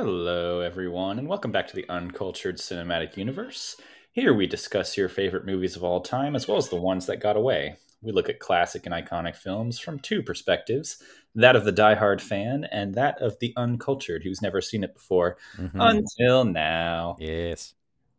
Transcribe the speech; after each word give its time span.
Hello, 0.00 0.60
everyone, 0.60 1.18
and 1.18 1.26
welcome 1.26 1.50
back 1.50 1.66
to 1.66 1.74
the 1.74 1.84
Uncultured 1.88 2.58
Cinematic 2.58 3.16
Universe. 3.16 3.74
Here 4.12 4.32
we 4.32 4.46
discuss 4.46 4.96
your 4.96 5.08
favorite 5.08 5.44
movies 5.44 5.74
of 5.74 5.82
all 5.82 6.00
time, 6.00 6.36
as 6.36 6.46
well 6.46 6.56
as 6.56 6.68
the 6.68 6.76
ones 6.76 7.06
that 7.06 7.16
got 7.16 7.34
away. 7.34 7.78
We 8.00 8.12
look 8.12 8.28
at 8.28 8.38
classic 8.38 8.86
and 8.86 8.94
iconic 8.94 9.34
films 9.34 9.80
from 9.80 9.98
two 9.98 10.22
perspectives 10.22 11.02
that 11.34 11.56
of 11.56 11.64
the 11.64 11.72
die-hard 11.72 12.22
fan 12.22 12.68
and 12.70 12.94
that 12.94 13.20
of 13.20 13.40
the 13.40 13.52
uncultured 13.56 14.22
who's 14.22 14.40
never 14.40 14.60
seen 14.60 14.84
it 14.84 14.94
before 14.94 15.36
Mhm. 15.56 15.72
until 15.74 16.44
now. 16.44 17.16
Yes. 17.18 17.74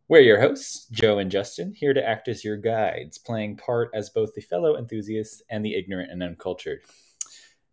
We're 0.06 0.20
your 0.20 0.38
hosts, 0.38 0.86
Joe 0.90 1.16
and 1.18 1.30
Justin, 1.30 1.72
here 1.72 1.94
to 1.94 2.06
act 2.06 2.28
as 2.28 2.44
your 2.44 2.58
guides, 2.58 3.16
playing 3.16 3.56
part 3.56 3.88
as 3.94 4.10
both 4.10 4.34
the 4.34 4.42
fellow 4.42 4.76
enthusiasts 4.76 5.42
and 5.48 5.64
the 5.64 5.76
ignorant 5.76 6.12
and 6.12 6.22
uncultured. 6.22 6.82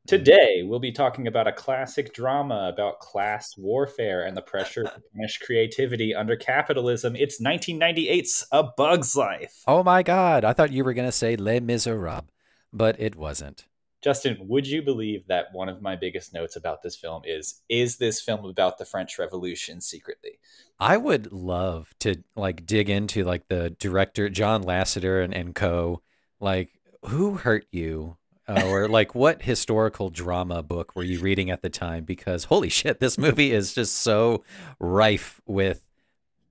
Today, 0.07 0.63
we'll 0.63 0.79
be 0.79 0.93
talking 0.93 1.27
about 1.27 1.47
a 1.47 1.51
classic 1.51 2.13
drama 2.13 2.71
about 2.73 3.01
class 3.01 3.57
warfare 3.57 4.25
and 4.25 4.37
the 4.37 4.41
pressure 4.41 4.85
to 4.85 5.01
punish 5.13 5.37
creativity 5.39 6.15
under 6.15 6.37
capitalism. 6.37 7.13
It's 7.17 7.41
1998's 7.41 8.47
A 8.53 8.63
Bug's 8.63 9.17
Life. 9.17 9.63
Oh 9.67 9.83
my 9.83 10.03
God! 10.03 10.45
I 10.45 10.53
thought 10.53 10.71
you 10.71 10.85
were 10.85 10.93
gonna 10.93 11.11
say 11.11 11.35
Les 11.35 11.59
Miserables, 11.59 12.23
but 12.71 12.97
it 13.01 13.17
wasn't. 13.17 13.65
Justin, 14.01 14.37
would 14.39 14.65
you 14.65 14.81
believe 14.81 15.27
that 15.27 15.47
one 15.51 15.67
of 15.67 15.81
my 15.81 15.97
biggest 15.97 16.33
notes 16.33 16.55
about 16.55 16.81
this 16.81 16.95
film 16.95 17.23
is 17.25 17.63
is 17.67 17.97
this 17.97 18.21
film 18.21 18.45
about 18.45 18.77
the 18.77 18.85
French 18.85 19.19
Revolution 19.19 19.81
secretly? 19.81 20.39
I 20.79 20.95
would 20.95 21.33
love 21.33 21.93
to 21.99 22.23
like 22.33 22.65
dig 22.65 22.89
into 22.89 23.25
like 23.25 23.49
the 23.49 23.71
director 23.71 24.29
John 24.29 24.63
Lasseter 24.63 25.21
and, 25.21 25.33
and 25.33 25.53
co. 25.53 26.01
Like, 26.39 26.69
who 27.07 27.35
hurt 27.35 27.65
you? 27.71 28.15
Uh, 28.47 28.63
or 28.67 28.87
like 28.87 29.13
what 29.13 29.41
historical 29.41 30.09
drama 30.09 30.63
book 30.63 30.95
were 30.95 31.03
you 31.03 31.19
reading 31.19 31.49
at 31.49 31.61
the 31.61 31.69
time? 31.69 32.03
Because 32.05 32.45
holy 32.45 32.69
shit, 32.69 32.99
this 32.99 33.17
movie 33.17 33.51
is 33.51 33.73
just 33.73 33.95
so 33.95 34.43
rife 34.79 35.41
with 35.45 35.83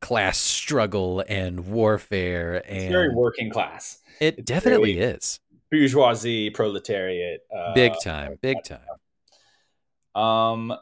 class 0.00 0.36
struggle 0.38 1.24
and 1.28 1.66
warfare, 1.68 2.56
It's 2.56 2.68
and 2.68 2.90
very 2.92 3.14
working 3.14 3.50
class. 3.50 3.98
it 4.20 4.38
it's 4.38 4.44
definitely 4.46 4.98
is 4.98 5.40
Bourgeoisie, 5.70 6.50
proletariat. 6.50 7.40
Uh, 7.54 7.74
big 7.74 7.92
time, 8.04 8.38
big 8.40 8.58
time. 8.62 8.80
Um, 10.14 10.76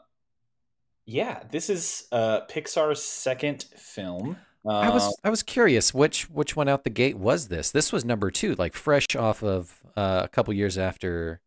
yeah, 1.05 1.43
this 1.51 1.69
is 1.69 2.07
uh, 2.11 2.41
Pixar's 2.49 3.01
second 3.01 3.65
film. 3.77 4.37
I 4.67 4.89
was 4.89 5.15
I 5.23 5.29
was 5.29 5.43
curious 5.43 5.93
which 5.93 6.29
which 6.29 6.55
one 6.55 6.67
out 6.67 6.83
the 6.83 6.89
gate 6.89 7.17
was 7.17 7.47
this? 7.49 7.71
This 7.71 7.91
was 7.93 8.03
number 8.05 8.31
two, 8.31 8.55
like 8.55 8.73
fresh 8.73 9.15
off 9.15 9.43
of 9.43 9.81
uh, 9.95 10.21
a 10.23 10.27
couple 10.27 10.53
years 10.53 10.77
after 10.77 11.41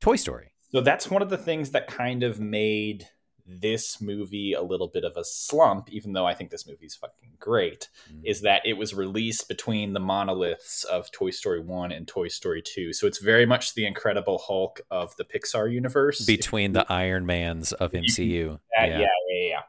Toy 0.00 0.16
Story. 0.16 0.52
so 0.72 0.80
that's 0.80 1.10
one 1.10 1.22
of 1.22 1.30
the 1.30 1.38
things 1.38 1.70
that 1.70 1.86
kind 1.86 2.22
of 2.22 2.40
made 2.40 3.06
this 3.46 4.00
movie 4.00 4.54
a 4.54 4.62
little 4.62 4.88
bit 4.88 5.04
of 5.04 5.16
a 5.18 5.22
slump, 5.24 5.90
even 5.92 6.14
though 6.14 6.24
I 6.26 6.32
think 6.32 6.50
this 6.50 6.66
movie's 6.66 6.94
fucking 6.94 7.32
great, 7.38 7.90
Mm. 8.10 8.22
is 8.24 8.40
that 8.40 8.62
it 8.64 8.72
was 8.72 8.94
released 8.94 9.48
between 9.48 9.92
the 9.92 10.00
monoliths 10.00 10.82
of 10.84 11.10
Toy 11.12 11.28
Story 11.30 11.60
1 11.60 11.92
and 11.92 12.08
Toy 12.08 12.28
Story 12.28 12.62
2. 12.62 12.94
So 12.94 13.06
it's 13.06 13.18
very 13.18 13.44
much 13.44 13.74
the 13.74 13.84
Incredible 13.86 14.38
Hulk 14.38 14.80
of 14.90 15.14
the 15.16 15.24
Pixar 15.24 15.70
universe. 15.70 16.24
Between 16.24 16.72
the 16.72 16.90
Iron 16.90 17.26
Mans 17.26 17.74
of 17.74 17.92
MCU. 17.92 18.58
Yeah, 18.78 18.86
yeah, 18.86 18.98
yeah, 18.98 19.06
yeah. 19.28 19.60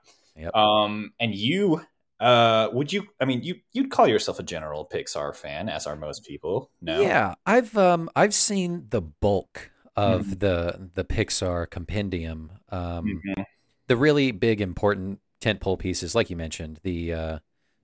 Yep. 0.43 0.55
Um, 0.55 1.11
and 1.19 1.35
you, 1.35 1.81
uh, 2.25 2.69
would 2.73 2.91
you? 2.93 3.07
I 3.21 3.25
mean, 3.25 3.43
you 3.43 3.55
you'd 3.73 3.91
call 3.91 4.07
yourself 4.07 4.39
a 4.39 4.43
general 4.43 4.87
Pixar 4.91 5.35
fan, 5.35 5.69
as 5.69 5.87
are 5.87 5.95
most 5.95 6.25
people. 6.25 6.71
No, 6.81 7.13
Yeah, 7.13 7.35
I've 7.45 7.75
um 7.77 8.09
I've 8.15 8.33
seen 8.33 8.87
the 8.89 9.01
bulk 9.01 9.71
of 9.95 10.29
Mhm. 10.29 10.39
the 10.39 10.89
the 10.93 11.03
Pixar 11.03 11.69
compendium. 11.69 12.51
Um, 12.69 13.23
Mhm. 13.25 13.45
the 13.87 13.97
really 13.97 14.31
big 14.31 14.61
important 14.61 15.21
tentpole 15.41 15.79
pieces, 15.79 16.15
like 16.15 16.29
you 16.29 16.35
mentioned, 16.37 16.79
the 16.83 17.13
uh, 17.13 17.39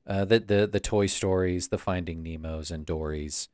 uh, 0.07 0.25
the 0.25 0.40
the 0.40 0.68
the 0.72 0.79
Toy 0.79 1.08
Stories, 1.08 1.69
the 1.69 1.78
Finding 1.79 2.23
Nemos 2.23 2.72
and 2.72 2.85
Dory's, 2.85 3.50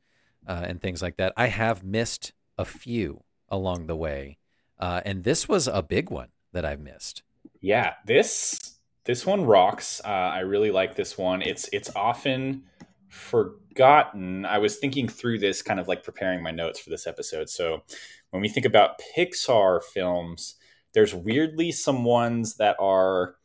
uh, 0.46 0.64
and 0.66 0.80
things 0.82 1.02
like 1.02 1.16
that. 1.18 1.32
I 1.36 1.48
have 1.48 1.84
missed 1.84 2.32
a 2.58 2.64
few 2.64 3.24
along 3.48 3.86
the 3.88 3.96
way, 3.96 4.38
uh, 4.78 5.02
and 5.04 5.24
this 5.24 5.48
was 5.48 5.68
a 5.68 5.82
big 5.82 6.10
one 6.10 6.30
that 6.52 6.64
I've 6.64 6.80
missed. 6.80 7.22
yeah. 7.60 7.94
This 8.06 8.77
this 9.08 9.24
one 9.26 9.44
rocks. 9.46 10.00
Uh, 10.04 10.08
I 10.08 10.40
really 10.40 10.70
like 10.70 10.94
this 10.94 11.16
one. 11.18 11.40
It's 11.42 11.68
it's 11.72 11.90
often 11.96 12.64
forgotten. 13.08 14.44
I 14.44 14.58
was 14.58 14.76
thinking 14.76 15.08
through 15.08 15.38
this, 15.38 15.62
kind 15.62 15.80
of 15.80 15.88
like 15.88 16.04
preparing 16.04 16.42
my 16.42 16.50
notes 16.50 16.78
for 16.78 16.90
this 16.90 17.06
episode. 17.06 17.48
So 17.48 17.82
when 18.30 18.42
we 18.42 18.50
think 18.50 18.66
about 18.66 19.00
Pixar 19.16 19.82
films, 19.82 20.56
there's 20.92 21.14
weirdly 21.14 21.72
some 21.72 22.04
ones 22.04 22.56
that 22.58 22.76
are 22.78 23.36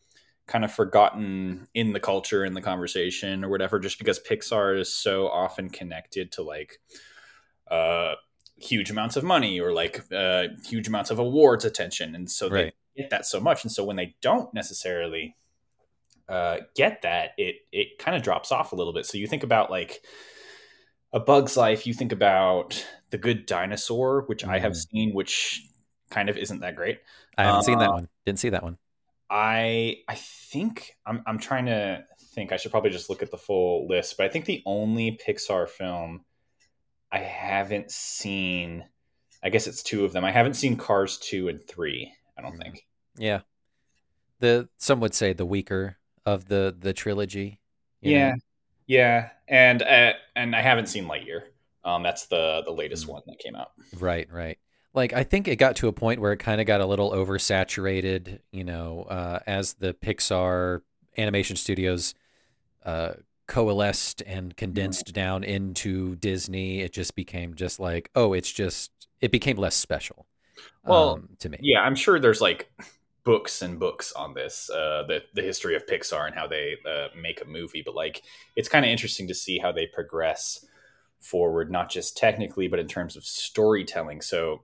kind 0.48 0.66
of 0.66 0.72
forgotten 0.74 1.70
in 1.74 1.94
the 1.94 2.00
culture 2.02 2.44
in 2.44 2.54
the 2.54 2.62
conversation 2.62 3.46
or 3.46 3.50
whatever 3.50 3.80
just 3.80 3.98
because 3.98 4.20
pixar 4.20 4.78
is 4.78 4.94
so 4.94 5.30
often 5.30 5.70
connected 5.70 6.34
to 6.34 6.44
like 6.44 6.82
uh 7.72 8.16
huge 8.58 8.92
amounts 8.92 9.16
of 9.16 9.24
money 9.24 9.62
or 9.62 9.72
like 9.72 10.02
uh 10.14 10.48
huge 10.68 10.90
amounts 10.90 11.10
of 11.12 11.18
awards 11.18 11.64
attention 11.64 12.14
and 12.14 12.30
so 12.30 12.50
Right. 12.50 12.74
they 12.98 13.04
get 13.04 13.10
that 13.12 13.26
so 13.26 13.40
much 13.40 13.64
and 13.64 13.72
so 13.72 13.86
when 13.86 13.96
they 13.96 14.16
don't 14.22 14.54
necessarily 14.54 15.38
uh 16.30 16.58
get 16.76 17.02
that 17.02 17.32
it 17.38 17.56
it 17.72 17.98
kind 18.00 18.16
of 18.16 18.24
drops 18.24 18.52
off 18.52 18.72
a 18.72 18.76
little 18.76 18.94
bit 18.94 19.06
so 19.06 19.18
you 19.18 19.28
think 19.28 19.44
about 19.44 19.70
like 19.70 20.04
a 21.12 21.20
bug's 21.20 21.58
life 21.58 21.86
you 21.86 21.94
think 21.94 22.12
about 22.12 22.86
the 23.10 23.18
good 23.18 23.46
dinosaur 23.46 24.24
which 24.28 24.44
i 24.46 24.58
have 24.60 24.72
Mhm. 24.72 24.88
seen 24.90 25.14
which 25.14 25.62
kind 26.10 26.30
of 26.30 26.38
isn't 26.38 26.60
that 26.62 26.76
great 26.76 27.00
I 27.38 27.44
haven't 27.46 27.64
seen 27.64 27.80
that 27.80 27.90
Uh, 27.90 27.94
one. 27.94 28.10
Didn't 28.28 28.38
see 28.40 28.50
that 28.50 28.62
one. 28.62 28.78
I 29.30 29.98
I 30.08 30.14
think 30.16 30.92
I'm 31.04 31.24
I'm 31.26 31.40
trying 31.40 31.66
to 31.66 32.06
think. 32.36 32.52
I 32.52 32.58
should 32.58 32.70
probably 32.70 32.92
just 32.92 33.10
look 33.10 33.24
at 33.24 33.32
the 33.32 33.38
full 33.40 33.88
list, 33.88 34.18
but 34.18 34.28
I 34.28 34.30
think 34.30 34.46
the 34.46 34.62
only 34.68 35.18
Pixar 35.28 35.68
film 35.68 36.24
I 37.12 37.18
haven't 37.20 37.90
seen, 37.90 38.86
I 39.44 39.50
guess 39.50 39.66
it's 39.66 39.82
two 39.82 40.06
of 40.06 40.14
them. 40.14 40.24
I 40.24 40.30
haven't 40.32 40.54
seen 40.54 40.78
Cars 40.78 41.18
two 41.18 41.48
and 41.48 41.60
three. 41.68 42.14
I 42.38 42.44
don't 42.44 42.54
Mhm. 42.56 42.62
think. 42.62 42.88
Yeah, 43.18 43.42
the 44.40 44.70
some 44.78 45.00
would 45.00 45.16
say 45.16 45.34
the 45.34 45.46
weaker 45.48 45.98
of 46.26 46.48
the 46.48 46.76
the 46.78 46.94
trilogy. 46.94 47.60
you 48.02 48.12
know? 48.14 48.18
Yeah, 48.18 48.34
yeah, 48.88 49.30
and 49.48 49.82
uh, 49.82 50.14
and 50.36 50.56
I 50.56 50.62
haven't 50.62 50.88
seen 50.88 51.06
Lightyear. 51.06 51.44
Um, 51.86 52.04
that's 52.04 52.28
the 52.28 52.64
the 52.66 52.72
latest 52.72 53.08
Mm. 53.08 53.10
one 53.10 53.22
that 53.28 53.40
came 53.40 53.56
out. 53.56 53.72
Right, 53.94 54.28
right. 54.32 54.58
Like 54.94 55.14
I 55.14 55.24
think 55.24 55.48
it 55.48 55.56
got 55.58 55.76
to 55.78 55.88
a 55.88 55.94
point 55.94 56.22
where 56.22 56.34
it 56.34 56.38
kind 56.38 56.62
of 56.62 56.68
got 56.68 56.82
a 56.82 56.86
little 56.86 57.12
oversaturated, 57.12 58.40
you 58.52 58.64
know, 58.64 59.04
uh, 59.10 59.40
as 59.48 59.74
the 59.76 59.94
Pixar 59.94 60.82
animation 61.18 61.56
studios 61.56 62.14
uh, 62.86 63.14
coalesced 63.48 64.22
and 64.24 64.56
condensed 64.58 65.14
down 65.14 65.44
into 65.44 66.16
Disney. 66.18 66.82
It 66.82 66.94
just 66.94 67.16
became 67.16 67.56
just 67.56 67.80
like, 67.80 68.10
oh, 68.16 68.34
it's 68.34 68.52
just 68.52 68.92
it 69.22 69.32
became 69.32 69.58
less 69.58 69.76
special. 69.76 70.28
Well, 70.86 71.12
um, 71.14 71.30
to 71.40 71.50
me, 71.50 71.58
Yeah, 71.62 71.82
I'm 71.82 71.96
sure 71.96 72.20
there's 72.20 72.42
like 72.42 72.72
books 73.24 73.62
and 73.62 73.80
books 73.80 74.12
on 74.14 74.34
this, 74.34 74.70
uh, 74.70 75.04
the 75.08 75.22
the 75.34 75.42
history 75.42 75.76
of 75.76 75.86
Pixar 75.86 76.26
and 76.28 76.36
how 76.36 76.48
they 76.48 76.76
uh, 76.86 77.08
make 77.20 77.42
a 77.42 77.46
movie. 77.46 77.82
But 77.86 77.96
like, 77.96 78.24
it's 78.56 78.70
kind 78.70 78.86
of 78.86 78.92
interesting 78.92 79.28
to 79.28 79.34
see 79.34 79.58
how 79.58 79.72
they 79.72 79.88
progress 79.88 80.66
forward, 81.20 81.72
not 81.72 81.90
just 81.90 82.18
technically, 82.18 82.68
but 82.68 82.80
in 82.80 82.88
terms 82.88 83.16
of 83.16 83.26
storytelling. 83.26 84.22
So, 84.22 84.64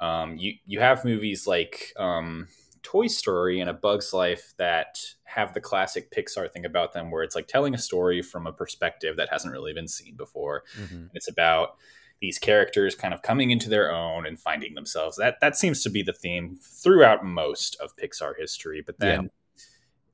um, 0.00 0.36
you 0.36 0.54
you 0.66 0.80
have 0.80 1.04
movies 1.04 1.46
like 1.46 1.92
um, 1.96 2.48
Toy 2.82 3.06
Story 3.06 3.60
and 3.60 3.70
A 3.70 3.74
Bug's 3.74 4.12
Life 4.12 4.54
that 4.58 4.98
have 5.24 5.54
the 5.54 5.60
classic 5.60 6.10
Pixar 6.10 6.50
thing 6.52 6.66
about 6.66 6.92
them, 6.92 7.10
where 7.10 7.22
it's 7.22 7.36
like 7.36 7.46
telling 7.46 7.74
a 7.74 7.78
story 7.78 8.20
from 8.20 8.46
a 8.46 8.52
perspective 8.52 9.16
that 9.16 9.30
hasn't 9.30 9.52
really 9.52 9.72
been 9.72 9.88
seen 9.88 10.16
before. 10.16 10.64
Mhm. 10.78 11.08
It's 11.14 11.28
about 11.28 11.76
these 12.22 12.38
characters 12.38 12.94
kind 12.94 13.12
of 13.12 13.20
coming 13.20 13.50
into 13.50 13.68
their 13.68 13.92
own 13.92 14.24
and 14.24 14.40
finding 14.40 14.74
themselves. 14.74 15.18
That 15.18 15.40
that 15.42 15.56
seems 15.56 15.82
to 15.82 15.90
be 15.90 16.02
the 16.02 16.14
theme 16.14 16.56
throughout 16.62 17.22
most 17.22 17.76
of 17.80 17.94
Pixar 17.96 18.32
history. 18.38 18.82
But 18.84 18.98
then 18.98 19.30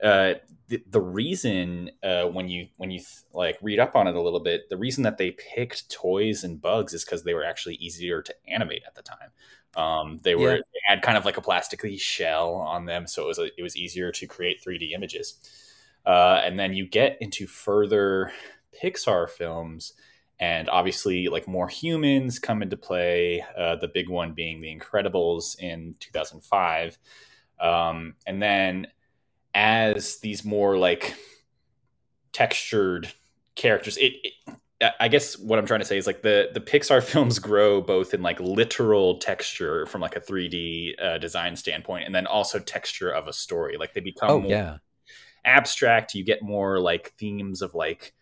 uh, 0.02 0.34
the, 0.68 0.82
the 0.88 1.00
reason 1.00 1.90
uh, 2.02 2.24
when 2.24 2.48
you 2.48 2.68
when 2.78 2.90
you 2.90 3.00
like 3.32 3.58
read 3.60 3.78
up 3.78 3.94
on 3.94 4.08
it 4.08 4.16
a 4.16 4.22
little 4.22 4.40
bit, 4.40 4.68
the 4.70 4.76
reason 4.76 5.04
that 5.04 5.18
they 5.18 5.32
picked 5.54 5.90
toys 5.90 6.42
and 6.42 6.60
bugs 6.60 6.94
is 6.94 7.04
because 7.04 7.24
they 7.24 7.34
were 7.34 7.44
actually 7.44 7.74
easier 7.74 8.22
to 8.22 8.34
animate 8.48 8.82
at 8.86 8.94
the 8.94 9.02
time. 9.02 9.30
Um, 9.76 10.18
they 10.22 10.34
were 10.34 10.56
Yeah. 10.56 10.62
they 10.72 10.80
had 10.86 11.02
kind 11.02 11.18
of 11.18 11.24
like 11.24 11.36
a 11.36 11.42
plasticky 11.42 12.00
shell 12.00 12.54
on 12.54 12.86
them, 12.86 13.06
so 13.06 13.24
it 13.24 13.26
was 13.26 13.38
a, 13.38 13.44
it 13.58 13.62
was 13.62 13.76
easier 13.76 14.10
to 14.12 14.26
create 14.26 14.64
3D 14.64 14.92
images. 14.94 15.34
Uh, 16.06 16.40
and 16.42 16.58
then 16.58 16.72
you 16.72 16.86
get 16.86 17.18
into 17.20 17.46
further 17.46 18.32
Pixar 18.82 19.28
films, 19.28 19.92
and 20.40 20.68
obviously, 20.68 21.28
like 21.28 21.48
more 21.48 21.68
humans 21.68 22.38
come 22.38 22.62
into 22.62 22.76
play. 22.76 23.44
Uh, 23.56 23.76
the 23.76 23.88
big 23.88 24.08
one 24.08 24.32
being 24.32 24.60
The 24.60 24.74
Incredibles 24.74 25.58
in 25.58 25.96
2005, 26.00 26.98
um, 27.60 28.14
and 28.26 28.40
then 28.42 28.86
as 29.54 30.18
these 30.18 30.44
more 30.44 30.76
like 30.76 31.16
textured 32.32 33.12
characters, 33.54 33.96
it, 33.96 34.14
it 34.22 34.92
I 35.00 35.08
guess 35.08 35.36
what 35.36 35.58
I'm 35.58 35.66
trying 35.66 35.80
to 35.80 35.86
say 35.86 35.98
is 35.98 36.06
like 36.06 36.22
the 36.22 36.50
the 36.54 36.60
Pixar 36.60 37.02
films 37.02 37.38
grow 37.38 37.80
both 37.80 38.14
in 38.14 38.22
like 38.22 38.38
literal 38.38 39.18
texture 39.18 39.86
from 39.86 40.00
like 40.00 40.14
a 40.14 40.20
3D 40.20 41.02
uh, 41.02 41.18
design 41.18 41.56
standpoint, 41.56 42.04
and 42.06 42.14
then 42.14 42.26
also 42.26 42.60
texture 42.60 43.10
of 43.10 43.26
a 43.26 43.32
story. 43.32 43.76
Like 43.76 43.92
they 43.94 44.00
become 44.00 44.30
oh 44.30 44.48
yeah 44.48 44.78
abstract. 45.44 46.14
You 46.14 46.24
get 46.24 46.42
more 46.42 46.78
like 46.78 47.12
themes 47.18 47.62
of 47.62 47.74
like 47.74 48.14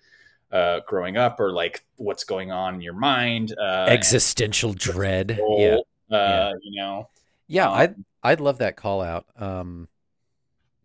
uh, 0.57 0.81
growing 0.87 1.17
up 1.17 1.39
or 1.39 1.53
like 1.53 1.85
what's 1.97 2.25
going 2.25 2.51
on 2.51 2.77
in 2.77 2.81
your 2.81 2.95
mind, 2.95 3.55
uh, 3.59 3.87
existential 3.89 4.73
dread. 4.73 5.39
yeah. 5.39 5.77
Uh, 6.11 6.17
yeah, 6.17 6.53
you 6.63 6.81
know. 6.81 7.09
Yeah, 7.49 7.69
um, 7.69 7.75
I'd 7.75 7.95
I'd 8.23 8.41
love 8.41 8.59
that 8.59 8.77
call 8.77 9.03
out. 9.03 9.27
Um, 9.37 9.89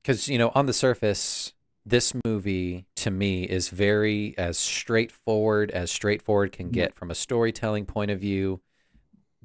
because 0.02 0.28
you 0.28 0.38
know 0.38 0.52
on 0.56 0.66
the 0.66 0.74
surface 0.74 1.54
this 1.86 2.14
movie 2.26 2.86
to 2.96 3.10
me 3.10 3.44
is 3.44 3.70
very 3.70 4.36
as 4.38 4.58
straightforward 4.58 5.72
as 5.72 5.92
straightforward 5.92 6.52
can 6.52 6.68
mm-hmm. 6.68 6.74
get 6.74 6.96
from 6.96 7.12
a 7.12 7.16
storytelling 7.16 7.86
point 7.86 8.12
of 8.12 8.20
view 8.20 8.62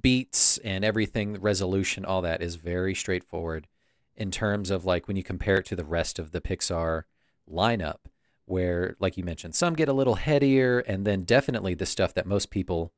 beats 0.01 0.59
and 0.59 0.85
everything 0.85 1.41
resolution 1.41 2.05
all 2.05 2.23
that 2.23 2.43
is 2.43 2.57
very 2.57 2.95
straightforward 2.95 3.67
in 4.15 4.31
terms 4.31 4.71
of 4.71 4.85
like 4.85 5.09
when 5.09 5.17
you 5.17 5.23
compare 5.23 5.57
it 5.57 5.67
to 5.67 5.77
the 5.77 5.85
rest 5.85 6.19
of 6.19 6.33
the 6.33 6.41
pixar 6.41 7.03
lineup 7.51 8.01
where 8.47 8.97
like 8.99 9.17
you 9.17 9.25
mentioned 9.25 9.55
some 9.55 9.75
get 9.75 9.89
a 9.89 9.93
little 9.93 10.17
headier 10.17 10.79
and 10.87 11.05
then 11.05 11.23
definitely 11.23 11.75
the 11.75 11.87
stuff 11.87 12.15
that 12.15 12.27
most 12.27 12.51
people 12.51 12.93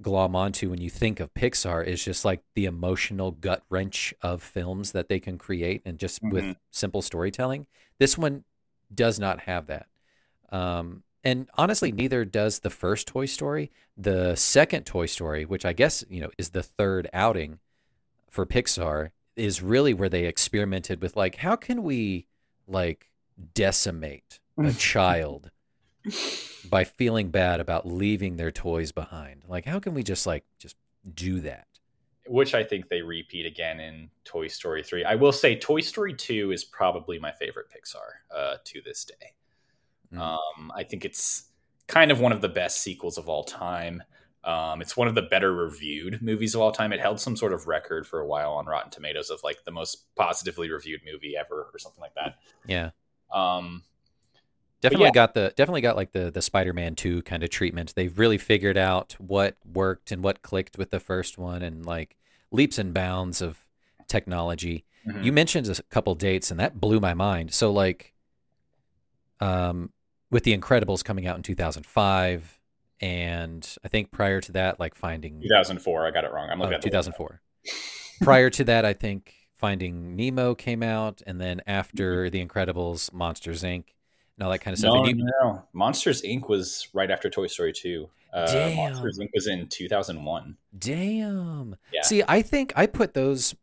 glom 0.00 0.34
onto 0.34 0.70
when 0.70 0.80
you 0.80 0.90
think 0.90 1.20
of 1.20 1.32
Pixar 1.34 1.84
is 1.84 2.02
just 2.02 2.24
like 2.24 2.42
the 2.54 2.64
emotional 2.64 3.30
gut 3.32 3.62
wrench 3.68 4.14
of 4.22 4.42
films 4.42 4.92
that 4.92 5.08
they 5.08 5.20
can 5.20 5.38
create 5.38 5.82
and 5.84 5.98
just 5.98 6.22
mm-hmm. 6.22 6.32
with 6.32 6.56
simple 6.70 7.02
storytelling. 7.02 7.66
This 7.98 8.16
one 8.16 8.44
does 8.94 9.18
not 9.18 9.40
have 9.40 9.66
that. 9.66 9.86
Um, 10.50 11.02
and 11.22 11.48
honestly, 11.54 11.92
neither 11.92 12.24
does 12.24 12.60
the 12.60 12.70
first 12.70 13.06
Toy 13.06 13.26
Story. 13.26 13.70
The 13.96 14.34
second 14.36 14.84
Toy 14.84 15.06
Story, 15.06 15.44
which 15.44 15.66
I 15.66 15.72
guess 15.74 16.02
you 16.08 16.20
know 16.20 16.30
is 16.38 16.50
the 16.50 16.62
third 16.62 17.08
outing 17.12 17.58
for 18.30 18.46
Pixar, 18.46 19.10
is 19.36 19.62
really 19.62 19.92
where 19.92 20.08
they 20.08 20.24
experimented 20.24 21.02
with 21.02 21.16
like 21.16 21.36
how 21.36 21.56
can 21.56 21.82
we 21.82 22.26
like 22.66 23.10
decimate 23.54 24.40
a 24.66 24.72
child 24.78 25.50
by 26.68 26.84
feeling 26.84 27.30
bad 27.30 27.60
about 27.60 27.86
leaving 27.86 28.36
their 28.36 28.50
toys 28.50 28.92
behind. 28.92 29.42
Like, 29.48 29.64
how 29.64 29.80
can 29.80 29.94
we 29.94 30.02
just 30.02 30.26
like 30.26 30.44
just 30.58 30.76
do 31.14 31.40
that? 31.40 31.66
Which 32.26 32.54
I 32.54 32.62
think 32.62 32.88
they 32.88 33.02
repeat 33.02 33.46
again 33.46 33.80
in 33.80 34.10
Toy 34.24 34.46
Story 34.46 34.82
3. 34.82 35.04
I 35.04 35.16
will 35.16 35.32
say 35.32 35.56
Toy 35.56 35.80
Story 35.80 36.14
2 36.14 36.52
is 36.52 36.64
probably 36.64 37.18
my 37.18 37.32
favorite 37.32 37.66
Pixar 37.70 38.36
uh, 38.36 38.56
to 38.64 38.80
this 38.84 39.04
day. 39.04 39.34
Mm. 40.14 40.18
Um, 40.20 40.72
I 40.74 40.84
think 40.84 41.04
it's 41.04 41.50
kind 41.88 42.12
of 42.12 42.20
one 42.20 42.32
of 42.32 42.40
the 42.40 42.48
best 42.48 42.82
sequels 42.82 43.18
of 43.18 43.28
all 43.28 43.44
time. 43.44 44.02
Um, 44.44 44.80
it's 44.80 44.96
one 44.96 45.08
of 45.08 45.14
the 45.14 45.22
better 45.22 45.52
reviewed 45.52 46.22
movies 46.22 46.54
of 46.54 46.60
all 46.60 46.72
time. 46.72 46.92
It 46.92 47.00
held 47.00 47.20
some 47.20 47.36
sort 47.36 47.52
of 47.52 47.66
record 47.66 48.06
for 48.06 48.20
a 48.20 48.26
while 48.26 48.52
on 48.52 48.66
Rotten 48.66 48.90
Tomatoes 48.90 49.28
of 49.28 49.40
like 49.42 49.64
the 49.64 49.70
most 49.70 50.14
positively 50.14 50.70
reviewed 50.70 51.00
movie 51.04 51.34
ever 51.36 51.68
or 51.72 51.78
something 51.78 52.00
like 52.00 52.14
that. 52.14 52.36
Yeah. 52.66 52.90
Um, 53.32 53.82
Definitely 54.80 55.06
yeah. 55.06 55.12
got 55.12 55.34
the 55.34 55.52
definitely 55.56 55.82
got 55.82 55.96
like 55.96 56.12
the 56.12 56.30
the 56.30 56.40
Spider-Man 56.40 56.94
2 56.94 57.22
kind 57.22 57.42
of 57.42 57.50
treatment. 57.50 57.94
They've 57.94 58.18
really 58.18 58.38
figured 58.38 58.78
out 58.78 59.14
what 59.18 59.56
worked 59.70 60.10
and 60.10 60.24
what 60.24 60.42
clicked 60.42 60.78
with 60.78 60.90
the 60.90 61.00
first 61.00 61.36
one 61.36 61.62
and 61.62 61.84
like 61.84 62.16
leaps 62.50 62.78
and 62.78 62.94
bounds 62.94 63.42
of 63.42 63.66
technology. 64.08 64.84
Mm-hmm. 65.06 65.22
You 65.22 65.32
mentioned 65.32 65.68
a 65.68 65.82
couple 65.84 66.14
dates 66.14 66.50
and 66.50 66.58
that 66.60 66.80
blew 66.80 66.98
my 66.98 67.12
mind. 67.12 67.52
So 67.52 67.70
like 67.70 68.14
um 69.40 69.90
with 70.30 70.44
The 70.44 70.56
Incredibles 70.56 71.04
coming 71.04 71.26
out 71.26 71.36
in 71.36 71.42
2005 71.42 72.58
and 73.02 73.76
I 73.84 73.88
think 73.88 74.10
prior 74.10 74.40
to 74.40 74.52
that 74.52 74.80
like 74.80 74.94
finding 74.94 75.42
2004, 75.42 76.06
I 76.06 76.10
got 76.10 76.24
it 76.24 76.32
wrong. 76.32 76.48
I'm 76.50 76.58
looking 76.58 76.74
oh, 76.74 76.76
at 76.76 76.82
2004. 76.82 77.42
prior 78.22 78.48
to 78.48 78.64
that 78.64 78.86
I 78.86 78.94
think 78.94 79.34
Finding 79.56 80.16
Nemo 80.16 80.54
came 80.54 80.82
out 80.82 81.20
and 81.26 81.38
then 81.38 81.60
after 81.66 82.24
mm-hmm. 82.24 82.30
The 82.30 82.46
Incredibles 82.46 83.12
Monsters 83.12 83.62
Inc 83.62 83.84
and 84.40 84.46
all 84.46 84.52
that 84.52 84.60
kind 84.60 84.72
of 84.72 84.78
stuff. 84.78 84.94
No, 84.94 85.04
you, 85.04 85.14
no, 85.42 85.62
Monsters 85.74 86.22
Inc. 86.22 86.48
was 86.48 86.88
right 86.94 87.10
after 87.10 87.28
Toy 87.28 87.46
Story 87.46 87.74
2. 87.74 88.08
Uh, 88.32 88.46
Damn. 88.50 88.76
Monsters 88.76 89.18
Inc. 89.18 89.28
was 89.34 89.46
in 89.46 89.66
2001. 89.68 90.56
Damn. 90.78 91.76
Yeah. 91.92 92.02
See, 92.02 92.22
I 92.26 92.40
think 92.40 92.72
I 92.74 92.86
put 92.86 93.12
those 93.12 93.54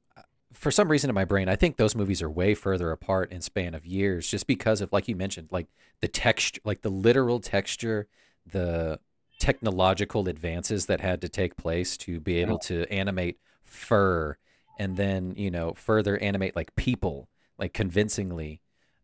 for 0.53 0.69
some 0.69 0.89
reason 0.89 1.09
in 1.09 1.15
my 1.15 1.25
brain. 1.25 1.50
I 1.50 1.56
think 1.56 1.77
those 1.77 1.95
movies 1.95 2.21
are 2.21 2.29
way 2.29 2.53
further 2.53 2.91
apart 2.91 3.31
in 3.31 3.41
span 3.41 3.74
of 3.74 3.88
years, 3.88 4.29
just 4.29 4.45
because 4.45 4.79
of 4.79 4.94
like 4.94 5.07
you 5.07 5.15
mentioned, 5.15 5.47
like 5.51 5.65
the 6.01 6.07
texture, 6.07 6.62
like 6.63 6.83
the 6.83 6.91
literal 6.91 7.39
texture, 7.39 8.07
the 8.45 9.00
technological 9.39 10.29
advances 10.29 10.85
that 10.85 11.01
had 11.01 11.21
to 11.21 11.29
take 11.29 11.57
place 11.57 11.97
to 11.97 12.19
be 12.19 12.38
able 12.38 12.59
to 12.59 12.85
animate 12.91 13.39
fur 13.63 14.38
and 14.79 14.95
then 14.97 15.33
you 15.38 15.51
know 15.51 15.74
further 15.74 16.18
animate 16.18 16.56
like 16.56 16.75
people 16.75 17.29
like 17.59 17.71
convincingly 17.71 18.62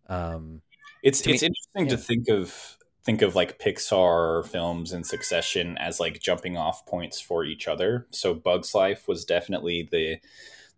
um 0.10 0.62
it's 1.04 1.20
it's 1.22 1.42
me, 1.42 1.48
interesting 1.48 1.86
yeah. 1.86 1.90
to 1.90 1.98
think 1.98 2.30
of 2.30 2.78
think 3.04 3.22
of 3.22 3.36
like 3.36 3.60
Pixar 3.60 4.46
films 4.48 4.94
in 4.94 5.04
succession 5.04 5.78
as 5.78 6.00
like 6.00 6.22
jumping 6.22 6.56
off 6.58 6.86
points 6.86 7.20
for 7.20 7.44
each 7.44 7.68
other. 7.68 8.08
So 8.12 8.34
Bugs 8.34 8.74
Life 8.74 9.08
was 9.08 9.26
definitely 9.26 9.88
the 9.92 10.18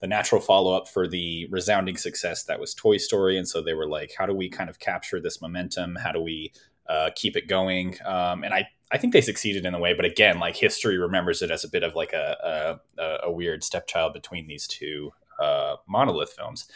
the 0.02 0.07
natural 0.07 0.42
follow 0.42 0.75
up 0.75 0.88
for 0.88 1.07
the 1.07 1.48
resounding 1.50 1.96
success 1.96 2.44
that 2.44 2.60
was 2.60 2.74
Toy 2.74 2.98
Story, 2.98 3.38
and 3.38 3.48
so 3.48 3.62
they 3.62 3.74
were 3.74 3.88
like, 3.88 4.13
how 4.18 4.25
do 4.25 4.34
we 4.34 4.50
kind 4.50 4.69
of 4.69 4.80
capture 4.80 5.22
this 5.22 5.42
momentum? 5.42 5.96
How 5.96 6.12
do 6.12 6.22
we 6.22 6.52
uh, 6.88 7.12
keep 7.16 7.38
it 7.38 7.48
going? 7.48 7.98
Um, 8.06 8.44
and 8.44 8.54
I 8.54 8.68
I 8.92 8.98
think 8.98 9.13
they 9.13 9.22
succeeded 9.22 9.66
in 9.66 9.74
a 9.74 9.80
way, 9.80 9.94
but 9.94 10.06
again, 10.06 10.40
like 10.40 10.56
history 10.56 10.98
remembers 10.98 11.42
it 11.42 11.52
as 11.52 11.63
a 11.63 11.69
bit 11.69 11.84
of 11.84 11.96
like 11.96 12.13
a 12.13 12.80
a, 12.98 13.18
a 13.24 13.31
weird 13.31 13.63
stepchild 13.63 14.13
between 14.13 14.48
these 14.48 14.68
two 14.68 15.12
uh, 15.40 15.75
monolith 15.88 16.34
films. 16.34 16.68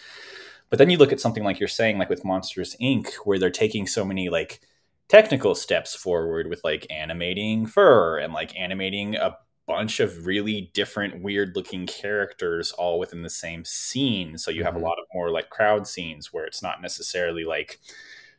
But 0.69 0.77
then 0.77 0.89
you 0.89 0.97
look 0.97 1.11
at 1.11 1.19
something 1.19 1.43
like 1.43 1.59
you're 1.59 1.67
saying, 1.67 1.97
like 1.97 2.09
with 2.09 2.25
Monsters 2.25 2.75
Inc., 2.81 3.13
where 3.25 3.39
they're 3.39 3.49
taking 3.49 3.87
so 3.87 4.05
many 4.05 4.29
like 4.29 4.61
technical 5.09 5.55
steps 5.55 5.95
forward 5.95 6.47
with 6.47 6.61
like 6.63 6.85
animating 6.89 7.65
fur 7.65 8.19
and 8.19 8.31
like 8.31 8.57
animating 8.57 9.15
a 9.15 9.35
bunch 9.67 9.99
of 9.99 10.25
really 10.25 10.71
different 10.73 11.21
weird 11.21 11.55
looking 11.55 11.85
characters 11.85 12.71
all 12.71 12.97
within 12.97 13.21
the 13.21 13.29
same 13.29 13.63
scene 13.63 14.35
so 14.35 14.49
you 14.49 14.63
have 14.63 14.73
mm-hmm. 14.73 14.83
a 14.83 14.87
lot 14.87 14.97
of 14.97 15.05
more 15.13 15.29
like 15.29 15.51
crowd 15.51 15.85
scenes 15.85 16.33
where 16.33 16.45
it's 16.45 16.63
not 16.63 16.81
necessarily 16.81 17.43
like 17.43 17.79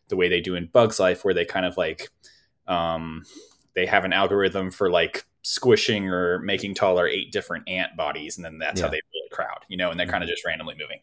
the 0.09 0.17
way 0.17 0.29
they 0.29 0.41
do 0.41 0.57
in 0.57 0.67
bugs 0.73 0.99
life 0.99 1.25
where 1.25 1.33
they 1.33 1.45
kind 1.45 1.65
of 1.65 1.77
like 1.77 2.09
um 2.67 3.23
they 3.75 3.87
have 3.87 4.05
an 4.05 4.13
algorithm 4.13 4.73
for 4.73 4.91
like 4.91 5.25
squishing 5.43 6.09
or 6.09 6.41
making 6.41 6.75
taller 6.75 7.07
eight 7.07 7.31
different 7.31 7.69
ant 7.69 7.97
bodies 7.97 8.37
and 8.37 8.45
then 8.45 8.59
that's 8.59 8.81
yeah. 8.81 8.87
how 8.87 8.91
they 8.91 9.01
build 9.13 9.25
a 9.31 9.35
crowd 9.35 9.61
you 9.69 9.77
know 9.77 9.91
and 9.91 10.01
they're 10.01 10.07
mm-hmm. 10.07 10.13
kind 10.13 10.25
of 10.25 10.31
just 10.31 10.45
randomly 10.45 10.75
moving 10.77 10.99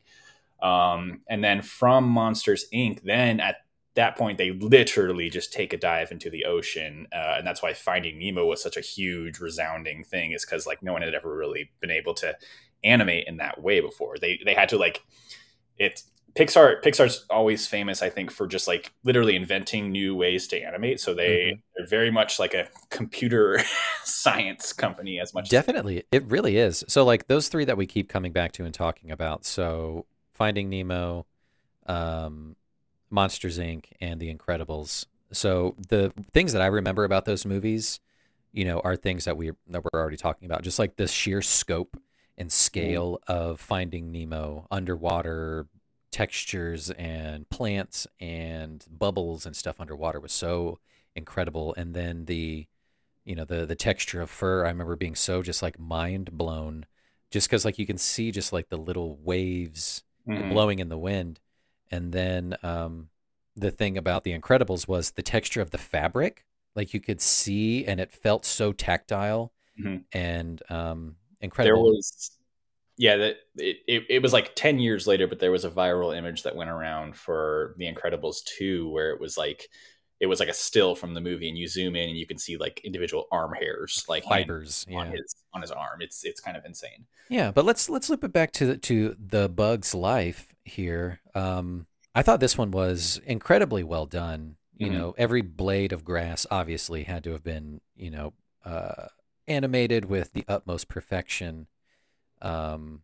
um, 0.62 1.22
and 1.30 1.44
then 1.44 1.62
from 1.62 2.06
Monsters 2.06 2.66
Inc., 2.74 3.02
then 3.04 3.40
at 3.40 3.58
that 3.98 4.16
point 4.16 4.38
they 4.38 4.52
literally 4.52 5.30
just 5.30 5.52
take 5.52 5.74
a 5.74 5.78
dive 5.78 6.12
into 6.12 6.30
the 6.30 6.46
ocean, 6.46 7.08
uh, 7.12 7.36
and 7.38 7.46
that's 7.46 7.62
why 7.62 7.74
Finding 7.74 8.20
Nemo 8.20 8.46
was 8.46 8.62
such 8.62 8.78
a 8.78 8.82
huge, 8.82 9.40
resounding 9.40 10.04
thing. 10.04 10.32
Is 10.32 10.46
because 10.46 10.66
like 10.66 10.82
no 10.82 10.94
one 10.94 11.02
had 11.02 11.14
ever 11.14 11.36
really 11.36 11.72
been 11.82 11.92
able 11.92 12.14
to 12.16 12.36
animate 12.84 13.28
in 13.28 13.38
that 13.38 13.62
way 13.62 13.82
before. 13.82 14.16
They 14.20 14.40
they 14.46 14.54
had 14.54 14.70
to 14.70 14.78
like 14.78 15.04
it. 15.78 16.04
Pixar 16.36 16.84
Pixar's 16.84 17.26
always 17.32 17.66
famous, 17.66 18.04
I 18.04 18.12
think, 18.12 18.30
for 18.30 18.46
just 18.46 18.68
like 18.68 18.94
literally 19.04 19.36
inventing 19.36 19.92
new 19.92 20.16
ways 20.16 20.48
to 20.50 20.62
animate. 20.62 21.00
So 21.00 21.16
they 21.16 21.54
mm-hmm. 21.54 21.60
they're 21.76 21.88
very 21.88 22.12
much 22.12 22.38
like 22.38 22.54
a 22.54 22.68
computer 22.92 23.60
science 24.04 24.72
company 24.72 25.20
as 25.20 25.34
much. 25.34 25.50
Definitely, 25.50 26.04
it 26.12 26.24
really 26.26 26.58
is. 26.58 26.84
So 26.88 27.04
like 27.04 27.26
those 27.28 27.48
three 27.48 27.66
that 27.66 27.78
we 27.78 27.88
keep 27.88 28.10
coming 28.10 28.32
back 28.32 28.52
to 28.54 28.66
and 28.66 28.74
talking 28.74 29.10
about. 29.10 29.46
So 29.46 30.06
Finding 30.38 30.70
Nemo, 30.70 31.26
um, 31.88 32.56
Monsters 33.10 33.58
Inc., 33.58 33.86
and 34.00 34.20
The 34.20 34.34
Incredibles. 34.34 35.08
So 35.32 35.76
the 35.90 36.14
things 36.32 36.54
that 36.54 36.62
I 36.62 36.68
remember 36.68 37.04
about 37.04 37.26
those 37.26 37.44
movies, 37.44 38.00
you 38.54 38.64
know, 38.64 38.80
are 38.82 38.96
things 38.96 39.26
that 39.26 39.36
we 39.36 39.52
that 39.68 39.84
we're 39.84 40.00
already 40.00 40.16
talking 40.16 40.46
about. 40.46 40.62
Just 40.62 40.78
like 40.78 40.96
the 40.96 41.08
sheer 41.08 41.42
scope 41.42 42.00
and 42.38 42.52
scale 42.52 43.20
mm. 43.28 43.34
of 43.34 43.60
Finding 43.60 44.12
Nemo, 44.12 44.68
underwater 44.70 45.66
textures 46.12 46.92
and 46.92 47.50
plants 47.50 48.06
and 48.20 48.86
bubbles 48.90 49.46
and 49.46 49.56
stuff 49.56 49.82
underwater 49.82 50.20
was 50.20 50.32
so 50.32 50.78
incredible. 51.16 51.74
And 51.76 51.96
then 51.96 52.26
the, 52.26 52.68
you 53.26 53.36
know, 53.36 53.44
the 53.44 53.66
the 53.66 53.76
texture 53.76 54.22
of 54.22 54.30
fur, 54.30 54.66
I 54.66 54.70
remember 54.70 54.96
being 54.96 55.16
so 55.16 55.42
just 55.42 55.64
like 55.64 55.80
mind 55.80 56.38
blown, 56.38 56.86
just 57.32 57.50
because 57.50 57.66
like 57.66 57.80
you 57.80 57.88
can 57.88 57.98
see 57.98 58.32
just 58.32 58.54
like 58.54 58.70
the 58.70 58.78
little 58.78 59.18
waves 59.24 60.04
mm-hmm. 60.28 60.50
blowing 60.50 60.80
in 60.80 60.90
the 60.90 60.98
wind. 60.98 61.40
And 61.90 62.12
then 62.12 62.58
um, 62.64 63.10
the 63.56 63.72
thing 63.72 63.98
about 63.98 64.24
The 64.24 64.38
Incredibles 64.38 64.88
was 64.88 65.12
the 65.12 65.24
texture 65.24 65.62
of 65.62 65.72
the 65.72 65.78
fabric. 65.78 66.44
Like 66.76 66.94
you 66.94 67.00
could 67.00 67.22
see, 67.22 67.86
and 67.86 68.00
it 68.00 68.12
felt 68.12 68.46
so 68.46 68.72
tactile 68.72 69.52
mm-hmm. 69.80 69.98
and 70.12 70.62
um, 70.70 71.16
incredible. 71.42 71.84
There 71.84 71.92
was, 71.92 72.32
yeah, 72.98 73.16
that 73.18 73.38
it, 73.56 73.78
it, 73.88 74.04
it 74.10 74.22
was 74.22 74.34
like 74.34 74.54
ten 74.56 74.78
years 74.80 75.08
later, 75.08 75.28
but 75.28 75.40
there 75.40 75.52
was 75.52 75.66
a 75.66 75.72
viral 75.72 76.16
image 76.16 76.44
that 76.44 76.56
went 76.56 76.70
around 76.70 77.16
for 77.16 77.74
The 77.78 77.92
Incredibles 77.92 78.44
two, 78.44 78.90
where 78.90 79.12
it 79.12 79.20
was 79.20 79.38
like 79.38 79.70
it 80.20 80.26
was 80.26 80.40
like 80.40 80.50
a 80.50 80.54
still 80.54 80.96
from 80.96 81.14
the 81.14 81.22
movie, 81.22 81.48
and 81.48 81.58
you 81.58 81.68
zoom 81.68 81.96
in 81.96 82.10
and 82.10 82.18
you 82.18 82.26
can 82.26 82.38
see 82.38 82.58
like 82.58 82.82
individual 82.84 83.28
arm 83.32 83.54
hairs, 83.54 84.04
like 84.08 84.24
fibers, 84.24 84.86
yeah. 84.90 84.98
on 85.00 85.12
his 85.12 85.36
on 85.54 85.62
his 85.62 85.72
arm. 85.72 86.02
It's 86.02 86.24
it's 86.24 86.40
kind 86.40 86.58
of 86.58 86.66
insane. 86.66 87.06
Yeah, 87.30 87.52
but 87.52 87.66
let's 87.66 87.90
let's 87.90 88.08
flip 88.08 88.24
it 88.24 88.34
back 88.34 88.52
to 88.54 88.78
to 88.78 89.16
the 89.20 89.50
bug's 89.50 89.94
life 89.94 90.56
here. 90.64 91.20
Um, 91.36 91.88
I 92.16 92.24
thought 92.24 92.40
this 92.40 92.58
one 92.58 92.72
was 92.72 93.22
incredibly 93.26 93.84
well 93.84 94.06
done. 94.06 94.56
You 94.76 94.90
Mhm. 94.90 94.94
know, 94.94 95.16
every 95.18 95.42
blade 95.42 95.92
of 95.92 96.04
grass 96.04 96.46
obviously 96.52 97.04
had 97.04 97.24
to 97.26 97.32
have 97.32 97.44
been, 97.44 97.82
you 97.96 98.12
know, 98.12 98.34
uh, 98.66 99.08
animated 99.48 100.06
with 100.06 100.34
the 100.34 100.46
utmost 100.48 100.88
perfection. 100.88 101.68
Um, 102.42 103.02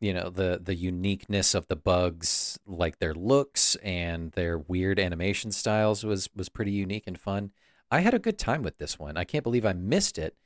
you 0.00 0.12
know, 0.12 0.30
the 0.30 0.60
the 0.62 0.74
uniqueness 0.74 1.54
of 1.54 1.66
the 1.68 1.76
bugs, 1.76 2.58
like 2.66 2.98
their 2.98 3.14
looks 3.14 3.76
and 3.76 4.32
their 4.32 4.58
weird 4.58 4.98
animation 4.98 5.50
styles 5.52 6.04
was 6.04 6.28
was 6.34 6.48
pretty 6.48 6.72
unique 6.72 7.04
and 7.06 7.18
fun. 7.18 7.52
I 7.90 8.00
had 8.00 8.14
a 8.14 8.18
good 8.18 8.38
time 8.38 8.62
with 8.62 8.78
this 8.78 8.98
one. 8.98 9.16
I 9.16 9.24
can't 9.24 9.44
believe 9.44 9.64
I 9.64 9.72
missed 9.72 10.18
it. 10.18 10.36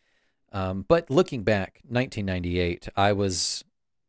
Um, 0.52 0.85
but 0.88 1.11
looking 1.11 1.42
back, 1.45 1.80
1998, 1.88 2.88
I 2.97 3.12
was, 3.12 3.64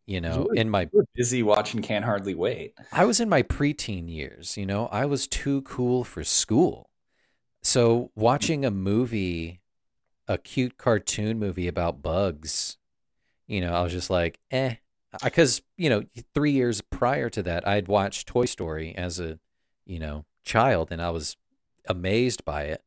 you 0.08 0.20
know, 0.22 0.48
You 0.52 0.60
in 0.62 0.70
my 0.70 0.90
We're 0.92 1.06
busy 1.16 1.44
watching 1.44 1.82
Can't 1.82 2.04
Hardly 2.06 2.36
Wait. 2.36 2.74
I 2.92 3.06
was 3.06 3.20
in 3.20 3.30
my 3.30 3.44
preteen 3.44 4.10
years, 4.10 4.58
you 4.58 4.66
know, 4.66 4.88
I 4.88 5.06
was 5.06 5.28
too 5.28 5.62
cool 5.64 6.04
for 6.04 6.24
school. 6.24 6.90
So 7.64 8.12
watching 8.16 8.66
a 8.66 8.72
movie, 8.72 9.62
a 10.28 10.38
cute 10.38 10.78
cartoon 10.78 11.40
movie 11.40 11.68
about 11.68 12.02
bugs, 12.02 12.78
you 13.48 13.62
know, 13.62 13.74
I 13.74 13.82
was 13.84 13.92
just 13.92 14.10
like, 14.10 14.40
eh. 14.52 14.76
Because, 15.24 15.62
you 15.78 15.90
know, 15.90 16.04
three 16.34 16.52
years 16.52 16.82
prior 16.82 17.30
to 17.30 17.44
that, 17.44 17.68
I'd 17.68 17.88
watched 17.88 18.28
Toy 18.28 18.46
Story 18.46 18.96
as 18.96 19.20
a, 19.20 19.40
you 19.86 20.00
know, 20.00 20.26
child 20.44 20.90
and 20.92 21.02
I 21.02 21.10
was 21.10 21.38
amazed 21.88 22.46
by 22.46 22.64
it. 22.64 22.84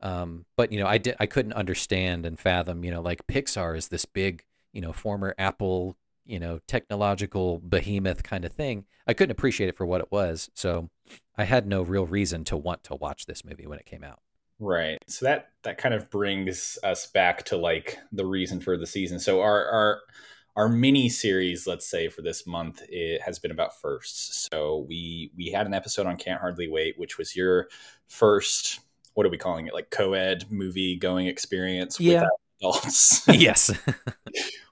Um, 0.00 0.46
but, 0.56 0.72
you 0.72 0.78
know, 0.78 0.86
I, 0.86 0.98
did, 0.98 1.16
I 1.18 1.26
couldn't 1.26 1.52
understand 1.54 2.24
and 2.24 2.38
fathom, 2.38 2.84
you 2.84 2.90
know, 2.90 3.02
like 3.02 3.26
Pixar 3.26 3.76
is 3.76 3.88
this 3.88 4.04
big, 4.04 4.44
you 4.72 4.80
know, 4.80 4.92
former 4.92 5.34
Apple 5.38 5.96
you 6.28 6.38
know, 6.38 6.60
technological 6.68 7.58
behemoth 7.58 8.22
kind 8.22 8.44
of 8.44 8.52
thing. 8.52 8.84
I 9.06 9.14
couldn't 9.14 9.32
appreciate 9.32 9.68
it 9.68 9.76
for 9.76 9.86
what 9.86 10.02
it 10.02 10.12
was. 10.12 10.50
So 10.54 10.90
I 11.36 11.44
had 11.44 11.66
no 11.66 11.82
real 11.82 12.06
reason 12.06 12.44
to 12.44 12.56
want 12.56 12.84
to 12.84 12.94
watch 12.94 13.24
this 13.24 13.44
movie 13.44 13.66
when 13.66 13.78
it 13.78 13.86
came 13.86 14.04
out. 14.04 14.20
Right. 14.60 14.98
So 15.08 15.24
that 15.24 15.48
that 15.62 15.78
kind 15.78 15.94
of 15.94 16.10
brings 16.10 16.78
us 16.84 17.06
back 17.06 17.44
to 17.46 17.56
like 17.56 17.98
the 18.12 18.26
reason 18.26 18.60
for 18.60 18.76
the 18.76 18.86
season. 18.86 19.18
So 19.18 19.40
our 19.40 19.66
our 19.66 20.00
our 20.58 20.68
mini 20.68 21.08
series, 21.08 21.68
let's 21.68 21.88
say 21.88 22.08
for 22.08 22.20
this 22.20 22.44
month, 22.44 22.82
it 22.88 23.22
has 23.22 23.38
been 23.38 23.52
about 23.52 23.80
firsts. 23.80 24.48
So 24.52 24.84
we 24.88 25.30
we 25.36 25.52
had 25.52 25.66
an 25.66 25.72
episode 25.72 26.04
on 26.06 26.16
Can't 26.16 26.40
Hardly 26.40 26.68
Wait, 26.68 26.98
which 26.98 27.16
was 27.16 27.36
your 27.36 27.68
first. 28.08 28.80
What 29.14 29.24
are 29.24 29.30
we 29.30 29.38
calling 29.38 29.68
it? 29.68 29.72
Like 29.72 29.90
co-ed 29.90 30.46
movie 30.50 30.96
going 30.96 31.28
experience 31.28 31.98
Yeah. 32.00 32.24
without 32.60 32.80
adults. 32.82 33.28
yes. 33.28 33.70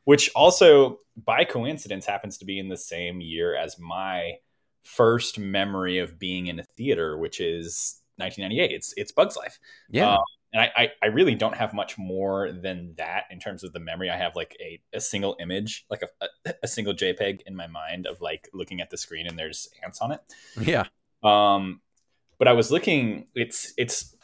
which 0.05 0.29
also 0.35 0.99
by 1.25 1.45
coincidence 1.45 2.05
happens 2.05 2.37
to 2.39 2.45
be 2.45 2.59
in 2.59 2.69
the 2.69 2.77
same 2.77 3.21
year 3.21 3.57
as 3.57 3.79
my 3.79 4.33
first 4.83 5.39
memory 5.39 5.99
of 5.99 6.19
being 6.19 6.49
in 6.49 6.59
a 6.59 6.65
theater, 6.77 7.17
which 7.17 7.41
is 7.41 8.01
1998. 8.17 8.75
It's 8.75 8.93
it's 8.97 9.13
Bugs 9.13 9.37
Life. 9.37 9.61
yeah. 9.89 10.15
Um, 10.15 10.19
and 10.57 10.71
I, 10.75 10.85
I, 10.85 10.91
I 11.03 11.07
really 11.09 11.35
don't 11.35 11.55
have 11.55 11.75
much 11.75 11.99
more 11.99 12.51
than 12.51 12.95
that 12.97 13.25
in 13.31 13.39
terms 13.39 13.63
of 13.63 13.75
the 13.75 13.79
memory. 13.79 14.09
I 14.09 14.17
have 14.17 14.35
like 14.35 14.57
a, 14.59 14.81
a 14.95 15.03
single 15.03 15.37
image, 15.39 15.85
like 15.91 16.01
a, 16.01 16.29
a, 16.47 16.55
a 16.63 16.67
single 16.67 16.95
JPEG 16.95 17.43
in 17.47 17.55
my 17.55 17.67
mind 17.67 18.07
of 18.07 18.23
like 18.23 18.49
looking 18.55 18.81
at 18.81 18.89
the 18.89 18.97
screen 18.97 19.27
and 19.27 19.39
there's 19.39 19.69
ants 19.85 20.01
on 20.01 20.13
it. 20.13 20.21
yeah. 20.59 20.85
Um, 21.23 21.83
but 22.39 22.49
I 22.49 22.53
was 22.53 22.71
looking, 22.71 23.27
it's, 23.35 23.75
it's, 23.77 24.17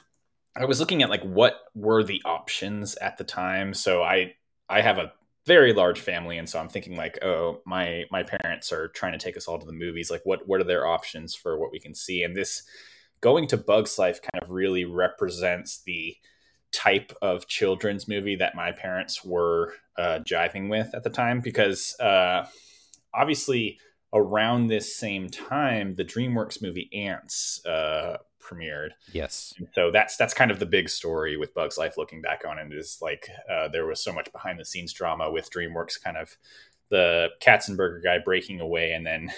I 0.57 0.65
was 0.65 0.81
looking 0.81 1.03
at 1.03 1.11
like 1.11 1.23
what 1.23 1.57
were 1.75 2.03
the 2.03 2.23
options 2.25 2.95
at 2.97 3.19
the 3.19 3.25
time. 3.25 3.75
So 3.75 4.03
I, 4.03 4.33
I 4.71 4.81
have 4.81 4.97
a 4.97 5.13
very 5.47 5.75
large 5.75 6.01
family. 6.01 6.39
And 6.39 6.49
so 6.49 6.59
I'm 6.59 6.71
thinking 6.71 6.97
like, 6.97 7.23
oh, 7.23 7.61
my, 7.67 8.05
my 8.11 8.23
parents 8.23 8.73
are 8.73 8.89
trying 8.89 9.13
to 9.13 9.19
take 9.19 9.37
us 9.37 9.49
all 9.49 9.59
to 9.59 9.67
the 9.67 9.73
movies. 9.73 10.11
Like 10.11 10.23
what, 10.25 10.49
what 10.49 10.63
are 10.63 10.65
their 10.65 10.87
options 10.87 11.35
for 11.35 11.59
what 11.59 11.73
we 11.73 11.79
can 11.79 11.95
see? 11.95 12.23
And 12.23 12.35
this 12.35 12.63
going 13.23 13.47
to 13.49 13.57
Bugs 13.57 13.99
Life 13.99 14.21
kind 14.21 14.43
of 14.43 14.51
really 14.51 14.85
represents 14.85 15.83
the 15.83 16.17
type 16.73 17.13
of 17.23 17.47
children's 17.47 18.09
movie 18.09 18.37
that 18.37 18.55
my 18.55 18.73
parents 18.73 19.25
were 19.25 19.75
uh, 19.97 20.19
jiving 20.21 20.69
with 20.69 20.95
at 20.95 21.05
the 21.05 21.11
time 21.11 21.41
because 21.41 21.99
uh, 22.01 22.47
obviously 23.15 23.79
around 24.15 24.67
this 24.67 24.95
same 24.97 25.29
time 25.29 25.95
the 25.95 26.05
DreamWorks 26.05 26.63
movie 26.63 26.91
Ants 26.95 27.65
uh, 27.65 28.19
premiered. 28.43 28.91
Yes. 29.13 29.55
And 29.59 29.69
so 29.75 29.91
that's 29.91 30.17
that's 30.17 30.35
kind 30.35 30.51
of 30.51 30.59
the 30.59 30.67
big 30.67 30.89
story 30.89 31.37
with 31.37 31.55
Bugs 31.55 31.79
Life. 31.79 31.97
Looking 31.97 32.21
back 32.21 32.43
on 32.47 32.59
it, 32.59 32.73
is 32.73 32.99
like 33.01 33.29
uh, 33.51 33.69
there 33.69 33.87
was 33.87 34.03
so 34.03 34.13
much 34.13 34.31
behind 34.33 34.59
the 34.59 34.65
scenes 34.65 34.93
drama 34.93 35.31
with 35.31 35.51
DreamWorks, 35.51 36.03
kind 36.03 36.17
of 36.17 36.37
the 36.91 37.29
Katzenberger 37.41 38.03
guy 38.03 38.19
breaking 38.19 38.61
away, 38.61 38.93
and 38.93 39.07
then 39.07 39.31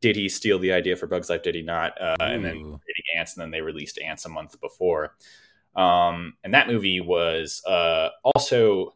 did 0.00 0.16
he 0.16 0.28
steal 0.28 0.58
the 0.58 0.72
idea 0.72 0.96
for 0.96 1.06
Bugs 1.06 1.30
Life? 1.30 1.42
Did 1.42 1.54
he 1.54 1.62
not? 1.62 2.00
Uh, 2.00 2.16
and 2.20 2.44
then 2.44 2.54
creating 2.60 3.04
Ants, 3.16 3.34
and 3.36 3.42
then 3.42 3.50
they 3.50 3.60
released 3.62 3.98
Ants 4.00 4.24
a 4.24 4.28
month 4.28 4.60
before. 4.60 5.16
Um, 5.74 6.34
and 6.44 6.54
that 6.54 6.68
movie 6.68 7.00
was 7.00 7.62
uh, 7.66 8.08
also 8.24 8.94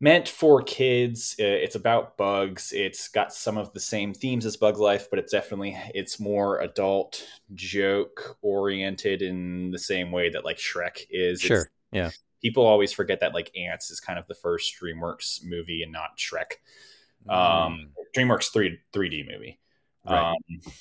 meant 0.00 0.28
for 0.28 0.62
kids. 0.62 1.36
Uh, 1.40 1.44
It's 1.44 1.74
about 1.76 2.16
bugs. 2.16 2.72
It's 2.72 3.08
got 3.08 3.32
some 3.32 3.56
of 3.56 3.72
the 3.72 3.80
same 3.80 4.12
themes 4.12 4.44
as 4.44 4.56
Bug 4.56 4.78
Life, 4.78 5.08
but 5.10 5.18
it's 5.18 5.32
definitely 5.32 5.76
it's 5.94 6.20
more 6.20 6.60
adult 6.60 7.26
joke 7.54 8.36
oriented 8.42 9.22
in 9.22 9.70
the 9.70 9.78
same 9.78 10.10
way 10.12 10.28
that 10.30 10.44
like 10.44 10.58
Shrek 10.58 11.06
is. 11.10 11.42
It's- 11.42 11.46
Sure. 11.46 11.70
Yeah. 11.92 12.10
people 12.42 12.66
always 12.66 12.92
forget 12.92 13.20
that 13.20 13.32
like 13.32 13.50
Ants 13.56 13.90
is 13.90 14.00
kind 14.00 14.18
of 14.18 14.26
the 14.26 14.34
first 14.34 14.74
DreamWorks 14.82 15.44
movie 15.44 15.82
and 15.82 15.92
not 15.92 16.18
Shrek. 16.18 16.56
Um, 17.28 17.92
DreamWorks 18.14 18.52
three 18.52 18.80
3D 18.92 19.26
movie. 19.30 19.58
Right. 20.08 20.30
Um, 20.32 20.72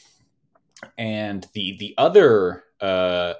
and 0.98 1.48
the 1.54 1.78
the 1.80 1.94
other 1.98 2.64
uh, 2.82 3.34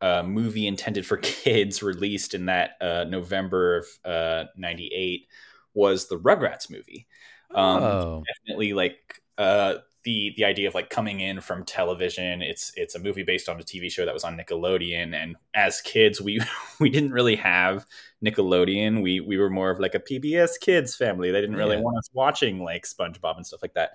uh, 0.00 0.22
movie 0.22 0.66
intended 0.66 1.06
for 1.06 1.16
kids 1.22 1.82
released 1.82 2.34
in 2.34 2.46
that 2.46 2.72
uh, 2.80 3.04
November 3.08 3.78
of 3.78 3.86
uh, 4.04 4.44
'98 4.56 5.26
was 5.74 6.08
the 6.08 6.18
Rugrats 6.18 6.70
movie. 6.70 7.06
Um, 7.54 7.82
oh. 7.82 8.24
Definitely 8.26 8.72
like 8.72 9.22
uh, 9.38 9.76
the 10.04 10.34
the 10.36 10.44
idea 10.44 10.68
of 10.68 10.74
like 10.74 10.90
coming 10.90 11.20
in 11.20 11.40
from 11.40 11.64
television. 11.64 12.42
It's 12.42 12.72
it's 12.76 12.94
a 12.94 12.98
movie 12.98 13.22
based 13.22 13.48
on 13.48 13.58
a 13.58 13.62
TV 13.62 13.90
show 13.90 14.04
that 14.04 14.14
was 14.14 14.24
on 14.24 14.36
Nickelodeon, 14.36 15.14
and 15.14 15.36
as 15.54 15.80
kids, 15.80 16.20
we 16.20 16.40
we 16.80 16.90
didn't 16.90 17.12
really 17.12 17.36
have 17.36 17.86
Nickelodeon. 18.24 19.02
We 19.02 19.20
we 19.20 19.38
were 19.38 19.50
more 19.50 19.70
of 19.70 19.78
like 19.80 19.94
a 19.94 20.00
PBS 20.00 20.60
Kids 20.60 20.94
family. 20.94 21.30
They 21.30 21.40
didn't 21.40 21.56
really 21.56 21.76
Yeah. 21.76 21.82
want 21.82 21.98
us 21.98 22.10
watching 22.12 22.62
like 22.62 22.84
SpongeBob 22.84 23.36
and 23.36 23.46
stuff 23.46 23.62
like 23.62 23.74
that. 23.74 23.92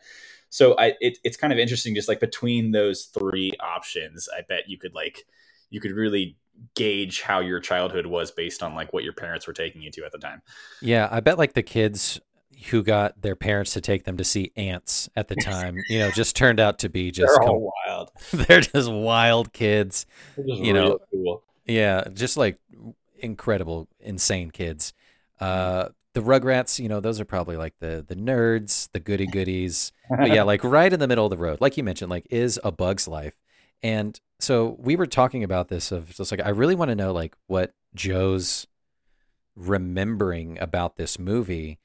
So 0.51 0.75
I 0.77 0.93
it, 1.00 1.17
it's 1.24 1.38
kind 1.38 1.51
of 1.51 1.58
interesting, 1.58 1.96
just 1.96 2.08
like 2.08 2.20
between 2.20 2.72
those 2.72 3.05
three 3.05 3.53
options, 3.60 4.29
I 4.29 4.41
bet 4.48 4.67
you 4.70 4.77
could 4.77 4.93
like 4.93 5.25
you 5.70 5.79
could 5.79 5.91
really 5.91 6.38
gauge 6.75 7.22
how 7.22 7.39
your 7.39 7.60
childhood 7.60 8.05
was 8.05 8.31
based 8.31 8.62
on 8.62 8.75
like 8.75 8.93
what 8.93 9.03
your 9.03 9.13
parents 9.13 9.48
were 9.48 9.53
taking 9.53 9.81
you 9.81 9.89
to 9.91 10.05
at 10.05 10.12
the 10.12 10.17
time. 10.20 10.41
Yeah, 10.81 11.08
I 11.10 11.22
bet 11.22 11.38
like 11.38 11.53
the 11.53 11.63
kids 11.63 12.20
who 12.70 12.84
got 12.84 13.20
their 13.22 13.36
parents 13.36 13.74
to 13.74 13.81
take 13.81 14.03
them 14.03 14.17
to 14.17 14.25
see 14.25 14.51
ants 14.58 15.10
at 15.15 15.29
the 15.29 15.36
time, 15.36 15.77
you 15.89 16.00
know, 16.00 16.12
just 16.12 16.36
turned 16.36 16.60
out 16.60 16.79
to 16.79 16.89
be 16.89 17.12
just 17.12 17.34
They're 17.34 17.48
com- 17.48 17.67
wild. 17.88 18.12
they're 18.34 18.62
just 18.62 18.91
wild 18.91 19.53
kids. 19.53 20.05
Just 20.36 20.62
You 20.62 20.74
know, 20.74 21.00
cool. 21.12 21.43
Yeah, 21.65 22.03
just 22.13 22.36
like 22.36 22.60
incredible, 23.20 23.88
insane 24.01 24.51
kids. 24.51 24.91
Uh, 25.39 25.88
the 26.13 26.22
Rugrats, 26.22 26.80
you 26.80 26.89
know, 26.89 27.00
those 27.00 27.20
are 27.20 27.25
probably 27.25 27.58
like 27.58 27.74
the 27.80 28.03
the 28.08 28.15
nerds, 28.15 28.89
the 28.91 29.00
goody 29.00 29.25
goodies. 29.32 29.91
But 30.10 30.30
yeah, 30.30 30.44
like 30.44 30.63
right 30.63 30.91
in 30.91 31.00
the 31.00 31.08
middle 31.08 31.25
of 31.25 31.32
the 31.32 31.38
road, 31.38 31.62
like 31.62 31.77
you 31.77 31.84
mentioned, 31.84 32.10
like 32.10 32.27
is 32.30 32.60
a 32.63 32.72
Bug's 32.72 33.08
Life. 33.08 33.36
And 33.84 34.20
so 34.39 34.75
we 34.80 34.96
were 34.96 35.08
talking 35.08 35.44
about 35.44 35.70
this 35.70 35.91
of 35.91 36.13
just 36.15 36.32
like 36.32 36.41
I 36.46 36.50
really 36.50 36.75
want 36.75 36.89
to 36.89 36.96
know 36.96 37.12
like 37.13 37.36
what 37.48 37.74
Joe's 37.96 38.68
remembering 39.56 40.58
about 40.60 40.96
this 40.98 41.20
movie. 41.20 41.80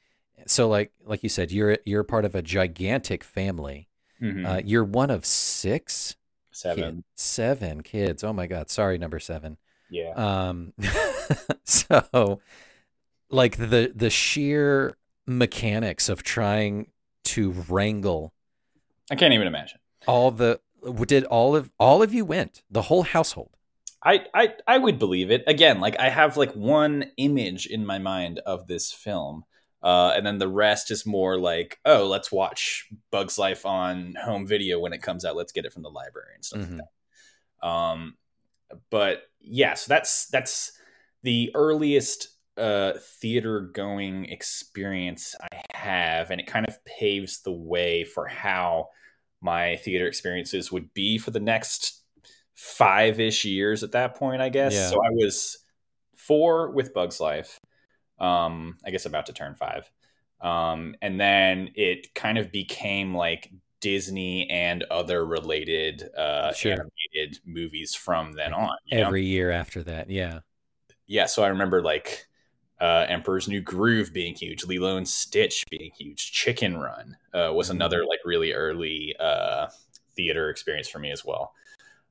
So 0.46 0.68
like 0.68 0.92
like 1.04 1.22
you 1.22 1.28
said, 1.28 1.50
you're 1.52 1.78
you're 1.84 2.04
part 2.04 2.24
of 2.24 2.34
a 2.34 2.42
gigantic 2.42 3.24
family. 3.24 3.88
Mhm. 4.22 4.46
Uh, 4.46 4.62
you're 4.64 4.84
one 4.84 5.10
of 5.10 5.24
six 5.26 6.16
Seven. 6.52 7.04
seven 7.14 7.82
kids. 7.82 8.24
Oh 8.24 8.32
my 8.32 8.46
god, 8.46 8.70
sorry, 8.70 8.96
number 8.98 9.18
seven. 9.20 9.58
Yeah. 9.90 10.12
Um, 10.14 10.72
so 11.64 12.40
like 13.30 13.56
the 13.56 13.92
the 13.94 14.10
sheer 14.10 14.96
mechanics 15.26 16.08
of 16.08 16.22
trying 16.22 16.90
to 17.24 17.52
wrangle 17.68 18.32
I 19.10 19.16
can't 19.16 19.34
even 19.34 19.46
imagine. 19.46 19.78
all 20.06 20.30
the 20.30 20.60
did 21.06 21.24
all 21.24 21.56
of 21.56 21.70
all 21.78 22.02
of 22.02 22.14
you 22.14 22.24
went 22.24 22.62
the 22.70 22.82
whole 22.82 23.02
household. 23.02 23.50
I, 24.04 24.24
I 24.32 24.54
I 24.68 24.78
would 24.78 24.98
believe 25.00 25.30
it. 25.32 25.42
Again, 25.48 25.80
like 25.80 25.98
I 25.98 26.10
have 26.10 26.36
like 26.36 26.52
one 26.52 27.06
image 27.16 27.66
in 27.66 27.84
my 27.84 27.98
mind 27.98 28.38
of 28.46 28.68
this 28.68 28.92
film. 28.92 29.44
Uh, 29.82 30.12
and 30.16 30.26
then 30.26 30.38
the 30.38 30.48
rest 30.48 30.90
is 30.90 31.06
more 31.06 31.38
like, 31.38 31.78
oh, 31.84 32.06
let's 32.06 32.32
watch 32.32 32.88
Bugs 33.12 33.38
Life 33.38 33.64
on 33.66 34.14
home 34.20 34.46
video 34.46 34.78
when 34.80 34.92
it 34.92 35.02
comes 35.02 35.24
out. 35.24 35.36
Let's 35.36 35.52
get 35.52 35.64
it 35.64 35.72
from 35.72 35.82
the 35.82 35.90
library 35.90 36.34
and 36.34 36.44
stuff 36.44 36.60
Mhm. 36.62 36.78
like 36.78 37.68
Um, 37.68 38.16
but 38.90 39.22
yeah, 39.40 39.74
so 39.74 39.88
that's 39.88 40.26
that's 40.26 40.72
the 41.22 41.50
earliest 41.54 42.28
uh, 42.56 42.92
theater 43.20 43.60
going 43.60 44.26
experience 44.26 45.34
I 45.52 45.60
have, 45.74 46.30
and 46.30 46.40
it 46.40 46.46
kind 46.46 46.66
of 46.66 46.84
paves 46.84 47.42
the 47.42 47.52
way 47.52 48.04
for 48.04 48.26
how 48.26 48.88
my 49.40 49.76
theater 49.76 50.06
experiences 50.06 50.72
would 50.72 50.92
be 50.94 51.18
for 51.18 51.30
the 51.30 51.40
next 51.40 52.02
five 52.54 53.20
ish 53.20 53.44
years 53.44 53.82
at 53.82 53.92
that 53.92 54.14
point, 54.16 54.40
I 54.40 54.48
guess. 54.48 54.74
Yeah. 54.74 54.88
So 54.88 54.96
I 54.96 55.10
was 55.10 55.58
four 56.16 56.70
with 56.70 56.94
Bugs 56.94 57.20
Life. 57.20 57.60
Um, 58.18 58.78
I 58.84 58.90
guess 58.90 59.06
about 59.06 59.26
to 59.26 59.32
turn 59.32 59.54
five. 59.54 59.90
Um, 60.40 60.94
and 61.02 61.20
then 61.20 61.70
it 61.74 62.14
kind 62.14 62.38
of 62.38 62.50
became 62.50 63.14
like 63.14 63.50
Disney 63.80 64.48
and 64.50 64.82
other 64.84 65.24
related 65.24 66.02
uh, 66.16 66.52
sure. 66.52 66.72
animated 66.72 67.40
movies 67.44 67.94
from 67.94 68.32
then 68.32 68.52
on. 68.52 68.76
Every 68.90 69.22
know? 69.22 69.28
year 69.28 69.50
after 69.50 69.82
that, 69.84 70.10
yeah, 70.10 70.40
yeah. 71.06 71.26
So 71.26 71.44
I 71.44 71.48
remember 71.48 71.82
like 71.82 72.26
uh, 72.80 73.06
Emperor's 73.08 73.48
New 73.48 73.60
Groove 73.60 74.12
being 74.12 74.34
huge, 74.34 74.64
Lilo 74.64 74.96
and 74.96 75.08
Stitch 75.08 75.64
being 75.70 75.90
huge, 75.98 76.32
Chicken 76.32 76.76
Run 76.76 77.16
uh, 77.32 77.52
was 77.52 77.68
mm-hmm. 77.68 77.76
another 77.76 78.04
like 78.04 78.20
really 78.24 78.52
early 78.52 79.14
uh, 79.18 79.66
theater 80.14 80.50
experience 80.50 80.88
for 80.88 80.98
me 80.98 81.10
as 81.10 81.24
well. 81.24 81.52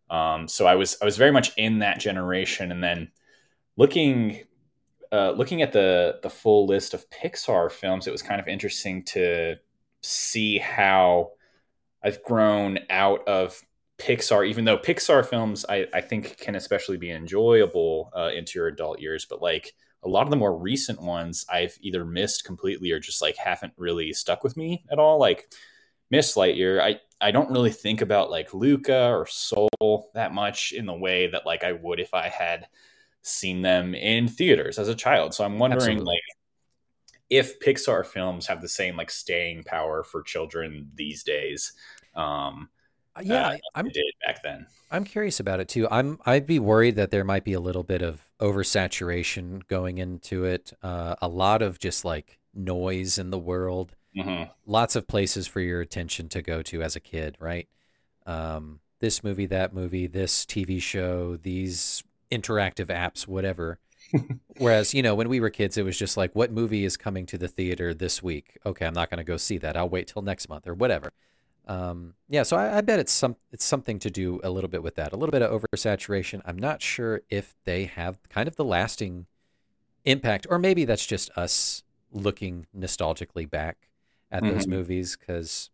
Um, 0.10 0.48
so 0.48 0.65
I 0.65 0.75
was 0.75 0.98
I 1.01 1.05
was 1.05 1.17
very 1.17 1.31
much 1.31 1.51
in 1.57 1.79
that 1.79 2.00
generation, 2.00 2.72
and 2.72 2.84
then 2.84 3.12
looking 3.77 4.43
uh, 5.12 5.31
looking 5.31 5.62
at 5.62 5.72
the 5.72 6.19
the 6.24 6.29
full 6.29 6.65
list 6.65 6.93
of 6.93 7.10
Pixar 7.10 7.72
films, 7.72 8.07
it 8.07 8.12
was 8.12 8.22
kind 8.22 8.41
of 8.41 8.48
interesting 8.48 9.03
to 9.05 9.55
see 10.01 10.57
how 10.57 11.31
I've 12.03 12.24
grown 12.24 12.79
out 12.89 13.27
of 13.27 13.60
Pixar, 13.98 14.48
even 14.48 14.65
though 14.65 14.77
Pixar 14.77 15.25
films 15.25 15.65
I, 15.67 15.88
I 15.93 16.01
think 16.01 16.38
can 16.38 16.55
especially 16.55 16.98
be 16.98 17.12
enjoyable 17.12 18.12
uh, 18.15 18.29
into 18.36 18.60
your 18.60 18.67
adult 18.67 19.00
years, 19.00 19.25
but 19.25 19.41
like 19.41 19.74
a 20.05 20.09
lot 20.09 20.24
of 20.24 20.29
the 20.29 20.38
more 20.38 20.55
recent 20.55 21.01
ones 21.01 21.45
I've 21.50 21.77
either 21.81 22.05
missed 22.05 22.45
completely 22.45 22.91
or 22.91 23.00
just 23.00 23.21
like 23.21 23.35
haven't 23.38 23.74
really 23.75 24.13
stuck 24.13 24.43
with 24.43 24.55
me 24.55 24.85
at 24.91 25.00
all. 25.00 25.19
Like 25.19 25.50
Miss 26.12 26.35
Lightyear, 26.35 26.79
I 26.79 27.00
I 27.19 27.31
don't 27.31 27.50
really 27.50 27.71
think 27.71 28.01
about 28.01 28.29
like 28.29 28.53
Luca 28.53 29.09
or 29.09 29.25
Soul 29.25 30.12
that 30.13 30.33
much 30.33 30.71
in 30.74 30.85
the 30.85 30.93
way 30.93 31.27
that 31.27 31.45
like 31.45 31.63
I 31.63 31.71
would 31.71 32.00
if 32.00 32.13
I 32.13 32.29
had 32.29 32.67
seen 33.24 33.63
them 33.63 33.95
in 33.95 34.27
theaters 34.27 34.77
as 34.77 34.88
a 34.88 34.95
child. 34.95 35.33
So 35.33 35.43
I'm 35.43 35.57
wondering 35.57 35.97
Absolutely. 35.97 36.05
like 36.05 36.21
if 37.29 37.59
Pixar 37.59 38.05
films 38.05 38.45
have 38.45 38.62
the 38.62 38.69
same 38.69 38.95
like 38.95 39.09
staying 39.09 39.63
power 39.63 40.03
for 40.03 40.21
children 40.21 40.91
these 40.93 41.24
days. 41.24 41.74
Um, 42.15 42.69
yeah, 43.22 43.48
uh, 43.48 43.57
I'm 43.75 43.89
did 43.89 44.03
back 44.25 44.43
then. 44.43 44.67
I'm 44.91 45.03
curious 45.03 45.39
about 45.39 45.60
it 45.60 45.67
too. 45.67 45.88
I'm 45.89 46.19
I'd 46.25 46.45
be 46.45 46.60
worried 46.60 46.95
that 46.95 47.12
there 47.12 47.24
might 47.24 47.43
be 47.43 47.53
a 47.53 47.60
little 47.60 47.84
bit 47.84 48.01
of 48.01 48.22
oversaturation 48.39 49.65
going 49.67 49.98
into 49.98 50.43
it. 50.45 50.74
Uh, 50.84 51.15
a 51.22 51.27
lot 51.27 51.62
of 51.62 51.79
just 51.79 52.05
like 52.05 52.39
noise 52.53 53.17
in 53.17 53.29
the 53.29 53.39
world. 53.39 53.95
Mm-hmm. 54.15 54.51
Lots 54.65 54.95
of 54.95 55.07
places 55.07 55.48
for 55.48 55.60
your 55.60 55.81
attention 55.81 56.29
to 56.29 56.41
go 56.41 56.62
to 56.63 56.81
as 56.81 56.95
a 56.95 57.00
kid, 57.00 57.36
right? 57.39 57.67
Um, 58.25 58.79
this 59.00 59.24
movie, 59.24 59.45
that 59.48 59.74
movie, 59.74 60.07
this 60.07 60.45
TV 60.45 60.81
show, 60.81 61.38
these 61.38 62.03
interactive 62.31 62.88
apps, 62.88 63.27
whatever. 63.27 63.79
Whereas, 64.57 64.94
you 64.94 65.03
know, 65.03 65.16
when 65.16 65.29
we 65.29 65.40
were 65.40 65.50
kids, 65.50 65.77
it 65.77 65.83
was 65.83 65.98
just 65.98 66.16
like, 66.16 66.33
what 66.33 66.51
movie 66.51 66.85
is 66.85 66.96
coming 66.96 67.25
to 67.27 67.37
the 67.37 67.48
theater 67.48 67.94
this 67.94 68.24
week? 68.24 68.57
Okay, 68.66 68.85
I'm 68.85 68.94
not 68.94 69.09
going 69.09 69.18
to 69.18 69.24
go 69.24 69.37
see 69.37 69.57
that. 69.59 69.75
I'll 69.75 69.90
wait 69.90 70.07
till 70.07 70.22
next 70.22 70.48
month 70.48 70.68
or 70.68 70.74
whatever. 70.74 71.11
Um, 71.68 72.14
yeah, 72.30 72.44
so 72.44 72.58
I, 72.58 72.78
I, 72.78 72.82
bet 72.82 73.00
it's 73.00 73.12
some 73.12 73.38
it's 73.51 73.66
something 73.66 73.98
to 74.00 74.12
do 74.12 74.40
a 74.44 74.51
little 74.51 74.70
bit 74.70 74.84
with 74.84 74.96
that, 74.96 75.14
a 75.14 75.16
little 75.16 75.32
bit 75.32 75.42
of 75.42 75.62
oversaturation. 75.62 76.42
I'm 76.46 76.60
not 76.60 76.82
sure 76.82 77.22
if 77.30 77.56
they 77.64 77.86
have 77.86 78.20
kind 78.30 78.48
of 78.48 78.56
the 78.56 78.64
lasting 78.64 79.25
impact, 80.04 80.46
or 80.50 80.60
maybe 80.60 80.86
that's 80.86 81.06
just 81.06 81.32
us 81.36 81.84
looking 82.12 82.68
nostalgically 82.78 83.50
back 83.50 83.90
at 84.32 84.44
mm-hmm. 84.44 84.54
those 84.54 84.68
movies. 84.68 85.18
Because, 85.20 85.72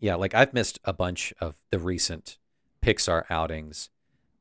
yeah, 0.00 0.16
like 0.16 0.34
I've 0.34 0.52
missed 0.52 0.80
a 0.84 0.92
bunch 0.92 1.32
of 1.40 1.56
the 1.70 1.78
recent 1.78 2.36
Pixar 2.82 3.24
outings. 3.30 3.88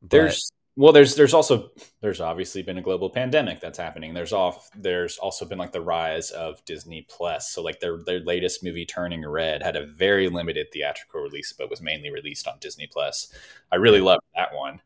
There's 0.02 0.52
well 0.76 0.92
there's 0.92 1.16
there's 1.16 1.34
also 1.34 1.72
there's 2.02 2.20
obviously 2.22 2.62
been 2.62 2.78
a 2.78 2.82
global 2.82 3.10
pandemic 3.10 3.60
that's 3.60 3.78
happening 3.78 4.14
there's 4.14 4.34
off 4.34 4.70
there's 4.76 5.18
also 5.18 5.46
been 5.46 5.58
like 5.58 5.72
the 5.72 5.82
rise 5.82 6.32
of 6.32 6.64
disney 6.66 7.06
plus 7.10 7.52
so 7.52 7.62
like 7.62 7.80
their 7.80 7.98
their 8.06 8.20
latest 8.20 8.64
movie 8.64 8.86
turning 8.86 9.26
red 9.26 9.64
had 9.64 9.76
a 9.76 9.86
very 9.86 10.28
limited 10.28 10.68
theatrical 10.72 11.22
release 11.22 11.54
but 11.54 11.70
was 11.70 11.82
mainly 11.82 12.12
released 12.12 12.48
on 12.48 12.56
disney 12.60 12.88
plus 12.92 13.32
i 13.72 13.76
really 13.76 14.02
loved 14.02 14.24
that 14.36 14.54
one 14.54 14.82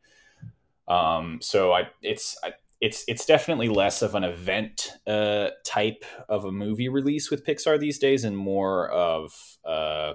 um 0.88 1.39
so 1.41 1.71
i 1.73 1.88
it's 2.02 2.38
I, 2.43 2.54
it's 2.82 3.04
it's 3.08 3.25
definitely 3.25 3.67
less 3.67 4.02
of 4.02 4.15
an 4.15 4.23
event 4.23 4.93
uh, 5.06 5.49
type 5.65 6.06
of 6.30 6.45
a 6.45 6.52
movie 6.52 6.88
release 6.88 7.30
with 7.30 7.45
Pixar 7.45 7.80
these 7.80 7.99
days, 7.99 8.23
and 8.23 8.38
more 8.38 8.89
of 8.89 9.34
uh, 9.65 10.13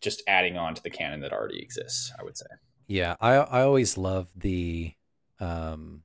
just 0.00 0.22
adding 0.28 0.56
on 0.56 0.74
to 0.74 0.82
the 0.82 0.90
canon 0.90 1.20
that 1.22 1.32
already 1.32 1.60
exists. 1.60 2.12
I 2.18 2.22
would 2.22 2.36
say. 2.36 2.46
Yeah, 2.86 3.16
I 3.20 3.34
I 3.34 3.62
always 3.62 3.98
love 3.98 4.30
the 4.36 4.94
um, 5.40 6.02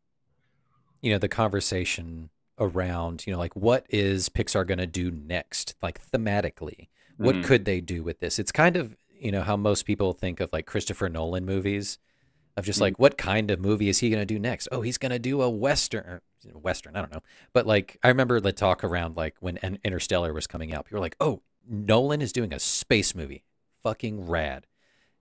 you 1.01 1.11
know, 1.11 1.17
the 1.17 1.27
conversation 1.27 2.29
around, 2.57 3.25
you 3.25 3.33
know, 3.33 3.39
like 3.39 3.55
what 3.55 3.85
is 3.89 4.29
Pixar 4.29 4.67
going 4.67 4.79
to 4.79 4.87
do 4.87 5.11
next, 5.11 5.75
like 5.81 5.99
thematically? 6.11 6.89
What 7.17 7.35
mm-hmm. 7.35 7.43
could 7.43 7.65
they 7.65 7.81
do 7.81 8.03
with 8.03 8.19
this? 8.19 8.39
It's 8.39 8.51
kind 8.51 8.75
of, 8.75 8.95
you 9.09 9.31
know, 9.31 9.41
how 9.41 9.57
most 9.57 9.83
people 9.85 10.13
think 10.13 10.39
of 10.39 10.51
like 10.53 10.65
Christopher 10.65 11.09
Nolan 11.09 11.45
movies 11.45 11.97
of 12.55 12.65
just 12.65 12.77
mm-hmm. 12.77 12.83
like 12.83 12.99
what 12.99 13.17
kind 13.17 13.51
of 13.51 13.59
movie 13.59 13.89
is 13.89 13.99
he 13.99 14.09
going 14.09 14.21
to 14.21 14.25
do 14.25 14.39
next? 14.39 14.67
Oh, 14.71 14.81
he's 14.81 14.97
going 14.97 15.11
to 15.11 15.19
do 15.19 15.41
a 15.41 15.49
western 15.49 16.21
western, 16.53 16.95
I 16.95 17.01
don't 17.01 17.11
know. 17.11 17.23
But 17.53 17.65
like 17.65 17.97
I 18.03 18.07
remember 18.09 18.39
the 18.39 18.53
talk 18.53 18.83
around 18.83 19.17
like 19.17 19.35
when 19.39 19.57
Interstellar 19.83 20.33
was 20.33 20.47
coming 20.47 20.73
out. 20.73 20.85
People 20.85 20.97
were 20.97 21.05
like, 21.05 21.17
"Oh, 21.19 21.41
Nolan 21.67 22.21
is 22.21 22.31
doing 22.31 22.53
a 22.53 22.59
space 22.59 23.13
movie. 23.13 23.43
Fucking 23.83 24.27
rad." 24.27 24.65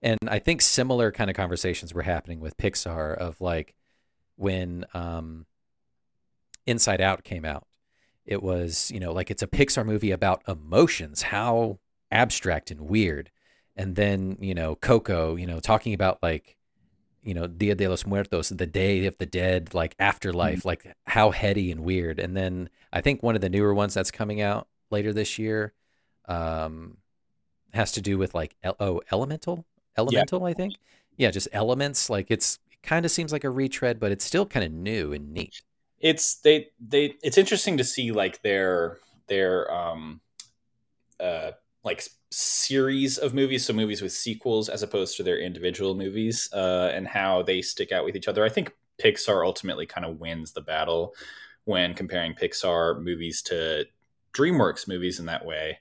And 0.01 0.17
I 0.27 0.39
think 0.39 0.61
similar 0.61 1.11
kind 1.11 1.29
of 1.29 1.35
conversations 1.35 1.93
were 1.93 2.03
happening 2.03 2.39
with 2.39 2.57
Pixar 2.57 3.17
of 3.17 3.41
like 3.41 3.75
when 4.39 4.85
um, 4.93 5.45
Inside 6.65 7.01
Out 7.01 7.23
came 7.23 7.43
out. 7.43 7.67
It 8.25 8.41
was, 8.41 8.89
you 8.91 8.99
know, 8.99 9.11
like 9.11 9.29
it's 9.29 9.41
a 9.41 9.47
Pixar 9.47 9.85
movie 9.85 10.11
about 10.11 10.43
emotions, 10.47 11.23
how 11.23 11.79
abstract 12.09 12.71
and 12.71 12.81
weird. 12.81 13.31
And 13.75 13.95
then, 13.95 14.37
you 14.39 14.53
know, 14.53 14.75
Coco, 14.75 15.35
you 15.35 15.45
know, 15.45 15.59
talking 15.59 15.93
about 15.93 16.19
like, 16.23 16.55
you 17.21 17.33
know, 17.33 17.47
Dia 17.47 17.75
de 17.75 17.87
los 17.87 18.05
Muertos, 18.05 18.49
the 18.49 18.65
Day 18.65 19.05
of 19.07 19.17
the 19.17 19.25
Dead, 19.25 19.73
like 19.73 19.95
afterlife, 19.99 20.59
mm-hmm. 20.59 20.67
like 20.67 20.95
how 21.05 21.31
heady 21.31 21.71
and 21.71 21.81
weird. 21.81 22.17
And 22.19 22.37
then 22.37 22.69
I 22.93 23.01
think 23.01 23.21
one 23.21 23.35
of 23.35 23.41
the 23.41 23.49
newer 23.49 23.73
ones 23.73 23.93
that's 23.93 24.11
coming 24.11 24.41
out 24.41 24.67
later 24.89 25.11
this 25.11 25.37
year 25.37 25.73
um, 26.27 26.97
has 27.73 27.91
to 27.93 28.01
do 28.01 28.17
with 28.17 28.33
like, 28.33 28.55
oh, 28.79 29.01
elemental, 29.11 29.65
elemental, 29.97 30.41
yeah. 30.41 30.47
I 30.47 30.53
think. 30.53 30.75
Yeah, 31.17 31.31
just 31.31 31.49
elements. 31.51 32.09
Like 32.09 32.27
it's 32.29 32.59
kind 32.83 33.05
of 33.05 33.11
seems 33.11 33.31
like 33.31 33.43
a 33.43 33.49
retread, 33.49 33.99
but 33.99 34.11
it's 34.11 34.25
still 34.25 34.45
kind 34.45 34.65
of 34.65 34.71
new 34.71 35.13
and 35.13 35.33
neat. 35.33 35.61
It's 35.99 36.35
they 36.35 36.67
they 36.79 37.15
it's 37.21 37.37
interesting 37.37 37.77
to 37.77 37.83
see 37.83 38.11
like 38.11 38.41
their 38.41 38.99
their 39.27 39.71
um 39.71 40.21
uh 41.19 41.51
like 41.83 42.03
series 42.31 43.17
of 43.17 43.33
movies, 43.33 43.65
so 43.65 43.73
movies 43.73 44.01
with 44.01 44.11
sequels 44.11 44.69
as 44.69 44.83
opposed 44.83 45.17
to 45.17 45.23
their 45.23 45.39
individual 45.39 45.95
movies, 45.95 46.49
uh, 46.53 46.91
and 46.93 47.07
how 47.07 47.41
they 47.41 47.61
stick 47.61 47.91
out 47.91 48.05
with 48.05 48.15
each 48.15 48.27
other. 48.27 48.43
I 48.45 48.49
think 48.49 48.73
Pixar 49.01 49.45
ultimately 49.45 49.85
kind 49.85 50.05
of 50.05 50.19
wins 50.19 50.51
the 50.51 50.61
battle 50.61 51.15
when 51.65 51.93
comparing 51.93 52.33
Pixar 52.33 53.01
movies 53.01 53.41
to 53.43 53.85
DreamWorks 54.33 54.87
movies 54.87 55.19
in 55.19 55.25
that 55.27 55.45
way. 55.45 55.79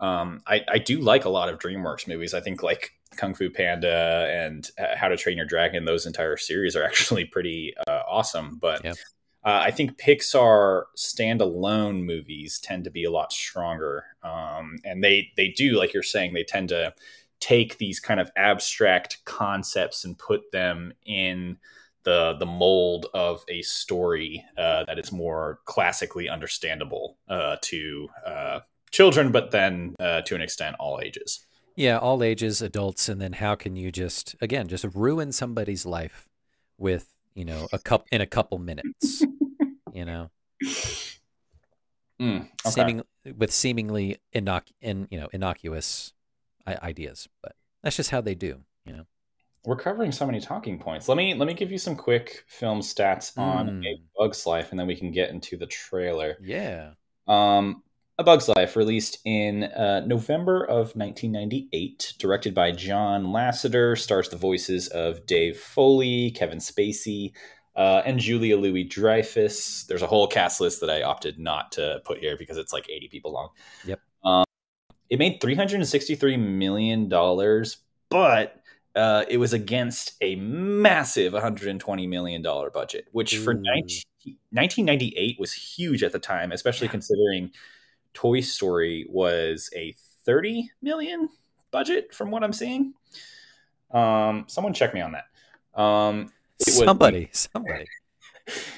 Um, 0.00 0.42
I, 0.46 0.62
I 0.68 0.78
do 0.78 1.00
like 1.00 1.24
a 1.24 1.30
lot 1.30 1.48
of 1.48 1.58
DreamWorks 1.58 2.08
movies. 2.08 2.34
I 2.34 2.40
think 2.40 2.62
like 2.62 2.92
Kung 3.16 3.34
Fu 3.34 3.50
Panda 3.50 4.28
and 4.30 4.68
uh, 4.78 4.96
How 4.96 5.08
to 5.08 5.16
Train 5.16 5.36
Your 5.36 5.46
Dragon, 5.46 5.84
those 5.84 6.06
entire 6.06 6.36
series 6.36 6.76
are 6.76 6.82
actually 6.84 7.24
pretty 7.24 7.74
uh, 7.86 8.02
awesome. 8.08 8.58
But 8.60 8.84
yep. 8.84 8.96
uh, 9.44 9.60
I 9.62 9.70
think 9.70 9.98
Pixar 9.98 10.84
standalone 10.96 12.04
movies 12.04 12.58
tend 12.58 12.84
to 12.84 12.90
be 12.90 13.04
a 13.04 13.10
lot 13.10 13.32
stronger, 13.32 14.04
um, 14.22 14.76
and 14.84 15.02
they 15.02 15.32
they 15.36 15.48
do 15.48 15.78
like 15.78 15.94
you're 15.94 16.02
saying 16.02 16.34
they 16.34 16.44
tend 16.44 16.70
to 16.70 16.94
take 17.40 17.78
these 17.78 18.00
kind 18.00 18.20
of 18.20 18.30
abstract 18.36 19.24
concepts 19.24 20.04
and 20.04 20.18
put 20.18 20.50
them 20.52 20.92
in 21.04 21.58
the 22.04 22.36
the 22.38 22.46
mold 22.46 23.06
of 23.14 23.44
a 23.48 23.62
story 23.62 24.44
uh, 24.56 24.84
that 24.84 24.98
is 24.98 25.10
more 25.10 25.60
classically 25.64 26.28
understandable 26.28 27.16
uh, 27.28 27.56
to 27.62 28.08
uh, 28.24 28.60
children, 28.90 29.32
but 29.32 29.50
then 29.50 29.94
to 29.98 30.34
an 30.34 30.40
extent 30.40 30.76
all 30.78 31.00
ages. 31.02 31.44
Yeah, 31.76 31.98
all 31.98 32.22
ages, 32.22 32.62
adults, 32.62 33.08
and 33.08 33.20
then 33.20 33.32
how 33.34 33.54
can 33.56 33.74
you 33.76 33.90
just 33.90 34.36
again 34.40 34.68
just 34.68 34.84
ruin 34.94 35.32
somebody's 35.32 35.84
life 35.84 36.28
with 36.78 37.08
you 37.34 37.44
know 37.44 37.66
a 37.72 37.78
cup 37.78 38.06
in 38.12 38.20
a 38.20 38.26
couple 38.26 38.58
minutes, 38.58 39.22
you 39.92 40.04
know, 40.04 40.30
mm, 42.20 42.40
okay. 42.40 42.48
seeming 42.70 43.02
with 43.36 43.52
seemingly 43.52 44.18
innoc 44.34 44.62
in 44.80 45.08
you 45.10 45.18
know 45.18 45.28
innocuous 45.32 46.12
ideas, 46.66 47.28
but 47.42 47.54
that's 47.82 47.96
just 47.96 48.10
how 48.10 48.20
they 48.20 48.34
do, 48.34 48.60
you 48.86 48.92
know. 48.92 49.04
we're 49.64 49.76
covering 49.76 50.12
so 50.12 50.26
many 50.26 50.40
talking 50.40 50.78
points. 50.78 51.08
Let 51.08 51.16
me 51.16 51.34
let 51.34 51.46
me 51.46 51.54
give 51.54 51.72
you 51.72 51.78
some 51.78 51.96
quick 51.96 52.44
film 52.46 52.80
stats 52.80 53.36
on 53.38 53.68
Mm. 53.82 53.86
A 53.86 54.00
Bug's 54.16 54.46
Life, 54.46 54.70
and 54.70 54.78
then 54.78 54.86
we 54.86 54.96
can 54.96 55.10
get 55.10 55.30
into 55.30 55.56
the 55.56 55.66
trailer. 55.66 56.36
Yeah. 56.40 56.92
Um, 57.26 57.82
A 58.16 58.22
Bug's 58.22 58.48
Life, 58.48 58.76
released 58.76 59.18
in 59.24 59.64
uh, 59.64 60.04
November 60.06 60.62
of 60.64 60.94
1998, 60.94 62.14
directed 62.18 62.54
by 62.54 62.70
John 62.70 63.26
Lasseter, 63.26 63.98
stars 63.98 64.28
the 64.28 64.36
voices 64.36 64.86
of 64.88 65.26
Dave 65.26 65.58
Foley, 65.58 66.30
Kevin 66.30 66.58
Spacey, 66.58 67.32
uh, 67.74 68.02
and 68.06 68.20
Julia 68.20 68.56
Louis 68.56 68.84
Dreyfus. 68.84 69.84
There's 69.88 70.02
a 70.02 70.06
whole 70.06 70.28
cast 70.28 70.60
list 70.60 70.80
that 70.80 70.90
I 70.90 71.02
opted 71.02 71.40
not 71.40 71.72
to 71.72 72.00
put 72.04 72.18
here 72.18 72.36
because 72.38 72.56
it's 72.56 72.72
like 72.72 72.88
80 72.88 73.08
people 73.08 73.32
long. 73.32 73.48
Yep. 73.84 74.00
Um, 74.24 74.44
it 75.10 75.18
made 75.18 75.40
363 75.40 76.36
million 76.36 77.08
dollars, 77.08 77.78
but 78.10 78.62
uh, 78.94 79.24
it 79.28 79.38
was 79.38 79.52
against 79.52 80.12
a 80.20 80.36
massive 80.36 81.32
120 81.32 82.06
million 82.06 82.42
dollar 82.42 82.70
budget, 82.70 83.08
which 83.10 83.38
for 83.38 83.54
19, 83.54 84.02
1998 84.52 85.36
was 85.40 85.52
huge 85.52 86.04
at 86.04 86.12
the 86.12 86.20
time, 86.20 86.52
especially 86.52 86.86
Yeah. 86.86 86.92
considering 86.92 87.50
Toy 88.14 88.40
Story 88.40 89.06
was 89.08 89.68
a 89.76 89.94
30 90.24 90.70
million 90.80 91.28
budget 91.70 92.14
from 92.14 92.30
what 92.30 92.42
I'm 92.42 92.52
seeing. 92.52 92.94
Um, 93.90 94.44
someone 94.48 94.72
check 94.72 94.94
me 94.94 95.00
on 95.00 95.12
that. 95.12 95.80
Um, 95.80 96.32
it 96.60 96.66
was- 96.68 96.78
Somebody, 96.78 97.28
somebody. 97.32 97.86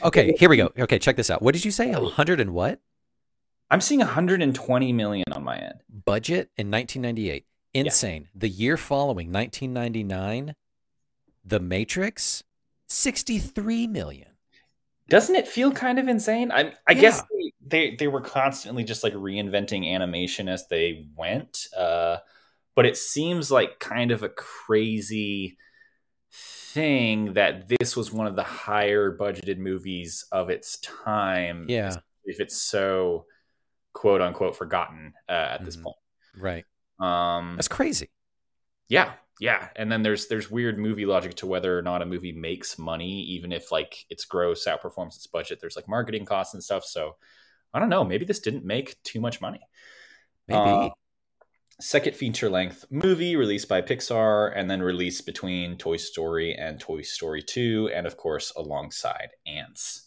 Okay, 0.05 0.33
here 0.39 0.49
we 0.49 0.57
go. 0.57 0.73
Okay, 0.79 0.99
check 0.99 1.17
this 1.17 1.29
out. 1.31 1.43
What 1.43 1.53
did 1.55 1.65
you 1.65 1.71
say? 1.71 1.91
A 1.93 2.01
hundred 2.01 2.41
and 2.41 2.55
what? 2.55 2.81
I'm 3.71 3.81
seeing 3.81 3.99
120 4.01 4.93
million 4.93 5.25
on 5.33 5.43
my 5.43 5.57
end. 5.59 5.81
Budget 6.05 6.51
in 6.57 6.71
1998. 6.71 7.45
Insane. 7.75 8.29
The 8.35 8.49
year 8.49 8.77
following, 8.77 9.33
1999, 9.33 10.55
The 11.45 11.59
Matrix, 11.61 12.45
63 12.87 13.89
million. 13.89 14.29
Doesn't 15.09 15.37
it 15.37 15.47
feel 15.47 15.71
kind 15.73 15.99
of 15.99 16.09
insane? 16.09 16.51
I, 16.51 16.73
I 16.89 16.93
Yeah. 16.93 17.01
guess 17.01 17.23
they, 17.23 17.53
they 17.67 17.97
they 17.97 18.09
were 18.09 18.21
constantly 18.21 18.83
just 18.85 19.05
like 19.05 19.15
reinventing 19.15 19.93
animation 19.95 20.49
as 20.49 20.67
they 20.69 21.07
went, 21.17 21.67
uh, 21.77 22.19
but 22.75 22.87
it 22.87 22.97
seems 22.97 23.51
like 23.51 23.79
kind 23.79 24.11
of 24.11 24.23
a 24.23 24.29
crazy 24.29 25.57
thing 26.33 27.35
that 27.35 27.69
this 27.69 27.97
was 27.97 28.13
one 28.13 28.27
of 28.27 28.37
the 28.37 28.43
higher 28.43 29.17
budgeted 29.17 29.59
movies 29.59 30.25
of 30.33 30.51
its 30.51 30.79
time. 30.81 31.67
Yeah. 31.69 31.97
if 32.29 32.41
it's 32.41 32.61
so 32.61 33.25
quote 33.93 34.21
unquote 34.21 34.57
forgotten 34.57 35.15
uh, 35.29 35.33
at 35.33 35.65
this 35.65 35.77
Mhm. 35.77 35.83
point. 35.85 35.97
Right. 36.37 36.65
Um, 36.99 37.55
That's 37.57 37.69
crazy. 37.69 38.11
yeah, 38.89 39.15
yeah, 39.39 39.69
and 39.77 39.93
then 39.93 40.03
there's 40.03 40.29
there's 40.29 40.51
weird 40.51 40.79
movie 40.79 41.07
logic 41.07 41.35
to 41.37 41.47
whether 41.47 41.79
or 41.79 41.83
not 41.83 42.03
a 42.03 42.07
movie 42.07 42.33
makes 42.33 42.79
money, 42.79 43.21
even 43.23 43.53
if 43.53 43.71
like 43.71 44.07
its 44.09 44.25
gross 44.25 44.67
outperforms 44.67 45.17
its 45.17 45.27
budget. 45.27 45.59
There's 45.61 45.77
like 45.77 45.89
marketing 45.89 46.25
costs 46.25 46.55
and 46.55 46.63
stuff. 46.63 46.85
So 46.85 47.17
I 47.75 47.79
don't 47.79 47.91
know. 47.91 48.05
Maybe 48.05 48.25
this 48.25 48.41
didn't 48.41 48.65
make 48.65 49.03
too 49.03 49.21
much 49.21 49.41
money. 49.41 49.61
Maybe. 50.49 50.61
Uh, 50.61 50.91
Second 51.79 52.17
feature 52.17 52.49
length 52.49 52.87
movie 52.89 53.37
released 53.37 53.69
by 53.69 53.83
Pixar 53.83 54.51
and 54.57 54.71
then 54.71 54.81
released 54.81 55.27
between 55.27 55.77
Toy 55.77 55.99
Story 55.99 56.55
and 56.55 56.81
Toy 56.81 57.03
Story 57.03 57.43
2, 57.43 57.91
and 57.95 58.07
of 58.07 58.17
course 58.17 58.51
alongside 58.57 59.29
Ants. 59.47 60.07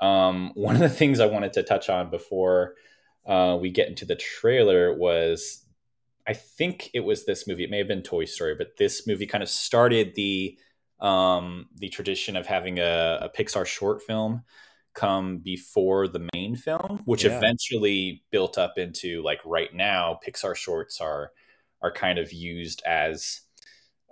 Um, 0.00 0.52
one 0.54 0.76
of 0.76 0.80
the 0.80 0.88
things 0.88 1.18
I 1.18 1.26
wanted 1.26 1.52
to 1.54 1.64
touch 1.64 1.90
on 1.90 2.10
before 2.10 2.74
uh, 3.26 3.58
we 3.60 3.70
get 3.70 3.88
into 3.88 4.04
the 4.04 4.14
trailer 4.14 4.96
was 4.96 5.66
I 6.26 6.34
think 6.34 6.90
it 6.94 7.00
was 7.00 7.24
this 7.24 7.46
movie. 7.46 7.64
It 7.64 7.70
may 7.70 7.78
have 7.78 7.88
been 7.88 8.02
Toy 8.02 8.24
Story, 8.24 8.54
but 8.54 8.76
this 8.76 9.06
movie 9.06 9.26
kind 9.26 9.42
of 9.42 9.48
started 9.48 10.14
the 10.14 10.58
um, 11.00 11.66
the 11.76 11.88
tradition 11.88 12.36
of 12.36 12.46
having 12.46 12.78
a, 12.78 13.18
a 13.22 13.30
Pixar 13.30 13.64
short 13.66 14.02
film 14.02 14.42
come 14.92 15.38
before 15.38 16.08
the 16.08 16.28
main 16.34 16.56
film, 16.56 17.00
which 17.04 17.24
Yeah. 17.24 17.36
eventually 17.38 18.22
built 18.30 18.58
up 18.58 18.76
into 18.76 19.22
like 19.22 19.40
right 19.46 19.72
now, 19.74 20.18
Pixar 20.26 20.54
shorts 20.54 21.00
are 21.00 21.32
are 21.82 21.92
kind 21.92 22.18
of 22.18 22.32
used 22.32 22.82
as 22.84 23.40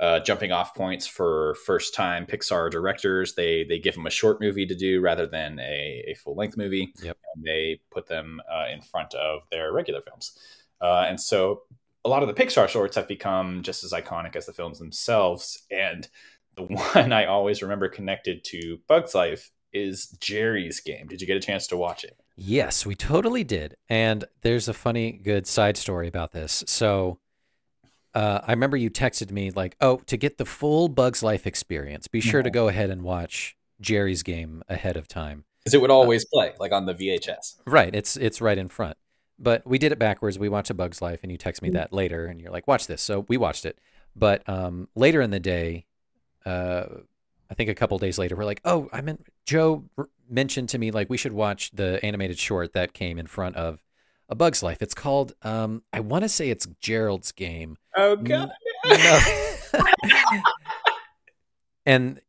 uh, 0.01 0.21
jumping 0.21 0.53
off 0.53 0.75
points 0.75 1.07
for 1.07 1.57
first 1.67 1.93
time 1.93 2.25
Pixar 2.25 2.71
directors. 2.71 3.35
They 3.35 3.65
they 3.65 3.79
give 3.79 3.95
them 3.95 4.07
a 4.07 4.11
short 4.11 4.41
movie 4.41 4.65
to 4.67 4.75
do 4.75 5.01
rather 5.01 5.27
than 5.27 5.59
a, 5.59 6.05
a 6.09 6.15
full 6.15 6.37
length 6.37 6.57
movie. 6.57 6.95
Yep. 7.03 7.19
And 7.35 7.45
they 7.45 7.81
put 7.91 8.07
them 8.07 8.41
uh, 8.51 8.67
in 8.73 8.81
front 8.81 9.13
of 9.15 9.43
their 9.51 9.73
regular 9.73 10.01
films. 10.01 10.39
Uh, 10.81 11.05
and 11.09 11.21
so 11.21 11.63
a 12.09 12.11
lot 12.11 12.23
of 12.23 12.35
the 12.35 12.43
Pixar 12.43 12.69
shorts 12.69 12.97
have 12.97 13.07
become 13.07 13.63
just 13.63 13.85
as 13.85 13.93
iconic 13.93 14.35
as 14.35 14.47
the 14.47 14.53
films 14.55 14.79
themselves. 14.79 15.63
And 15.71 16.09
the 16.57 16.63
one 16.95 17.13
I 17.13 17.27
always 17.27 17.61
remember 17.61 17.89
connected 17.89 18.45
to 18.45 18.79
Bug's 18.89 19.15
Life 19.15 19.51
is 19.75 20.07
Jerry's 20.19 20.81
Game. 20.81 21.07
Did 21.07 21.21
you 21.21 21.27
get 21.27 21.37
a 21.37 21.41
chance 21.41 21.67
to 21.67 21.77
watch 21.77 22.05
it? 22.05 22.19
Yes, 22.35 22.87
we 22.87 22.95
totally 22.95 23.45
did. 23.45 23.77
And 23.91 24.25
there's 24.41 24.69
a 24.69 24.73
funny, 24.73 25.13
good 25.13 25.47
side 25.47 25.77
story 25.77 26.09
about 26.09 26.33
this. 26.33 26.65
So 26.67 27.19
uh, 28.15 28.41
I 28.43 28.53
remember 28.53 28.79
you 28.79 28.91
texted 28.91 29.31
me, 29.31 29.51
like, 29.51 29.77
oh, 29.83 29.99
to 30.07 30.17
get 30.17 30.39
the 30.39 30.47
full 30.47 30.89
Bugs 30.89 31.23
Life 31.23 31.47
experience, 31.47 32.09
be 32.09 32.23
sure 32.23 32.43
to 32.43 32.51
go 32.51 32.69
ahead 32.69 32.89
and 32.89 33.03
watch 33.03 33.55
Jerry's 33.83 34.23
game 34.23 34.63
ahead 34.67 34.97
of 34.97 35.09
time. 35.09 35.45
Because 35.61 35.75
it 35.75 35.83
would 35.83 35.91
always 35.91 36.25
play, 36.33 36.55
like 36.59 36.73
on 36.73 36.87
the 36.87 36.95
VHS. 36.95 37.57
Right. 37.67 37.95
It's 37.95 38.17
it's 38.17 38.41
right 38.41 38.57
in 38.57 38.69
front. 38.69 38.97
But 39.39 39.67
we 39.67 39.79
did 39.79 39.93
it 39.93 39.99
backwards. 39.99 40.39
We 40.39 40.49
watched 40.49 40.71
A 40.71 40.75
Bug's 40.75 41.01
Life, 41.01 41.21
and 41.23 41.31
you 41.31 41.39
text 41.39 41.63
me 41.63 41.71
that 41.71 41.93
later, 41.93 42.27
and 42.27 42.41
you're 42.41 42.51
like, 42.51 42.67
"Watch 42.67 42.87
this." 42.87 43.03
So 43.03 43.25
we 43.29 43.37
watched 43.37 43.65
it. 43.65 43.79
But 44.17 44.49
um, 44.49 44.89
later 44.97 45.21
in 45.21 45.31
the 45.31 45.41
day, 45.41 45.87
uh, 46.45 46.85
I 47.51 47.55
think 47.55 47.71
a 47.71 47.75
couple 47.75 47.99
days 47.99 48.19
later, 48.19 48.35
we're 48.35 48.45
like, 48.45 48.61
"Oh, 48.65 48.89
I 48.93 49.01
meant 49.01 49.27
Joe 49.47 49.85
r- 49.97 50.09
mentioned 50.29 50.69
to 50.71 50.79
me 50.79 50.91
like 50.91 51.09
we 51.09 51.17
should 51.17 51.33
watch 51.33 51.71
the 51.73 52.05
animated 52.05 52.39
short 52.39 52.73
that 52.73 52.93
came 52.93 53.19
in 53.19 53.27
front 53.27 53.57
of 53.57 53.81
A 54.29 54.35
Bug's 54.35 54.63
Life. 54.63 54.83
It's 54.83 54.95
called 54.95 55.35
um, 55.43 55.83
I 55.93 56.01
want 56.01 56.25
to 56.25 56.29
say 56.29 56.51
it's 56.51 56.67
Gerald's 56.81 57.33
Game. 57.33 57.77
Oh, 57.97 58.17
God. 58.17 58.51
No. 58.87 59.21
and 61.87 62.21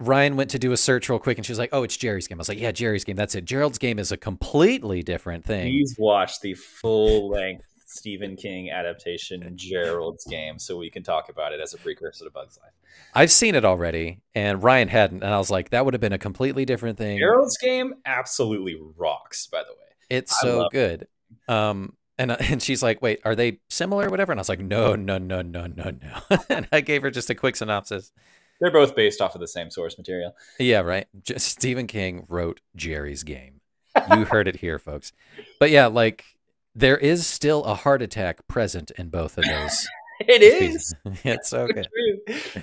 Ryan 0.00 0.36
went 0.36 0.50
to 0.50 0.58
do 0.58 0.72
a 0.72 0.76
search 0.76 1.08
real 1.08 1.18
quick 1.18 1.38
and 1.38 1.46
she 1.46 1.52
was 1.52 1.58
like, 1.58 1.70
Oh, 1.72 1.82
it's 1.82 1.96
Jerry's 1.96 2.28
game. 2.28 2.38
I 2.38 2.40
was 2.40 2.48
like, 2.48 2.60
Yeah, 2.60 2.72
Jerry's 2.72 3.04
game. 3.04 3.16
That's 3.16 3.34
it. 3.34 3.44
Gerald's 3.44 3.78
game 3.78 3.98
is 3.98 4.12
a 4.12 4.16
completely 4.16 5.02
different 5.02 5.44
thing. 5.44 5.64
Please 5.64 5.96
watch 5.98 6.40
the 6.40 6.54
full 6.54 7.28
length 7.28 7.64
Stephen 7.88 8.36
King 8.36 8.70
adaptation, 8.70 9.50
Gerald's 9.56 10.24
Game, 10.26 10.58
so 10.58 10.76
we 10.76 10.90
can 10.90 11.02
talk 11.02 11.30
about 11.30 11.52
it 11.52 11.60
as 11.60 11.72
a 11.72 11.78
precursor 11.78 12.26
to 12.26 12.30
Bug's 12.30 12.58
Life. 12.62 12.72
I've 13.14 13.30
seen 13.30 13.54
it 13.54 13.64
already, 13.64 14.20
and 14.34 14.62
Ryan 14.62 14.88
hadn't. 14.88 15.22
And 15.22 15.32
I 15.32 15.38
was 15.38 15.50
like, 15.50 15.70
That 15.70 15.84
would 15.84 15.94
have 15.94 16.00
been 16.00 16.12
a 16.12 16.18
completely 16.18 16.66
different 16.66 16.98
thing. 16.98 17.18
Gerald's 17.18 17.56
Game 17.56 17.94
absolutely 18.04 18.78
rocks, 18.96 19.46
by 19.46 19.62
the 19.62 19.72
way. 19.72 19.88
It's 20.10 20.38
so 20.38 20.68
good. 20.70 21.08
Um, 21.48 21.94
and 22.18 22.32
and 22.40 22.62
she's 22.62 22.82
like, 22.82 23.00
"Wait, 23.00 23.20
are 23.24 23.34
they 23.34 23.60
similar 23.70 24.06
or 24.06 24.10
whatever?" 24.10 24.32
And 24.32 24.40
I 24.40 24.42
was 24.42 24.48
like, 24.48 24.60
"No, 24.60 24.94
no, 24.94 25.18
no, 25.18 25.40
no, 25.42 25.66
no, 25.66 25.90
no." 25.90 26.38
and 26.50 26.68
I 26.72 26.80
gave 26.80 27.02
her 27.02 27.10
just 27.10 27.30
a 27.30 27.34
quick 27.34 27.56
synopsis. 27.56 28.12
They're 28.60 28.72
both 28.72 28.96
based 28.96 29.20
off 29.20 29.34
of 29.34 29.40
the 29.40 29.46
same 29.48 29.70
source 29.70 29.96
material. 29.98 30.34
Yeah, 30.58 30.80
right. 30.80 31.06
Just 31.22 31.46
Stephen 31.48 31.86
King 31.86 32.26
wrote 32.28 32.60
Jerry's 32.76 33.22
Game. 33.22 33.60
You 34.10 34.24
heard 34.24 34.48
it 34.48 34.56
here, 34.56 34.78
folks. 34.78 35.12
But 35.60 35.70
yeah, 35.70 35.86
like 35.86 36.24
there 36.74 36.96
is 36.98 37.26
still 37.26 37.64
a 37.64 37.74
heart 37.74 38.02
attack 38.02 38.46
present 38.48 38.90
in 38.98 39.08
both 39.10 39.38
of 39.38 39.44
those. 39.44 39.86
it 40.20 40.42
is. 40.42 40.94
it's 41.24 41.48
so 41.48 41.66
good. 41.68 41.88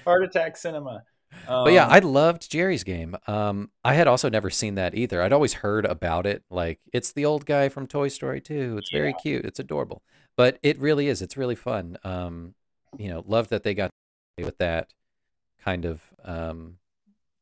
Heart 0.06 0.24
Attack 0.26 0.58
Cinema. 0.58 1.04
But 1.48 1.74
yeah, 1.74 1.86
Um, 1.86 1.92
I 1.92 2.00
loved 2.00 2.50
Jerry's 2.50 2.84
Game. 2.86 3.16
Um, 3.28 3.70
I 3.84 3.94
had 3.94 4.08
also 4.08 4.30
never 4.30 4.50
seen 4.50 4.76
that 4.76 4.96
either. 4.96 5.22
I'd 5.22 5.34
always 5.34 5.54
heard 5.56 5.86
about 5.86 6.26
it. 6.26 6.44
Like 6.50 6.80
it's 6.94 7.12
the 7.12 7.26
old 7.26 7.46
guy 7.46 7.68
from 7.70 7.88
Toy 7.88 8.08
Story 8.08 8.40
2. 8.40 8.78
It's 8.78 8.92
very 8.92 9.10
Yeah. 9.10 9.18
cute. 9.22 9.46
It's 9.46 9.60
adorable. 9.60 10.02
But 10.38 10.58
it 10.64 10.80
really 10.80 11.08
is. 11.08 11.22
It's 11.22 11.36
really 11.38 11.56
fun. 11.56 11.98
Um, 12.04 12.56
you 12.98 13.10
know, 13.10 13.24
love 13.28 13.50
that 13.50 13.64
they 13.64 13.74
got 13.74 13.90
with 14.38 14.58
that 14.60 14.90
kind 15.66 15.84
of 15.86 16.02
um, 16.24 16.78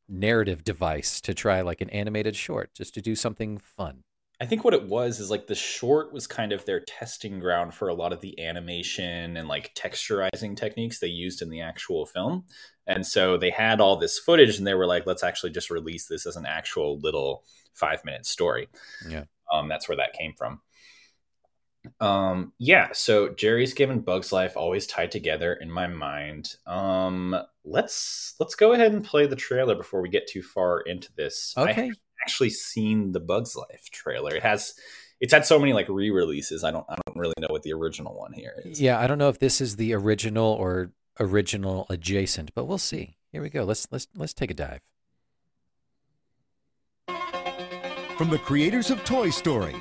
narrative 0.08 0.64
device 0.64 1.20
to 1.20 1.34
try 1.34 1.60
like 1.60 1.82
an 1.82 1.90
animated 1.90 2.34
short, 2.34 2.74
just 2.74 2.94
to 2.94 3.02
do 3.02 3.14
something 3.14 3.58
fun. 3.58 4.02
I 4.40 4.46
think 4.46 4.64
what 4.64 4.74
it 4.74 4.88
was 4.88 5.20
is 5.20 5.30
like 5.30 5.46
the 5.46 5.54
short 5.54 6.12
was 6.12 6.26
kind 6.26 6.52
of 6.52 6.64
their 6.64 6.80
testing 6.80 7.38
ground 7.38 7.72
for 7.72 7.88
a 7.88 7.94
lot 7.94 8.12
of 8.12 8.20
the 8.20 8.44
animation 8.44 9.36
and 9.36 9.46
like 9.46 9.74
texturizing 9.74 10.56
techniques 10.56 10.98
they 10.98 11.06
used 11.06 11.40
in 11.40 11.50
the 11.50 11.60
actual 11.60 12.04
film. 12.04 12.44
And 12.86 13.06
so 13.06 13.38
they 13.38 13.50
had 13.50 13.80
all 13.80 13.96
this 13.96 14.18
footage 14.18 14.58
and 14.58 14.66
they 14.66 14.74
were 14.74 14.86
like, 14.86 15.06
let's 15.06 15.22
actually 15.22 15.52
just 15.52 15.70
release 15.70 16.06
this 16.06 16.26
as 16.26 16.36
an 16.36 16.46
actual 16.46 16.98
little 16.98 17.44
five 17.74 18.04
minute 18.04 18.26
story. 18.26 18.68
Yeah. 19.08 19.24
Um, 19.52 19.68
that's 19.68 19.88
where 19.88 19.96
that 19.96 20.14
came 20.14 20.32
from. 20.36 20.60
Um, 22.00 22.52
yeah, 22.58 22.88
so 22.92 23.28
Jerry's 23.30 23.74
Game 23.74 23.90
and 23.90 24.04
Bugs 24.04 24.32
Life 24.32 24.56
always 24.56 24.86
tied 24.86 25.10
together 25.10 25.52
in 25.54 25.70
my 25.70 25.86
mind. 25.86 26.54
Um, 26.66 27.36
let's 27.64 28.34
let's 28.40 28.54
go 28.54 28.72
ahead 28.72 28.92
and 28.92 29.04
play 29.04 29.26
the 29.26 29.36
trailer 29.36 29.74
before 29.74 30.00
we 30.00 30.08
get 30.08 30.26
too 30.26 30.42
far 30.42 30.80
into 30.80 31.12
this. 31.14 31.54
I 31.56 31.70
Okay. 31.70 31.92
actually 32.22 32.50
seen 32.50 33.12
the 33.12 33.20
Bugs 33.20 33.54
Life 33.56 33.88
trailer. 33.90 34.34
It 34.34 34.42
has 34.42 34.74
it's 35.20 35.32
had 35.32 35.44
so 35.46 35.58
many 35.58 35.72
like 35.72 35.88
re-releases. 35.88 36.64
I 36.64 36.70
don't 36.70 36.86
I 36.88 36.96
don't 37.06 37.16
really 37.16 37.34
know 37.38 37.48
what 37.50 37.62
the 37.62 37.72
original 37.72 38.14
one 38.16 38.32
here 38.32 38.54
is. 38.64 38.80
Yeah, 38.80 38.98
I 38.98 39.06
don't 39.06 39.18
know 39.18 39.28
if 39.28 39.38
this 39.38 39.60
is 39.60 39.76
the 39.76 39.94
original 39.94 40.46
or 40.52 40.90
original 41.20 41.86
adjacent, 41.90 42.54
but 42.54 42.64
we'll 42.64 42.78
see. 42.78 43.16
Here 43.30 43.42
we 43.42 43.50
go. 43.50 43.64
Let's 43.64 43.86
let's 43.90 44.08
let's 44.16 44.32
take 44.34 44.50
a 44.50 44.54
dive. 44.54 44.80
From 48.16 48.30
the 48.30 48.38
creators 48.38 48.90
of 48.90 49.02
Toy 49.04 49.30
Story, 49.30 49.74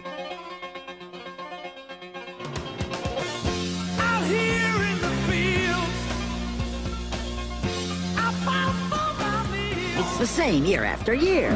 the 10.23 10.27
same 10.27 10.63
year 10.63 10.86
after 10.86 11.13
year. 11.13 11.53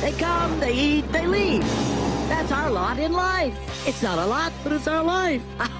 They 0.00 0.12
come, 0.12 0.60
they 0.60 0.72
eat, 0.72 1.10
they 1.10 1.26
leave. 1.26 1.62
That's 2.28 2.52
our 2.52 2.70
lot 2.70 3.00
in 3.00 3.12
life. 3.12 3.58
It's 3.84 4.00
not 4.00 4.20
a 4.20 4.24
lot, 4.24 4.52
but 4.62 4.72
it's 4.72 4.86
our 4.86 5.02
life. 5.02 5.42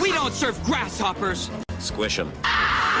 We 0.00 0.12
don't 0.12 0.32
serve 0.32 0.56
grasshoppers. 0.64 1.50
Squish 1.78 2.16
them. 2.16 2.32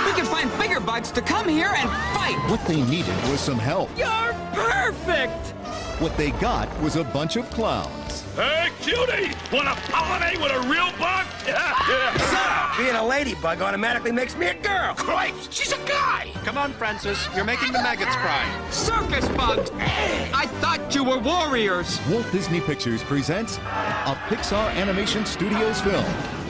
We 0.04 0.12
can 0.12 0.26
find 0.26 0.50
bigger 0.60 0.80
bugs 0.80 1.10
to 1.12 1.22
come 1.22 1.48
here 1.48 1.72
and 1.74 1.88
fight. 2.14 2.36
what 2.50 2.62
they 2.66 2.82
needed 2.82 3.16
was 3.30 3.40
some 3.40 3.58
help. 3.58 3.88
You're 3.96 4.34
perfect. 4.52 5.54
What 6.02 6.14
they 6.18 6.32
got 6.32 6.68
was 6.82 6.96
a 6.96 7.04
bunch 7.04 7.36
of 7.36 7.48
clowns. 7.48 8.01
Hey, 8.34 8.70
cutie! 8.80 9.34
Wanna 9.52 9.74
pollinate 9.92 10.40
with 10.40 10.52
a 10.52 10.60
real 10.68 10.90
bug? 10.98 11.26
Yeah. 11.46 12.74
Being 12.78 12.94
a 12.94 13.04
ladybug 13.04 13.60
automatically 13.60 14.12
makes 14.12 14.36
me 14.36 14.46
a 14.46 14.54
girl. 14.54 14.94
Cripes! 14.94 15.48
She's 15.50 15.72
a 15.72 15.78
guy! 15.86 16.30
Come 16.44 16.56
on, 16.56 16.72
Francis. 16.72 17.28
You're 17.34 17.44
making 17.44 17.72
the 17.72 17.82
maggots 17.82 18.14
cry. 18.16 18.70
Circus 18.70 19.28
bugs. 19.30 19.68
Hey! 19.70 20.30
I 20.32 20.46
thought 20.46 20.94
you 20.94 21.04
were 21.04 21.18
warriors. 21.18 22.00
Walt 22.08 22.30
Disney 22.32 22.60
Pictures 22.60 23.02
presents 23.02 23.58
a 23.58 24.16
Pixar 24.28 24.72
Animation 24.76 25.26
Studios 25.26 25.80
film. 25.80 26.04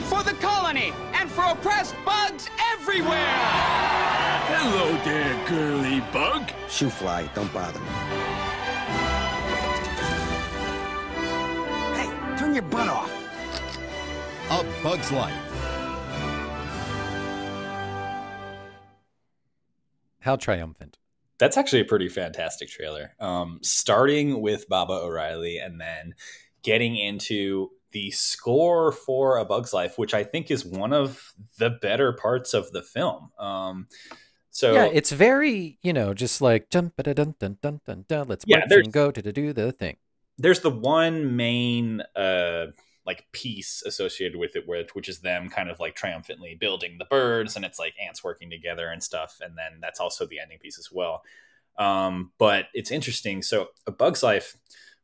For 0.05 0.23
the 0.23 0.33
colony 0.35 0.93
and 1.15 1.29
for 1.29 1.43
oppressed 1.43 1.95
bugs 2.05 2.49
everywhere. 2.71 3.35
Hello 4.47 4.95
there, 5.03 5.49
girly 5.49 5.99
bug. 6.13 6.49
Shoo 6.69 6.89
fly, 6.89 7.29
don't 7.33 7.51
bother 7.51 7.79
me. 7.79 8.32
Hey, 12.53 12.59
your 12.59 12.69
butt 12.69 12.87
off. 12.87 13.11
A 14.51 14.83
Bug's 14.83 15.11
Life. 15.11 15.33
How 20.19 20.35
triumphant. 20.35 20.99
That's 21.39 21.57
actually 21.57 21.81
a 21.81 21.85
pretty 21.85 22.09
fantastic 22.09 22.69
trailer. 22.69 23.15
Um, 23.19 23.57
starting 23.63 24.39
with 24.39 24.69
Baba 24.69 24.93
O'Riley 24.93 25.57
and 25.57 25.81
then 25.81 26.13
getting 26.61 26.95
into 26.95 27.71
the 27.91 28.11
score 28.11 28.91
for 28.91 29.37
A 29.37 29.45
Bug's 29.45 29.73
Life, 29.73 29.97
which 29.97 30.13
I 30.13 30.23
think 30.23 30.51
is 30.51 30.63
one 30.63 30.93
of 30.93 31.33
the 31.57 31.71
better 31.71 32.13
parts 32.13 32.53
of 32.53 32.71
the 32.71 32.83
film. 32.83 33.31
Um, 33.39 33.87
so 34.51 34.73
yeah, 34.73 34.89
it's 34.93 35.11
very, 35.11 35.79
you 35.81 35.91
know, 35.91 36.13
just 36.13 36.39
like 36.39 36.69
dun 36.69 36.91
dun 37.01 37.15
dun 37.15 37.35
dun 37.39 37.57
dun 37.63 37.81
dun 37.83 38.05
dun. 38.07 38.27
Let's 38.27 38.45
Yeah, 38.47 38.59
march 38.59 38.69
there's- 38.69 38.85
and 38.85 38.93
go 38.93 39.09
to 39.09 39.31
do 39.33 39.53
the 39.53 39.71
thing. 39.71 39.97
There's 40.37 40.61
the 40.61 40.69
one 40.69 41.35
main 41.35 42.01
uh 42.15 42.67
like 43.05 43.25
piece 43.33 43.83
associated 43.85 44.37
with 44.37 44.55
it 44.55 44.67
with 44.67 44.95
which 44.95 45.09
is 45.09 45.19
them 45.19 45.49
kind 45.49 45.69
of 45.69 45.79
like 45.79 45.95
triumphantly 45.95 46.55
building 46.55 46.97
the 46.97 47.05
birds 47.05 47.55
and 47.55 47.65
it's 47.65 47.79
like 47.79 47.93
ants 48.03 48.23
working 48.23 48.49
together 48.49 48.87
and 48.87 49.03
stuff 49.03 49.39
and 49.41 49.57
then 49.57 49.79
that's 49.81 49.99
also 49.99 50.25
the 50.25 50.39
ending 50.39 50.59
piece 50.59 50.79
as 50.79 50.89
well. 50.91 51.21
Um 51.77 52.31
but 52.37 52.67
it's 52.73 52.91
interesting 52.91 53.41
so 53.41 53.69
a 53.87 53.91
bug's 53.91 54.23
life 54.23 54.55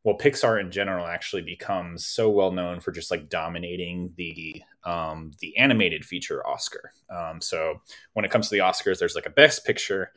well 0.04 0.18
pixar 0.18 0.62
in 0.62 0.72
general 0.72 1.06
actually 1.06 1.42
becomes 1.42 2.06
so 2.06 2.30
well 2.30 2.52
known 2.52 2.80
for 2.80 2.92
just 2.92 3.12
like 3.12 3.28
dominating 3.30 4.14
the 4.16 4.62
um 4.86 5.32
the 5.40 5.58
animated 5.58 6.06
feature 6.06 6.46
oscar. 6.48 6.94
Um 7.10 7.42
so 7.42 7.82
when 8.14 8.24
it 8.24 8.32
comes 8.32 8.50
to 8.50 8.56
the 8.56 8.62
oscars 8.62 9.00
there's 9.00 9.16
like 9.16 9.26
a 9.26 9.32
best 9.32 9.66
picture 9.66 10.12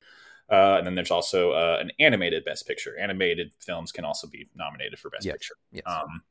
uh, 0.52 0.76
and 0.76 0.86
then 0.86 0.94
there's 0.94 1.10
also 1.10 1.52
uh, 1.52 1.78
an 1.80 1.90
animated 1.98 2.44
Best 2.44 2.66
Picture. 2.68 2.98
Animated 2.98 3.52
films 3.58 3.90
can 3.90 4.04
also 4.04 4.26
be 4.26 4.50
nominated 4.54 4.98
for 4.98 5.08
Best 5.08 5.24
Yes. 5.24 5.32
Picture. 5.32 5.54
Yes. 5.72 5.84
Um, 5.86 6.22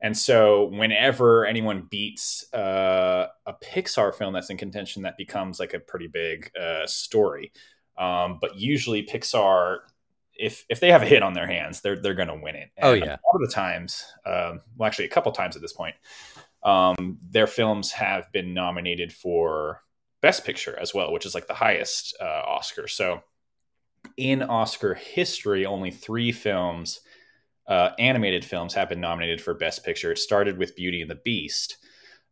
and 0.00 0.16
so, 0.16 0.66
whenever 0.66 1.44
anyone 1.44 1.88
beats 1.90 2.52
uh, 2.54 3.26
a 3.46 3.54
Pixar 3.54 4.14
film 4.14 4.32
that's 4.32 4.48
in 4.48 4.56
contention, 4.56 5.02
that 5.02 5.16
becomes 5.16 5.58
like 5.58 5.74
a 5.74 5.80
pretty 5.80 6.06
big 6.06 6.52
uh, 6.56 6.86
story. 6.86 7.52
Um, 7.96 8.38
but 8.40 8.56
usually, 8.56 9.02
Pixar, 9.02 9.78
if 10.34 10.64
if 10.68 10.78
they 10.78 10.92
have 10.92 11.02
a 11.02 11.06
hit 11.06 11.24
on 11.24 11.32
their 11.32 11.48
hands, 11.48 11.80
they're 11.80 12.00
they're 12.00 12.14
going 12.14 12.28
to 12.28 12.40
win 12.40 12.54
it. 12.54 12.70
Oh, 12.80 12.92
yeah. 12.92 13.04
a 13.04 13.08
lot 13.08 13.34
of 13.34 13.40
the 13.40 13.52
times, 13.52 14.04
um, 14.24 14.60
well, 14.76 14.86
actually, 14.86 15.06
a 15.06 15.10
couple 15.10 15.32
times 15.32 15.56
at 15.56 15.62
this 15.62 15.72
point, 15.72 15.96
um, 16.62 17.18
their 17.28 17.48
films 17.48 17.90
have 17.90 18.30
been 18.30 18.54
nominated 18.54 19.12
for 19.12 19.82
Best 20.22 20.44
Picture 20.44 20.78
as 20.78 20.94
well, 20.94 21.12
which 21.12 21.26
is 21.26 21.34
like 21.34 21.48
the 21.48 21.54
highest 21.54 22.16
uh, 22.20 22.42
Oscar. 22.46 22.86
So, 22.86 23.24
in 24.18 24.42
Oscar 24.42 24.94
history, 24.94 25.64
only 25.64 25.90
three 25.90 26.32
films, 26.32 27.00
uh, 27.68 27.90
animated 27.98 28.44
films, 28.44 28.74
have 28.74 28.88
been 28.88 29.00
nominated 29.00 29.40
for 29.40 29.54
Best 29.54 29.84
Picture. 29.84 30.12
It 30.12 30.18
started 30.18 30.58
with 30.58 30.76
Beauty 30.76 31.00
and 31.00 31.10
the 31.10 31.20
Beast, 31.24 31.78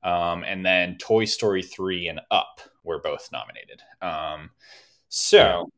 um, 0.02 0.44
and 0.44 0.66
then 0.66 0.98
Toy 0.98 1.24
Story 1.24 1.62
3 1.62 2.08
and 2.08 2.20
Up 2.30 2.60
were 2.82 3.00
both 3.00 3.28
nominated. 3.32 3.82
Um, 4.02 4.50
so, 5.08 5.70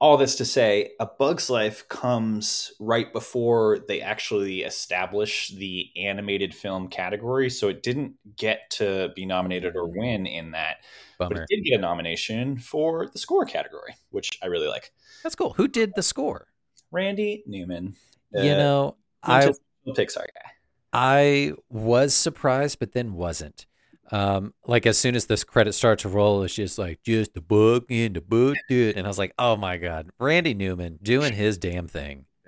all 0.00 0.16
this 0.16 0.36
to 0.36 0.44
say, 0.44 0.92
A 1.00 1.06
Bug's 1.06 1.48
Life 1.48 1.88
comes 1.88 2.72
right 2.78 3.12
before 3.12 3.78
they 3.88 4.00
actually 4.00 4.62
establish 4.62 5.48
the 5.48 5.88
animated 5.96 6.54
film 6.54 6.88
category. 6.88 7.48
So, 7.50 7.68
it 7.68 7.82
didn't 7.82 8.14
get 8.36 8.70
to 8.70 9.10
be 9.14 9.24
nominated 9.24 9.76
or 9.76 9.88
win 9.88 10.26
in 10.26 10.52
that 10.52 10.78
but 11.18 11.32
it 11.32 11.46
did 11.48 11.64
get 11.64 11.78
a 11.78 11.80
nomination 11.80 12.58
for 12.58 13.08
the 13.12 13.18
score 13.18 13.44
category, 13.44 13.94
which 14.10 14.38
I 14.42 14.46
really 14.46 14.68
like. 14.68 14.92
That's 15.22 15.34
cool. 15.34 15.54
Who 15.54 15.68
did 15.68 15.92
the 15.94 16.02
score? 16.02 16.48
Randy 16.90 17.42
Newman, 17.46 17.94
you 18.32 18.52
know, 18.56 18.96
I 19.22 19.52
Pixar 19.88 20.16
guy. 20.16 20.50
I 20.92 21.54
was 21.68 22.14
surprised, 22.14 22.78
but 22.78 22.92
then 22.92 23.14
wasn't. 23.14 23.66
Um, 24.10 24.52
like 24.66 24.86
as 24.86 24.98
soon 24.98 25.14
as 25.14 25.26
this 25.26 25.44
credit 25.44 25.72
starts 25.72 26.02
to 26.02 26.08
roll, 26.08 26.42
it's 26.42 26.54
just 26.54 26.78
like 26.78 27.02
just 27.02 27.34
the 27.34 27.40
book 27.40 27.86
in 27.88 28.12
the 28.12 28.20
book, 28.20 28.56
dude. 28.68 28.96
And 28.96 29.06
I 29.06 29.08
was 29.08 29.18
like, 29.18 29.32
oh 29.38 29.56
my 29.56 29.76
god, 29.78 30.10
Randy 30.18 30.54
Newman 30.54 30.98
doing 31.02 31.32
his 31.32 31.56
damn 31.58 31.88
thing. 31.88 32.26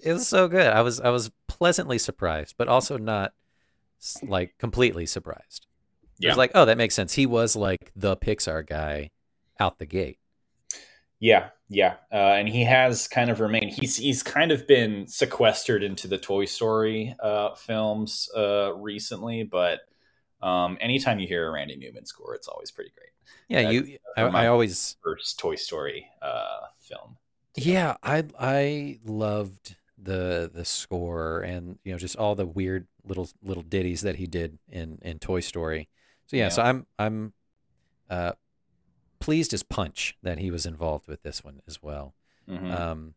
It 0.00 0.12
was 0.12 0.28
so 0.28 0.46
good. 0.46 0.66
I 0.66 0.82
was 0.82 1.00
I 1.00 1.08
was 1.10 1.30
pleasantly 1.48 1.98
surprised, 1.98 2.54
but 2.58 2.68
also 2.68 2.98
not 2.98 3.32
like 4.22 4.56
completely 4.58 5.06
surprised. 5.06 5.66
It 6.20 6.24
Yeah. 6.26 6.30
was 6.30 6.38
like, 6.38 6.52
oh, 6.54 6.64
that 6.66 6.76
makes 6.78 6.94
sense. 6.94 7.14
He 7.14 7.26
was 7.26 7.56
like 7.56 7.90
the 7.96 8.16
Pixar 8.16 8.66
guy 8.66 9.10
out 9.58 9.78
the 9.78 9.86
gate. 9.86 10.18
Yeah, 11.20 11.48
yeah, 11.68 11.96
uh, 12.12 12.16
and 12.38 12.48
he 12.48 12.62
has 12.64 13.08
kind 13.08 13.28
of 13.30 13.40
remained. 13.40 13.72
He's 13.72 13.96
he's 13.96 14.22
kind 14.22 14.52
of 14.52 14.66
been 14.66 15.06
sequestered 15.08 15.82
into 15.82 16.06
the 16.06 16.18
Toy 16.18 16.44
Story 16.44 17.14
uh, 17.20 17.54
films 17.54 18.28
uh, 18.36 18.72
recently, 18.76 19.42
but 19.42 19.80
um, 20.40 20.78
anytime 20.80 21.18
you 21.18 21.26
hear 21.26 21.48
a 21.48 21.50
Randy 21.50 21.76
Newman 21.76 22.06
score, 22.06 22.34
it's 22.34 22.46
always 22.46 22.70
pretty 22.70 22.92
great. 22.96 23.10
Yeah, 23.48 23.60
Yeah, 23.68 23.70
you. 23.70 23.98
I, 24.16 24.28
my- 24.28 24.44
I 24.44 24.46
always. 24.46 24.96
First 25.02 25.38
Toy 25.40 25.56
Story 25.56 26.06
uh, 26.22 26.60
film. 26.80 27.16
Yeah, 27.56 27.96
I 28.02 28.24
I 28.38 29.00
loved 29.04 29.74
the 30.00 30.48
the 30.54 30.64
score 30.64 31.40
and 31.40 31.76
you 31.82 31.90
know 31.90 31.98
just 31.98 32.14
all 32.16 32.36
the 32.36 32.46
weird 32.46 32.86
little 33.04 33.28
little 33.42 33.64
ditties 33.64 34.02
that 34.02 34.14
he 34.14 34.28
did 34.28 34.58
in 34.70 34.98
in 35.02 35.18
Toy 35.18 35.40
Story. 35.40 35.88
So 36.26 36.36
yeah, 36.36 36.44
Yeah. 36.44 36.48
so 36.50 36.62
I'm 36.62 36.86
I'm 37.00 37.32
uh 38.08 38.32
pleased 39.20 39.52
as 39.54 39.62
punch 39.62 40.16
that 40.22 40.38
he 40.38 40.50
was 40.50 40.66
involved 40.66 41.06
with 41.08 41.22
this 41.22 41.42
one 41.44 41.60
as 41.66 41.82
well. 41.82 42.14
Mhm. 42.48 42.72
Um 42.72 43.14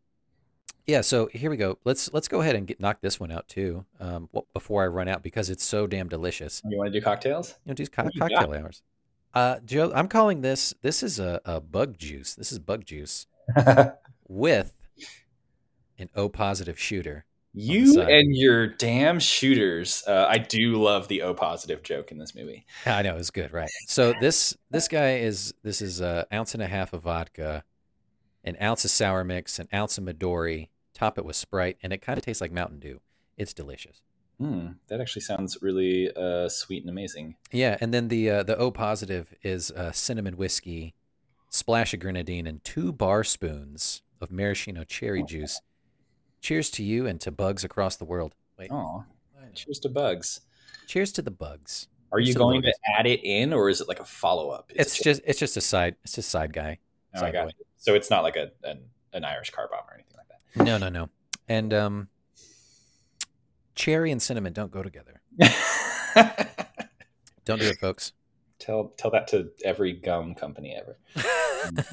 yeah, 0.88 1.02
so 1.02 1.28
here 1.28 1.50
we 1.50 1.58
go. 1.58 1.78
Let's 1.86 2.12
let's 2.12 2.28
go 2.28 2.42
ahead 2.42 2.56
and 2.56 2.66
get 2.68 2.80
knock 2.80 3.02
this 3.02 3.20
one 3.20 3.32
out 3.32 3.48
too. 3.48 3.86
Um 4.00 4.30
before 4.54 4.84
I 4.84 4.88
run 4.88 5.08
out 5.08 5.22
because 5.24 5.50
it's 5.50 5.64
so 5.64 5.88
damn 5.88 6.10
delicious. 6.10 6.62
you 6.66 6.78
want 6.78 6.92
to 6.92 7.00
do 7.00 7.04
cocktails? 7.04 7.56
You 7.66 7.70
know, 7.72 7.76
these 7.76 7.90
co- 7.90 8.10
you 8.12 8.20
got? 8.20 8.32
cocktail 8.32 8.54
hours. 8.54 8.82
Uh 9.34 9.60
Joe, 9.64 9.92
I'm 9.94 10.08
calling 10.08 10.42
this 10.42 10.74
this 10.82 11.04
is 11.04 11.20
a, 11.20 11.40
a 11.46 11.62
bug 11.62 11.98
juice. 11.98 12.34
This 12.36 12.52
is 12.52 12.60
bug 12.60 12.84
juice 12.86 13.28
with 14.28 14.74
an 15.98 16.10
O 16.16 16.30
positive 16.30 16.80
shooter. 16.80 17.26
You 17.54 18.02
and 18.02 18.34
your 18.36 18.68
damn 18.68 19.20
shooters. 19.20 20.04
Uh, 20.08 20.26
I 20.30 20.38
do 20.38 20.82
love 20.82 21.10
the 21.10 21.22
O 21.24 21.34
positive 21.34 21.84
joke 21.84 22.12
in 22.12 22.18
this 22.18 22.34
movie. 22.34 22.66
I 22.86 23.02
know 23.02 23.18
it's 23.18 23.30
good, 23.30 23.52
right? 23.52 23.70
So 23.88 24.14
this 24.22 24.56
this 24.70 24.88
guy 24.88 25.18
is 25.18 25.54
this 25.62 25.82
is 25.82 26.00
an 26.00 26.26
ounce 26.32 26.54
and 26.54 26.64
a 26.64 26.68
half 26.68 26.94
of 26.94 27.04
vodka, 27.04 27.64
an 28.44 28.56
ounce 28.62 28.86
of 28.86 28.92
sour 28.92 29.24
mix, 29.24 29.60
an 29.60 29.68
ounce 29.74 29.98
of 29.98 30.06
Midori. 30.06 30.70
Top 30.94 31.18
it 31.18 31.26
with 31.26 31.36
Sprite, 31.36 31.78
and 31.82 31.92
it 31.92 32.02
kind 32.02 32.18
of 32.18 32.24
tastes 32.24 32.42
like 32.42 32.52
Mountain 32.52 32.80
Dew. 32.80 33.02
It's 33.36 33.54
delicious. 33.54 34.02
Hmm, 34.40 34.68
that 34.88 35.02
actually 35.02 35.22
sounds 35.22 35.58
really 35.62 36.10
uh, 36.16 36.48
sweet 36.50 36.84
and 36.84 36.90
amazing. 36.90 37.36
Yeah, 37.52 37.78
and 37.82 37.94
then 37.94 38.08
the 38.08 38.30
uh, 38.30 38.44
the 38.44 38.58
O 38.58 38.72
positive 38.72 39.34
is 39.44 39.72
uh, 39.72 39.92
cinnamon 39.92 40.38
whiskey, 40.38 40.94
splash 41.50 41.94
of 41.94 42.00
grenadine, 42.00 42.48
and 42.48 42.64
two 42.64 42.92
bar 42.92 43.24
spoons 43.24 44.04
of 44.22 44.32
maraschino 44.32 44.84
cherry 44.84 45.24
juice. 45.24 45.60
Cheers 46.42 46.70
to 46.72 46.84
you 46.84 47.06
and 47.08 47.22
to 47.22 47.32
bugs 47.32 47.64
across 47.64 47.96
the 47.96 48.06
world. 48.06 48.34
Wait, 48.58 48.72
Oh, 48.72 49.04
cheers 49.54 49.80
to 49.80 49.90
bugs. 49.90 50.42
cheers 50.88 51.12
to 51.14 51.22
the 51.22 51.32
bugs. 51.32 51.88
Are 52.12 52.20
you 52.20 52.28
Just 52.28 52.38
going 52.38 52.62
little 52.62 52.72
to 52.74 53.00
add 53.00 53.08
it 53.08 53.22
in, 53.24 53.54
or 53.54 53.70
is 53.70 53.80
it 53.80 53.88
like 53.88 54.00
a 54.00 54.06
follow 54.06 54.50
up? 54.50 54.72
It's 54.76 55.02
just 55.02 55.22
it's 55.26 55.40
just 55.40 55.56
a 55.56 55.62
side 55.62 55.96
it's 56.04 56.14
just 56.14 56.30
side 56.30 56.52
guy. 56.52 56.80
Oh, 57.16 57.20
I 57.20 57.22
side 57.22 57.34
got 57.34 57.48
it. 57.50 57.56
So 57.78 57.94
it's 57.96 58.10
not 58.10 58.24
like 58.24 58.36
a 58.36 58.52
an, 58.64 58.82
an 59.14 59.24
Irish 59.24 59.52
car 59.52 59.70
bomb 59.72 59.86
or 59.90 59.94
anything 59.94 60.16
like 60.18 60.28
that. 60.28 60.66
No, 60.66 60.78
no, 60.78 60.90
no. 60.90 61.10
And 61.48 61.74
um, 61.74 62.08
cherry 63.76 64.12
and 64.12 64.22
cinnamon 64.22 64.52
don't 64.54 64.72
go 64.72 64.84
together. 64.84 65.22
Don't 67.46 67.60
do 67.60 67.66
it, 67.68 67.80
folks. 67.80 68.14
tell 68.60 68.94
tell 68.98 69.10
that 69.12 69.28
to 69.30 69.50
every 69.66 69.94
gum 69.94 70.36
company 70.36 70.76
ever. 70.76 70.98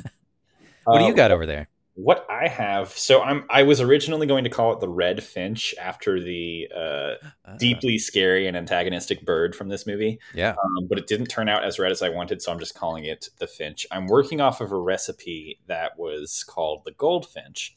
what 0.85 0.99
do 0.99 1.05
you 1.05 1.13
Uh, 1.13 1.17
got 1.17 1.31
over 1.31 1.47
there? 1.47 1.69
What 2.01 2.25
I 2.31 2.47
have, 2.47 2.91
so 2.91 3.23
I'm 3.23 3.45
I 3.51 3.65
was 3.65 3.81
originally 3.81 4.29
going 4.29 4.45
to 4.45 4.51
call 4.51 4.73
it 4.73 4.79
the 4.79 4.89
red 4.89 5.21
finch 5.21 5.75
after 5.81 6.23
the 6.23 6.69
uh, 6.73 7.15
Ah, 7.45 7.57
deeply 7.59 7.99
scary 7.99 8.47
and 8.47 8.57
antagonistic 8.57 9.25
bird 9.25 9.57
from 9.57 9.69
this 9.69 9.87
movie, 9.87 10.21
yeah. 10.33 10.51
um, 10.51 10.87
but 10.89 10.99
it 10.99 11.07
didn't 11.07 11.27
turn 11.27 11.49
out 11.49 11.65
as 11.65 11.79
red 11.79 11.91
as 11.91 12.03
I 12.03 12.11
wanted, 12.11 12.43
so 12.43 12.53
I'm 12.53 12.59
just 12.59 12.75
calling 12.75 13.05
it 13.05 13.31
the 13.39 13.47
finch. 13.47 13.87
I'm 13.91 14.07
working 14.07 14.41
off 14.41 14.61
of 14.61 14.71
a 14.71 14.79
recipe 14.79 15.59
that 15.67 15.99
was 15.99 16.45
called 16.45 16.83
the 16.85 16.93
goldfinch, 16.93 17.75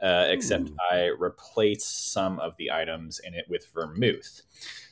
uh, 0.00 0.26
except 0.28 0.70
Ooh. 0.70 0.76
I 0.90 1.06
replaced 1.18 2.12
some 2.12 2.38
of 2.40 2.56
the 2.56 2.70
items 2.70 3.18
in 3.18 3.34
it 3.34 3.46
with 3.48 3.66
vermouth. 3.74 4.42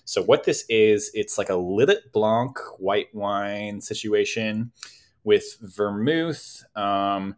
So 0.05 0.23
what 0.23 0.45
this 0.45 0.65
is, 0.69 1.11
it's 1.15 1.39
like 1.39 1.49
a 1.49 1.55
Lillet 1.55 2.13
Blanc 2.13 2.59
white 2.79 3.15
wine 3.15 3.81
situation 3.81 4.73
with 5.25 5.57
vermouth. 5.61 6.63
Um, 6.75 7.37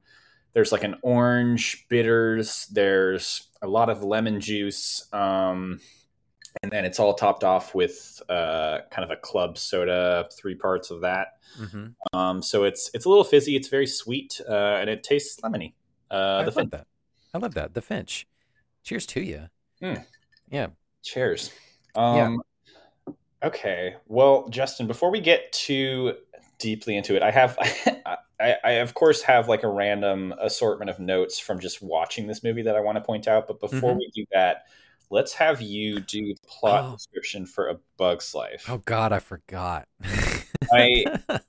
there's 0.59 0.73
like 0.73 0.83
an 0.83 0.97
orange 1.03 1.87
bitters. 1.89 2.67
There's 2.73 3.47
a 3.63 3.69
lot 3.69 3.89
of 3.89 4.03
lemon 4.03 4.41
juice. 4.41 5.07
Um, 5.13 5.79
and 6.65 6.73
then 6.73 6.85
it's 6.85 6.99
all 6.99 7.15
topped 7.15 7.45
off 7.45 7.77
with 7.77 8.21
uh, 8.29 8.81
kind 8.91 9.05
of 9.05 9.17
a 9.17 9.21
club 9.21 9.57
soda, 9.57 10.29
three 10.37 10.57
parts 10.57 10.91
of 10.91 11.03
that. 11.03 11.35
hmm 11.57 11.87
Um, 12.13 12.43
so 12.43 12.65
it's 12.65 12.91
it's 12.93 13.05
a 13.05 13.09
little 13.09 13.23
fizzy. 13.23 13.55
It's 13.55 13.69
very 13.69 13.87
sweet, 13.87 14.41
uh, 14.49 14.79
and 14.81 14.91
it 14.91 15.05
tastes 15.05 15.41
lemony. 15.43 15.75
Uh, 16.11 16.39
I 16.41 16.45
the 16.45 16.51
love 16.51 16.71
that. 16.73 16.87
I 17.35 17.39
love 17.39 17.55
that. 17.55 17.75
The 17.75 17.81
Finch. 17.81 18.27
Cheers 18.83 19.07
to 19.07 19.21
you. 19.21 19.43
Mm. 19.81 20.05
Yeah. 20.51 20.67
Cheers. 21.05 21.53
Um, 21.95 22.43
Okay. 23.45 23.95
Well, 24.09 24.49
Justin, 24.49 24.89
before 24.89 25.13
we 25.13 25.21
get 25.21 25.53
too 25.53 26.15
deeply 26.59 26.97
into 26.97 27.15
it, 27.17 27.23
I 27.23 27.31
have, 27.31 27.57
I, 28.41 28.57
I 28.65 28.71
of 28.73 28.95
course 28.95 29.23
have 29.23 29.49
like 29.49 29.63
a 29.63 29.69
random 29.69 30.33
assortment 30.41 30.91
of 30.91 30.99
notes 31.01 31.39
from 31.39 31.61
just 31.61 31.83
watching 31.83 32.27
this 32.27 32.43
movie 32.45 32.63
that 32.63 32.77
I 32.77 32.81
want 32.81 32.97
to 32.97 33.03
point 33.03 33.27
out. 33.29 33.47
But 33.47 33.61
before 33.61 33.93
Mhm. 33.95 33.99
we 33.99 34.11
do 34.15 34.25
that, 34.33 34.65
let's 35.11 35.33
have 35.35 35.61
you 35.61 36.01
do 36.01 36.35
the 36.35 36.37
plot 36.47 36.85
Oh. 36.87 36.93
description 36.97 37.47
for 37.47 37.69
A 37.69 37.77
Bug's 37.97 38.35
Life. 38.35 38.67
Oh 38.69 38.79
God, 38.79 39.13
I 39.13 39.19
forgot. 39.19 39.89
I 40.73 41.05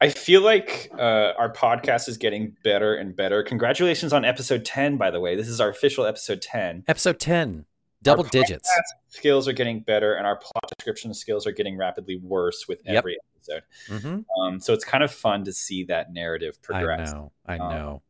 I 0.00 0.10
feel 0.10 0.42
like 0.42 0.90
uh, 0.98 1.32
our 1.38 1.50
podcast 1.50 2.06
is 2.08 2.18
getting 2.18 2.54
better 2.62 2.94
and 2.94 3.16
better. 3.16 3.42
Congratulations 3.42 4.12
on 4.12 4.24
episode 4.26 4.64
ten, 4.64 4.96
by 4.98 5.10
the 5.10 5.20
way. 5.20 5.36
This 5.36 5.48
is 5.48 5.58
our 5.60 5.70
official 5.70 6.04
episode 6.04 6.42
ten. 6.42 6.84
Episode 6.86 7.18
ten, 7.18 7.64
double 8.06 8.24
digits. 8.24 8.70
Skills 9.08 9.46
are 9.48 9.52
getting 9.52 9.80
better, 9.80 10.14
and 10.14 10.26
our 10.26 10.36
plot 10.36 10.70
description 10.76 11.12
skills 11.14 11.46
are 11.46 11.52
getting 11.52 11.76
rapidly 11.76 12.16
worse 12.16 12.66
with 12.68 12.80
Yep. 12.84 12.94
every 12.96 13.18
episode. 13.36 13.62
hmm 13.88 14.20
Um, 14.40 14.60
so 14.60 14.72
it's 14.72 14.84
kind 14.84 15.04
of 15.04 15.12
fun 15.12 15.44
to 15.44 15.52
see 15.52 15.84
that 15.84 16.12
narrative 16.12 16.60
progress. 16.62 17.10
I 17.10 17.12
know. 17.14 17.32
I 17.46 17.58
Um, 17.58 17.70
know. 17.70 18.02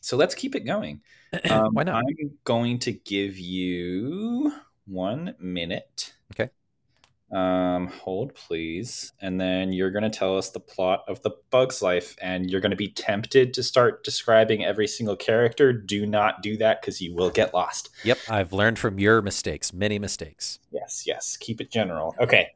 So 0.00 0.16
let's 0.16 0.34
keep 0.34 0.54
it 0.54 0.60
going. 0.60 1.00
Um, 1.50 1.72
Why 1.72 1.84
not? 1.84 1.94
I'm 1.96 2.38
going 2.44 2.78
to 2.80 2.92
give 2.92 3.38
you 3.38 4.52
one 4.84 5.34
minute. 5.40 6.12
Okay. 6.34 6.50
Um, 7.32 7.86
hold 7.86 8.34
please, 8.34 9.14
and 9.22 9.40
then 9.40 9.72
you're 9.72 9.90
going 9.90 10.02
to 10.02 10.10
tell 10.10 10.36
us 10.36 10.50
the 10.50 10.60
plot 10.60 11.02
of 11.08 11.22
the 11.22 11.30
Bug's 11.50 11.80
Life, 11.80 12.14
and 12.20 12.50
you're 12.50 12.60
going 12.60 12.72
to 12.72 12.76
be 12.76 12.90
tempted 12.90 13.54
to 13.54 13.62
start 13.62 14.04
describing 14.04 14.62
every 14.62 14.86
single 14.86 15.16
character. 15.16 15.72
Do 15.72 16.04
not 16.04 16.42
do 16.42 16.58
that 16.58 16.82
because 16.82 17.00
you 17.00 17.14
will 17.14 17.30
get 17.30 17.54
lost. 17.54 17.88
Yep, 18.04 18.18
I've 18.28 18.52
learned 18.52 18.78
from 18.78 18.98
your 18.98 19.22
mistakes, 19.22 19.72
many 19.72 19.98
mistakes. 19.98 20.58
Yes, 20.70 21.04
yes. 21.06 21.38
Keep 21.38 21.62
it 21.62 21.70
general. 21.70 22.14
Okay. 22.20 22.50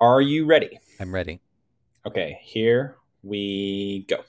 Are 0.00 0.22
you 0.22 0.46
ready? 0.46 0.80
I'm 0.98 1.14
ready. 1.14 1.40
Okay. 2.06 2.38
Here 2.42 2.96
we 3.22 4.06
go. 4.08 4.24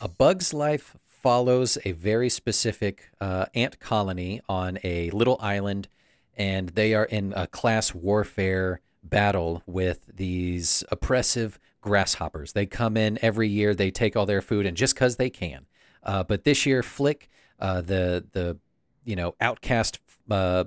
A 0.00 0.06
Bug's 0.06 0.54
Life 0.54 0.96
follows 1.06 1.76
a 1.84 1.90
very 1.92 2.28
specific 2.28 3.10
uh, 3.20 3.46
ant 3.54 3.80
colony 3.80 4.40
on 4.48 4.78
a 4.84 5.10
little 5.10 5.38
island, 5.40 5.88
and 6.36 6.68
they 6.70 6.94
are 6.94 7.04
in 7.04 7.32
a 7.34 7.48
class 7.48 7.92
warfare 7.92 8.80
battle 9.04 9.62
with 9.66 10.06
these 10.12 10.82
oppressive 10.90 11.58
grasshoppers. 11.80 12.52
They 12.52 12.66
come 12.66 12.96
in 12.96 13.18
every 13.22 13.48
year, 13.48 13.74
they 13.74 13.90
take 13.90 14.16
all 14.16 14.26
their 14.26 14.42
food, 14.42 14.66
and 14.66 14.76
just 14.76 14.94
because 14.94 15.16
they 15.16 15.30
can. 15.30 15.66
Uh, 16.02 16.24
but 16.24 16.44
this 16.44 16.66
year, 16.66 16.82
Flick, 16.82 17.28
uh, 17.60 17.80
the 17.80 18.24
the 18.32 18.58
you 19.04 19.16
know 19.16 19.34
outcast 19.40 20.00
uh, 20.30 20.64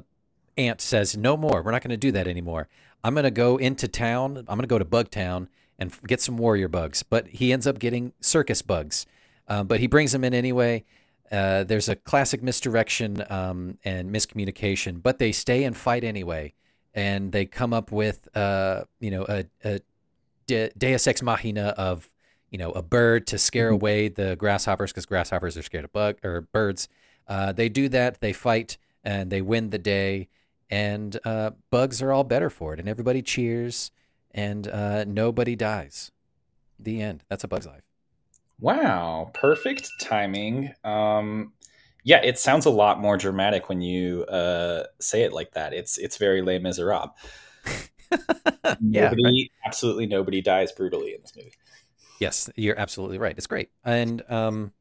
ant, 0.57 0.81
says 0.81 1.17
no 1.17 1.35
more. 1.35 1.61
We're 1.61 1.71
not 1.71 1.81
going 1.81 1.89
to 1.91 1.97
do 1.97 2.11
that 2.11 2.27
anymore. 2.27 2.67
I'm 3.03 3.13
going 3.13 3.23
to 3.23 3.31
go 3.31 3.57
into 3.57 3.87
town. 3.87 4.37
I'm 4.37 4.57
going 4.57 4.61
to 4.61 4.67
go 4.67 4.79
to 4.79 4.85
Bugtown 4.85 5.47
and 5.79 5.93
get 6.07 6.21
some 6.21 6.37
warrior 6.37 6.67
bugs. 6.67 7.03
But 7.03 7.27
he 7.27 7.53
ends 7.53 7.67
up 7.67 7.79
getting 7.79 8.13
circus 8.19 8.61
bugs. 8.61 9.05
Uh, 9.47 9.63
but 9.63 9.79
he 9.79 9.87
brings 9.87 10.11
them 10.11 10.23
in 10.23 10.33
anyway. 10.33 10.83
Uh, 11.31 11.63
there's 11.63 11.89
a 11.89 11.95
classic 11.95 12.41
misdirection 12.41 13.23
um, 13.29 13.77
and 13.83 14.13
miscommunication, 14.13 15.01
but 15.01 15.19
they 15.19 15.31
stay 15.31 15.63
and 15.63 15.75
fight 15.75 16.03
anyway. 16.03 16.53
And 16.97 17.31
they 17.31 17.45
come 17.45 17.73
up 17.73 17.91
with, 17.91 18.27
uh, 18.35 18.85
you 18.99 19.11
know, 19.11 19.23
a, 19.29 19.45
a 19.63 19.81
de- 20.47 20.71
Deus 20.75 21.05
Ex 21.05 21.21
Machina 21.21 21.75
of, 21.77 22.09
you 22.49 22.57
know, 22.57 22.71
a 22.71 22.81
bird 22.81 23.27
to 23.27 23.37
scare 23.37 23.69
away 23.69 24.07
the 24.07 24.35
grasshoppers 24.35 24.91
because 24.91 25.05
grasshoppers 25.05 25.55
are 25.55 25.61
scared 25.61 25.85
of 25.85 25.93
bug 25.93 26.17
or 26.23 26.41
birds. 26.41 26.89
Uh, 27.27 27.51
they 27.51 27.69
do 27.69 27.87
that. 27.89 28.19
They 28.19 28.33
fight 28.33 28.79
and 29.03 29.29
they 29.29 29.43
win 29.43 29.69
the 29.69 29.77
day. 29.77 30.27
And 30.71 31.19
uh, 31.23 31.51
bugs 31.69 32.01
are 32.01 32.11
all 32.11 32.23
better 32.23 32.49
for 32.49 32.73
it. 32.73 32.79
And 32.79 32.89
everybody 32.89 33.21
cheers 33.21 33.91
and 34.31 34.67
uh, 34.67 35.03
nobody 35.05 35.55
dies. 35.55 36.11
The 36.79 36.99
end. 37.01 37.23
That's 37.29 37.43
a 37.43 37.47
bug's 37.47 37.67
life. 37.67 37.83
Wow, 38.59 39.29
perfect 39.35 39.87
timing. 40.01 40.73
Um, 40.83 41.53
yeah, 42.07 42.21
it 42.23 42.39
sounds 42.39 42.65
a 42.65 42.69
lot 42.69 43.01
more 43.01 43.17
dramatic 43.17 43.67
when 43.67 43.81
you 43.81 44.23
uh, 44.23 44.85
say 45.01 45.23
it 45.23 45.33
like 45.33 45.51
that. 45.55 45.73
It's 45.73 45.97
it's 45.97 46.15
very 46.17 46.41
Les 46.41 46.57
Miserables. 46.59 47.09
Yeah, 48.81 49.09
nobody, 49.09 49.51
absolutely 49.65 50.07
nobody 50.07 50.41
dies 50.41 50.71
brutally 50.71 51.13
in 51.13 51.21
this 51.21 51.35
movie. 51.35 51.51
Yes, 52.19 52.49
you're 52.55 52.79
absolutely 52.79 53.17
right. 53.17 53.35
It's 53.37 53.47
great, 53.47 53.69
and 53.83 54.21
um, 54.29 54.71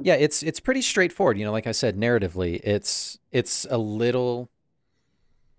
yeah, 0.00 0.14
it's 0.14 0.42
it's 0.42 0.60
pretty 0.60 0.82
straightforward. 0.82 1.38
You 1.38 1.44
know, 1.46 1.52
like 1.52 1.66
I 1.66 1.72
said, 1.72 1.96
narratively, 1.96 2.60
it's 2.62 3.18
it's 3.32 3.66
a 3.70 3.78
little 3.78 4.50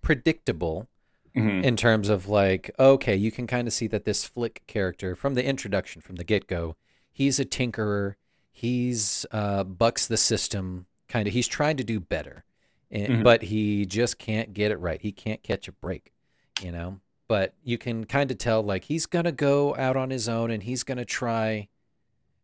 predictable 0.01 0.87
Mhm. 1.35 1.63
in 1.63 1.75
terms 1.75 2.09
of 2.09 2.27
like, 2.27 2.71
okay, 2.79 3.15
you 3.15 3.31
can 3.31 3.47
kind 3.47 3.67
of 3.67 3.73
see 3.73 3.87
that 3.87 4.05
this 4.05 4.25
Flick 4.25 4.63
character 4.67 5.15
from 5.15 5.35
the 5.35 5.45
introduction, 5.45 6.01
from 6.01 6.15
the 6.17 6.23
get 6.23 6.47
go, 6.47 6.75
he's 7.11 7.39
a 7.39 7.45
tinkerer. 7.45 8.15
He's 8.51 9.25
uh, 9.31 9.63
bucks 9.63 10.07
the 10.07 10.17
system, 10.17 10.85
kind 11.07 11.27
of. 11.27 11.33
He's 11.33 11.47
trying 11.47 11.77
to 11.77 11.83
do 11.83 11.99
better, 11.99 12.43
and, 12.91 13.07
Mhm. 13.19 13.23
but 13.23 13.43
he 13.43 13.85
just 13.85 14.17
can't 14.17 14.53
get 14.53 14.71
it 14.71 14.77
right. 14.79 15.01
He 15.01 15.11
can't 15.11 15.41
catch 15.43 15.67
a 15.67 15.71
break, 15.71 16.11
you 16.61 16.71
know. 16.71 16.99
But 17.27 17.53
you 17.63 17.77
can 17.77 18.05
kind 18.05 18.31
of 18.31 18.37
tell 18.37 18.61
like 18.63 18.85
he's 18.85 19.05
gonna 19.05 19.31
go 19.31 19.75
out 19.75 19.95
on 19.95 20.09
his 20.09 20.27
own 20.27 20.49
and 20.51 20.63
he's 20.63 20.83
gonna 20.83 21.05
try 21.05 21.67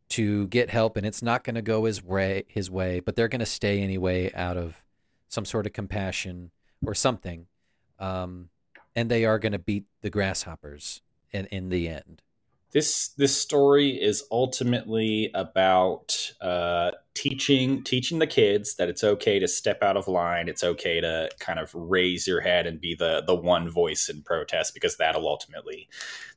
to 0.10 0.48
get 0.48 0.70
help, 0.70 0.96
and 0.96 1.06
it's 1.06 1.22
not 1.24 1.44
gonna 1.44 1.62
go 1.64 1.86
his 1.86 2.04
way. 2.04 2.44
His 2.48 2.70
way, 2.70 3.00
but 3.00 3.16
they're 3.16 3.28
gonna 3.28 3.46
stay 3.46 3.82
anyway 3.82 4.32
out 4.34 4.58
of 4.58 4.84
some 5.28 5.46
sort 5.46 5.66
of 5.66 5.74
compassion 5.74 6.52
or 6.86 6.94
something. 6.94 7.48
Um, 8.00 8.50
and 8.96 9.10
they 9.10 9.26
are 9.26 9.40
going 9.40 9.52
to 9.52 9.60
beat 9.60 9.86
the 10.02 10.10
grasshoppers 10.10 11.02
in, 11.32 11.48
in 11.48 11.70
the 11.70 11.90
end. 11.90 12.22
This 12.76 13.08
this 13.16 13.34
story 13.40 13.92
is 13.92 14.26
ultimately 14.32 15.32
about 15.34 16.34
uh, 16.42 16.92
teaching 17.14 17.84
teaching 17.86 18.20
the 18.20 18.28
kids 18.28 18.76
that 18.76 18.90
it's 18.90 19.02
okay 19.02 19.40
to 19.40 19.48
step 19.48 19.82
out 19.82 19.96
of 19.96 20.10
line. 20.10 20.50
It's 20.50 20.62
okay 20.62 21.00
to 21.00 21.30
kind 21.40 21.58
of 21.58 21.74
raise 21.74 22.28
your 22.28 22.42
head 22.42 22.68
and 22.68 22.82
be 22.82 22.94
the 22.94 23.24
the 23.26 23.34
one 23.34 23.70
voice 23.70 24.10
in 24.10 24.24
protest 24.24 24.74
because 24.74 24.98
that'll 24.98 25.26
ultimately. 25.26 25.88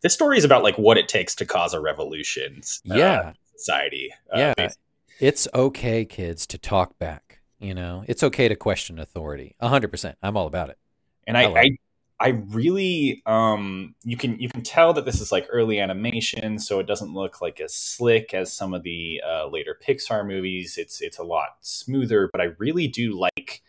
This 0.03 0.15
story 0.15 0.39
is 0.39 0.45
about 0.45 0.63
like 0.63 0.79
what 0.79 0.97
it 0.97 1.09
takes 1.09 1.35
to 1.35 1.45
cause 1.45 1.75
a 1.75 1.81
revolution. 1.81 2.61
uh, 2.89 2.95
Yeah. 2.95 3.33
society. 3.57 4.15
uh, 4.33 4.39
yeah, 4.39 4.55
basically. 4.57 4.83
it's 5.19 5.49
okay, 5.53 6.05
kids, 6.05 6.47
to 6.47 6.57
talk 6.59 6.97
back. 7.01 7.41
You 7.59 7.75
know, 7.75 8.05
it's 8.07 8.23
okay 8.23 8.47
to 8.47 8.55
question 8.55 9.01
authority. 9.01 9.57
A 9.59 9.67
hundred 9.67 9.91
percent. 9.91 10.17
I'm 10.23 10.37
all 10.37 10.47
about 10.47 10.71
it. 10.71 10.79
and 11.27 11.37
I, 11.37 11.47
I 11.47 11.61
I 11.63 11.79
I 12.21 12.29
really 12.49 13.23
um 13.27 13.95
you 14.05 14.17
can 14.17 14.39
you 14.41 14.49
can 14.49 14.63
tell 14.63 14.93
that 14.95 15.05
this 15.05 15.21
is 15.21 15.31
like 15.31 15.47
early 15.51 15.79
animation, 15.79 16.59
so 16.59 16.81
it 16.81 16.87
doesn't 16.87 17.15
look 17.15 17.41
like 17.41 17.61
as 17.61 17.75
slick 17.75 18.35
as 18.35 18.53
some 18.53 18.75
of 18.75 18.83
the 18.83 19.23
uh, 19.27 19.47
later 19.49 19.79
Pixar 19.87 20.27
movies. 20.27 20.77
It's 20.79 21.01
it's 21.01 21.19
a 21.19 21.23
lot 21.25 21.59
smoother, 21.61 22.29
but 22.33 22.41
I 22.41 22.47
really 22.59 22.89
do 22.89 23.19
like 23.19 23.63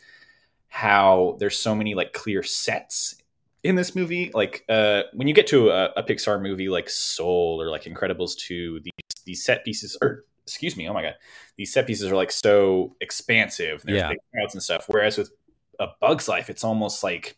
how 0.68 1.36
there's 1.40 1.58
so 1.58 1.76
many 1.76 1.94
like 1.96 2.14
clear 2.14 2.44
sets 2.44 3.16
in 3.64 3.76
this 3.76 3.94
movie, 3.96 4.32
like 4.34 4.64
uh, 4.70 5.04
when 5.14 5.28
you 5.28 5.34
get 5.34 5.48
to 5.48 5.70
a, 5.70 5.92
a 5.98 6.04
Pixar 6.04 6.42
movie 6.42 6.70
like 6.70 6.90
Soul 6.90 7.62
or 7.62 7.70
like 7.70 7.84
Incredibles 7.84 8.38
2, 8.38 8.80
these 8.80 9.24
these 9.26 9.44
set 9.46 9.66
pieces 9.66 9.98
or 10.02 10.24
excuse 10.44 10.76
me, 10.78 10.88
oh 10.88 10.94
my 10.94 11.04
god, 11.04 11.16
these 11.58 11.72
set 11.74 11.86
pieces 11.86 12.10
are 12.10 12.16
like 12.16 12.32
so 12.32 12.96
expansive. 13.02 13.84
There's 13.84 13.98
Yeah. 14.00 14.10
big 14.10 14.20
crowds 14.34 14.54
and 14.56 14.64
stuff. 14.64 14.86
Whereas 14.88 15.18
with 15.18 15.32
a 15.80 15.88
Bug's 16.00 16.28
Life, 16.28 16.50
it's 16.50 16.64
almost 16.64 17.04
like 17.04 17.38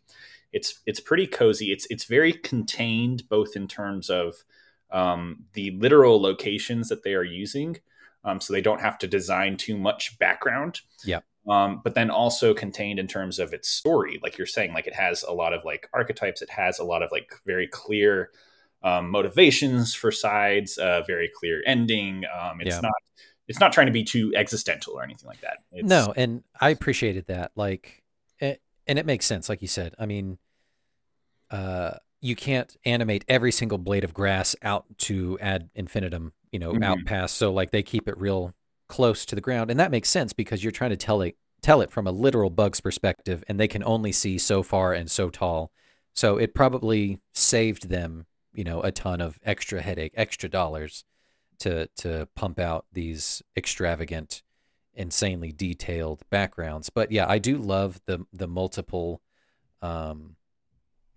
it's 0.54 0.82
it's 0.86 1.00
pretty 1.00 1.28
cozy. 1.28 1.72
It's 1.72 1.88
it's 1.90 2.06
very 2.06 2.34
contained, 2.34 3.28
both 3.30 3.56
in 3.56 3.68
terms 3.68 4.10
of 4.10 4.36
um, 4.92 5.46
the 5.54 5.72
literal 5.72 6.22
locations 6.22 6.90
that 6.90 7.04
they 7.04 7.14
are 7.14 7.24
using, 7.24 7.78
um, 8.24 8.42
so 8.42 8.54
they 8.54 8.62
don't 8.62 8.82
have 8.82 8.98
to 9.00 9.08
design 9.08 9.58
too 9.58 9.78
much 9.78 10.18
background. 10.20 10.82
Yeah. 11.06 11.20
Um, 11.50 11.82
but 11.84 11.96
then 11.96 12.12
also 12.12 12.54
contained 12.54 13.00
in 13.00 13.08
terms 13.08 13.40
of 13.40 13.52
its 13.54 13.68
story, 13.68 14.20
like 14.22 14.38
you're 14.38 14.46
saying, 14.46 14.74
like 14.74 14.86
it 14.86 14.94
has 14.94 15.24
a 15.24 15.32
lot 15.32 15.54
of 15.54 15.66
like 15.66 15.90
archetypes. 15.92 16.42
It 16.42 16.50
has 16.52 16.78
a 16.78 16.84
lot 16.84 17.02
of 17.02 17.12
like 17.12 17.34
very 17.46 17.68
clear 17.68 18.30
um, 18.84 19.10
motivations 19.10 19.96
for 19.96 20.12
sides, 20.12 20.78
uh, 20.78 21.02
very 21.08 21.32
clear 21.34 21.64
ending. 21.66 22.24
Um, 22.40 22.62
it's 22.62 22.76
Yeah. 22.76 22.82
not 22.82 22.94
it's 23.48 23.60
not 23.60 23.74
trying 23.74 23.88
to 23.88 23.92
be 23.92 24.04
too 24.04 24.32
existential 24.36 24.94
or 24.94 25.04
anything 25.04 25.28
like 25.28 25.42
that. 25.42 25.58
It's, 25.72 25.90
no, 25.90 26.14
and 26.16 26.44
I 26.60 26.70
appreciated 26.70 27.26
that. 27.28 27.52
Like, 27.56 28.01
and 28.92 29.00
it 29.00 29.06
makes 29.06 29.26
sense, 29.26 29.48
like 29.48 29.62
you 29.62 29.70
said. 29.70 29.96
I 29.98 30.06
mean, 30.06 30.38
uh, 31.50 31.92
you 32.20 32.36
can't 32.36 32.76
animate 32.86 33.24
every 33.28 33.52
single 33.52 33.78
blade 33.78 34.04
of 34.04 34.14
grass 34.14 34.54
out 34.62 34.86
to 34.98 35.40
ad 35.40 35.70
infinitum, 35.74 36.34
you 36.52 36.60
know, 36.60 36.72
out 36.84 37.00
Mhm. 37.00 37.06
past. 37.06 37.38
So 37.38 37.54
like 37.54 37.72
they 37.72 37.84
keep 37.84 38.08
it 38.08 38.18
real 38.18 38.54
close 38.90 39.26
to 39.28 39.36
the 39.36 39.42
ground, 39.42 39.72
and 39.72 39.80
that 39.80 39.92
makes 39.92 40.10
sense 40.10 40.34
because 40.34 40.62
you're 40.64 40.72
trying 40.72 40.90
to 40.92 40.98
tell 40.98 41.22
it 41.22 41.38
tell 41.62 41.80
it 41.82 41.92
from 41.92 42.08
a 42.08 42.12
literal 42.12 42.50
bug's 42.50 42.82
perspective, 42.82 43.44
and 43.48 43.60
they 43.60 43.68
can 43.68 43.84
only 43.84 44.12
see 44.12 44.38
so 44.38 44.62
far 44.64 44.94
and 44.94 45.10
so 45.10 45.30
tall. 45.30 45.72
So 46.14 46.38
it 46.38 46.54
probably 46.56 47.20
saved 47.34 47.88
them, 47.90 48.26
you 48.54 48.64
know, 48.64 48.82
a 48.82 48.92
ton 48.92 49.22
of 49.22 49.40
extra 49.44 49.82
headache, 49.82 50.12
extra 50.16 50.50
dollars 50.50 51.06
to 51.60 51.88
to 51.98 52.28
pump 52.36 52.60
out 52.60 52.88
these 52.92 53.42
extravagant 53.56 54.44
insanely 54.94 55.52
detailed 55.52 56.24
backgrounds. 56.30 56.90
But 56.90 57.12
yeah, 57.12 57.28
I 57.30 57.40
do 57.40 57.58
love 57.58 58.02
the 58.06 58.26
the 58.34 58.48
multiple 58.48 59.22
um 59.82 60.36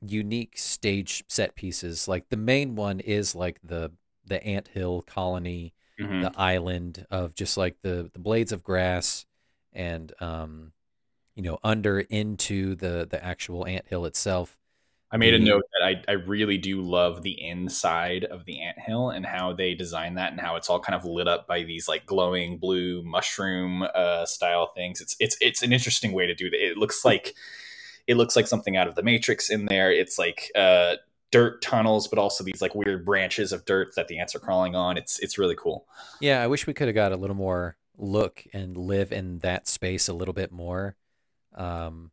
unique 0.01 0.59
stage 0.59 1.25
set 1.29 1.55
pieces. 1.55 2.07
Like 2.09 2.29
the 2.29 2.37
main 2.37 2.75
one 2.77 3.01
is 3.01 3.35
like 3.35 3.59
the 3.63 3.93
the 4.27 4.45
anthill 4.45 5.03
colony, 5.03 5.75
Mhm. 5.99 6.23
the 6.23 6.33
island 6.41 7.07
of 7.11 7.35
just 7.35 7.57
like 7.57 7.77
the 7.83 8.11
the 8.13 8.19
blades 8.19 8.53
of 8.53 8.63
grass 8.63 9.27
and 9.73 10.13
um 10.21 10.73
you 11.35 11.43
know 11.43 11.59
under 11.65 12.01
into 12.01 12.75
the 12.75 13.07
the 13.11 13.23
actual 13.25 13.67
anthill 13.67 14.05
itself. 14.07 14.59
I 15.15 15.17
made 15.17 15.33
a 15.33 15.39
note 15.39 15.63
that 15.73 15.87
I, 15.87 16.03
I 16.11 16.15
really 16.15 16.59
do 16.59 16.83
love 16.83 17.23
the 17.23 17.41
inside 17.41 18.25
of 18.25 18.47
the 18.47 18.61
anthill 18.61 19.11
and 19.11 19.25
how 19.25 19.53
they 19.53 19.73
design 19.73 20.15
that 20.15 20.33
and 20.33 20.41
how 20.41 20.57
it's 20.57 20.69
all 20.69 20.81
kind 20.81 20.97
of 20.97 21.05
lit 21.05 21.29
up 21.29 21.47
by 21.47 21.63
these 21.63 21.87
like 21.87 22.05
glowing 22.05 22.59
blue 22.59 23.01
mushroom 23.05 23.85
uh, 23.95 24.27
style 24.27 24.73
things. 24.75 25.01
It's 25.01 25.15
it's 25.21 25.37
it's 25.41 25.63
an 25.63 25.73
interesting 25.73 26.15
way 26.15 26.27
to 26.27 26.35
do 26.35 26.51
that. 26.51 26.61
It 26.61 26.77
looks 26.77 27.05
like 27.05 27.33
it 28.09 28.17
looks 28.17 28.35
like 28.35 28.49
something 28.49 28.77
out 28.77 28.89
of 28.89 28.97
the 28.97 29.05
Matrix 29.05 29.51
in 29.51 29.67
there. 29.67 29.93
It's 29.93 30.19
like 30.19 30.51
uh, 30.57 30.97
dirt 31.31 31.63
tunnels, 31.63 32.09
but 32.09 32.19
also 32.19 32.43
these 32.43 32.61
like 32.61 32.75
weird 32.75 33.05
branches 33.05 33.53
of 33.53 33.65
dirt 33.67 33.95
that 33.95 34.09
the 34.09 34.19
ants 34.19 34.35
are 34.35 34.41
crawling 34.41 34.75
on. 34.75 34.97
It's 34.97 35.21
it's 35.21 35.39
really 35.39 35.57
cool. 35.57 35.87
Yeah, 36.21 36.43
I 36.43 36.49
wish 36.49 36.67
we 36.67 36.75
could 36.75 36.89
have 36.89 36.95
got 36.97 37.13
a 37.13 37.17
little 37.17 37.37
more 37.37 37.77
look 37.97 38.43
and 38.53 38.77
live 38.77 39.13
in 39.13 39.39
that 39.39 39.69
space 39.69 40.09
a 40.09 40.13
little 40.13 40.35
bit 40.35 40.51
more. 40.51 40.97
Um, 41.55 42.11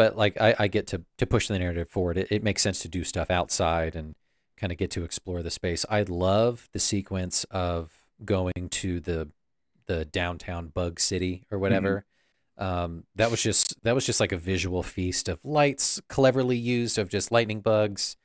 but 0.00 0.16
like 0.16 0.40
I, 0.40 0.54
I 0.58 0.68
get 0.68 0.86
to 0.88 1.02
to 1.18 1.26
push 1.26 1.46
the 1.46 1.58
narrative 1.58 1.90
forward. 1.90 2.16
It, 2.16 2.28
it 2.30 2.42
makes 2.42 2.62
sense 2.62 2.80
to 2.80 2.88
do 2.88 3.04
stuff 3.04 3.30
outside 3.30 3.94
and 3.94 4.14
kind 4.56 4.72
of 4.72 4.78
get 4.78 4.90
to 4.92 5.04
explore 5.04 5.42
the 5.42 5.50
space. 5.50 5.84
I 5.90 6.04
love 6.04 6.70
the 6.72 6.78
sequence 6.78 7.44
of 7.50 7.92
going 8.24 8.70
to 8.70 9.00
the 9.00 9.28
the 9.84 10.06
downtown 10.06 10.68
bug 10.68 11.00
city 11.00 11.44
or 11.50 11.58
whatever. 11.58 12.06
Um, 12.56 13.04
that 13.16 13.30
was 13.30 13.42
just 13.42 13.74
that 13.82 13.94
was 13.94 14.06
just 14.06 14.20
like 14.20 14.32
a 14.32 14.38
visual 14.38 14.82
feast 14.82 15.28
of 15.28 15.38
lights 15.44 16.00
cleverly 16.08 16.56
used 16.56 16.96
of 16.98 17.10
just 17.10 17.30
lightning 17.30 17.60
bugs. 17.60 18.16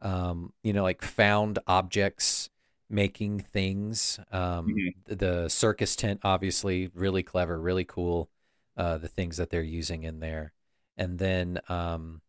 Um, 0.00 0.52
you 0.62 0.72
know, 0.72 0.84
like 0.84 1.02
found 1.02 1.58
objects 1.66 2.50
making 2.88 3.40
things. 3.40 4.20
Um, 4.30 4.68
Mhm. 4.68 4.94
The 5.18 5.48
circus 5.48 5.96
tent, 5.96 6.20
obviously, 6.22 6.88
really 6.94 7.24
clever, 7.24 7.58
really 7.60 7.84
cool. 7.84 8.30
Uh, 8.76 8.98
the 8.98 9.08
things 9.08 9.38
that 9.38 9.50
they're 9.50 9.62
using 9.80 10.04
in 10.04 10.20
there, 10.20 10.52
and 10.96 11.18
then, 11.18 11.60
um, 11.68 12.20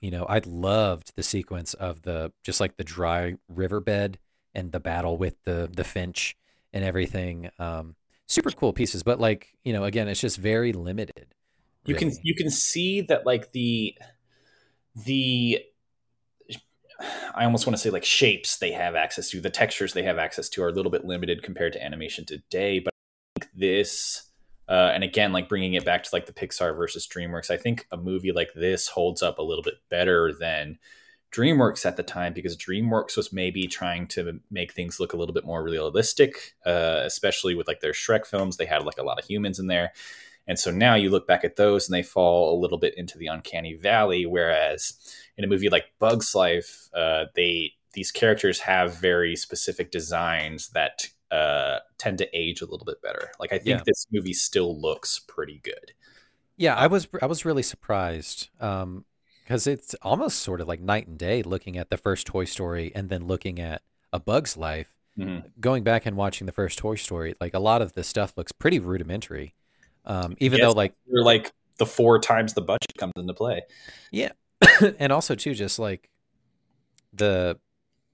you 0.00 0.10
know, 0.10 0.24
I 0.24 0.40
loved 0.44 1.14
the 1.16 1.22
sequence 1.22 1.74
of 1.74 2.02
the 2.02 2.32
just 2.42 2.60
like 2.60 2.76
the 2.76 2.84
dry 2.84 3.34
riverbed 3.48 4.18
and 4.54 4.72
the 4.72 4.80
battle 4.80 5.16
with 5.16 5.42
the 5.44 5.68
the 5.72 5.84
finch 5.84 6.36
and 6.72 6.84
everything. 6.84 7.50
Um, 7.58 7.96
super 8.26 8.50
cool 8.50 8.72
pieces, 8.72 9.02
but 9.02 9.20
like 9.20 9.54
you 9.64 9.72
know, 9.72 9.84
again, 9.84 10.08
it's 10.08 10.20
just 10.20 10.38
very 10.38 10.72
limited. 10.72 11.34
You 11.86 11.94
can 11.94 12.12
you 12.22 12.34
can 12.34 12.50
see 12.50 13.00
that 13.02 13.26
like 13.26 13.52
the 13.52 13.96
the 15.04 15.62
I 17.34 17.44
almost 17.44 17.66
want 17.66 17.76
to 17.76 17.82
say 17.82 17.90
like 17.90 18.04
shapes 18.04 18.58
they 18.58 18.72
have 18.72 18.94
access 18.94 19.30
to, 19.30 19.40
the 19.40 19.50
textures 19.50 19.92
they 19.92 20.02
have 20.02 20.18
access 20.18 20.48
to 20.50 20.62
are 20.62 20.68
a 20.68 20.72
little 20.72 20.90
bit 20.90 21.04
limited 21.04 21.42
compared 21.42 21.72
to 21.74 21.84
animation 21.84 22.24
today. 22.24 22.78
But 22.80 22.92
I 23.36 23.40
think 23.40 23.52
this, 23.54 24.29
uh, 24.70 24.92
and 24.94 25.02
again, 25.02 25.32
like 25.32 25.48
bringing 25.48 25.74
it 25.74 25.84
back 25.84 26.04
to 26.04 26.10
like 26.12 26.26
the 26.26 26.32
Pixar 26.32 26.76
versus 26.76 27.08
DreamWorks, 27.08 27.50
I 27.50 27.56
think 27.56 27.88
a 27.90 27.96
movie 27.96 28.30
like 28.30 28.52
this 28.54 28.86
holds 28.86 29.20
up 29.20 29.40
a 29.40 29.42
little 29.42 29.64
bit 29.64 29.74
better 29.88 30.32
than 30.32 30.78
DreamWorks 31.32 31.84
at 31.84 31.96
the 31.96 32.04
time 32.04 32.32
because 32.32 32.56
DreamWorks 32.56 33.16
was 33.16 33.32
maybe 33.32 33.66
trying 33.66 34.06
to 34.08 34.38
make 34.48 34.72
things 34.72 35.00
look 35.00 35.12
a 35.12 35.16
little 35.16 35.34
bit 35.34 35.44
more 35.44 35.64
realistic, 35.64 36.54
uh, 36.64 37.02
especially 37.04 37.56
with 37.56 37.66
like 37.66 37.80
their 37.80 37.90
Shrek 37.90 38.24
films. 38.24 38.56
They 38.56 38.64
had 38.64 38.84
like 38.84 38.98
a 38.98 39.02
lot 39.02 39.18
of 39.18 39.24
humans 39.24 39.58
in 39.58 39.66
there. 39.66 39.92
And 40.46 40.56
so 40.56 40.70
now 40.70 40.94
you 40.94 41.10
look 41.10 41.26
back 41.26 41.42
at 41.42 41.56
those 41.56 41.88
and 41.88 41.94
they 41.94 42.04
fall 42.04 42.56
a 42.56 42.60
little 42.60 42.78
bit 42.78 42.96
into 42.96 43.18
the 43.18 43.26
uncanny 43.26 43.74
valley. 43.74 44.24
Whereas 44.24 44.94
in 45.36 45.42
a 45.42 45.48
movie 45.48 45.68
like 45.68 45.86
Bugs 45.98 46.32
Life, 46.32 46.88
uh, 46.94 47.24
they 47.34 47.72
these 47.92 48.12
characters 48.12 48.60
have 48.60 48.94
very 48.94 49.34
specific 49.34 49.90
designs 49.90 50.68
that 50.70 51.08
uh, 51.30 51.78
tend 51.98 52.18
to 52.18 52.28
age 52.36 52.60
a 52.60 52.66
little 52.66 52.84
bit 52.84 53.00
better. 53.02 53.30
Like 53.38 53.52
I 53.52 53.58
think 53.58 53.78
Yeah. 53.78 53.82
this 53.86 54.06
movie 54.12 54.32
still 54.32 54.78
looks 54.80 55.18
pretty 55.20 55.60
good. 55.62 55.92
Yeah, 56.56 56.74
I 56.76 56.86
was 56.88 57.08
I 57.22 57.26
was 57.26 57.44
really 57.44 57.62
surprised 57.62 58.48
um, 58.60 59.04
because 59.44 59.66
it's 59.66 59.94
almost 60.02 60.40
sort 60.40 60.60
of 60.60 60.68
like 60.68 60.80
night 60.80 61.06
and 61.06 61.18
day 61.18 61.42
looking 61.42 61.78
at 61.78 61.88
the 61.90 61.96
first 61.96 62.26
Toy 62.26 62.44
Story 62.44 62.92
and 62.94 63.08
then 63.08 63.26
looking 63.26 63.58
at 63.60 63.82
A 64.12 64.18
Bug's 64.20 64.56
Life. 64.56 64.94
Mhm. 65.18 65.44
Going 65.60 65.82
back 65.84 66.06
and 66.06 66.16
watching 66.16 66.46
the 66.46 66.52
first 66.52 66.78
Toy 66.78 66.94
Story, 66.96 67.34
like 67.40 67.54
a 67.54 67.58
lot 67.58 67.80
of 67.82 67.92
the 67.94 68.04
stuff 68.04 68.34
looks 68.36 68.52
pretty 68.52 68.78
rudimentary. 68.78 69.54
Um, 70.04 70.36
even 70.38 70.58
Yes, 70.58 70.66
though 70.66 70.72
like 70.72 70.94
You're 71.06 71.24
like 71.24 71.52
the 71.78 71.86
four 71.86 72.18
times 72.18 72.54
the 72.54 72.60
budget 72.62 72.92
comes 72.98 73.12
into 73.16 73.34
play. 73.34 73.62
yeah, 74.10 74.32
and 74.98 75.12
also 75.12 75.34
too 75.34 75.54
just 75.54 75.78
like 75.78 76.10
the 77.12 77.58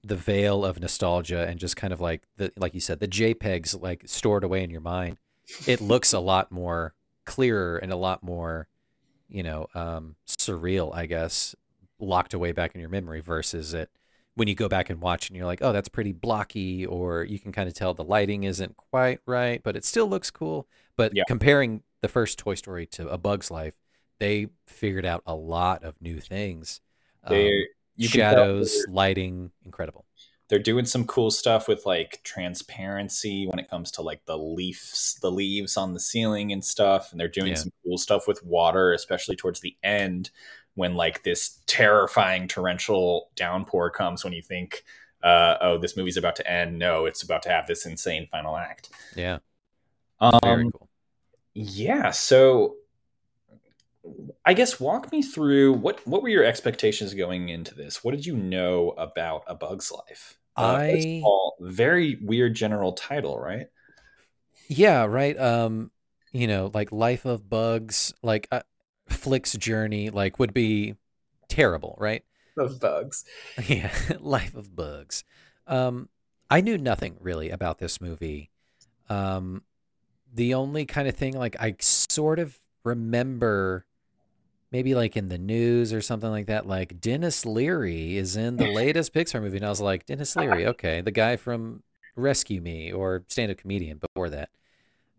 the 0.07 0.15
veil 0.15 0.65
of 0.65 0.79
nostalgia 0.79 1.47
and 1.47 1.59
just 1.59 1.75
kind 1.75 1.93
of 1.93 1.99
like 2.01 2.23
the 2.37 2.51
like 2.57 2.73
you 2.73 2.79
said 2.79 2.99
the 2.99 3.07
JPEGs 3.07 3.81
like 3.81 4.03
stored 4.05 4.43
away 4.43 4.63
in 4.63 4.69
your 4.69 4.81
mind. 4.81 5.17
It 5.65 5.79
looks 5.81 6.13
a 6.13 6.19
lot 6.19 6.51
more 6.51 6.93
clearer 7.25 7.77
and 7.77 7.91
a 7.91 7.95
lot 7.95 8.21
more, 8.23 8.67
you 9.29 9.43
know, 9.43 9.67
um, 9.75 10.15
surreal, 10.27 10.93
I 10.93 11.05
guess, 11.05 11.55
locked 11.99 12.33
away 12.33 12.51
back 12.51 12.75
in 12.75 12.81
your 12.81 12.89
memory 12.89 13.21
versus 13.21 13.73
it 13.73 13.89
when 14.35 14.47
you 14.47 14.55
go 14.55 14.67
back 14.69 14.89
and 14.89 15.01
watch 15.01 15.29
and 15.29 15.35
you're 15.37 15.45
like, 15.47 15.63
oh, 15.63 15.71
that's 15.73 15.89
pretty 15.89 16.11
blocky, 16.11 16.85
or 16.85 17.23
you 17.23 17.39
can 17.39 17.51
kind 17.51 17.67
of 17.67 17.73
tell 17.73 17.93
the 17.93 18.03
lighting 18.03 18.43
isn't 18.43 18.77
quite 18.77 19.19
right, 19.25 19.63
but 19.63 19.75
it 19.75 19.83
still 19.83 20.07
looks 20.07 20.29
cool. 20.29 20.67
But 20.95 21.15
Yeah. 21.15 21.23
comparing 21.27 21.81
the 22.01 22.07
first 22.07 22.37
Toy 22.37 22.53
Story 22.55 22.85
to 22.87 23.07
A 23.07 23.17
Bug's 23.17 23.49
Life, 23.49 23.73
they 24.19 24.49
figured 24.67 25.05
out 25.05 25.23
a 25.25 25.33
lot 25.33 25.83
of 25.83 25.99
new 26.01 26.19
things. 26.19 26.81
Um, 27.23 27.35
They 27.35 27.67
you 27.97 28.09
shadows, 28.09 28.85
lighting, 28.87 29.51
incredible. 29.65 30.05
they're 30.49 30.59
doing 30.59 30.85
some 30.85 31.05
cool 31.05 31.29
stuff 31.31 31.67
with 31.67 31.85
like 31.85 32.21
transparency 32.23 33.45
when 33.47 33.59
it 33.59 33.69
comes 33.69 33.91
to 33.91 34.01
like 34.01 34.25
the 34.25 34.37
leaves 34.37 35.17
the 35.21 35.31
leaves 35.31 35.75
on 35.77 35.93
the 35.93 35.99
ceiling 35.99 36.51
and 36.51 36.63
stuff 36.63 37.11
and 37.11 37.19
they're 37.19 37.27
doing 37.27 37.51
Yeah. 37.51 37.55
some 37.55 37.71
cool 37.83 37.97
stuff 37.97 38.27
with 38.27 38.43
water 38.43 38.93
especially 38.93 39.35
towards 39.35 39.59
the 39.59 39.75
end 39.83 40.29
when 40.75 40.95
like 40.95 41.23
this 41.23 41.59
terrifying 41.65 42.47
torrential 42.47 43.29
downpour 43.35 43.89
comes 43.89 44.23
when 44.23 44.33
you 44.33 44.41
think 44.41 44.83
uh, 45.23 45.57
oh 45.61 45.77
this 45.77 45.97
movie's 45.97 46.15
about 46.17 46.35
to 46.35 46.49
end 46.49 46.77
no 46.77 47.05
it's 47.05 47.23
about 47.23 47.41
to 47.41 47.49
have 47.49 47.67
this 47.67 47.85
insane 47.85 48.27
final 48.31 48.55
act 48.55 48.89
Yeah, 49.15 49.39
um, 50.19 50.39
very 50.43 50.65
cool. 50.71 50.89
yeah 51.53 52.11
so 52.11 52.75
i 54.45 54.53
guess 54.53 54.79
walk 54.79 55.11
me 55.11 55.21
through 55.21 55.73
what 55.73 56.05
what 56.07 56.21
were 56.21 56.29
your 56.29 56.43
expectations 56.43 57.13
going 57.13 57.49
into 57.49 57.73
this 57.75 58.03
what 58.03 58.11
did 58.11 58.25
you 58.25 58.35
know 58.35 58.91
about 58.91 59.43
a 59.47 59.55
bug's 59.55 59.91
life 59.91 60.37
Uh, 60.55 60.77
I- 60.81 61.21
very 61.59 62.17
weird 62.21 62.55
general 62.55 62.93
title 62.93 63.37
right 63.39 63.67
Yeah, 64.69 65.05
right. 65.05 65.37
Um, 65.39 65.91
you 66.33 66.47
know, 66.47 66.71
like 66.73 66.91
Life 66.91 67.25
of 67.25 67.49
Bugs, 67.49 68.13
like 68.21 68.47
uh, 68.51 68.61
Flick's 69.07 69.53
journey, 69.53 70.09
like 70.09 70.39
would 70.39 70.53
be 70.53 70.95
terrible, 71.47 71.95
right? 71.99 72.23
of 72.57 72.79
bugs. 72.79 73.23
Yeah, 73.67 73.91
Life 74.19 74.55
of 74.55 74.75
Bugs. 74.75 75.23
Um, 75.67 76.09
I 76.49 76.61
knew 76.61 76.77
nothing 76.77 77.17
really 77.19 77.49
about 77.49 77.79
this 77.79 78.01
movie. 78.01 78.49
Um, 79.09 79.63
the 80.33 80.53
only 80.53 80.85
kind 80.85 81.07
of 81.07 81.15
thing, 81.15 81.33
like 81.37 81.55
I 81.59 81.75
sort 81.79 82.39
of 82.39 82.59
remember, 82.83 83.85
maybe 84.71 84.95
like 84.95 85.15
in 85.15 85.29
the 85.29 85.37
news 85.37 85.93
or 85.93 86.01
something 86.01 86.29
like 86.29 86.47
that, 86.47 86.67
like 86.67 86.99
Denis 86.99 87.45
Leary 87.45 88.17
is 88.17 88.35
in 88.35 88.57
the 88.57 88.67
latest 88.71 89.13
Pixar 89.13 89.41
movie, 89.41 89.57
and 89.57 89.65
I 89.65 89.69
was 89.69 89.81
like, 89.81 90.05
Denis 90.05 90.35
Leary, 90.35 90.65
okay, 90.67 91.01
the 91.01 91.11
guy 91.11 91.35
from 91.35 91.83
Rescue 92.15 92.61
Me 92.61 92.91
or 92.91 93.23
Stand 93.27 93.51
Up 93.51 93.57
Comedian 93.57 93.99
before 93.99 94.29
that. 94.29 94.49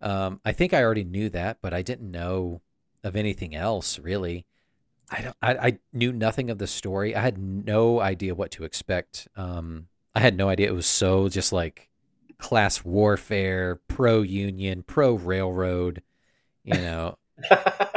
Um, 0.00 0.40
I 0.44 0.52
think 0.52 0.72
I 0.72 0.82
already 0.82 1.04
knew 1.04 1.28
that, 1.30 1.58
but 1.60 1.74
I 1.74 1.82
didn't 1.82 2.10
know 2.10 2.60
of 3.02 3.16
anything 3.16 3.54
else 3.54 3.98
really. 3.98 4.44
I 5.10 5.22
don't. 5.22 5.36
I, 5.40 5.54
I 5.54 5.78
knew 5.92 6.12
nothing 6.12 6.50
of 6.50 6.58
the 6.58 6.66
story. 6.66 7.16
I 7.16 7.20
had 7.20 7.38
no 7.38 7.98
idea 7.98 8.34
what 8.34 8.50
to 8.52 8.64
expect. 8.64 9.26
Um, 9.36 9.88
I 10.14 10.20
had 10.20 10.36
no 10.36 10.50
idea 10.50 10.68
it 10.68 10.74
was 10.74 10.86
so 10.86 11.28
just 11.30 11.50
like 11.50 11.88
class 12.38 12.84
warfare, 12.84 13.80
pro 13.88 14.22
union, 14.22 14.82
pro 14.82 15.14
railroad, 15.14 16.02
you 16.62 16.74
know, 16.74 17.16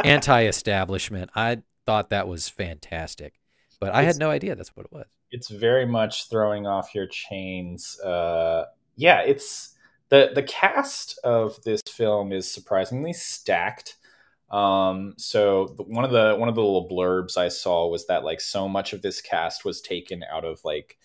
anti 0.04 0.46
establishment. 0.46 1.30
I 1.36 1.62
thought 1.86 2.10
that 2.10 2.28
was 2.28 2.50
fantastic, 2.50 3.40
but 3.80 3.94
I 3.94 4.02
It's- 4.02 4.16
had 4.16 4.20
no 4.20 4.30
idea 4.30 4.56
that's 4.56 4.76
what 4.76 4.86
it 4.86 4.92
was. 4.92 5.06
it's 5.32 5.50
very 5.50 5.86
much 5.86 6.30
throwing 6.30 6.68
off 6.68 6.94
your 6.94 7.08
chains. 7.08 8.00
Uh, 8.02 8.66
yeah, 8.96 9.22
it's 9.22 9.76
the 10.10 10.32
the 10.36 10.44
cast 10.44 11.18
of 11.24 11.62
this 11.64 11.82
film 11.90 12.32
is 12.34 12.52
surprisingly 12.52 13.14
stacked. 13.14 13.96
Um, 14.50 15.14
so 15.18 15.74
the, 15.78 15.84
one 15.84 16.04
of 16.04 16.12
the 16.12 16.36
one 16.38 16.50
of 16.50 16.56
the 16.56 16.62
little 16.62 16.90
blurbs 16.90 17.38
I 17.38 17.48
saw 17.48 17.88
was 17.88 18.08
that 18.08 18.26
like 18.26 18.42
so 18.42 18.68
much 18.68 18.92
of 18.92 19.02
this 19.02 19.22
cast 19.22 19.64
was 19.64 19.80
taken 19.80 20.24
out 20.30 20.44
of 20.44 20.60
like 20.66 20.98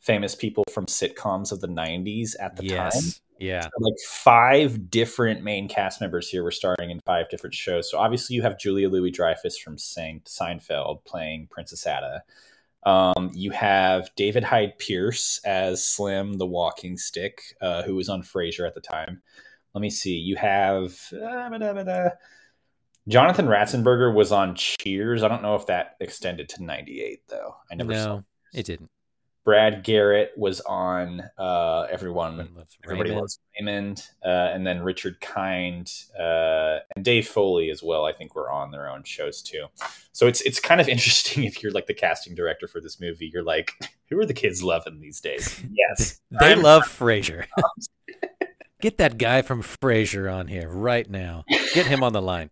famous 0.00 0.34
people 0.34 0.64
from 0.70 0.84
sitcoms 0.84 1.50
of 1.50 1.62
the 1.62 1.66
90s 1.66 2.34
at 2.38 2.56
the 2.56 2.68
time 2.68 2.90
yes. 2.92 3.20
Yeah. 3.38 3.62
So, 3.62 3.70
like 3.80 3.94
five 4.06 4.90
different 4.90 5.42
main 5.42 5.68
cast 5.68 6.00
members 6.00 6.28
here 6.28 6.42
were 6.42 6.50
starring 6.50 6.90
in 6.90 7.00
five 7.04 7.28
different 7.28 7.54
shows. 7.54 7.90
So 7.90 7.98
obviously 7.98 8.36
you 8.36 8.42
have 8.42 8.58
Julia 8.58 8.88
Louis 8.88 9.10
Dreyfus 9.10 9.58
from 9.58 9.76
Sein- 9.76 10.22
Seinfeld 10.24 11.04
playing 11.04 11.48
Princess 11.50 11.86
Ada. 11.86 12.22
Um, 12.84 13.30
you 13.32 13.50
have 13.50 14.10
David 14.14 14.44
Hyde 14.44 14.78
Pierce 14.78 15.40
as 15.44 15.84
Slim, 15.84 16.34
the 16.34 16.46
walking 16.46 16.96
stick, 16.96 17.40
uh, 17.60 17.82
who 17.82 17.94
was 17.94 18.08
on 18.08 18.22
Frasier 18.22 18.66
at 18.66 18.74
the 18.74 18.80
time. 18.80 19.22
Let 19.72 19.80
me 19.80 19.90
see. 19.90 20.14
You 20.14 20.36
have 20.36 20.96
uh. 21.12 22.10
Jonathan 23.08 23.46
Ratzenberger 23.46 24.14
was 24.14 24.32
on 24.32 24.54
Cheers. 24.54 25.22
I 25.22 25.28
don't 25.28 25.42
know 25.42 25.56
if 25.56 25.66
that 25.66 25.96
extended 26.00 26.48
to 26.50 26.64
'98 26.64 27.22
though. 27.28 27.56
I 27.70 27.74
never 27.74 27.94
saw. 27.94 28.16
No, 28.16 28.24
it 28.52 28.66
didn't. 28.66 28.90
Brad 29.44 29.84
Garrett 29.84 30.32
was 30.36 30.60
on 30.62 31.22
uh, 31.36 31.82
Everyone 31.90 32.38
Loves 32.56 32.78
Everybody 32.82 33.10
Raymond. 33.10 33.20
loves 33.20 33.38
Raymond, 33.60 34.06
uh, 34.24 34.28
and 34.28 34.66
then 34.66 34.82
Richard 34.82 35.20
Kind 35.20 35.92
uh, 36.18 36.78
and 36.96 37.04
Dave 37.04 37.28
Foley 37.28 37.70
as 37.70 37.82
well. 37.82 38.06
I 38.06 38.12
think 38.12 38.34
were 38.34 38.50
on 38.50 38.70
their 38.70 38.88
own 38.88 39.02
shows 39.04 39.42
too. 39.42 39.66
So 40.12 40.26
it's 40.26 40.40
it's 40.42 40.58
kind 40.60 40.80
of 40.80 40.88
interesting 40.94 41.44
if 41.44 41.62
you're 41.62 41.72
like 41.72 41.86
the 41.86 41.94
casting 41.94 42.34
director 42.34 42.66
for 42.66 42.80
this 42.80 42.98
movie. 43.00 43.30
You're 43.32 43.42
like, 43.42 43.72
who 44.08 44.18
are 44.18 44.24
the 44.26 44.32
kids 44.34 44.62
loving 44.62 45.00
these 45.00 45.20
days? 45.20 45.60
Yes, 45.70 46.20
They 46.30 46.50
I'm- 46.52 46.62
love 46.62 46.82
Frasier. 46.98 47.44
Get 48.80 48.98
that 48.98 49.16
guy 49.18 49.42
from 49.42 49.62
Frasier 49.62 50.32
on 50.32 50.48
here 50.48 50.68
right 50.68 51.08
now. 51.08 51.44
Get 51.72 51.86
him 51.86 52.02
on 52.02 52.12
the 52.12 52.20
line. 52.22 52.50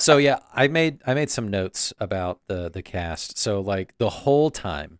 So 0.00 0.16
yeah, 0.16 0.38
I 0.52 0.66
made 0.68 1.00
I 1.06 1.14
made 1.14 1.30
some 1.30 1.48
notes 1.48 1.92
about 1.98 2.40
the 2.46 2.68
the 2.70 2.82
cast. 2.82 3.38
So 3.38 3.60
like 3.60 3.96
the 3.98 4.10
whole 4.10 4.50
time, 4.50 4.98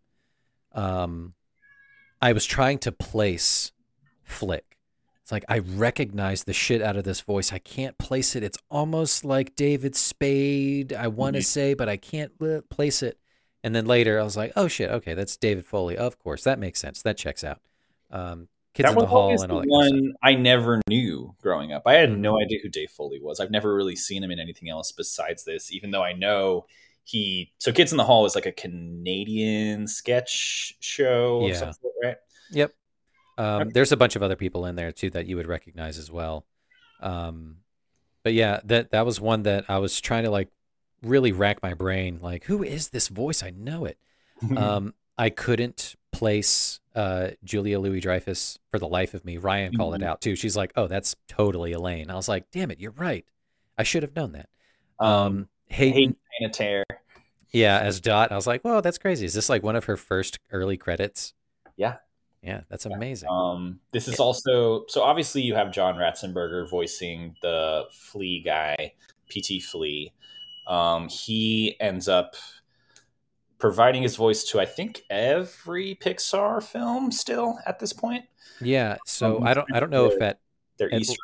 um, 0.78 1.34
I 2.22 2.32
was 2.32 2.46
trying 2.46 2.78
to 2.80 2.92
place 2.92 3.72
Flick. 4.22 4.76
It's 5.22 5.32
like 5.32 5.44
I 5.48 5.58
recognize 5.58 6.44
the 6.44 6.52
shit 6.52 6.80
out 6.80 6.96
of 6.96 7.04
this 7.04 7.20
voice. 7.20 7.52
I 7.52 7.58
can't 7.58 7.98
place 7.98 8.34
it. 8.34 8.42
It's 8.42 8.58
almost 8.70 9.24
like 9.24 9.56
David 9.56 9.94
Spade. 9.94 10.92
I 10.92 11.08
want 11.08 11.36
to 11.36 11.42
say, 11.42 11.74
but 11.74 11.88
I 11.88 11.96
can't 11.96 12.32
place 12.70 13.02
it. 13.02 13.18
And 13.62 13.74
then 13.74 13.86
later, 13.86 14.18
I 14.20 14.22
was 14.22 14.36
like, 14.36 14.52
"Oh 14.56 14.68
shit, 14.68 14.90
okay, 14.90 15.14
that's 15.14 15.36
David 15.36 15.66
Foley. 15.66 15.96
Of 15.96 16.18
course, 16.18 16.44
that 16.44 16.58
makes 16.58 16.80
sense. 16.80 17.02
That 17.02 17.18
checks 17.18 17.42
out." 17.42 17.60
Um, 18.10 18.48
Kids 18.72 18.88
that 18.88 18.92
in 18.92 19.00
the 19.00 19.06
Hall 19.06 19.30
and 19.42 19.50
all 19.50 19.60
that. 19.60 19.68
Kind 19.68 19.96
of 19.96 20.00
one 20.00 20.14
I 20.22 20.34
never 20.34 20.80
knew 20.88 21.34
growing 21.42 21.72
up. 21.72 21.82
I 21.84 21.94
had 21.94 22.16
no 22.16 22.40
idea 22.40 22.60
who 22.62 22.68
Dave 22.68 22.90
Foley 22.90 23.20
was. 23.20 23.40
I've 23.40 23.50
never 23.50 23.74
really 23.74 23.96
seen 23.96 24.22
him 24.22 24.30
in 24.30 24.38
anything 24.38 24.70
else 24.70 24.92
besides 24.92 25.44
this, 25.44 25.72
even 25.72 25.90
though 25.90 26.04
I 26.04 26.12
know 26.12 26.66
he. 27.10 27.52
So, 27.58 27.72
Kids 27.72 27.92
in 27.92 27.96
the 27.98 28.04
Hall 28.04 28.26
is 28.26 28.34
like 28.34 28.46
a 28.46 28.52
Canadian 28.52 29.86
sketch 29.86 30.74
show, 30.80 31.42
of 31.42 31.48
Yeah. 31.50 31.54
some 31.56 31.72
sort, 31.72 31.94
right? 32.02 32.16
Yep. 32.50 32.72
Um, 33.38 33.62
Okay. 33.62 33.70
There's 33.72 33.92
a 33.92 33.96
bunch 33.96 34.16
of 34.16 34.22
other 34.22 34.36
people 34.36 34.66
in 34.66 34.76
there 34.76 34.92
too 34.92 35.10
that 35.10 35.26
you 35.26 35.36
would 35.36 35.46
recognize 35.46 35.98
as 35.98 36.10
well. 36.10 36.46
Um, 37.00 37.58
but 38.24 38.34
yeah, 38.34 38.60
that 38.64 38.90
that 38.90 39.06
was 39.06 39.20
one 39.20 39.42
that 39.44 39.64
I 39.68 39.78
was 39.78 40.00
trying 40.00 40.24
to 40.24 40.30
like 40.30 40.48
really 41.02 41.30
rack 41.32 41.62
my 41.62 41.74
brain. 41.74 42.18
Like, 42.20 42.44
who 42.44 42.62
is 42.62 42.88
this 42.88 43.08
voice? 43.08 43.42
I 43.42 43.50
know 43.50 43.84
it. 43.84 43.98
um, 44.56 44.94
I 45.16 45.30
couldn't 45.30 45.94
place 46.12 46.80
uh, 46.94 47.30
Julia 47.44 47.78
Louis 47.78 48.00
Dreyfus 48.00 48.58
for 48.72 48.78
the 48.80 48.88
life 48.88 49.14
of 49.14 49.24
me. 49.24 49.36
Ryan 49.36 49.76
called 49.76 49.94
it 49.94 50.00
Mhm. 50.00 50.06
out 50.06 50.20
too. 50.20 50.34
She's 50.34 50.56
like, 50.56 50.72
"Oh, 50.76 50.88
that's 50.88 51.14
totally 51.28 51.72
Elaine." 51.72 52.10
I 52.10 52.16
was 52.16 52.28
like, 52.28 52.50
"Damn 52.50 52.70
it, 52.72 52.80
you're 52.80 52.90
right. 52.92 53.24
I 53.76 53.84
should 53.84 54.02
have 54.02 54.16
known 54.16 54.32
that." 54.32 54.48
um, 54.98 55.08
Um, 55.08 55.48
Hayden, 55.70 56.16
Hayden 56.40 56.52
Panettiere. 56.52 56.84
yeah, 57.52 57.78
as 57.78 58.00
Dot, 58.00 58.32
I 58.32 58.36
was 58.36 58.46
like, 58.46 58.62
"Whoa, 58.62 58.80
that's 58.80 58.98
crazy. 58.98 59.26
Is 59.26 59.34
this 59.34 59.48
like 59.48 59.62
one 59.62 59.76
of 59.76 59.84
her 59.84 59.96
first 59.96 60.38
early 60.52 60.76
credits?" 60.76 61.34
Yeah. 61.76 61.96
Yeah, 62.42 62.60
that's 62.70 62.86
amazing. 62.86 63.28
Um, 63.28 63.80
this 63.92 64.06
is 64.06 64.20
also 64.20 64.84
so 64.86 65.02
obviously 65.02 65.42
you 65.42 65.56
have 65.56 65.72
John 65.72 65.96
Ratzenberger 65.96 66.70
voicing 66.70 67.34
the 67.42 67.86
Flea 67.90 68.40
guy, 68.44 68.92
PT 69.28 69.60
Flea. 69.62 70.12
Um, 70.68 71.08
he 71.08 71.76
ends 71.80 72.08
up 72.08 72.36
providing 73.58 74.02
his 74.04 74.14
voice 74.14 74.44
to 74.44 74.60
I 74.60 74.66
think 74.66 75.02
every 75.10 75.96
Pixar 76.00 76.62
film 76.62 77.10
still 77.10 77.58
at 77.66 77.80
this 77.80 77.92
point. 77.92 78.24
Yeah, 78.60 78.98
so 79.04 79.38
Um, 79.38 79.44
I 79.44 79.54
don't 79.54 79.66
I 79.74 79.80
don't 79.80 79.90
know 79.90 80.06
if 80.06 80.22
at 80.22 80.38
Their 80.78 80.94
Easter. 80.94 81.16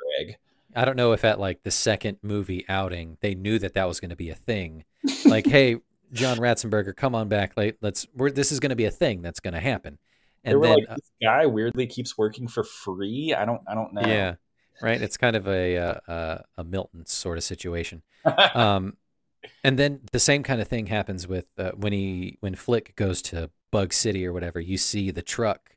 I 0.74 0.84
don't 0.84 0.96
know 0.96 1.12
if 1.12 1.24
at 1.24 1.38
like 1.38 1.62
the 1.62 1.70
second 1.70 2.18
movie 2.22 2.64
outing 2.68 3.18
they 3.20 3.34
knew 3.34 3.58
that 3.58 3.74
that 3.74 3.86
was 3.88 4.00
going 4.00 4.10
to 4.10 4.16
be 4.16 4.30
a 4.30 4.34
thing. 4.34 4.84
Like, 5.24 5.46
hey, 5.46 5.76
John 6.12 6.38
Ratzenberger, 6.38 6.94
come 6.96 7.14
on 7.14 7.28
back. 7.28 7.52
Like, 7.56 7.76
let's. 7.80 8.06
We're, 8.14 8.30
this 8.30 8.52
is 8.52 8.60
going 8.60 8.70
to 8.70 8.76
be 8.76 8.84
a 8.84 8.90
thing 8.90 9.22
that's 9.22 9.40
going 9.40 9.54
to 9.54 9.60
happen. 9.60 9.98
And 10.44 10.62
then, 10.62 10.74
like, 10.74 10.88
this 10.88 11.10
guy 11.22 11.46
weirdly 11.46 11.86
keeps 11.86 12.18
working 12.18 12.48
for 12.48 12.64
free. 12.64 13.34
I 13.36 13.44
don't 13.44 13.62
I 13.66 13.74
don't 13.74 13.94
know. 13.94 14.02
uh, 14.02 14.06
yeah, 14.06 14.34
right. 14.82 15.00
It's 15.00 15.16
kind 15.16 15.36
of 15.36 15.48
a 15.48 15.76
uh, 15.76 15.94
uh, 16.06 16.38
a 16.58 16.64
Milton 16.64 17.06
sort 17.06 17.38
of 17.38 17.44
situation. 17.44 18.02
Um, 18.54 18.96
and 19.62 19.78
then 19.78 20.00
the 20.12 20.18
same 20.18 20.42
kind 20.42 20.60
of 20.62 20.68
thing 20.68 20.86
happens 20.86 21.28
with 21.28 21.46
uh, 21.58 21.72
when 21.72 21.92
he 21.92 22.38
when 22.40 22.54
Flick 22.54 22.96
goes 22.96 23.20
to 23.22 23.50
Bug 23.70 23.92
City 23.92 24.26
or 24.26 24.32
whatever. 24.32 24.60
You 24.60 24.78
see 24.78 25.10
the 25.10 25.20
truck 25.20 25.73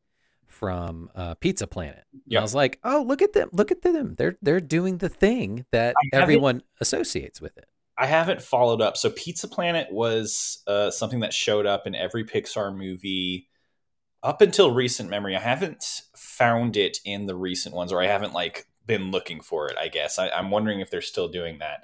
from 0.57 1.09
uh, 1.15 1.35
Pizza 1.35 1.67
Planet. 1.67 2.03
Yeah. 2.25 2.39
I 2.39 2.41
was 2.41 2.55
like, 2.55 2.79
oh, 2.83 3.03
look 3.07 3.21
at 3.21 3.33
them! 3.33 3.49
Look 3.53 3.71
at 3.71 3.83
them! 3.83 4.15
They're 4.17 4.37
they're 4.41 4.59
doing 4.59 4.97
the 4.97 5.09
thing 5.09 5.65
that 5.71 5.95
everyone 6.13 6.63
associates 6.81 7.39
with 7.39 7.57
it. 7.57 7.65
I 7.97 8.05
haven't 8.05 8.41
followed 8.41 8.81
up. 8.81 8.95
So 8.97 9.09
Pizza 9.09 9.47
Planet 9.47 9.87
was 9.91 10.61
uh, 10.67 10.91
something 10.91 11.21
that 11.21 11.33
showed 11.33 11.65
up 11.65 11.87
in 11.87 11.95
every 11.95 12.23
Pixar 12.23 12.75
movie 12.75 13.49
up 14.21 14.41
until 14.41 14.71
recent 14.71 15.09
memory. 15.09 15.35
I 15.35 15.39
haven't 15.39 15.83
found 16.15 16.77
it 16.77 16.97
in 17.05 17.25
the 17.25 17.35
recent 17.35 17.73
ones, 17.75 17.91
or 17.91 18.01
I 18.01 18.07
haven't 18.07 18.33
like 18.33 18.67
been 18.85 19.11
looking 19.11 19.41
for 19.41 19.67
it. 19.69 19.77
I 19.77 19.87
guess 19.87 20.19
I, 20.19 20.29
I'm 20.29 20.51
wondering 20.51 20.79
if 20.79 20.89
they're 20.89 21.01
still 21.01 21.27
doing 21.27 21.59
that. 21.59 21.81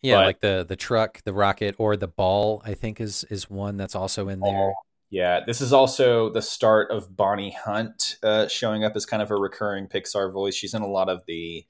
Yeah, 0.00 0.16
But- 0.16 0.26
like 0.26 0.40
the 0.40 0.66
the 0.68 0.76
truck, 0.76 1.22
the 1.24 1.32
rocket, 1.32 1.76
or 1.78 1.96
the 1.96 2.08
ball. 2.08 2.62
I 2.64 2.74
think 2.74 3.00
is 3.00 3.24
is 3.30 3.48
one 3.48 3.76
that's 3.76 3.94
also 3.94 4.28
in 4.28 4.40
there. 4.40 4.72
Yeah, 5.12 5.40
this 5.46 5.60
is 5.60 5.74
also 5.74 6.30
the 6.30 6.40
start 6.40 6.90
of 6.90 7.14
Bonnie 7.14 7.50
Hunt 7.52 8.16
uh, 8.22 8.48
showing 8.48 8.82
up 8.82 8.96
as 8.96 9.04
kind 9.04 9.22
of 9.22 9.30
a 9.30 9.36
recurring 9.36 9.86
Pixar 9.86 10.32
voice. 10.32 10.54
She's 10.54 10.72
in 10.72 10.80
a 10.80 10.88
lot 10.88 11.10
of 11.10 11.22
the 11.26 11.66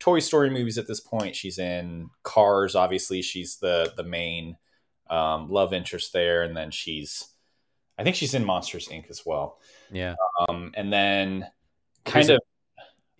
Toy 0.00 0.18
Story 0.18 0.50
movies 0.50 0.76
at 0.76 0.88
this 0.88 0.98
point. 0.98 1.36
She's 1.36 1.56
in 1.56 2.10
Cars, 2.24 2.74
obviously. 2.74 3.22
She's 3.22 3.58
the 3.58 3.92
the 3.96 4.02
main 4.02 4.56
um, 5.08 5.48
love 5.48 5.72
interest 5.72 6.12
there, 6.12 6.42
and 6.42 6.56
then 6.56 6.72
she's, 6.72 7.28
I 7.96 8.02
think 8.02 8.16
she's 8.16 8.34
in 8.34 8.44
Monsters 8.44 8.88
Inc. 8.88 9.08
as 9.08 9.22
well. 9.24 9.60
Yeah. 9.92 10.16
Um, 10.48 10.72
and 10.74 10.92
then 10.92 11.46
kind 12.04 12.28
of 12.28 12.40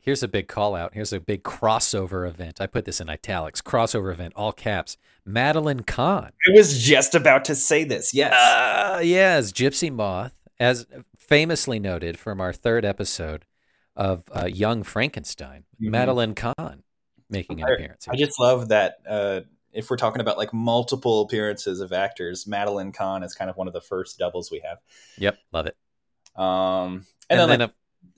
Here's 0.03 0.23
a 0.23 0.29
big 0.29 0.49
call 0.49 0.75
out. 0.75 0.95
Here's 0.95 1.13
a 1.13 1.21
big 1.21 1.43
crossover 1.43 2.27
event. 2.27 2.61
I 2.61 2.67
put 2.67 2.85
this 2.87 3.01
in 3.01 3.11
italics. 3.11 3.61
Crossover 3.61 4.11
event, 4.13 4.33
all 4.35 4.53
caps. 4.53 4.97
Madeline 5.27 5.81
Kahn. 5.81 6.33
I 6.49 6.53
was 6.57 6.83
just 6.83 7.15
about 7.15 7.45
to 7.47 7.55
say 7.55 7.85
this. 7.85 8.15
Yes. 8.15 8.33
Uh, 8.35 9.01
yes, 9.05 9.53
Gypsy 9.53 9.93
Moth, 9.93 10.33
as 10.59 10.87
famously 11.19 11.79
noted 11.79 12.19
from 12.19 12.41
our 12.41 12.53
third 12.53 12.85
episode 12.85 13.45
of 13.95 14.25
uh, 14.35 14.47
Young 14.47 14.83
Frankenstein, 14.83 15.65
Mhm. 15.81 15.91
Madeline 15.91 16.35
Kahn 16.35 16.83
making 17.29 17.61
an 17.61 17.69
I- 17.69 17.75
appearance. 17.75 18.09
I 18.09 18.17
just 18.17 18.41
love 18.41 18.69
that 18.69 18.97
uh, 19.07 19.41
if 19.73 19.91
we're 19.91 19.97
talking 19.99 20.21
about 20.23 20.39
like 20.39 20.53
multiple 20.55 21.21
appearances 21.21 21.81
of 21.81 21.93
actors, 21.93 22.47
Madeline 22.47 22.93
Kahn 22.93 23.23
is 23.23 23.35
kind 23.35 23.51
of 23.51 23.57
one 23.59 23.69
of 23.69 23.75
the 23.75 23.81
first 23.83 24.19
doubles 24.19 24.51
we 24.51 24.61
have. 24.67 24.79
Yep, 25.19 25.39
love 25.53 25.67
it. 25.67 25.77
Um, 26.35 27.05
and, 27.29 27.39
then, 27.51 27.61
like, 27.61 27.71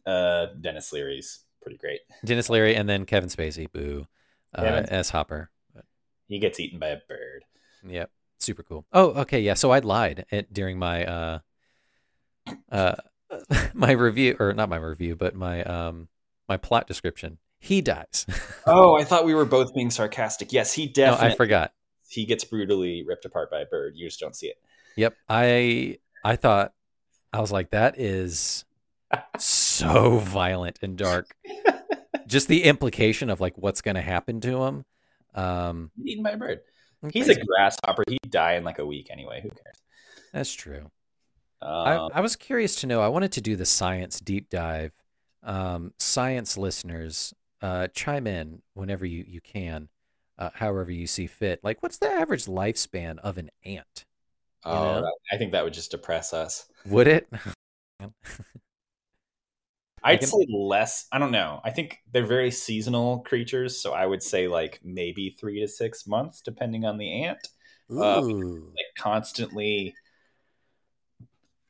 uh, 0.07 0.47
Denis 0.61 0.93
Leary's 0.93 1.41
pretty 1.63 1.79
great. 1.79 2.01
Denis 2.25 2.51
Leary 2.51 2.75
and 2.75 2.89
then 2.89 3.07
Kevin 3.07 3.29
Spacey, 3.29 3.71
boo, 3.71 4.07
uh, 4.55 4.63
Kevin- 4.63 4.87
as 4.87 5.11
Hopper. 5.11 5.51
He 6.29 6.39
gets 6.39 6.59
eaten 6.61 6.79
by 6.79 6.89
a 6.89 6.99
bird. 7.09 7.45
Yep, 7.87 8.11
super 8.39 8.63
cool. 8.63 8.87
Oh, 8.93 9.11
okay, 9.23 9.41
yeah. 9.41 9.55
So 9.55 9.71
I 9.71 9.81
lied 9.81 10.25
it, 10.31 10.53
during 10.53 10.79
my 10.79 11.05
uh, 11.05 11.39
uh, 12.71 12.95
my 13.75 13.93
review, 13.93 14.37
or 14.39 14.53
not 14.53 14.69
my 14.69 14.77
review, 14.77 15.15
but 15.17 15.35
my 15.35 15.63
um, 15.65 16.09
my 16.49 16.57
plot 16.57 16.87
description. 16.87 17.39
He 17.59 17.81
dies. 17.81 18.27
Oh, 18.65 18.95
I 18.95 19.03
thought 19.03 19.25
we 19.25 19.35
were 19.35 19.45
both 19.45 19.75
being 19.75 19.91
sarcastic. 19.91 20.53
Yes, 20.53 20.73
he 20.73 20.87
no, 20.87 20.93
definitely. 20.93 21.33
I 21.33 21.35
forgot. 21.35 21.73
He 22.09 22.25
gets 22.27 22.45
brutally 22.45 23.03
ripped 23.05 23.25
apart 23.25 23.51
by 23.51 23.59
a 23.59 23.67
bird. 23.67 23.95
You 23.97 24.07
just 24.07 24.21
don't 24.21 24.37
see 24.37 24.47
it. 24.47 24.57
Yep, 24.95 25.17
I 25.29 25.99
I 26.25 26.37
thought 26.37 26.73
I 27.33 27.41
was 27.41 27.51
like 27.51 27.71
that 27.71 27.99
is 27.99 28.65
so 29.73 30.19
violent 30.19 30.79
and 30.83 30.97
dark. 30.97 31.35
Just 32.27 32.49
the 32.49 32.65
implication 32.65 33.31
of 33.31 33.41
like 33.41 33.57
what's 33.57 33.81
going 33.81 33.95
to 33.95 34.03
happen 34.03 34.41
to 34.43 34.65
him. 34.65 34.85
Um, 35.35 35.91
Eaten 36.05 36.23
by 36.23 36.31
a 36.31 36.37
bird. 36.37 36.61
He's 37.13 37.29
a 37.29 37.35
grasshopper. 37.35 38.05
He'd 38.09 38.31
die 38.31 38.55
in 38.55 38.65
like 38.65 38.79
a 38.79 38.87
week 38.87 39.09
anyway. 39.11 39.41
Who 39.43 39.49
cares? 39.49 39.77
That's 40.33 40.53
true. 40.53 40.91
Um, 41.61 41.71
I, 41.71 41.95
I 42.15 42.21
was 42.21 42.37
curious 42.37 42.77
to 42.77 42.87
know. 42.87 43.01
I 43.01 43.09
wanted 43.09 43.33
to 43.33 43.41
do 43.41 43.57
the 43.57 43.67
science 43.67 44.21
deep 44.21 44.51
dive. 44.51 44.95
Um, 45.43 45.93
science 45.99 46.57
listeners, 46.57 47.35
uh, 47.61 47.89
chime 47.89 48.27
in 48.27 48.63
whenever 48.75 49.05
you 49.05 49.25
you 49.27 49.41
can, 49.41 49.89
uh, 50.39 50.51
however 50.55 50.93
you 50.93 51.07
see 51.07 51.27
fit. 51.27 51.61
Like, 51.63 51.83
what's 51.83 51.99
the 51.99 52.11
average 52.11 52.47
lifespan 52.47 53.19
of 53.19 53.39
an 53.39 53.51
ant? 53.65 54.05
oh, 54.65 55.01
know? 55.01 55.13
I 55.33 55.37
think 55.37 55.53
that 55.53 55.65
would 55.65 55.73
just 55.73 55.91
depress 55.91 56.33
us. 56.33 56.69
Would 56.87 57.09
it? 57.09 57.29
I'd 60.05 60.21
can- 60.21 60.29
say 60.29 60.47
less. 60.51 61.07
I 61.13 61.19
don't 61.19 61.31
know. 61.33 61.61
I 61.65 61.71
think 61.71 62.03
they're 62.13 62.27
very 62.27 62.51
seasonal 62.51 63.21
creatures, 63.21 63.81
so 63.81 63.93
I 63.93 64.07
would 64.07 64.23
say 64.23 64.49
like 64.49 64.81
maybe 64.83 65.31
three 65.39 65.61
to 65.61 65.69
six 65.69 66.07
months, 66.07 66.41
depending 66.41 66.85
on 66.85 66.99
the 66.99 67.25
ant. 67.25 67.49
Uh, 67.91 68.21
Like 68.75 68.87
constantly, 68.99 69.95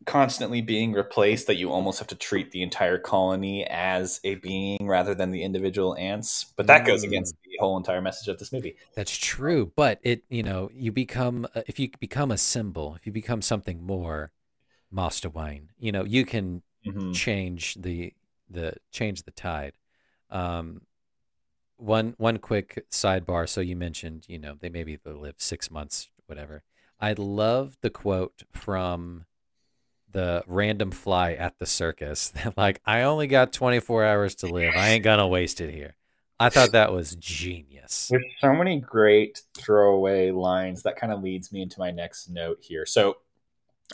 constantly 0.07 0.63
being 0.63 0.93
replaced. 0.93 1.47
That 1.47 1.57
you 1.57 1.71
almost 1.71 1.99
have 1.99 2.09
to 2.09 2.15
treat 2.15 2.51
the 2.51 2.63
entire 2.63 2.99
colony 2.99 3.65
as 3.67 4.21
a 4.25 4.37
being 4.37 4.87
rather 4.87 5.15
than 5.15 5.31
the 5.31 5.43
individual 5.43 5.97
ants. 5.97 6.53
But 6.57 6.67
that 6.69 6.87
goes 6.87 7.03
Mm. 7.03 7.09
against 7.09 7.35
the 7.45 7.57
whole 7.61 7.77
entire 7.77 8.01
message 8.01 8.29
of 8.29 8.39
this 8.39 8.53
movie. 8.53 8.77
That's 8.95 9.17
true, 9.17 9.73
but 9.77 9.99
it 10.03 10.25
you 10.29 10.43
know 10.43 10.71
you 10.73 10.93
become 10.93 11.47
uh, 11.55 11.63
if 11.67 11.79
you 11.79 11.91
become 12.01 12.31
a 12.31 12.39
symbol, 12.39 12.95
if 12.95 13.07
you 13.07 13.13
become 13.13 13.43
something 13.43 13.83
more, 13.85 14.33
Master 14.91 15.29
Wine, 15.31 15.71
you 15.79 15.93
know 15.93 16.05
you 16.05 16.25
can 16.25 16.63
Mhm. 16.87 17.15
change 17.15 17.75
the 17.77 18.13
the 18.53 18.75
change 18.91 19.23
the 19.23 19.31
tide. 19.31 19.73
Um, 20.31 20.83
one 21.77 22.15
one 22.19 22.39
quick 22.39 22.85
sidebar. 22.91 23.49
So 23.49 23.61
you 23.61 23.77
mentioned 23.77 24.27
you 24.29 24.39
know 24.39 24.57
they 24.61 24.69
maybe 24.69 24.97
they 24.97 25.13
live 25.13 25.37
six 25.39 25.71
months, 25.71 26.09
whatever. 26.27 26.63
I 27.01 27.15
love 27.15 27.77
the 27.81 27.91
quote 27.91 28.45
from 28.53 29.27
the 30.11 30.45
random 30.47 30.91
fly 30.91 31.33
at 31.33 31.59
the 31.59 31.67
circus. 31.67 32.33
like 32.57 32.81
I 32.87 33.03
only 33.03 33.27
got 33.27 33.53
24 33.53 34.05
hours 34.05 34.35
to 34.37 34.47
live. 34.47 34.75
I 34.77 34.91
ain't 34.91 35.05
gonna 35.05 35.27
waste 35.27 35.61
it 35.61 35.73
here. 35.73 35.97
I 36.43 36.49
thought 36.49 36.73
that 36.73 36.93
was 36.93 37.15
genius. 37.17 38.09
There's 38.11 38.25
so 38.41 38.53
many 38.53 38.81
great 38.81 39.43
throwaway 39.57 40.33
lines 40.33 40.83
that 40.83 40.97
kind 40.97 41.13
of 41.13 41.23
leads 41.23 41.53
me 41.53 41.63
into 41.63 41.79
my 41.79 41.93
next 41.93 42.29
note 42.29 42.59
here. 42.61 42.85
So, 42.85 43.19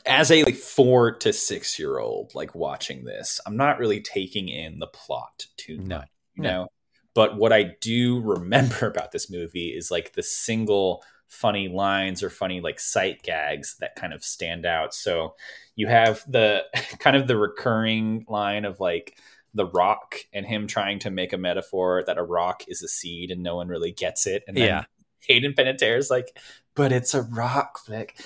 as 0.07 0.30
a 0.30 0.42
like, 0.44 0.55
four 0.57 1.12
to 1.18 1.32
six 1.32 1.78
year 1.78 1.99
old, 1.99 2.34
like 2.34 2.55
watching 2.55 3.05
this, 3.05 3.40
I'm 3.46 3.57
not 3.57 3.78
really 3.78 4.01
taking 4.01 4.49
in 4.49 4.78
the 4.78 4.86
plot 4.86 5.46
too 5.57 5.78
No. 5.78 5.99
much, 5.99 6.09
you 6.36 6.42
No. 6.44 6.51
know. 6.51 6.68
But 7.14 7.36
what 7.36 7.53
I 7.53 7.74
do 7.80 8.20
remember 8.24 8.86
about 8.86 9.12
this 9.12 9.30
movie 9.30 9.68
is 9.76 9.90
like 9.90 10.12
the 10.14 10.22
single 10.22 11.03
funny 11.26 11.68
lines 11.68 12.22
or 12.22 12.30
funny 12.30 12.61
like 12.61 12.80
sight 12.80 13.22
gags 13.22 13.76
that 13.80 13.94
kind 13.96 14.14
of 14.14 14.24
stand 14.24 14.64
out. 14.64 14.94
So 14.94 15.34
you 15.76 15.86
have 15.86 16.24
the 16.30 16.64
kind 16.99 17.16
of 17.16 17.26
the 17.26 17.36
recurring 17.36 18.24
line 18.28 18.64
of 18.64 18.80
like 18.80 19.18
the 19.55 19.66
rock 19.66 20.16
and 20.32 20.46
him 20.46 20.66
trying 20.66 20.99
to 21.01 21.11
make 21.11 21.32
a 21.32 21.38
metaphor 21.38 22.03
that 22.07 22.18
a 22.18 22.22
rock 22.22 22.62
is 22.68 22.82
a 22.82 22.88
seed 22.88 23.30
and 23.30 23.42
no 23.42 23.57
one 23.57 23.68
really 23.68 23.92
gets 23.92 24.26
it. 24.26 24.42
And 24.46 24.57
then 24.57 24.64
Yeah. 24.66 24.84
Hayden 25.20 25.53
Panettiere 25.53 25.99
is 25.99 26.11
like, 26.11 26.38
but 26.74 26.92
it's 26.92 27.12
a 27.12 27.22
rock 27.22 27.78
flick. 27.84 28.18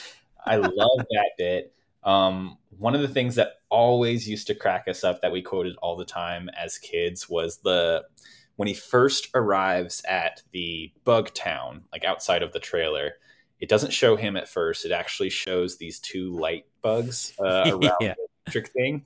I 0.47 0.57
love 0.57 0.99
that 1.11 1.31
bit. 1.39 1.73
Um, 2.03 2.59
one 2.79 2.95
of 2.95 3.01
the 3.01 3.09
things 3.09 3.37
that 3.37 3.53
always 3.69 4.29
used 4.29 4.49
to 4.49 4.55
crack 4.55 4.89
us 4.89 5.05
up 5.05 5.23
that 5.23 5.31
we 5.33 5.41
quoted 5.43 5.77
all 5.81 5.97
the 5.97 6.05
time 6.05 6.49
as 6.61 6.79
kids 6.79 7.29
was 7.29 7.59
the 7.59 8.05
when 8.57 8.69
he 8.69 8.75
first 8.75 9.29
arrives 9.35 10.03
at 10.07 10.43
the 10.53 10.93
bug 11.05 11.33
town, 11.33 11.85
like 11.93 12.05
outside 12.05 12.43
of 12.43 12.53
the 12.53 12.61
trailer. 12.61 13.13
It 13.61 13.69
doesn't 13.69 13.93
show 13.93 14.17
him 14.17 14.37
at 14.37 14.49
first. 14.49 14.85
It 14.85 14.91
actually 14.91 15.31
shows 15.31 15.79
these 15.79 16.01
two 16.01 16.33
light 16.37 16.65
bugs 16.83 17.33
uh, 17.39 17.63
around 17.67 17.83
Yeah. 18.01 18.15
the 18.15 18.27
electric 18.47 18.69
thing, 18.73 19.05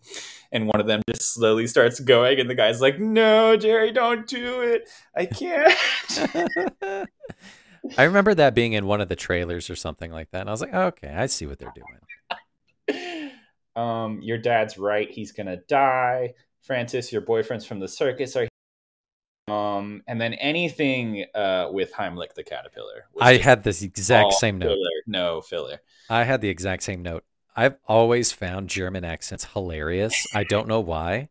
and 0.50 0.66
one 0.66 0.80
of 0.80 0.86
them 0.86 1.02
just 1.10 1.34
slowly 1.34 1.66
starts 1.66 2.00
going, 2.00 2.40
and 2.40 2.48
the 2.48 2.54
guy's 2.54 2.80
like, 2.80 2.98
"No, 2.98 3.54
Jerry, 3.58 3.92
don't 3.92 4.26
do 4.26 4.62
it. 4.62 4.88
I 5.14 5.26
can't." 5.26 5.78
I 7.96 8.04
remember 8.04 8.34
that 8.34 8.54
being 8.54 8.72
in 8.72 8.86
one 8.86 9.00
of 9.00 9.08
the 9.08 9.16
trailers 9.16 9.70
or 9.70 9.76
something 9.76 10.10
like 10.10 10.30
that. 10.30 10.40
And 10.40 10.48
I 10.48 10.52
was 10.52 10.60
like, 10.60 10.70
oh, 10.72 10.86
okay, 10.86 11.08
I 11.08 11.26
see 11.26 11.46
what 11.46 11.58
they're 11.58 11.72
doing. 12.88 13.30
um, 13.76 14.20
your 14.22 14.38
dad's 14.38 14.78
right. 14.78 15.10
He's 15.10 15.32
gonna 15.32 15.58
die. 15.68 16.34
Francis, 16.62 17.12
your 17.12 17.22
boyfriend's 17.22 17.64
from 17.64 17.78
the 17.78 17.88
circus. 17.88 18.36
Are 18.36 18.48
um, 19.48 20.02
and 20.08 20.20
then 20.20 20.34
anything 20.34 21.24
uh 21.34 21.68
with 21.70 21.92
Heimlich 21.92 22.34
the 22.34 22.42
caterpillar. 22.42 23.06
I 23.20 23.36
had 23.36 23.62
this 23.62 23.82
exact 23.82 24.34
same 24.34 24.58
note. 24.58 24.68
filler. 24.68 24.90
No 25.06 25.40
filler. 25.40 25.80
I 26.10 26.24
had 26.24 26.40
the 26.40 26.48
exact 26.48 26.82
same 26.82 27.02
note. 27.02 27.24
I've 27.54 27.76
always 27.86 28.32
found 28.32 28.68
German 28.68 29.04
accents 29.04 29.46
hilarious. 29.52 30.26
I 30.34 30.44
don't 30.44 30.68
know 30.68 30.80
why, 30.80 31.30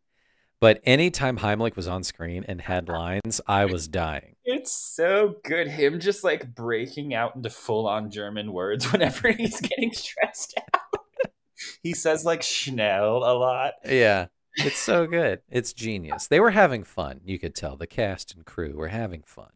but 0.59 0.81
anytime 0.83 1.37
Heimlich 1.37 1.75
was 1.75 1.87
on 1.87 2.03
screen 2.03 2.43
and 2.47 2.61
had 2.61 2.87
lines, 2.89 3.41
I 3.47 3.65
was 3.65 3.87
dying. 3.87 4.34
It's 4.45 4.71
so 4.75 5.35
good. 5.43 5.67
Him 5.67 5.99
just 5.99 6.23
like 6.23 6.53
breaking 6.53 7.13
out 7.13 7.35
into 7.35 7.49
full 7.49 7.87
on 7.87 8.11
German 8.11 8.53
words 8.53 8.91
whenever 8.91 9.31
he's 9.31 9.59
getting 9.59 9.91
stressed 9.93 10.59
out. 10.73 11.01
he 11.83 11.93
says 11.93 12.25
like 12.25 12.43
Schnell 12.43 13.17
a 13.17 13.33
lot. 13.37 13.73
Yeah, 13.85 14.27
it's 14.61 14.79
so 14.79 15.07
good. 15.07 15.41
It's 15.49 15.73
genius. 15.73 16.27
They 16.27 16.39
were 16.39 16.51
having 16.51 16.83
fun. 16.83 17.21
You 17.25 17.39
could 17.39 17.55
tell 17.55 17.75
the 17.77 17.87
cast 17.87 18.33
and 18.35 18.45
crew 18.45 18.75
were 18.75 18.89
having 18.89 19.23
fun. 19.25 19.49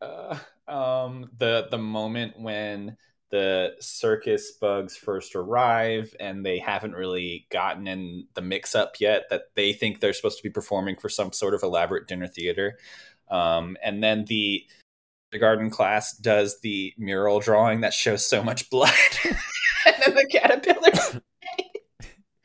uh, 0.00 0.38
um, 0.68 1.30
the 1.38 1.68
the 1.70 1.78
moment 1.78 2.38
when 2.38 2.96
the 3.30 3.74
circus 3.80 4.52
bugs 4.52 4.96
first 4.96 5.34
arrive 5.34 6.14
and 6.20 6.44
they 6.46 6.58
haven't 6.58 6.92
really 6.94 7.46
gotten 7.50 7.86
in 7.88 8.26
the 8.34 8.42
mix 8.42 8.74
up 8.74 8.94
yet 9.00 9.24
that 9.30 9.44
they 9.56 9.72
think 9.72 9.98
they're 10.00 10.12
supposed 10.12 10.36
to 10.38 10.42
be 10.42 10.50
performing 10.50 10.96
for 10.96 11.08
some 11.08 11.32
sort 11.32 11.54
of 11.54 11.62
elaborate 11.62 12.06
dinner 12.06 12.28
theater 12.28 12.78
um, 13.30 13.76
and 13.82 14.02
then 14.02 14.24
the 14.26 14.64
the 15.32 15.38
garden 15.38 15.68
class 15.70 16.16
does 16.16 16.60
the 16.60 16.94
mural 16.96 17.40
drawing 17.40 17.80
that 17.80 17.92
shows 17.92 18.24
so 18.24 18.42
much 18.42 18.70
blood 18.70 18.92
and 19.24 19.96
then 20.04 20.14
the 20.14 20.26
caterpillar 20.30 21.22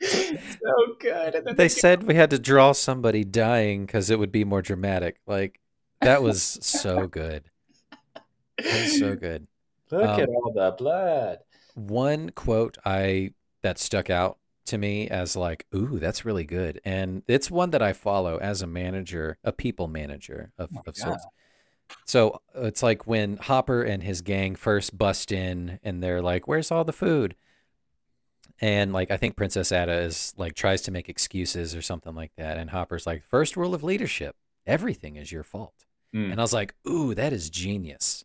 so 0.02 0.94
good 0.98 1.34
and 1.34 1.46
then 1.46 1.56
They 1.56 1.64
the 1.64 1.70
said 1.70 2.02
we 2.02 2.14
had 2.14 2.30
to 2.30 2.38
draw 2.38 2.72
somebody 2.72 3.24
dying 3.24 3.86
because 3.86 4.10
it 4.10 4.18
would 4.18 4.32
be 4.32 4.44
more 4.44 4.62
dramatic. 4.62 5.20
Like 5.26 5.60
that 6.00 6.22
was 6.22 6.42
so 6.62 7.06
good. 7.06 7.44
That 8.58 8.84
was 8.84 8.98
so 8.98 9.14
good. 9.14 9.46
look 9.90 10.02
Um, 10.02 10.20
at 10.20 10.28
all 10.28 10.52
the 10.52 10.74
blood 10.76 11.38
one 11.74 12.30
quote 12.30 12.78
I 12.84 13.32
that 13.62 13.78
stuck 13.78 14.10
out 14.10 14.38
to 14.66 14.78
me 14.78 15.08
as 15.08 15.36
like, 15.36 15.66
ooh, 15.74 15.98
that's 15.98 16.24
really 16.24 16.44
good. 16.44 16.80
And 16.84 17.22
it's 17.26 17.50
one 17.50 17.70
that 17.70 17.82
I 17.82 17.92
follow 17.92 18.38
as 18.38 18.62
a 18.62 18.66
manager, 18.66 19.38
a 19.42 19.52
people 19.52 19.88
manager 19.88 20.52
of, 20.58 20.70
of 20.86 20.96
sorts. 20.96 21.26
So 22.06 22.40
uh, 22.56 22.62
it's 22.66 22.82
like 22.82 23.06
when 23.06 23.36
Hopper 23.36 23.82
and 23.82 24.02
his 24.02 24.20
gang 24.20 24.54
first 24.54 24.96
bust 24.96 25.32
in 25.32 25.80
and 25.82 26.02
they're 26.02 26.22
like, 26.22 26.46
Where's 26.46 26.70
all 26.70 26.84
the 26.84 26.92
food? 26.92 27.34
And 28.60 28.92
like 28.92 29.10
I 29.10 29.16
think 29.16 29.36
Princess 29.36 29.72
Ada 29.72 29.92
is 30.02 30.34
like 30.36 30.54
tries 30.54 30.82
to 30.82 30.90
make 30.90 31.08
excuses 31.08 31.74
or 31.74 31.82
something 31.82 32.14
like 32.14 32.32
that. 32.36 32.58
And 32.58 32.70
Hopper's 32.70 33.06
like, 33.06 33.24
First 33.24 33.56
rule 33.56 33.74
of 33.74 33.82
leadership, 33.82 34.36
everything 34.66 35.16
is 35.16 35.32
your 35.32 35.42
fault. 35.42 35.86
Mm. 36.14 36.32
And 36.32 36.40
I 36.40 36.44
was 36.44 36.52
like, 36.52 36.74
Ooh, 36.88 37.14
that 37.14 37.32
is 37.32 37.50
genius. 37.50 38.24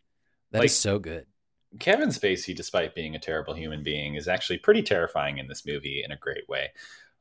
That 0.52 0.60
is 0.60 0.72
Like- 0.72 0.72
so 0.72 1.00
good. 1.00 1.26
Kevin 1.80 2.10
Spacey, 2.10 2.56
despite 2.56 2.96
being 2.96 3.16
a 3.16 3.20
terrible 3.20 3.54
human 3.54 3.84
being, 3.84 4.16
is 4.16 4.28
actually 4.28 4.58
pretty 4.58 4.82
terrifying 4.82 5.38
in 5.38 5.48
this 5.48 5.66
movie 5.66 6.02
in 6.04 6.12
a 6.12 6.18
great 6.18 6.48
way. 6.48 6.70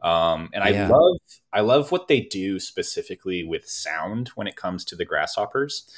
Um, 0.02 0.50
and 0.52 0.62
I 0.62 0.70
Yeah. 0.70 0.88
love 0.88 1.16
I 1.52 1.60
love 1.60 1.90
what 1.90 2.08
they 2.08 2.20
do 2.20 2.58
specifically 2.60 3.42
with 3.44 3.66
sound 3.68 4.28
when 4.34 4.46
it 4.46 4.56
comes 4.56 4.84
to 4.86 4.96
the 4.96 5.04
grasshoppers. 5.04 5.88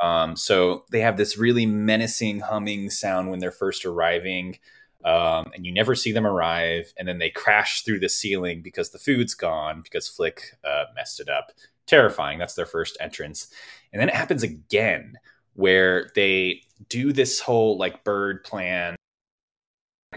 Um, 0.00 0.34
so 0.34 0.84
they 0.90 1.00
have 1.00 1.18
this 1.18 1.36
really 1.36 1.66
menacing 1.66 2.40
humming 2.40 2.88
sound 2.88 3.30
when 3.30 3.38
they're 3.38 3.50
first 3.50 3.84
arriving, 3.84 4.58
um, 5.04 5.50
and 5.54 5.66
you 5.66 5.72
never 5.74 5.94
see 5.94 6.10
them 6.10 6.26
arrive, 6.26 6.94
and 6.96 7.06
then 7.06 7.18
they 7.18 7.28
crash 7.30 7.82
through 7.82 8.00
the 8.00 8.08
ceiling 8.08 8.62
because 8.62 8.90
the 8.90 8.98
food's 8.98 9.34
gone 9.34 9.82
because 9.82 10.08
Flick 10.08 10.56
uh, 10.64 10.84
messed 10.94 11.20
it 11.20 11.28
up. 11.28 11.52
Terrifying. 11.86 12.38
That's 12.38 12.54
their 12.54 12.66
first 12.66 12.96
entrance, 12.98 13.48
and 13.92 14.00
then 14.00 14.08
it 14.08 14.14
happens 14.14 14.42
again 14.42 15.18
where 15.54 16.10
they 16.14 16.62
do 16.88 17.12
this 17.12 17.40
whole 17.40 17.76
like 17.76 18.04
bird 18.04 18.44
plan 18.44 18.96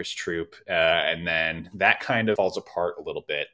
troop, 0.01 0.55
uh, 0.68 0.72
and 0.72 1.28
then 1.28 1.70
that 1.76 1.99
kind 1.99 2.30
of 2.30 2.36
falls 2.36 2.57
apart 2.57 2.95
a 2.97 3.03
little 3.03 3.24
bit. 3.28 3.47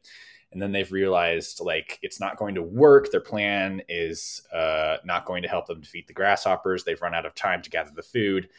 And 0.52 0.62
then 0.62 0.72
they've 0.72 0.92
realized 0.92 1.60
like 1.60 2.00
it's 2.02 2.20
not 2.20 2.38
going 2.38 2.56
to 2.56 2.64
work. 2.64 3.12
Their 3.12 3.20
plan 3.22 3.82
is 3.88 4.42
uh, 4.54 4.98
not 5.06 5.26
going 5.26 5.44
to 5.44 5.50
help 5.50 5.68
them 5.68 5.82
defeat 5.82 6.08
the 6.08 6.14
grasshoppers. 6.14 6.84
They've 6.84 7.02
run 7.02 7.14
out 7.14 7.26
of 7.26 7.36
time 7.36 7.62
to 7.62 7.70
gather 7.70 7.92
the 7.96 8.02
food, 8.02 8.50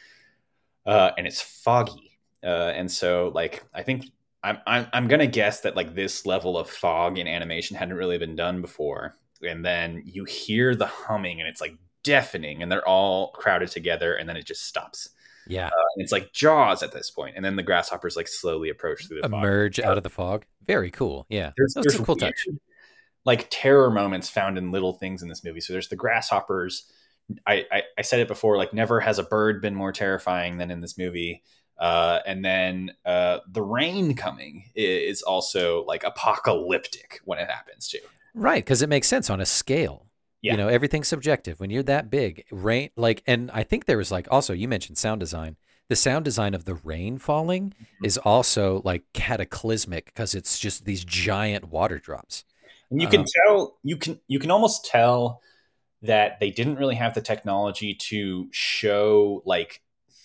uh, 0.85 1.11
and 1.17 1.27
it's 1.27 1.41
foggy. 1.41 2.17
Uh, 2.43 2.71
and 2.75 2.89
so, 2.89 3.31
like, 3.35 3.63
I 3.73 3.83
think 3.83 4.05
I'm, 4.41 4.59
I'm 4.65 4.87
I'm 4.93 5.07
gonna 5.07 5.27
guess 5.27 5.61
that 5.61 5.75
like 5.75 5.93
this 5.93 6.25
level 6.25 6.57
of 6.57 6.69
fog 6.69 7.19
in 7.19 7.27
animation 7.27 7.75
hadn't 7.75 7.97
really 7.97 8.17
been 8.17 8.35
done 8.35 8.61
before. 8.61 9.17
And 9.45 9.65
then 9.65 10.03
you 10.05 10.23
hear 10.23 10.75
the 10.75 10.87
humming, 10.87 11.41
and 11.41 11.49
it's 11.49 11.61
like 11.61 11.75
deafening, 12.03 12.61
and 12.61 12.71
they're 12.71 12.87
all 12.87 13.31
crowded 13.31 13.69
together, 13.69 14.15
and 14.15 14.27
then 14.27 14.37
it 14.37 14.45
just 14.45 14.65
stops. 14.65 15.09
Yeah. 15.47 15.67
Uh, 15.67 15.87
and 15.95 16.03
it's 16.03 16.11
like 16.11 16.33
Jaws 16.33 16.83
at 16.83 16.91
this 16.91 17.09
point, 17.09 17.35
and 17.35 17.43
then 17.43 17.55
the 17.55 17.63
grasshoppers 17.63 18.15
like 18.15 18.27
slowly 18.27 18.69
approach 18.69 19.07
through 19.07 19.21
the 19.21 19.29
fog. 19.29 19.43
Emerge 19.43 19.79
out 19.79 19.97
of 19.97 20.03
the 20.03 20.09
fog. 20.09 20.45
Very 20.65 20.91
cool. 20.91 21.25
Yeah. 21.29 21.51
There's, 21.57 21.73
That's 21.73 21.87
there's 21.87 21.99
a 21.99 22.03
cool 22.03 22.15
weird, 22.19 22.35
touch. 22.35 22.47
Like 23.25 23.47
terror 23.49 23.89
moments 23.89 24.29
found 24.29 24.57
in 24.57 24.71
little 24.71 24.93
things 24.93 25.23
in 25.23 25.29
this 25.29 25.43
movie. 25.43 25.61
So 25.61 25.73
there's 25.73 25.89
the 25.89 25.95
grasshoppers. 25.95 26.91
I, 27.47 27.65
I, 27.71 27.83
I 27.97 28.01
said 28.01 28.19
it 28.19 28.27
before. 28.27 28.57
Like 28.57 28.73
never 28.73 28.99
has 28.99 29.19
a 29.19 29.23
bird 29.23 29.61
been 29.61 29.75
more 29.75 29.91
terrifying 29.91 30.57
than 30.57 30.71
in 30.71 30.81
this 30.81 30.97
movie. 30.97 31.43
Uh, 31.79 32.19
and 32.27 32.45
then 32.45 32.91
uh, 33.05 33.39
the 33.51 33.63
rain 33.63 34.15
coming 34.15 34.65
is 34.75 35.23
also 35.23 35.83
like 35.85 36.03
apocalyptic 36.03 37.19
when 37.25 37.39
it 37.39 37.49
happens 37.49 37.87
too. 37.87 37.99
Right, 38.35 38.63
because 38.63 38.81
it 38.81 38.89
makes 38.89 39.07
sense 39.07 39.29
on 39.29 39.41
a 39.41 39.45
scale. 39.45 40.05
Yeah. 40.41 40.53
You 40.53 40.57
know, 40.57 40.67
everything's 40.67 41.07
subjective. 41.07 41.59
When 41.59 41.69
you're 41.69 41.83
that 41.83 42.09
big, 42.09 42.45
rain 42.51 42.89
like 42.95 43.23
and 43.27 43.51
I 43.51 43.63
think 43.63 43.85
there 43.85 43.97
was 43.97 44.11
like 44.11 44.27
also 44.31 44.53
you 44.53 44.67
mentioned 44.67 44.97
sound 44.97 45.19
design. 45.19 45.57
The 45.89 45.95
sound 45.95 46.25
design 46.25 46.53
of 46.53 46.65
the 46.65 46.75
rain 46.75 47.17
falling 47.17 47.73
Mm-hmm. 47.81 48.05
is 48.05 48.17
also 48.17 48.81
like 48.85 49.03
cataclysmic 49.13 50.05
because 50.05 50.33
it's 50.35 50.57
just 50.59 50.85
these 50.85 51.03
giant 51.05 51.65
water 51.69 51.99
drops. 51.99 52.45
And 52.89 53.01
you 53.01 53.07
can 53.07 53.23
Um, 53.23 53.27
tell 53.45 53.77
you 53.83 53.97
can 53.97 54.19
you 54.27 54.39
can 54.39 54.51
almost 54.51 54.85
tell 54.85 55.41
that 56.03 56.39
they 56.39 56.51
didn't 56.51 56.77
really 56.77 56.95
have 56.95 57.13
the 57.15 57.21
technology 57.21 57.95
to 57.95 58.49
show 58.51 59.43
like 59.45 59.81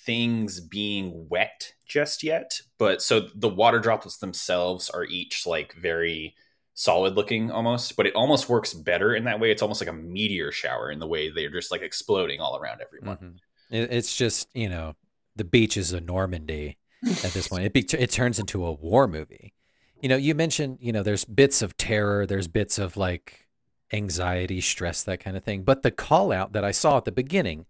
things 0.06 0.60
being 0.60 1.28
wet 1.30 1.74
just 1.86 2.22
yet. 2.22 2.60
But 2.78 3.02
so 3.02 3.28
the 3.34 3.48
water 3.48 3.80
droplets 3.80 4.18
themselves 4.18 4.90
are 4.90 5.04
each 5.04 5.46
like 5.46 5.74
very 5.74 6.36
solid 6.76 7.16
looking 7.16 7.50
almost, 7.50 7.96
but 7.96 8.06
it 8.06 8.14
almost 8.16 8.48
works 8.50 8.74
better 8.74 9.16
in 9.16 9.24
that 9.24 9.40
way. 9.40 9.52
It's 9.52 9.62
almost 9.62 9.82
like 9.82 9.90
a 9.90 9.94
meteor 9.94 10.52
shower 10.52 10.92
in 10.92 11.00
the 11.00 11.08
way 11.08 11.30
they're 11.30 11.50
just 11.50 11.72
like 11.72 11.82
exploding 11.82 12.40
all 12.40 12.58
around 12.58 12.82
everyone. 12.82 13.18
Mhm. 13.18 13.40
It's 13.70 14.16
just 14.16 14.48
you 14.54 14.68
know 14.68 14.94
the 15.34 15.44
beaches 15.44 15.92
of 15.92 16.04
Normandy 16.04 16.78
at 17.22 17.32
this 17.32 17.48
point. 17.48 17.64
It 17.64 17.72
be, 17.72 17.80
it 17.98 18.10
turns 18.10 18.38
into 18.38 18.64
a 18.64 18.72
war 18.72 19.06
movie. 19.08 19.54
You 20.00 20.08
know, 20.08 20.16
you 20.16 20.34
mentioned 20.34 20.78
you 20.80 20.92
know 20.92 21.02
there's 21.02 21.24
bits 21.24 21.62
of 21.62 21.76
terror, 21.76 22.26
there's 22.26 22.48
bits 22.48 22.78
of 22.78 22.96
like 22.96 23.48
anxiety, 23.92 24.60
stress, 24.60 25.02
that 25.04 25.20
kind 25.20 25.36
of 25.36 25.44
thing. 25.44 25.62
But 25.62 25.82
the 25.82 25.90
call 25.90 26.32
out 26.32 26.52
that 26.52 26.64
I 26.64 26.70
saw 26.72 26.98
at 26.98 27.04
the 27.04 27.12
beginning 27.12 27.66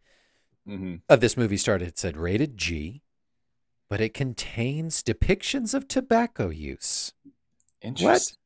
hmm 0.67 0.97
of 1.09 1.21
this 1.21 1.37
movie 1.37 1.57
started 1.57 1.89
it 1.89 1.99
said 1.99 2.17
rated 2.17 2.57
G, 2.57 3.03
but 3.91 4.01
it 4.01 4.15
contains 4.15 5.03
depictions 5.03 5.75
of 5.75 5.89
tobacco 5.89 6.51
use. 6.51 7.13
Interesting. 7.81 8.37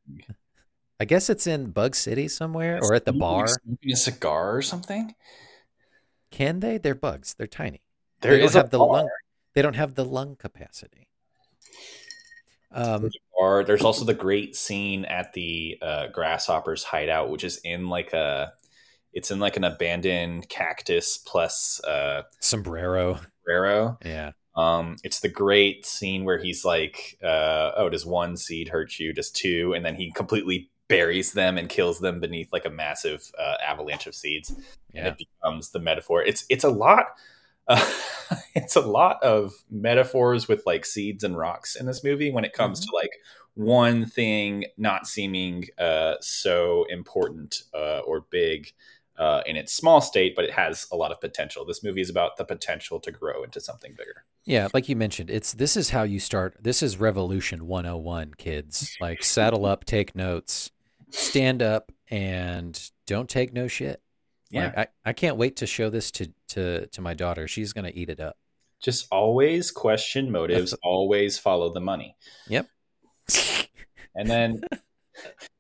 I 1.00 1.06
guess 1.06 1.30
it's 1.30 1.46
in 1.46 1.70
Bug 1.70 1.94
City 1.96 2.28
somewhere 2.28 2.78
or 2.82 2.94
at 2.94 3.06
the 3.06 3.14
bar. 3.14 3.48
Smoking 3.48 3.92
a 3.92 3.96
cigar 3.96 4.54
or 4.54 4.60
something. 4.60 5.14
Can 6.30 6.60
they? 6.60 6.76
They're 6.76 6.94
bugs. 6.94 7.34
They're 7.34 7.46
tiny. 7.46 7.80
There 8.20 8.32
they 8.32 8.38
don't 8.38 8.46
is 8.46 8.54
have 8.54 8.68
the 8.68 8.78
bar. 8.78 8.88
lung. 8.88 9.08
They 9.54 9.62
don't 9.62 9.76
have 9.76 9.94
the 9.94 10.04
lung 10.04 10.36
capacity. 10.36 11.08
Um, 12.72 13.00
There's 13.00 13.18
bar. 13.38 13.64
There's 13.64 13.82
also 13.82 14.04
the 14.04 14.14
great 14.14 14.54
scene 14.54 15.06
at 15.06 15.32
the 15.32 15.78
uh, 15.80 16.06
grasshoppers 16.08 16.84
hideout, 16.84 17.30
which 17.30 17.44
is 17.44 17.60
in 17.64 17.88
like 17.88 18.12
a, 18.12 18.52
it's 19.12 19.30
in 19.30 19.40
like 19.40 19.56
an 19.56 19.64
abandoned 19.64 20.48
cactus 20.48 21.18
plus 21.18 21.80
uh, 21.82 22.22
sombrero. 22.40 23.18
sombrero. 23.44 23.98
Yeah. 24.04 24.32
Um, 24.54 24.96
it's 25.02 25.20
the 25.20 25.28
great 25.28 25.86
scene 25.86 26.24
where 26.24 26.38
he's 26.38 26.64
like, 26.64 27.16
uh, 27.24 27.70
"Oh, 27.76 27.88
does 27.88 28.04
one 28.04 28.36
seed 28.36 28.68
hurt 28.68 28.98
you? 28.98 29.12
Does 29.12 29.30
two?" 29.30 29.72
And 29.74 29.84
then 29.84 29.94
he 29.94 30.12
completely 30.12 30.69
buries 30.90 31.32
them 31.32 31.56
and 31.56 31.70
kills 31.70 32.00
them 32.00 32.20
beneath 32.20 32.52
like 32.52 32.66
a 32.66 32.70
massive 32.70 33.30
uh, 33.38 33.54
avalanche 33.66 34.06
of 34.06 34.14
seeds, 34.14 34.54
and 34.92 35.06
it 35.06 35.16
becomes 35.16 35.70
the 35.70 35.78
metaphor. 35.78 36.22
It's 36.22 36.44
it's 36.50 36.64
a 36.64 36.68
lot. 36.68 37.06
Uh, 37.66 37.90
it's 38.54 38.76
a 38.76 38.80
lot 38.80 39.22
of 39.22 39.54
metaphors 39.70 40.48
with 40.48 40.62
like 40.66 40.84
seeds 40.84 41.24
and 41.24 41.38
rocks 41.38 41.76
in 41.76 41.86
this 41.86 42.04
movie 42.04 42.30
when 42.30 42.44
it 42.44 42.52
comes 42.52 42.80
to 42.80 42.88
like 42.94 43.12
one 43.54 44.04
thing 44.04 44.64
not 44.76 45.06
seeming 45.06 45.64
uh, 45.78 46.14
so 46.20 46.84
important 46.90 47.62
uh, 47.74 48.00
or 48.00 48.26
big 48.30 48.72
uh, 49.18 49.42
in 49.44 49.56
its 49.56 49.72
small 49.72 50.00
state, 50.00 50.34
but 50.34 50.46
it 50.46 50.52
has 50.52 50.86
a 50.90 50.96
lot 50.96 51.12
of 51.12 51.20
potential. 51.20 51.64
This 51.64 51.84
movie 51.84 52.00
is 52.00 52.08
about 52.08 52.38
the 52.38 52.44
potential 52.44 52.98
to 53.00 53.12
grow 53.12 53.42
into 53.42 53.60
something 53.60 53.92
bigger. 53.92 54.24
Yeah, 54.44 54.68
like 54.72 54.88
you 54.88 54.96
mentioned, 54.96 55.30
it's 55.30 55.52
this 55.52 55.76
is 55.76 55.90
how 55.90 56.04
you 56.04 56.18
start. 56.18 56.56
This 56.60 56.82
is 56.82 56.98
revolution 56.98 57.66
101, 57.66 58.34
kids. 58.38 58.96
Like 58.98 59.22
saddle 59.22 59.66
up, 59.66 59.84
take 59.84 60.16
notes, 60.16 60.70
stand 61.10 61.62
up 61.62 61.92
and 62.10 62.90
don't 63.06 63.28
take 63.28 63.52
no 63.52 63.68
shit. 63.68 64.00
Yeah. 64.50 64.72
Like, 64.76 64.78
I, 65.04 65.10
I 65.10 65.12
can't 65.12 65.36
wait 65.36 65.56
to 65.56 65.66
show 65.66 65.90
this 65.90 66.10
to 66.12 66.32
to 66.48 66.86
to 66.86 67.00
my 67.00 67.14
daughter. 67.14 67.46
She's 67.46 67.72
going 67.72 67.84
to 67.84 67.96
eat 67.96 68.10
it 68.10 68.20
up. 68.20 68.36
Just 68.80 69.06
always 69.12 69.70
question 69.70 70.30
motives, 70.30 70.70
That's- 70.70 70.80
always 70.82 71.38
follow 71.38 71.72
the 71.72 71.80
money. 71.80 72.16
Yep. 72.48 72.66
And 74.16 74.28
then 74.28 74.62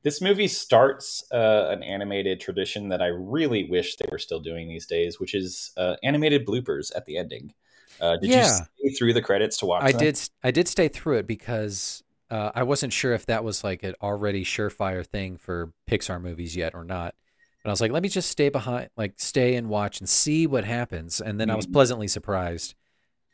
this 0.02 0.20
movie 0.20 0.48
starts 0.48 1.22
uh, 1.32 1.68
an 1.70 1.84
animated 1.84 2.40
tradition 2.40 2.88
that 2.88 3.00
I 3.00 3.06
really 3.06 3.70
wish 3.70 3.94
they 3.96 4.08
were 4.10 4.18
still 4.18 4.40
doing 4.40 4.68
these 4.68 4.86
days, 4.86 5.20
which 5.20 5.34
is 5.36 5.70
uh, 5.76 5.94
animated 6.02 6.44
bloopers 6.44 6.90
at 6.96 7.06
the 7.06 7.16
ending. 7.16 7.54
Uh, 8.00 8.16
did 8.16 8.30
you 8.30 8.36
Yeah. 8.36 8.46
stay 8.48 8.88
through 8.98 9.12
the 9.12 9.22
credits 9.22 9.56
to 9.58 9.66
watch 9.66 9.84
I 9.84 9.92
did 9.92 10.20
I 10.42 10.50
did 10.50 10.66
stay 10.66 10.88
through 10.88 11.18
it 11.18 11.26
because 11.28 12.02
uh, 12.30 12.52
I 12.54 12.62
wasn't 12.62 12.92
sure 12.92 13.12
if 13.12 13.26
that 13.26 13.44
was 13.44 13.64
like 13.64 13.82
an 13.82 13.94
already 14.02 14.44
surefire 14.44 15.04
thing 15.06 15.36
for 15.36 15.72
Pixar 15.90 16.20
movies 16.20 16.56
yet 16.56 16.74
or 16.74 16.84
not. 16.84 17.14
But 17.62 17.70
I 17.70 17.72
was 17.72 17.80
like, 17.80 17.92
let 17.92 18.02
me 18.02 18.08
just 18.08 18.30
stay 18.30 18.48
behind, 18.48 18.88
like 18.96 19.14
stay 19.18 19.54
and 19.54 19.68
watch 19.68 20.00
and 20.00 20.08
see 20.08 20.46
what 20.46 20.64
happens. 20.64 21.20
And 21.20 21.38
then 21.40 21.50
I 21.50 21.56
was 21.56 21.66
Mhm. 21.66 21.72
pleasantly 21.72 22.08
surprised 22.08 22.74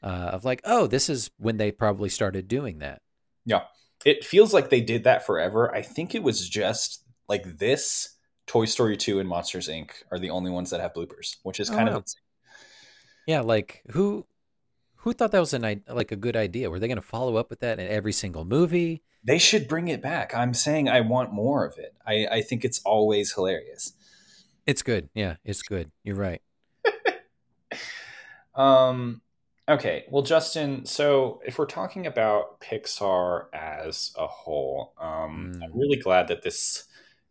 uh, 0.03 0.31
of 0.33 0.45
like, 0.45 0.61
oh, 0.65 0.87
this 0.87 1.09
is 1.09 1.31
when 1.39 1.57
they 1.57 1.71
probably 1.73 2.09
started 2.09 2.49
doing 2.49 2.79
that. 2.79 3.03
Yeah. 3.45 3.65
It 4.05 4.25
feels 4.25 4.53
like 4.53 4.71
they 4.71 4.81
did 4.81 5.05
that 5.05 5.25
forever. 5.27 5.75
I 5.75 5.83
think 5.83 6.15
it 6.15 6.23
was 6.23 6.49
just 6.49 7.03
like 7.29 7.59
this, 7.59 8.17
Toy 8.47 8.65
Story 8.67 8.97
2 8.97 9.19
and 9.21 9.29
Monsters 9.29 9.69
Inc. 9.69 9.91
are 10.13 10.19
the 10.19 10.31
only 10.31 10.51
ones 10.51 10.71
that 10.71 10.81
have 10.81 10.95
bloopers, 10.95 11.37
which 11.43 11.59
is 11.61 11.71
Oh, 11.71 11.77
kind 11.77 11.89
wow. 11.89 11.97
of 11.97 12.03
insane. 12.03 12.21
Yeah, 13.27 13.41
like 13.41 13.83
who 13.91 14.27
who 15.07 15.13
thought 15.13 15.31
that 15.31 15.39
was 15.39 15.55
an 15.55 15.85
like 15.89 16.11
a 16.11 16.17
good 16.17 16.35
idea? 16.35 16.69
Were 16.69 16.81
they 16.81 16.89
going 16.89 16.97
to 16.97 17.01
follow 17.01 17.37
up 17.37 17.49
with 17.49 17.61
that 17.61 17.79
in 17.79 17.87
every 17.87 18.13
single 18.13 18.45
movie? 18.45 19.05
They 19.23 19.39
should 19.39 19.69
bring 19.69 19.87
it 19.87 20.03
back. 20.03 20.35
I'm 20.35 20.53
saying 20.53 20.89
I 20.89 21.01
want 21.01 21.33
more 21.33 21.65
of 21.65 21.79
it. 21.79 21.95
I, 22.05 22.27
I 22.27 22.43
think 22.43 22.65
it's 22.65 22.81
always 22.85 23.33
hilarious. 23.33 23.93
It's 24.67 24.83
good. 24.83 25.09
Yeah, 25.15 25.37
it's 25.45 25.63
good. 25.63 25.93
You're 26.03 26.17
right. 26.17 26.43
Um, 28.57 29.21
okay. 29.69 30.07
Well, 30.11 30.23
Justin, 30.23 30.87
so 30.87 31.43
if 31.45 31.59
we're 31.59 31.67
talking 31.67 32.07
about 32.07 32.59
Pixar 32.61 33.45
as 33.53 34.15
a 34.17 34.27
whole, 34.27 34.95
um, 34.99 35.53
Mm. 35.55 35.63
I'm 35.63 35.79
really 35.79 35.99
glad 35.99 36.29
that 36.29 36.43
this 36.43 36.85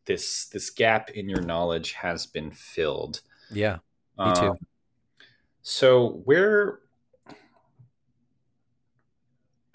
this 0.05 0.45
this 0.49 0.69
gap 0.69 1.09
in 1.09 1.28
your 1.28 1.41
knowledge 1.41 1.93
has 1.93 2.28
been 2.28 2.51
filled. 2.51 3.21
Yeah, 3.49 3.80
me 4.19 4.34
too. 4.36 4.51
Um, 4.51 4.57
so 5.63 6.21
where 6.26 6.82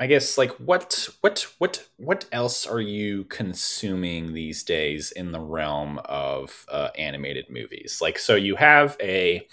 I 0.00 0.06
guess 0.06 0.38
like 0.38 0.52
what 0.52 1.10
what 1.20 1.46
what 1.58 1.86
what 1.98 2.24
else 2.32 2.66
are 2.66 2.80
you 2.80 3.24
consuming 3.24 4.32
these 4.32 4.62
days 4.64 5.12
in 5.12 5.30
the 5.30 5.40
realm 5.40 6.00
of 6.06 6.64
uh, 6.70 6.88
animated 6.96 7.50
movies? 7.50 7.98
Like 8.00 8.18
so 8.18 8.34
you 8.34 8.56
have 8.56 8.96
a 8.98 9.46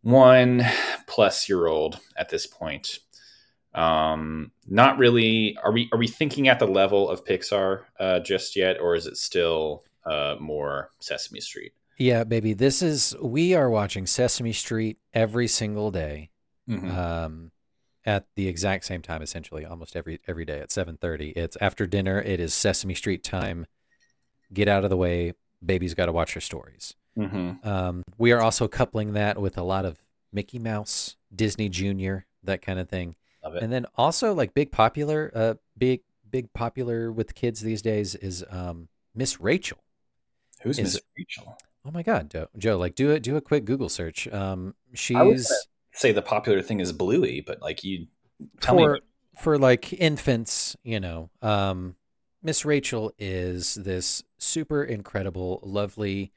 one 0.00 0.64
plus 1.06 1.50
year 1.50 1.66
old 1.66 2.00
at 2.16 2.30
this 2.30 2.46
point. 2.46 3.00
Um, 3.74 4.52
not 4.66 4.96
really. 4.96 5.58
Are 5.62 5.70
we 5.72 5.90
are 5.92 5.98
we 5.98 6.08
thinking 6.08 6.48
at 6.48 6.58
the 6.58 6.66
level 6.66 7.10
of 7.10 7.26
Pixar 7.26 7.82
uh, 8.00 8.20
just 8.20 8.56
yet, 8.56 8.80
or 8.80 8.94
is 8.94 9.06
it 9.06 9.18
still 9.18 9.84
uh, 10.06 10.36
more 10.40 10.90
Sesame 11.00 11.40
Street? 11.40 11.72
Yeah, 11.98 12.24
baby. 12.24 12.54
This 12.54 12.80
is 12.80 13.14
we 13.20 13.54
are 13.54 13.68
watching 13.68 14.06
Sesame 14.06 14.54
Street 14.54 14.96
every 15.12 15.46
single 15.46 15.90
day. 15.90 16.30
Mhm. 16.70 16.96
um, 16.96 17.51
at 18.04 18.26
the 18.34 18.48
exact 18.48 18.84
same 18.84 19.02
time, 19.02 19.22
essentially, 19.22 19.64
almost 19.64 19.94
every 19.96 20.20
every 20.26 20.44
day 20.44 20.58
at 20.60 20.70
seven 20.72 20.96
thirty. 20.96 21.30
It's 21.30 21.56
after 21.60 21.86
dinner. 21.86 22.20
It 22.20 22.40
is 22.40 22.52
Sesame 22.54 22.94
Street 22.94 23.22
time. 23.24 23.66
Get 24.52 24.68
out 24.68 24.84
of 24.84 24.90
the 24.90 24.96
way. 24.96 25.34
Baby's 25.64 25.94
got 25.94 26.06
to 26.06 26.12
watch 26.12 26.34
her 26.34 26.40
stories. 26.40 26.94
Mhm. 27.16 27.64
Um, 27.64 28.02
we 28.18 28.32
are 28.32 28.40
also 28.40 28.66
coupling 28.68 29.12
that 29.12 29.40
with 29.40 29.56
a 29.58 29.62
lot 29.62 29.84
of 29.84 29.98
Mickey 30.32 30.58
Mouse, 30.58 31.16
Disney 31.34 31.68
Junior, 31.68 32.26
that 32.42 32.62
kind 32.62 32.78
of 32.80 32.88
thing, 32.88 33.14
Love 33.44 33.54
it. 33.56 33.62
and 33.62 33.72
then 33.72 33.86
also 33.96 34.32
like 34.34 34.54
big 34.54 34.72
popular, 34.72 35.30
uh, 35.34 35.54
big 35.76 36.00
big 36.28 36.52
popular 36.54 37.12
with 37.12 37.34
kids 37.34 37.60
these 37.60 37.82
days 37.82 38.14
is 38.14 38.42
um, 38.50 38.88
Miss 39.14 39.38
Rachel. 39.40 39.78
Who's 40.62 40.78
Miss 40.80 40.98
Rachel? 41.18 41.56
Oh 41.84 41.90
my 41.90 42.02
God, 42.02 42.30
Joe, 42.30 42.48
Joe, 42.56 42.78
like 42.78 42.94
do 42.94 43.10
a 43.12 43.20
do 43.20 43.36
a 43.36 43.40
quick 43.40 43.64
Google 43.66 43.88
search. 43.90 44.26
Um, 44.28 44.74
she's 44.94 45.52
say 45.92 46.12
the 46.12 46.22
popular 46.22 46.62
thing 46.62 46.80
is 46.80 46.92
Bluey, 46.92 47.40
but 47.40 47.60
like 47.60 47.84
you 47.84 48.06
tell 48.60 48.74
for 48.76 48.90
what- 48.92 49.02
for 49.38 49.58
like 49.58 49.92
infants, 49.94 50.76
you 50.82 51.00
know, 51.00 51.30
um, 51.40 51.96
Miss 52.42 52.64
Rachel 52.64 53.12
is 53.18 53.74
this 53.76 54.22
super 54.36 54.82
incredible, 54.84 55.60
lovely. 55.62 56.32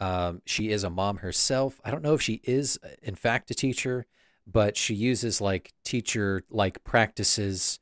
Um, 0.00 0.42
she 0.44 0.70
is 0.70 0.82
a 0.82 0.90
mom 0.90 1.18
herself. 1.18 1.80
I 1.84 1.90
don't 1.92 2.02
know 2.02 2.14
if 2.14 2.22
she 2.22 2.40
is, 2.42 2.78
in 3.02 3.14
fact, 3.14 3.50
a 3.52 3.54
teacher, 3.54 4.06
but 4.46 4.76
she 4.76 4.94
uses 4.94 5.40
like 5.40 5.72
teacher 5.84 6.42
like 6.50 6.82
practices, 6.82 7.78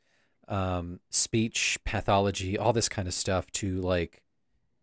um, 0.48 1.00
speech 1.08 1.78
pathology, 1.84 2.58
all 2.58 2.74
this 2.74 2.88
kind 2.90 3.08
of 3.08 3.14
stuff 3.14 3.50
to 3.52 3.80
like 3.80 4.22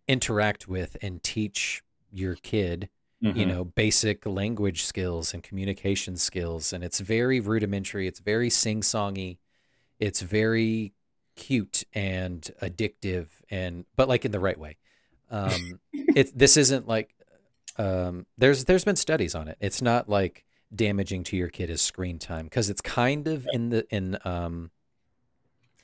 interact 0.07 0.67
with 0.67 0.97
and 1.01 1.21
teach 1.21 1.83
your 2.11 2.35
kid 2.35 2.89
you 3.21 3.33
Mhm. 3.45 3.47
know 3.47 3.63
basic 3.65 4.25
language 4.25 4.83
skills 4.83 5.33
and 5.33 5.41
communication 5.43 6.15
skills 6.17 6.71
and 6.71 6.83
it's 6.83 6.99
very 6.99 7.39
rudimentary 7.39 8.07
it's 8.07 8.19
very 8.19 8.49
sing-songy 8.49 9.37
it's 9.99 10.21
very 10.21 10.93
cute 11.35 11.83
and 11.93 12.51
addictive 12.61 13.27
and 13.49 13.85
but 13.95 14.07
like 14.07 14.25
in 14.25 14.31
the 14.31 14.39
right 14.39 14.59
way. 14.59 14.77
Um 15.29 15.79
it 15.93 16.37
this 16.37 16.57
isn't 16.57 16.87
like 16.87 17.13
um 17.77 18.25
there's 18.37 18.65
there's 18.65 18.85
been 18.85 18.95
studies 18.95 19.35
on 19.35 19.47
it. 19.47 19.57
It's 19.59 19.81
not 19.81 20.09
like 20.09 20.45
damaging 20.75 21.23
to 21.25 21.37
your 21.37 21.49
kid 21.49 21.69
as 21.69 21.81
screen 21.81 22.19
time 22.19 22.45
because 22.45 22.69
it's 22.69 22.81
kind 22.81 23.27
of 23.27 23.47
in 23.53 23.69
the 23.69 23.85
in 23.89 24.17
um 24.25 24.71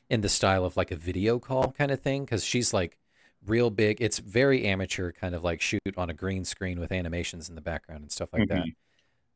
in 0.09 0.21
the 0.21 0.29
style 0.29 0.65
of 0.65 0.75
like 0.75 0.91
a 0.91 0.95
video 0.95 1.39
call 1.39 1.71
kind 1.71 1.91
of 1.91 1.99
thing 2.01 2.25
because 2.25 2.43
she's 2.43 2.73
like 2.73 2.97
real 3.45 3.69
big 3.69 4.01
it's 4.01 4.19
very 4.19 4.65
amateur 4.65 5.11
kind 5.11 5.35
of 5.35 5.43
like 5.43 5.59
shoot 5.61 5.81
on 5.97 6.09
a 6.09 6.13
green 6.13 6.45
screen 6.45 6.79
with 6.79 6.91
animations 6.91 7.49
in 7.49 7.55
the 7.55 7.61
background 7.61 8.01
and 8.01 8.11
stuff 8.11 8.29
like 8.33 8.47
that. 8.49 8.65
Mhm. 8.65 8.75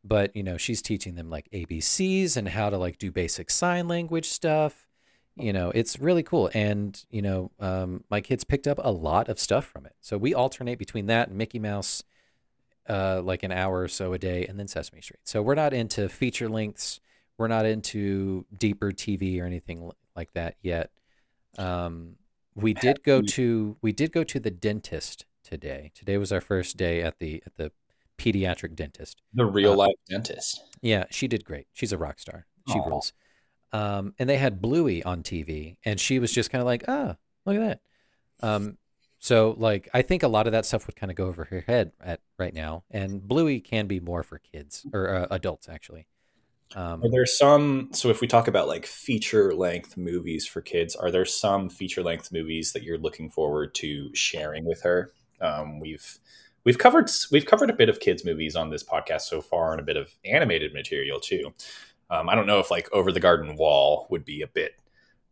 but 0.04 0.34
you 0.36 0.44
know 0.44 0.56
she's 0.58 0.82
teaching 0.82 1.16
them 1.16 1.30
like 1.30 1.50
abcs 1.52 2.38
and 2.38 2.48
how 2.50 2.70
to 2.70 2.78
like 2.78 2.98
do 2.98 3.12
basic 3.12 3.50
sign 3.52 3.88
language 3.88 4.28
stuff. 4.30 4.88
You 5.36 5.52
know 5.54 5.72
it's 5.72 6.00
really 6.00 6.24
cool. 6.24 6.50
And 6.54 7.04
you 7.10 7.22
know 7.22 7.52
um, 7.60 8.04
my 8.10 8.22
kids 8.22 8.44
picked 8.44 8.68
up 8.68 8.80
a 8.82 8.92
lot 8.92 9.28
of 9.30 9.40
stuff 9.40 9.66
from 9.66 9.86
it. 9.86 9.96
So 10.00 10.18
we 10.18 10.34
alternate 10.34 10.80
between 10.80 11.08
that 11.08 11.28
and 11.30 11.38
mickey 11.38 11.60
mouse 11.60 12.04
uh, 12.90 13.22
like 13.22 13.44
an 13.44 13.52
hour 13.52 13.82
or 13.82 13.88
so 13.90 14.14
a 14.14 14.18
day 14.18 14.46
and 14.46 14.58
then 14.58 14.68
sesame 14.68 15.02
street. 15.02 15.20
So 15.26 15.42
we're 15.42 15.56
not 15.56 15.74
into 15.74 16.08
feature 16.08 16.48
lengths. 16.48 17.02
We're 17.38 17.50
not 17.50 17.66
into 17.66 18.46
deeper 18.58 18.92
tv 18.92 19.42
or 19.42 19.46
anything 19.46 19.92
like 20.16 20.32
that 20.34 20.56
yet. 20.62 20.90
Um, 21.58 22.16
we 22.58 22.74
did 22.74 23.04
go 23.04 23.22
to 23.22 23.78
we 23.82 23.92
did 23.92 24.12
go 24.12 24.24
to 24.24 24.40
the 24.40 24.52
dentist 24.52 25.26
today 25.44 25.92
today 25.96 26.18
was 26.18 26.32
our 26.32 26.42
first 26.42 26.76
day 26.76 27.02
at 27.02 27.20
the 27.20 27.42
at 27.46 27.56
the 27.56 27.72
pediatric 28.18 28.76
dentist 28.76 29.22
the 29.34 29.46
real 29.46 29.74
uh, 29.74 29.88
life 29.88 29.96
dentist. 30.10 30.64
yeah, 30.82 31.06
she 31.12 31.28
did 31.28 31.46
great. 31.46 31.68
She's 31.72 31.94
a 31.94 31.98
rock 31.98 32.20
star. 32.20 32.48
She 32.68 32.80
Aw. 32.80 32.88
rules. 32.88 33.14
Um, 33.72 34.14
and 34.18 34.28
they 34.30 34.38
had 34.38 34.62
Bluey 34.62 35.04
on 35.04 35.24
TV, 35.24 35.78
and 35.86 36.00
she 36.00 36.20
was 36.20 36.32
just 36.32 36.50
kind 36.50 36.62
of 36.62 36.66
like, 36.66 36.84
"Ah, 36.88 37.18
look 37.46 37.58
at 37.58 37.62
that." 37.62 37.80
Um, 38.48 38.78
so 39.20 39.56
like, 39.58 39.90
I 39.94 40.02
think 40.02 40.24
a 40.24 40.28
lot 40.28 40.48
of 40.48 40.54
that 40.54 40.66
stuff 40.66 40.88
would 40.88 40.96
kind 40.96 41.12
of 41.12 41.18
go 41.18 41.28
over 41.28 41.46
her 41.46 41.64
head 41.68 41.92
at 42.02 42.22
right 42.38 42.54
now. 42.54 42.84
And 42.90 43.28
Bluey 43.28 43.60
can 43.60 43.88
be 43.88 44.00
more 44.00 44.24
for 44.24 44.40
kids 44.40 44.86
or 44.94 45.14
uh, 45.14 45.28
adults, 45.32 45.68
actually. 45.70 46.08
Um, 46.76 47.04
Are 47.04 47.10
there 47.10 47.26
some? 47.26 47.90
So, 47.94 48.10
if 48.10 48.22
we 48.22 48.28
talk 48.28 48.48
about 48.48 48.68
like 48.68 48.86
feature 48.86 49.54
length 49.54 49.96
movies 49.96 50.46
for 50.46 50.62
kids, 50.62 50.96
are 50.96 51.12
there 51.12 51.26
some 51.26 51.70
feature 51.70 52.04
length 52.04 52.32
movies 52.32 52.74
that 52.74 52.84
you're 52.84 52.98
looking 52.98 53.30
forward 53.30 53.74
to 53.76 54.14
sharing 54.14 54.66
with 54.66 54.82
her? 54.82 55.14
Um, 55.40 55.80
we've 55.80 56.20
we've 56.66 56.78
covered 56.78 57.10
we've 57.32 57.46
covered 57.46 57.70
a 57.70 57.74
bit 57.74 57.88
of 57.88 58.00
kids 58.00 58.26
movies 58.26 58.56
on 58.56 58.70
this 58.70 58.84
podcast 58.84 59.22
so 59.22 59.42
far, 59.42 59.72
and 59.72 59.80
a 59.80 59.84
bit 59.84 59.98
of 59.98 60.14
animated 60.26 60.74
material 60.74 61.20
too. 61.20 61.54
Um, 62.10 62.28
I 62.30 62.36
don't 62.36 62.48
know 62.48 62.60
if 62.60 62.70
like 62.70 62.92
Over 62.92 63.12
the 63.12 63.20
Garden 63.20 63.56
Wall 63.56 64.08
would 64.10 64.26
be 64.26 64.42
a 64.42 64.48
bit 64.48 64.74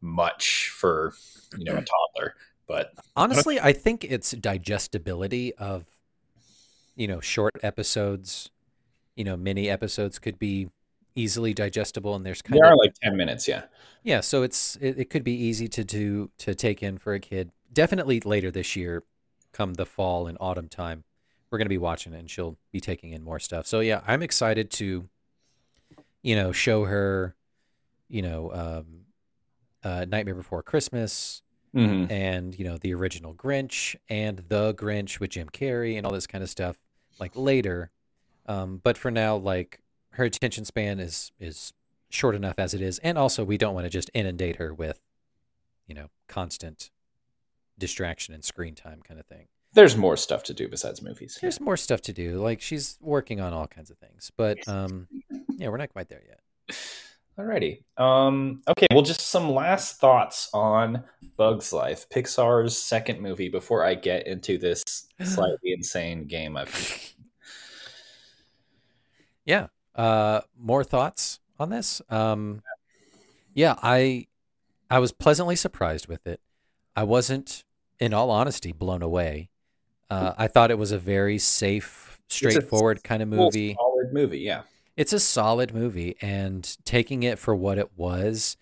much 0.01 0.69
for 0.69 1.13
you 1.57 1.65
know 1.65 1.73
a 1.73 1.83
toddler, 1.83 2.35
but 2.67 2.93
honestly, 3.15 3.59
I 3.59 3.73
think 3.73 4.03
it's 4.03 4.31
digestibility 4.31 5.53
of, 5.55 5.85
you 6.95 7.07
know, 7.07 7.19
short 7.19 7.55
episodes. 7.61 8.49
You 9.15 9.23
know, 9.23 9.37
mini 9.37 9.69
episodes 9.69 10.19
could 10.19 10.37
be 10.37 10.69
easily 11.15 11.53
digestible, 11.53 12.15
and 12.15 12.25
there's 12.25 12.41
kind 12.41 12.55
they 12.61 12.67
of 12.67 12.73
are 12.73 12.77
like 12.77 12.93
ten 13.01 13.15
minutes. 13.17 13.47
Yeah, 13.47 13.63
Yeah, 14.03 14.21
so 14.21 14.43
it's 14.43 14.75
it, 14.77 14.99
it 14.99 15.09
could 15.09 15.23
be 15.23 15.33
easy 15.33 15.67
to 15.69 15.83
do 15.83 16.29
to 16.39 16.53
take 16.55 16.83
in 16.83 16.97
for 16.97 17.13
a 17.13 17.19
kid. 17.19 17.51
Definitely 17.71 18.19
later 18.21 18.51
this 18.51 18.75
year, 18.75 19.03
come 19.51 19.73
the 19.75 19.85
fall 19.85 20.27
and 20.27 20.37
autumn 20.41 20.67
time, 20.67 21.03
we're 21.49 21.57
gonna 21.57 21.69
be 21.69 21.77
watching 21.77 22.13
it, 22.13 22.19
and 22.19 22.29
she'll 22.29 22.57
be 22.71 22.79
taking 22.79 23.11
in 23.11 23.23
more 23.23 23.39
stuff. 23.39 23.65
So 23.67 23.79
yeah, 23.79 24.01
I'm 24.05 24.21
excited 24.21 24.69
to, 24.71 25.07
you 26.21 26.35
know, 26.35 26.51
show 26.51 26.85
her, 26.85 27.35
you 28.07 28.21
know, 28.21 28.51
um, 28.53 28.85
uh, 29.83 30.05
Nightmare 30.07 30.35
Before 30.35 30.63
Christmas, 30.63 31.41
Mhm. 31.73 32.09
and 32.09 32.57
you 32.57 32.63
know 32.65 32.77
the 32.77 32.93
original 32.93 33.33
Grinch 33.33 33.95
and 34.09 34.39
the 34.47 34.73
Grinch 34.73 35.19
with 35.19 35.31
Jim 35.31 35.49
Carrey 35.49 35.97
and 35.97 36.05
all 36.05 36.13
this 36.13 36.25
kind 36.27 36.41
of 36.43 36.49
stuff 36.49 36.77
like 37.19 37.35
later. 37.35 37.91
Um, 38.45 38.77
but 38.83 38.97
for 38.97 39.11
now, 39.11 39.35
like 39.35 39.81
her 40.15 40.23
attention 40.25 40.65
span 40.65 40.99
is 40.99 41.31
is 41.39 41.73
short 42.09 42.35
enough 42.35 42.55
as 42.57 42.73
it 42.73 42.81
is, 42.81 42.99
and 42.99 43.17
also 43.17 43.43
we 43.43 43.57
don't 43.57 43.73
want 43.73 43.85
to 43.85 43.89
just 43.89 44.09
inundate 44.13 44.55
her 44.57 44.73
with, 44.73 44.99
you 45.87 45.95
know, 45.95 46.07
constant 46.27 46.91
distraction 47.77 48.33
and 48.33 48.43
screen 48.43 48.73
time 48.75 49.01
kind 49.05 49.19
of 49.19 49.25
thing. 49.25 49.47
there's 49.73 49.97
more 49.97 50.15
stuff 50.15 50.43
to 50.43 50.53
do 50.53 50.67
besides 50.69 51.01
movies. 51.01 51.37
There's 51.41 51.59
more 51.59 51.75
stuff 51.77 52.01
to 52.03 52.13
do. 52.13 52.41
Like 52.41 52.61
she's 52.61 52.97
working 53.01 53.41
on 53.41 53.51
all 53.53 53.67
kinds 53.67 53.91
of 53.91 53.97
things, 53.97 54.31
but 54.37 54.65
um, 54.67 55.07
yeah, 55.57 55.67
we're 55.67 55.77
not 55.77 55.89
quite 55.89 56.07
there 56.09 56.23
yet. 56.27 56.77
Alrighty. 57.37 57.83
Um, 57.97 58.61
okay, 58.65 58.87
well, 58.93 59.01
just 59.01 59.19
some 59.19 59.51
last 59.51 59.99
thoughts 59.99 60.49
on 60.53 61.03
Bugs 61.35 61.73
Life, 61.73 62.07
Pixar's 62.09 62.81
second 62.81 63.19
movie, 63.19 63.49
before 63.49 63.83
I 63.83 63.95
get 63.95 64.25
into 64.25 64.57
this 64.57 64.81
slightly 65.21 65.73
insane 65.73 66.27
game 66.27 66.55
I've. 66.61 67.13
Yeah. 69.43 69.67
Uh, 69.95 70.41
more 70.59 70.83
thoughts 70.83 71.39
on 71.59 71.69
this? 71.69 72.01
Um, 72.09 72.61
yeah, 73.53 73.75
I 73.81 74.27
I 74.89 74.99
was 74.99 75.11
pleasantly 75.11 75.55
surprised 75.55 76.07
with 76.07 76.27
it. 76.27 76.41
I 76.95 77.03
wasn't, 77.03 77.63
in 77.99 78.13
all 78.13 78.29
honesty, 78.29 78.71
blown 78.71 79.01
away. 79.01 79.49
Uh, 80.09 80.33
I 80.37 80.47
thought 80.47 80.69
it 80.71 80.77
was 80.77 80.91
a 80.91 80.99
very 80.99 81.37
safe, 81.39 82.19
straightforward 82.29 83.03
kind 83.03 83.23
of 83.23 83.29
movie. 83.29 83.73
Solid 83.73 84.13
movie, 84.13 84.39
yeah. 84.39 84.61
It's 84.95 85.13
a 85.13 85.19
solid 85.19 85.73
movie, 85.73 86.15
and 86.21 86.77
taking 86.85 87.23
it 87.23 87.39
for 87.39 87.55
what 87.55 87.77
it 87.77 87.91
was, 87.97 88.55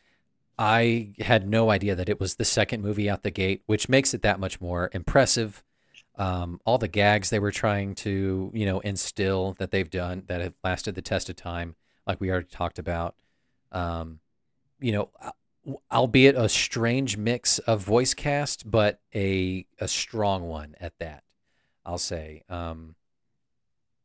I 0.57 1.13
had 1.19 1.47
no 1.47 1.69
idea 1.69 1.95
that 1.95 2.09
it 2.09 2.19
was 2.19 2.35
the 2.35 2.45
second 2.45 2.81
movie 2.81 3.09
out 3.09 3.23
the 3.23 3.31
gate, 3.31 3.61
which 3.65 3.89
makes 3.89 4.13
it 4.13 4.21
that 4.21 4.39
much 4.39 4.61
more 4.61 4.89
impressive. 4.93 5.63
Um, 6.15 6.59
all 6.65 6.77
the 6.77 6.87
gags 6.87 7.29
they 7.29 7.39
were 7.39 7.51
trying 7.51 7.95
to, 7.95 8.51
you 8.53 8.65
know, 8.65 8.79
instill 8.81 9.55
that 9.59 9.71
they've 9.71 9.89
done 9.89 10.23
that 10.27 10.41
have 10.41 10.53
lasted 10.63 10.95
the 10.95 11.01
test 11.01 11.29
of 11.29 11.35
time, 11.35 11.75
like 12.05 12.21
we 12.21 12.29
already 12.29 12.47
talked 12.47 12.77
about. 12.77 13.15
Um, 13.71 14.19
you 14.79 14.91
know, 14.91 15.09
albeit 15.91 16.35
a 16.35 16.49
strange 16.49 17.17
mix 17.17 17.59
of 17.59 17.81
voice 17.81 18.13
cast, 18.13 18.69
but 18.69 18.99
a 19.15 19.65
a 19.79 19.87
strong 19.87 20.43
one 20.43 20.75
at 20.79 20.97
that. 20.99 21.23
I'll 21.85 21.97
say. 21.97 22.43
Um, 22.49 22.95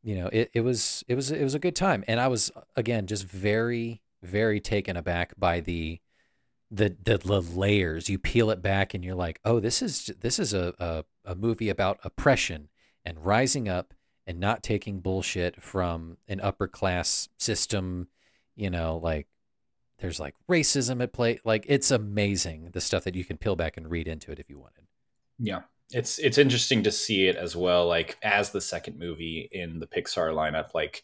you 0.03 0.15
know, 0.15 0.29
it, 0.31 0.49
it 0.53 0.61
was 0.61 1.03
it 1.07 1.15
was 1.15 1.31
it 1.31 1.43
was 1.43 1.55
a 1.55 1.59
good 1.59 1.75
time, 1.75 2.03
and 2.07 2.19
I 2.19 2.27
was 2.27 2.51
again 2.75 3.05
just 3.07 3.25
very 3.25 4.01
very 4.21 4.59
taken 4.59 4.97
aback 4.97 5.33
by 5.37 5.59
the 5.59 5.99
the 6.71 6.95
the, 7.03 7.17
the 7.17 7.41
layers. 7.41 8.09
You 8.09 8.19
peel 8.19 8.49
it 8.51 8.61
back, 8.61 8.93
and 8.93 9.03
you're 9.03 9.15
like, 9.15 9.39
oh, 9.45 9.59
this 9.59 9.81
is 9.81 10.11
this 10.19 10.39
is 10.39 10.53
a, 10.53 10.73
a 10.79 11.05
a 11.25 11.35
movie 11.35 11.69
about 11.69 11.99
oppression 12.03 12.69
and 13.05 13.25
rising 13.25 13.67
up 13.67 13.93
and 14.27 14.39
not 14.39 14.63
taking 14.63 14.99
bullshit 14.99 15.61
from 15.61 16.17
an 16.27 16.39
upper 16.41 16.67
class 16.67 17.29
system. 17.37 18.07
You 18.55 18.69
know, 18.69 18.97
like 18.97 19.27
there's 19.99 20.19
like 20.19 20.35
racism 20.49 21.01
at 21.01 21.13
play. 21.13 21.39
Like 21.43 21.65
it's 21.67 21.91
amazing 21.91 22.69
the 22.73 22.81
stuff 22.81 23.03
that 23.03 23.15
you 23.15 23.25
can 23.25 23.37
peel 23.37 23.55
back 23.55 23.77
and 23.77 23.89
read 23.89 24.07
into 24.07 24.31
it 24.31 24.39
if 24.39 24.49
you 24.49 24.59
wanted. 24.59 24.85
Yeah. 25.37 25.61
It's 25.91 26.19
it's 26.19 26.37
interesting 26.37 26.83
to 26.83 26.91
see 26.91 27.27
it 27.27 27.35
as 27.35 27.55
well, 27.55 27.87
like 27.87 28.17
as 28.21 28.51
the 28.51 28.61
second 28.61 28.99
movie 28.99 29.49
in 29.51 29.79
the 29.79 29.87
Pixar 29.87 30.33
lineup. 30.33 30.75
Like 30.75 31.03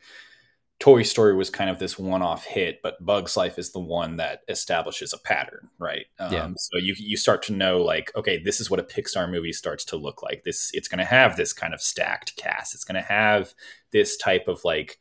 Toy 0.80 1.04
Story 1.04 1.34
was 1.36 1.50
kind 1.50 1.70
of 1.70 1.80
this 1.80 1.98
one-off 1.98 2.44
hit, 2.46 2.82
but 2.84 3.04
Bugs 3.04 3.38
Life 3.38 3.58
is 3.58 3.72
the 3.72 3.80
one 3.80 4.18
that 4.18 4.42
establishes 4.50 5.14
a 5.14 5.18
pattern, 5.18 5.70
right? 5.80 6.06
Um, 6.20 6.34
Yeah. 6.34 6.50
So 6.58 6.78
you 6.78 6.96
you 6.98 7.16
start 7.16 7.44
to 7.44 7.54
know 7.54 7.82
like, 7.82 8.12
okay, 8.16 8.42
this 8.42 8.60
is 8.60 8.70
what 8.70 8.80
a 8.80 8.84
Pixar 8.84 9.30
movie 9.32 9.54
starts 9.54 9.86
to 9.86 9.96
look 9.96 10.22
like. 10.22 10.44
This 10.44 10.72
it's 10.74 10.90
going 10.90 11.00
to 11.00 11.06
have 11.06 11.38
this 11.38 11.54
kind 11.54 11.74
of 11.74 11.82
stacked 11.82 12.36
cast. 12.36 12.76
It's 12.76 12.84
going 12.84 13.02
to 13.02 13.08
have 13.08 13.54
this 13.92 14.18
type 14.18 14.48
of 14.48 14.66
like 14.66 14.98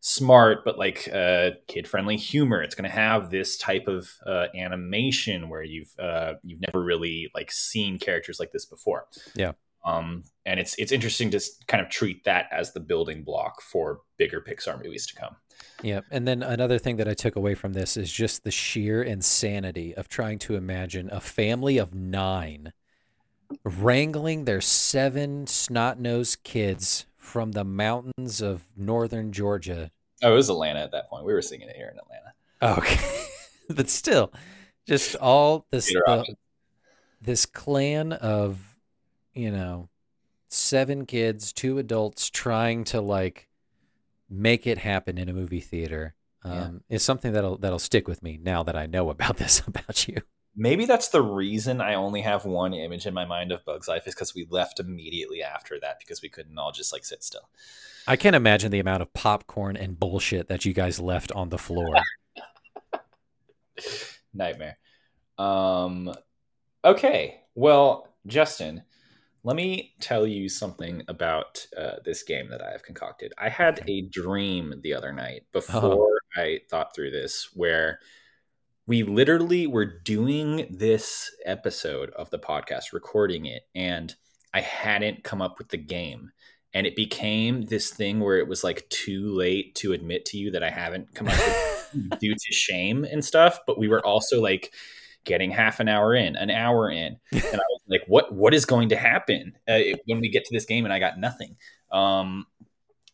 smart 0.00 0.66
but 0.66 0.78
like 0.78 1.08
uh, 1.10 1.52
kid-friendly 1.66 2.18
humor. 2.18 2.62
It's 2.62 2.74
going 2.74 2.88
to 2.88 2.94
have 2.94 3.30
this 3.30 3.56
type 3.56 3.88
of 3.88 4.10
uh, 4.26 4.48
animation 4.54 5.48
where 5.48 5.62
you've 5.62 5.98
uh, 5.98 6.34
you've 6.42 6.60
never 6.60 6.84
really 6.84 7.30
like 7.34 7.50
seen 7.50 7.98
characters 7.98 8.38
like 8.38 8.52
this 8.52 8.66
before. 8.66 9.06
Yeah. 9.34 9.52
Um, 9.84 10.24
and 10.46 10.58
it's 10.58 10.74
it's 10.78 10.92
interesting 10.92 11.30
to 11.30 11.40
kind 11.66 11.82
of 11.82 11.90
treat 11.90 12.24
that 12.24 12.46
as 12.50 12.72
the 12.72 12.80
building 12.80 13.22
block 13.22 13.60
for 13.60 14.00
bigger 14.16 14.40
Pixar 14.40 14.82
movies 14.82 15.06
to 15.08 15.14
come. 15.14 15.36
Yeah. 15.82 16.00
And 16.10 16.26
then 16.26 16.42
another 16.42 16.78
thing 16.78 16.96
that 16.96 17.08
I 17.08 17.14
took 17.14 17.36
away 17.36 17.54
from 17.54 17.74
this 17.74 17.96
is 17.96 18.10
just 18.10 18.44
the 18.44 18.50
sheer 18.50 19.02
insanity 19.02 19.94
of 19.94 20.08
trying 20.08 20.38
to 20.40 20.56
imagine 20.56 21.10
a 21.12 21.20
family 21.20 21.78
of 21.78 21.94
nine 21.94 22.72
wrangling 23.62 24.44
their 24.46 24.60
seven 24.60 25.46
snot 25.46 26.00
nosed 26.00 26.42
kids 26.42 27.06
from 27.16 27.52
the 27.52 27.64
mountains 27.64 28.40
of 28.40 28.64
northern 28.76 29.32
Georgia. 29.32 29.90
Oh, 30.22 30.32
it 30.32 30.36
was 30.36 30.48
Atlanta 30.48 30.80
at 30.80 30.92
that 30.92 31.08
point. 31.10 31.24
We 31.24 31.32
were 31.32 31.42
singing 31.42 31.68
it 31.68 31.76
here 31.76 31.92
in 31.92 31.98
Atlanta. 31.98 32.78
Okay. 32.80 33.26
but 33.70 33.88
still, 33.90 34.32
just 34.86 35.16
all 35.16 35.66
this 35.70 35.86
the- 35.86 36.36
this 37.20 37.46
clan 37.46 38.12
of, 38.12 38.73
you 39.34 39.50
know, 39.50 39.88
seven 40.48 41.06
kids, 41.06 41.52
two 41.52 41.78
adults 41.78 42.30
trying 42.30 42.84
to 42.84 43.00
like 43.00 43.48
make 44.30 44.66
it 44.66 44.78
happen 44.78 45.18
in 45.18 45.28
a 45.28 45.32
movie 45.32 45.60
theater. 45.60 46.14
Yeah. 46.44 46.64
Um, 46.64 46.82
is 46.90 47.02
something 47.02 47.32
that'll 47.32 47.56
that'll 47.58 47.78
stick 47.78 48.06
with 48.06 48.22
me 48.22 48.38
now 48.42 48.62
that 48.62 48.76
I 48.76 48.86
know 48.86 49.10
about 49.10 49.36
this 49.36 49.60
about 49.66 50.08
you. 50.08 50.18
Maybe 50.56 50.84
that's 50.86 51.08
the 51.08 51.22
reason 51.22 51.80
I 51.80 51.94
only 51.94 52.20
have 52.20 52.44
one 52.44 52.74
image 52.74 53.06
in 53.06 53.14
my 53.14 53.24
mind 53.24 53.50
of 53.50 53.64
Bugs 53.64 53.88
Life 53.88 54.06
is 54.06 54.14
because 54.14 54.36
we 54.36 54.46
left 54.50 54.78
immediately 54.78 55.42
after 55.42 55.80
that 55.80 55.98
because 55.98 56.22
we 56.22 56.28
couldn't 56.28 56.56
all 56.56 56.70
just 56.70 56.92
like 56.92 57.04
sit 57.04 57.24
still. 57.24 57.48
I 58.06 58.14
can't 58.14 58.36
imagine 58.36 58.70
the 58.70 58.78
amount 58.78 59.02
of 59.02 59.12
popcorn 59.14 59.76
and 59.76 59.98
bullshit 59.98 60.48
that 60.48 60.64
you 60.64 60.72
guys 60.72 61.00
left 61.00 61.32
on 61.32 61.48
the 61.48 61.58
floor. 61.58 61.96
Nightmare. 64.34 64.78
Um, 65.38 66.14
okay. 66.84 67.40
Well, 67.56 68.14
Justin, 68.26 68.82
let 69.44 69.56
me 69.56 69.92
tell 70.00 70.26
you 70.26 70.48
something 70.48 71.02
about 71.06 71.66
uh, 71.76 71.96
this 72.02 72.22
game 72.22 72.48
that 72.48 72.62
I 72.62 72.72
have 72.72 72.82
concocted. 72.82 73.34
I 73.36 73.50
had 73.50 73.84
a 73.86 74.00
dream 74.00 74.80
the 74.82 74.94
other 74.94 75.12
night 75.12 75.42
before 75.52 76.18
I 76.36 76.60
thought 76.70 76.94
through 76.94 77.10
this 77.10 77.50
where 77.54 78.00
we 78.86 79.02
literally 79.02 79.66
were 79.66 79.84
doing 79.84 80.66
this 80.70 81.30
episode 81.44 82.10
of 82.10 82.30
the 82.30 82.38
podcast, 82.38 82.92
recording 82.94 83.44
it, 83.44 83.62
and 83.74 84.14
I 84.54 84.62
hadn't 84.62 85.24
come 85.24 85.42
up 85.42 85.58
with 85.58 85.68
the 85.68 85.78
game. 85.78 86.32
And 86.72 86.86
it 86.86 86.96
became 86.96 87.62
this 87.66 87.90
thing 87.90 88.20
where 88.20 88.38
it 88.38 88.48
was 88.48 88.64
like 88.64 88.88
too 88.88 89.30
late 89.32 89.74
to 89.76 89.92
admit 89.92 90.24
to 90.26 90.38
you 90.38 90.50
that 90.52 90.64
I 90.64 90.70
haven't 90.70 91.14
come 91.14 91.28
up 91.28 91.36
with 91.36 92.18
due 92.20 92.34
to 92.34 92.52
shame 92.52 93.04
and 93.04 93.24
stuff. 93.24 93.60
But 93.66 93.78
we 93.78 93.88
were 93.88 94.04
also 94.04 94.40
like 94.40 94.72
getting 95.24 95.50
half 95.50 95.80
an 95.80 95.88
hour 95.88 96.14
in, 96.14 96.36
an 96.36 96.50
hour 96.50 96.90
in, 96.90 97.18
and 97.32 97.42
I 97.42 97.64
was 97.70 97.80
like, 97.88 98.02
"What? 98.06 98.32
What 98.32 98.54
is 98.54 98.64
going 98.64 98.90
to 98.90 98.96
happen 98.96 99.56
uh, 99.68 99.80
when 100.06 100.20
we 100.20 100.28
get 100.28 100.44
to 100.44 100.54
this 100.54 100.64
game?" 100.64 100.84
And 100.84 100.92
I 100.92 100.98
got 100.98 101.18
nothing. 101.18 101.56
Um, 101.90 102.46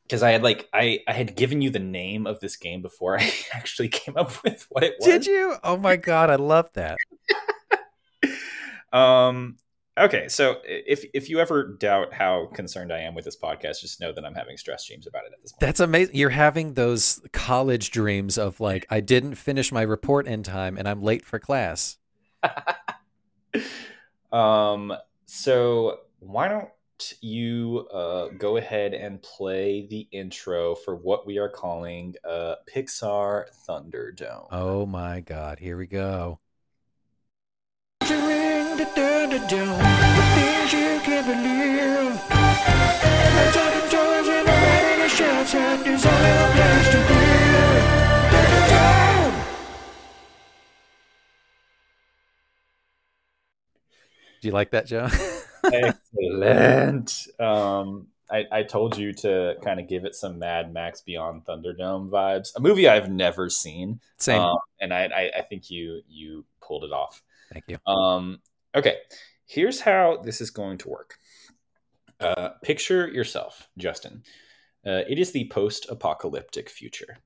because 0.04 0.24
I 0.24 0.32
had 0.32 0.42
like 0.42 0.68
I 0.72 1.00
I 1.06 1.12
had 1.12 1.36
given 1.36 1.62
you 1.62 1.70
the 1.70 1.78
name 1.78 2.26
of 2.26 2.40
this 2.40 2.56
game 2.56 2.82
before 2.82 3.16
I 3.20 3.32
actually 3.52 3.88
came 3.88 4.16
up 4.16 4.42
with 4.42 4.66
what 4.68 4.82
it 4.82 4.94
was. 4.98 5.06
Did 5.06 5.26
you? 5.26 5.56
Oh 5.62 5.76
my 5.76 5.96
god, 5.96 6.30
I 6.30 6.36
love 6.36 6.70
that. 6.74 6.98
Um. 8.92 9.56
Okay, 9.98 10.28
so 10.28 10.56
if 10.64 11.04
if 11.12 11.28
you 11.28 11.40
ever 11.40 11.76
doubt 11.78 12.12
how 12.12 12.46
concerned 12.54 12.92
I 12.92 13.00
am 13.00 13.14
with 13.14 13.24
this 13.24 13.36
podcast, 13.36 13.80
just 13.80 14.00
know 14.00 14.12
that 14.12 14.24
I'm 14.24 14.34
having 14.34 14.56
stress 14.56 14.86
dreams 14.86 15.06
about 15.06 15.24
it 15.26 15.32
at 15.32 15.42
this 15.42 15.52
point. 15.52 15.60
That's 15.60 15.80
amazing. 15.80 16.16
You're 16.16 16.30
having 16.30 16.74
those 16.74 17.20
college 17.32 17.90
dreams 17.90 18.38
of 18.38 18.60
like, 18.60 18.86
I 18.88 19.00
didn't 19.00 19.34
finish 19.34 19.70
my 19.70 19.82
report 19.82 20.26
in 20.26 20.42
time 20.42 20.78
and 20.78 20.88
I'm 20.88 21.02
late 21.02 21.24
for 21.24 21.38
class. 21.38 21.98
um. 24.32 24.92
So 25.26 26.00
why 26.18 26.48
don't 26.48 26.68
you 27.20 27.86
uh, 27.92 28.28
go 28.36 28.56
ahead 28.56 28.94
and 28.94 29.22
play 29.22 29.86
the 29.86 30.06
intro 30.12 30.74
for 30.74 30.96
what 30.96 31.26
we 31.26 31.38
are 31.38 31.48
calling 31.48 32.14
uh, 32.28 32.56
Pixar 32.68 33.44
Thunderdome? 33.66 34.48
Oh 34.50 34.86
my 34.86 35.20
god, 35.20 35.58
here 35.58 35.76
we 35.76 35.86
go. 35.86 36.40
Do 54.40 54.48
you 54.48 54.52
like 54.52 54.70
that, 54.70 54.86
Joe? 54.86 55.08
Excellent. 55.64 57.12
Um, 57.38 58.08
I, 58.30 58.44
I 58.50 58.62
told 58.62 58.96
you 58.96 59.12
to 59.14 59.56
kind 59.62 59.80
of 59.80 59.88
give 59.88 60.04
it 60.04 60.14
some 60.14 60.38
Mad 60.38 60.72
Max 60.72 61.02
Beyond 61.02 61.44
Thunderdome 61.44 62.08
vibes. 62.10 62.50
A 62.56 62.60
movie 62.60 62.88
I've 62.88 63.10
never 63.10 63.50
seen. 63.50 64.00
Same. 64.18 64.40
Um, 64.40 64.58
and 64.80 64.94
I, 64.94 65.04
I, 65.06 65.30
I 65.38 65.42
think 65.42 65.70
you 65.70 66.00
you 66.08 66.44
pulled 66.62 66.84
it 66.84 66.92
off. 66.92 67.22
Thank 67.52 67.64
you. 67.68 67.78
Um, 67.92 68.38
okay, 68.74 68.96
here's 69.46 69.80
how 69.80 70.22
this 70.24 70.40
is 70.40 70.50
going 70.50 70.78
to 70.78 70.88
work. 70.88 71.16
Uh, 72.20 72.50
picture 72.62 73.08
yourself, 73.08 73.68
Justin. 73.76 74.22
Uh, 74.86 75.02
it 75.08 75.18
is 75.18 75.32
the 75.32 75.48
post-apocalyptic 75.48 76.70
future. 76.70 77.18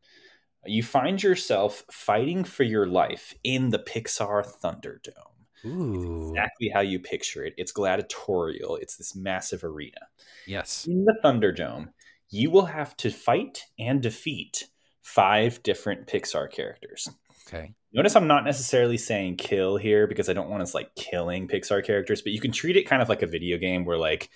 You 0.67 0.83
find 0.83 1.23
yourself 1.23 1.85
fighting 1.91 2.45
for 2.45 2.63
your 2.63 2.87
life 2.87 3.35
in 3.45 3.69
the 3.69 3.79
Pixar 3.79 4.45
Thunderdome 4.61 5.34
Ooh. 5.67 6.31
exactly 6.31 6.69
how 6.69 6.81
you 6.81 6.99
picture 7.01 7.45
it. 7.45 7.55
It's 7.57 7.73
gladiatorial. 7.73 8.77
It's 8.77 8.97
this 8.97 9.15
massive 9.17 9.65
arena. 9.65 10.01
Yes. 10.47 10.87
In 10.87 11.05
the 11.05 11.15
Thunderdome, 11.25 11.89
you 12.31 12.51
will 12.51 12.67
have 12.67 12.97
to 12.99 13.11
fight 13.11 13.65
and 13.79 14.03
defeat 14.03 14.65
five 15.03 15.63
different 15.63 16.07
Pixar 16.07 16.51
characters. 16.51 17.09
Okay. 17.47 17.75
Notice 17.93 18.17
I'm 18.17 18.27
not 18.27 18.45
necessarily 18.45 18.97
saying 18.97 19.37
kill 19.37 19.77
here 19.77 20.07
because 20.07 20.29
I 20.29 20.33
don't 20.33 20.49
want 20.51 20.63
us 20.63 20.75
like 20.75 20.95
killing 20.97 21.47
Pixar 21.47 21.85
characters, 21.85 22.23
but 22.23 22.33
you 22.33 22.41
can 22.41 22.51
treat 22.53 22.77
it 22.77 22.85
kind 22.89 23.03
of 23.03 23.09
like 23.09 23.23
a 23.23 23.27
video 23.27 23.57
game 23.59 23.85
where 23.85 23.99
like 23.99 24.31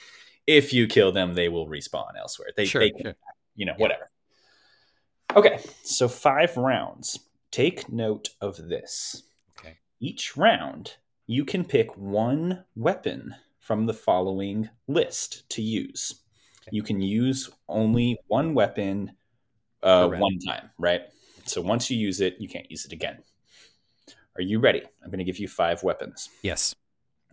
if 0.46 0.72
you 0.72 0.86
kill 0.86 1.10
them, 1.12 1.34
they 1.34 1.48
will 1.48 1.66
respawn 1.66 2.16
elsewhere. 2.18 2.48
They, 2.56 2.64
Sure, 2.66 2.80
they 2.80 2.92
sure. 3.02 3.14
you 3.56 3.66
know, 3.66 3.72
Yeah. 3.76 3.82
whatever. 3.82 4.10
Okay, 5.36 5.58
so 5.82 6.08
five 6.08 6.56
rounds. 6.56 7.18
Take 7.50 7.90
note 7.90 8.30
of 8.40 8.56
this. 8.68 9.22
Okay. 9.58 9.78
Each 10.00 10.36
round, 10.36 10.96
you 11.28 11.44
can 11.44 11.62
pick 11.62 11.94
one 11.96 12.64
weapon 12.74 13.34
from 13.60 13.84
the 13.84 13.92
following 13.92 14.68
list 14.88 15.48
to 15.50 15.62
use. 15.62 16.22
You 16.72 16.82
can 16.82 17.02
use 17.02 17.50
only 17.68 18.18
one 18.28 18.54
weapon 18.54 19.12
uh, 19.82 20.08
one 20.08 20.38
time, 20.38 20.70
right? 20.78 21.02
So 21.44 21.60
once 21.60 21.90
you 21.90 21.98
use 21.98 22.22
it, 22.22 22.36
you 22.40 22.48
can't 22.48 22.68
use 22.70 22.86
it 22.86 22.92
again. 22.92 23.18
Are 24.36 24.42
you 24.42 24.58
ready? 24.58 24.82
I'm 25.02 25.10
going 25.10 25.18
to 25.18 25.24
give 25.24 25.38
you 25.38 25.48
five 25.48 25.82
weapons. 25.82 26.30
Yes. 26.42 26.74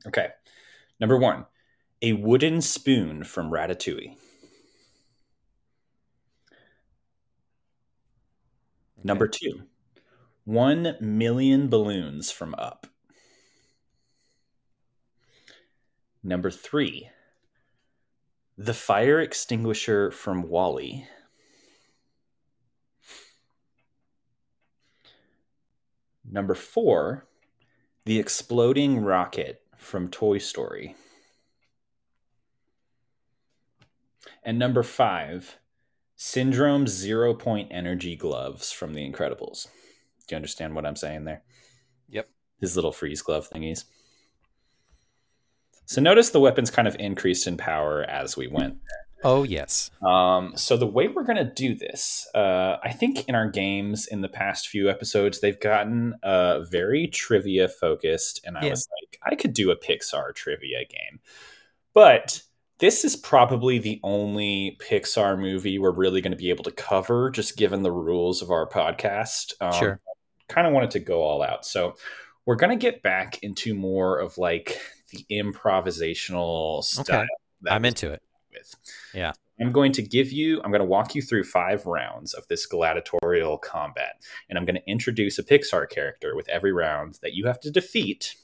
Okay. 0.06 0.28
Number 1.00 1.18
one, 1.18 1.46
a 2.02 2.14
wooden 2.14 2.62
spoon 2.62 3.24
from 3.24 3.50
Ratatouille. 3.50 4.18
Number 9.04 9.28
two, 9.28 9.62
one 10.43 10.98
million 11.00 11.70
balloons 11.70 12.30
from 12.32 12.56
Up. 12.58 12.88
Number 16.26 16.50
three, 16.50 17.12
the 18.58 18.74
fire 18.74 19.22
extinguisher 19.22 20.10
from 20.10 20.50
WALL-E. 20.50 21.06
Number 26.28 26.56
four, 26.56 27.28
the 28.06 28.18
exploding 28.18 29.02
rocket 29.02 29.62
from 29.78 30.10
Toy 30.10 30.40
Story. 30.40 30.96
And 34.42 34.58
number 34.58 34.82
five, 34.82 35.60
Syndrome's 36.16 36.92
zero 36.92 37.36
point 37.36 37.68
energy 37.72 38.16
gloves 38.16 38.72
from 38.72 38.96
The 38.96 39.08
Incredibles. 39.08 39.68
Do 40.28 40.34
you 40.34 40.38
understand 40.38 40.74
what 40.74 40.88
I'm 40.88 40.96
saying 40.96 41.26
there? 41.26 41.44
Yep. 42.10 42.30
His 42.60 42.76
little 42.76 42.92
freeze 42.92 43.22
glove 43.22 43.48
thingies. 43.48 43.84
So 45.86 46.02
notice 46.02 46.30
the 46.32 46.40
weapons 46.40 46.70
kind 46.72 46.88
of 46.88 46.96
increased 47.00 47.48
in 47.48 47.58
power 47.58 48.04
as 48.04 48.36
we 48.36 48.48
went. 48.48 48.78
Oh 49.24 49.44
yes. 49.44 49.90
Um, 50.06 50.54
so 50.56 50.78
the 50.78 50.86
way 50.86 51.08
we're 51.08 51.24
going 51.24 51.38
to 51.38 51.52
do 51.52 51.74
this, 51.74 52.28
uh, 52.36 52.78
I 52.84 52.92
think 52.92 53.28
in 53.28 53.34
our 53.34 53.50
games 53.50 54.06
in 54.08 54.22
the 54.22 54.28
past 54.30 54.68
few 54.68 54.90
episodes, 54.90 55.40
they've 55.40 55.60
gotten 55.60 56.14
uh, 56.22 56.60
very 56.66 57.08
trivia 57.08 57.68
focused, 57.68 58.42
and 58.46 58.58
I 58.58 58.66
Yeah. 58.66 58.70
was 58.72 58.88
like, 59.02 59.20
I 59.24 59.36
could 59.36 59.54
do 59.54 59.72
a 59.72 59.76
Pixar 59.76 60.34
trivia 60.36 60.86
game, 60.86 61.20
but 61.94 62.42
this 62.78 63.04
is 63.06 63.16
probably 63.16 63.80
the 63.80 64.00
only 64.04 64.78
Pixar 64.82 65.40
movie 65.40 65.80
we're 65.80 65.92
really 65.92 66.22
going 66.22 66.34
to 66.34 66.38
be 66.38 66.50
able 66.50 66.66
to 66.66 66.72
cover, 66.72 67.32
just 67.32 67.58
given 67.58 67.82
the 67.84 67.92
rules 67.92 68.42
of 68.42 68.52
our 68.52 68.68
podcast. 68.68 69.54
Um, 69.62 69.74
Sure. 69.74 70.00
Kind 70.50 70.68
of 70.68 70.74
wanted 70.74 70.92
to 70.92 71.00
go 71.00 71.24
all 71.24 71.42
out, 71.42 71.66
so 71.66 71.96
we're 72.46 72.58
going 72.58 72.78
to 72.78 72.82
get 72.82 73.02
back 73.02 73.42
into 73.42 73.74
more 73.74 74.20
of 74.20 74.38
like 74.38 74.80
the 75.16 75.26
improvisational 75.32 76.84
style. 76.84 77.22
Okay. 77.22 77.28
that 77.61 77.74
I'm 77.74 77.86
into 77.86 78.11
it. 78.11 78.22
with. 78.53 78.76
Yeah. 79.13 79.34
I'm 79.59 79.72
going 79.72 79.93
to 79.93 80.01
give 80.01 80.34
you, 80.34 80.61
I'm 80.63 80.72
going 80.72 80.82
to 80.82 80.86
walk 80.86 81.16
you 81.16 81.22
through 81.22 81.45
five 81.45 81.86
rounds 81.86 82.34
of 82.34 82.45
this 82.49 82.66
gladiatorial 82.66 83.57
combat. 83.57 84.22
And 84.49 84.57
I'm 84.59 84.66
going 84.66 84.76
to 84.76 84.86
introduce 84.89 85.39
a 85.39 85.43
Pixar 85.43 85.89
character 85.89 86.36
with 86.36 86.49
every 86.49 86.74
round 86.74 87.20
that 87.22 87.34
you 87.34 87.47
have 87.47 87.61
to 87.61 87.72
defeat, 87.72 88.36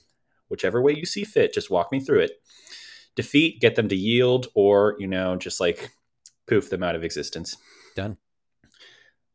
whichever 0.48 0.82
way 0.82 0.94
you 0.94 1.06
see 1.06 1.26
fit. 1.26 1.54
Just 1.54 1.70
walk 1.70 1.92
me 1.92 2.00
through 2.00 2.22
it. 2.22 2.42
Defeat, 3.16 3.60
get 3.60 3.76
them 3.76 3.90
to 3.90 3.96
yield, 3.96 4.48
or, 4.56 4.96
you 5.00 5.08
know, 5.08 5.36
just 5.36 5.60
like 5.60 5.90
poof 6.48 6.70
them 6.70 6.82
out 6.82 6.96
of 6.96 7.04
existence. 7.04 7.58
Done. 7.94 8.16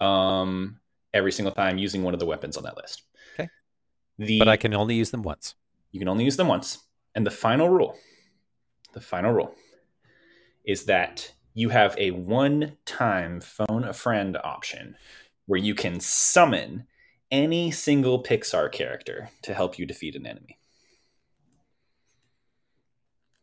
Um, 0.00 0.80
every 1.12 1.32
single 1.32 1.52
time 1.52 1.76
using 1.76 2.02
one 2.02 2.14
of 2.14 2.20
the 2.20 2.26
weapons 2.26 2.56
on 2.56 2.64
that 2.64 2.76
list. 2.78 3.02
Okay. 3.34 3.50
The, 4.18 4.38
But 4.38 4.48
I 4.48 4.56
can 4.56 4.72
only 4.72 4.94
use 4.94 5.10
them 5.10 5.22
once. 5.22 5.54
you 5.92 5.98
can 5.98 6.08
only 6.08 6.24
use 6.24 6.36
them 6.38 6.48
once. 6.48 6.78
And 7.16 7.26
the 7.26 7.30
final 7.30 7.70
rule, 7.70 7.96
the 8.92 9.00
final 9.00 9.32
rule 9.32 9.54
is 10.64 10.84
that 10.84 11.32
you 11.54 11.70
have 11.70 11.96
a 11.96 12.10
one 12.10 12.76
time 12.84 13.40
phone 13.40 13.84
a 13.84 13.94
friend 13.94 14.36
option 14.44 14.96
where 15.46 15.58
you 15.58 15.74
can 15.74 15.98
summon 15.98 16.86
any 17.30 17.70
single 17.70 18.22
Pixar 18.22 18.70
character 18.70 19.30
to 19.42 19.54
help 19.54 19.78
you 19.78 19.86
defeat 19.86 20.14
an 20.14 20.26
enemy. 20.26 20.58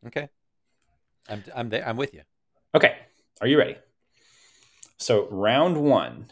Okay. 0.06 0.30
I'm 1.28 1.44
I'm 1.56 1.70
there. 1.70 1.88
I'm 1.88 1.98
with 1.98 2.14
you. 2.14 2.22
Okay, 2.76 2.96
are 3.42 3.48
you 3.48 3.58
ready? 3.58 3.78
So 4.98 5.28
round 5.30 5.78
one, 5.78 6.28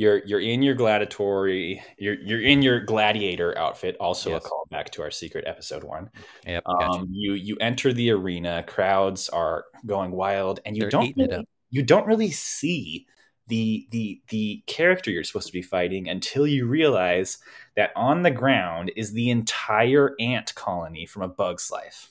you're 0.00 0.24
you're 0.24 0.40
in 0.40 0.62
your 0.62 0.74
gladiatory, 0.74 1.82
you're 1.98 2.18
you're 2.20 2.40
in 2.40 2.62
your 2.62 2.80
gladiator 2.80 3.56
outfit. 3.58 3.98
Also 4.00 4.30
Yes. 4.30 4.42
a 4.46 4.48
callback 4.48 4.88
to 4.92 5.02
our 5.02 5.10
secret 5.10 5.44
episode 5.46 5.84
one. 5.84 6.08
Yep. 6.46 6.64
Gotcha. 6.64 7.00
Um, 7.00 7.08
you 7.12 7.34
you 7.34 7.56
enter 7.60 7.92
the 7.92 8.10
arena, 8.10 8.64
crowds 8.66 9.28
are 9.28 9.66
going 9.84 10.12
wild, 10.12 10.60
and 10.64 10.74
you 10.74 10.82
They're 10.84 10.90
don't 10.90 11.14
really, 11.18 11.46
you 11.68 11.82
don't 11.82 12.06
really 12.06 12.30
see 12.30 13.06
the 13.48 13.86
the 13.90 14.22
the 14.28 14.62
character 14.66 15.10
you're 15.10 15.22
supposed 15.24 15.48
to 15.48 15.52
be 15.52 15.60
fighting 15.60 16.08
until 16.08 16.46
you 16.46 16.66
realize 16.66 17.36
that 17.76 17.90
on 17.94 18.22
the 18.22 18.30
ground 18.30 18.90
is 18.96 19.12
the 19.12 19.28
entire 19.28 20.14
ant 20.18 20.54
colony 20.54 21.04
from 21.04 21.22
A 21.22 21.28
Bug's 21.28 21.70
Life. 21.70 22.10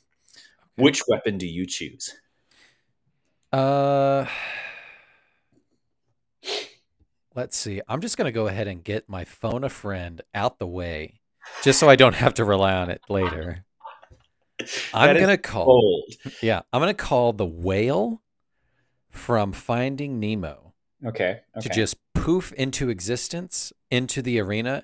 Which 0.75 1.01
weapon 1.07 1.39
do 1.39 1.47
you 1.47 1.65
choose? 1.65 2.13
Uh, 3.51 4.27
let's 7.39 7.55
see. 7.55 7.81
I'm 7.87 8.01
just 8.01 8.17
gonna 8.17 8.33
go 8.33 8.47
ahead 8.47 8.67
and 8.67 8.83
get 8.83 9.07
my 9.07 9.23
phone 9.23 9.63
a 9.63 9.69
friend 9.69 10.21
out 10.35 10.59
the 10.59 10.67
way, 10.67 11.21
just 11.63 11.79
so 11.79 11.87
I 11.89 11.95
don't 11.95 12.15
have 12.15 12.33
to 12.35 12.43
rely 12.43 12.73
on 12.73 12.89
it 12.89 13.01
later. 13.07 13.63
I'm 14.93 15.17
gonna 15.17 15.37
call. 15.37 15.65
Bold. 15.65 16.13
Yeah, 16.41 16.61
I'm 16.73 16.81
gonna 16.81 16.93
call 16.93 17.31
the 17.31 17.45
whale 17.45 18.21
from 19.09 19.53
Finding 19.53 20.19
Nemo 20.19 20.73
Okay. 21.05 21.39
Okay. 21.57 21.69
to 21.69 21.73
just 21.73 21.95
poof 22.13 22.51
into 22.53 22.89
existence 22.89 23.71
into 23.89 24.21
the 24.21 24.37
arena, 24.39 24.83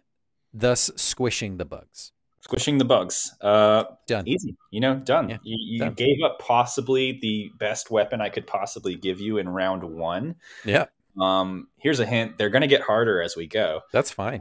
thus 0.54 0.90
squishing 0.96 1.58
the 1.58 1.66
bugs. 1.66 2.14
Squishing 2.40 2.78
the 2.78 2.86
bugs. 2.86 3.34
Uh, 3.42 3.84
Done. 4.08 4.28
easy. 4.28 4.56
You 4.72 4.80
know, 4.80 4.96
done. 4.96 5.30
Yeah, 5.30 5.38
you 5.44 5.58
you 5.60 5.80
done. 5.80 5.94
gave 5.94 6.18
up 6.24 6.40
possibly 6.40 7.18
the 7.22 7.52
best 7.58 7.92
weapon 7.92 8.22
I 8.22 8.30
could 8.30 8.48
possibly 8.48 8.96
give 8.96 9.20
you 9.20 9.40
in 9.40 9.50
round 9.50 9.84
one. 9.84 10.36
Yeah, 10.64 10.86
Um, 11.20 11.68
here's 11.78 12.00
a 12.00 12.06
hint: 12.06 12.38
they're 12.38 12.50
going 12.50 12.62
to 12.62 12.68
get 12.68 12.82
harder 12.82 13.22
as 13.22 13.36
we 13.36 13.48
go, 13.48 13.82
that's 13.92 14.12
fine. 14.12 14.40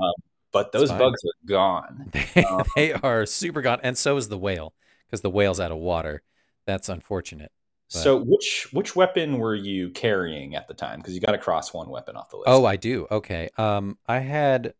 but 0.52 0.72
those 0.72 0.90
bugs 0.90 1.22
are 1.24 1.46
gone. 1.46 2.10
They, 2.34 2.62
they 2.76 2.92
are 2.92 3.26
super 3.26 3.62
gone, 3.62 3.80
and 3.82 3.96
so 3.98 4.16
is 4.16 4.28
the 4.28 4.38
whale 4.38 4.74
because 5.06 5.20
the 5.20 5.30
whale's 5.30 5.60
out 5.60 5.70
of 5.72 5.78
water. 5.78 6.22
That's 6.66 6.88
unfortunate. 6.88 7.52
But- 7.92 7.98
So, 8.00 8.16
which 8.16 8.68
which 8.72 8.96
weapon 8.96 9.38
were 9.38 9.54
you 9.54 9.90
carrying 9.90 10.54
at 10.56 10.66
the 10.68 10.74
time? 10.74 10.98
Because 11.00 11.14
you 11.14 11.20
got 11.20 11.32
to 11.32 11.38
cross 11.38 11.72
one 11.74 11.88
weapon 11.90 12.16
off 12.16 12.30
the 12.30 12.38
list. 12.38 12.48
Oh, 12.48 12.64
I 12.64 12.76
do. 12.76 13.06
Okay. 13.10 13.50
Um, 13.58 13.98
I 14.08 14.18
had, 14.20 14.74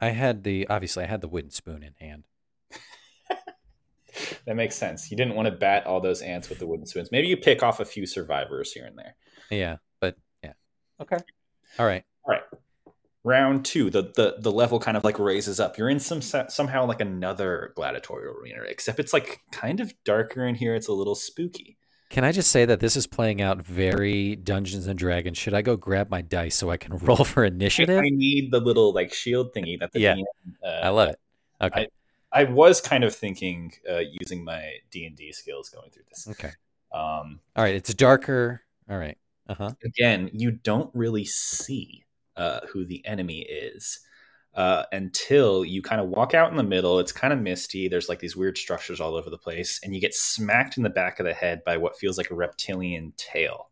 I 0.00 0.10
had 0.10 0.44
the 0.44 0.68
obviously 0.68 1.02
I 1.04 1.06
had 1.06 1.22
the 1.22 1.28
wooden 1.28 1.50
spoon 1.50 1.82
in 1.82 1.94
hand. 1.98 2.24
that 4.44 4.56
makes 4.56 4.76
sense. 4.76 5.10
You 5.10 5.16
didn't 5.16 5.34
want 5.34 5.46
to 5.46 5.52
bat 5.52 5.86
all 5.86 6.00
those 6.00 6.20
ants 6.22 6.48
with 6.48 6.58
the 6.58 6.66
wooden 6.66 6.86
spoons. 6.86 7.10
Maybe 7.10 7.28
you 7.28 7.36
pick 7.36 7.62
off 7.62 7.80
a 7.80 7.84
few 7.84 8.06
survivors 8.06 8.72
here 8.72 8.84
and 8.84 8.98
there. 8.98 9.16
Yeah. 9.50 9.76
Okay. 11.02 11.18
All 11.78 11.86
right. 11.86 12.04
All 12.24 12.32
right. 12.34 12.42
Round 13.24 13.64
two, 13.64 13.88
the, 13.88 14.02
the 14.16 14.36
the 14.38 14.50
level 14.50 14.80
kind 14.80 14.96
of 14.96 15.04
like 15.04 15.18
raises 15.18 15.60
up. 15.60 15.78
You're 15.78 15.88
in 15.88 16.00
some 16.00 16.20
somehow 16.22 16.86
like 16.86 17.00
another 17.00 17.72
gladiatorial 17.76 18.34
arena, 18.36 18.62
except 18.66 18.98
it's 18.98 19.12
like 19.12 19.40
kind 19.52 19.78
of 19.78 19.94
darker 20.04 20.44
in 20.44 20.56
here. 20.56 20.74
It's 20.74 20.88
a 20.88 20.92
little 20.92 21.14
spooky. 21.14 21.76
Can 22.10 22.24
I 22.24 22.32
just 22.32 22.50
say 22.50 22.64
that 22.66 22.80
this 22.80 22.96
is 22.96 23.06
playing 23.06 23.40
out 23.40 23.64
very 23.64 24.36
Dungeons 24.36 24.86
and 24.86 24.98
Dragons? 24.98 25.38
Should 25.38 25.54
I 25.54 25.62
go 25.62 25.76
grab 25.76 26.10
my 26.10 26.20
dice 26.20 26.56
so 26.56 26.68
I 26.70 26.76
can 26.76 26.96
roll 26.98 27.24
for 27.24 27.44
initiative? 27.44 27.98
I 27.98 28.10
need 28.10 28.50
the 28.50 28.60
little 28.60 28.92
like 28.92 29.14
shield 29.14 29.54
thingy 29.54 29.78
that 29.80 29.92
the 29.92 30.00
Yeah. 30.00 30.16
DM, 30.16 30.24
uh, 30.64 30.66
I 30.82 30.88
love 30.88 31.08
it. 31.10 31.20
Okay. 31.60 31.88
I 32.32 32.44
was 32.44 32.80
kind 32.80 33.04
of 33.04 33.14
thinking 33.14 33.72
uh, 33.90 34.00
using 34.20 34.44
my 34.44 34.72
D 34.90 35.06
and 35.06 35.16
D 35.16 35.32
skills 35.32 35.68
going 35.68 35.90
through 35.90 36.04
this. 36.08 36.26
Okay. 36.28 36.50
Um, 36.92 37.40
All 37.56 37.64
right. 37.64 37.74
It's 37.74 37.94
darker. 37.94 38.62
All 38.90 38.98
right. 38.98 39.16
Uh 39.48 39.54
huh. 39.54 39.70
again, 39.84 40.30
you 40.32 40.50
don't 40.52 40.90
really 40.94 41.24
see 41.24 42.04
uh, 42.36 42.60
who 42.72 42.84
the 42.84 43.04
enemy 43.06 43.40
is 43.40 44.00
uh, 44.54 44.84
until 44.92 45.64
you 45.64 45.82
kind 45.82 46.00
of 46.00 46.08
walk 46.08 46.34
out 46.34 46.50
in 46.50 46.56
the 46.56 46.62
middle. 46.62 46.98
It's 46.98 47.12
kind 47.12 47.32
of 47.32 47.40
misty. 47.40 47.88
There's 47.88 48.08
like 48.08 48.20
these 48.20 48.36
weird 48.36 48.56
structures 48.56 49.00
all 49.00 49.14
over 49.14 49.30
the 49.30 49.38
place, 49.38 49.80
and 49.82 49.94
you 49.94 50.00
get 50.00 50.14
smacked 50.14 50.76
in 50.76 50.82
the 50.82 50.90
back 50.90 51.18
of 51.20 51.26
the 51.26 51.34
head 51.34 51.62
by 51.64 51.76
what 51.76 51.98
feels 51.98 52.18
like 52.18 52.30
a 52.30 52.34
reptilian 52.34 53.12
tail. 53.16 53.68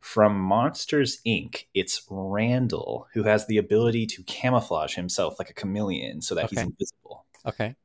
From 0.00 0.38
Monsters 0.40 1.20
Inc., 1.26 1.64
it's 1.74 2.06
Randall 2.08 3.06
who 3.12 3.22
has 3.24 3.46
the 3.46 3.58
ability 3.58 4.06
to 4.06 4.22
camouflage 4.22 4.94
himself 4.94 5.38
like 5.38 5.50
a 5.50 5.54
chameleon 5.54 6.22
so 6.22 6.34
that 6.34 6.48
he's 6.48 6.58
invisible. 6.58 7.26
Okay. 7.44 7.76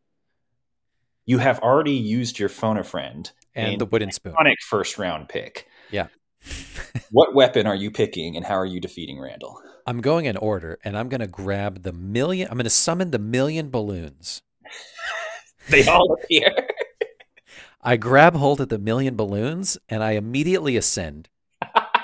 You 1.25 1.39
have 1.39 1.59
already 1.59 1.91
used 1.91 2.39
your 2.39 2.49
phone 2.49 2.77
a 2.77 2.83
friend 2.85 3.29
And 3.53 3.81
the 3.81 3.85
wooden 3.85 4.11
spoon. 4.11 4.33
iconic 4.33 4.55
first 4.61 4.97
round 4.97 5.27
pick. 5.27 5.67
Yeah. 5.91 6.07
What 7.11 7.33
weapon 7.33 7.67
are 7.67 7.75
you 7.75 7.91
picking, 7.91 8.35
and 8.35 8.45
how 8.45 8.55
are 8.55 8.65
you 8.65 8.79
defeating 8.79 9.19
Randall? 9.19 9.61
I'm 9.87 10.01
going 10.01 10.25
in 10.25 10.37
order, 10.37 10.79
and 10.83 10.97
I'm 10.97 11.09
going 11.09 11.21
to 11.21 11.27
grab 11.27 11.83
the 11.83 11.93
million. 11.93 12.47
I'm 12.49 12.57
going 12.57 12.63
to 12.65 12.69
summon 12.69 13.11
the 13.11 13.19
million 13.19 13.69
balloons. 13.69 14.41
They 15.67 15.87
all 15.87 16.13
appear. 16.13 16.53
I 17.81 17.97
grab 17.97 18.35
hold 18.35 18.61
of 18.61 18.69
the 18.69 18.77
million 18.77 19.15
balloons, 19.15 19.79
and 19.89 20.03
I 20.03 20.11
immediately 20.11 20.77
ascend. 20.77 21.27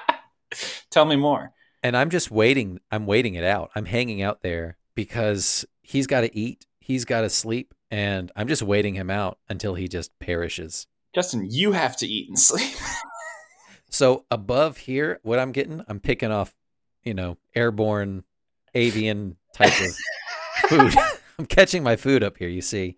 Tell 0.89 1.05
me 1.05 1.15
more. 1.15 1.53
And 1.83 1.95
I'm 1.95 2.09
just 2.09 2.31
waiting. 2.31 2.79
I'm 2.91 3.05
waiting 3.05 3.35
it 3.35 3.43
out. 3.43 3.69
I'm 3.75 3.85
hanging 3.85 4.21
out 4.21 4.41
there 4.41 4.77
because 4.95 5.65
he's 5.81 6.07
got 6.07 6.21
to 6.21 6.35
eat. 6.37 6.65
He's 6.79 7.05
got 7.05 7.21
to 7.21 7.29
sleep. 7.29 7.73
And 7.89 8.31
I'm 8.35 8.47
just 8.47 8.61
waiting 8.61 8.93
him 8.93 9.09
out 9.09 9.39
until 9.49 9.75
he 9.75 9.87
just 9.87 10.17
perishes. 10.19 10.87
Justin, 11.13 11.47
you 11.49 11.73
have 11.73 11.97
to 11.97 12.07
eat 12.07 12.29
and 12.29 12.39
sleep. 12.39 12.75
So 13.91 14.25
above 14.31 14.77
here, 14.77 15.19
what 15.21 15.37
I'm 15.37 15.51
getting, 15.51 15.83
I'm 15.87 15.99
picking 15.99 16.31
off, 16.31 16.55
you 17.03 17.13
know, 17.13 17.37
airborne 17.53 18.23
avian 18.73 19.35
type 19.53 19.73
of 19.79 20.69
food. 20.69 20.93
I'm 21.39 21.45
catching 21.45 21.83
my 21.83 21.97
food 21.97 22.23
up 22.23 22.37
here, 22.37 22.49
you 22.49 22.61
see. 22.61 22.95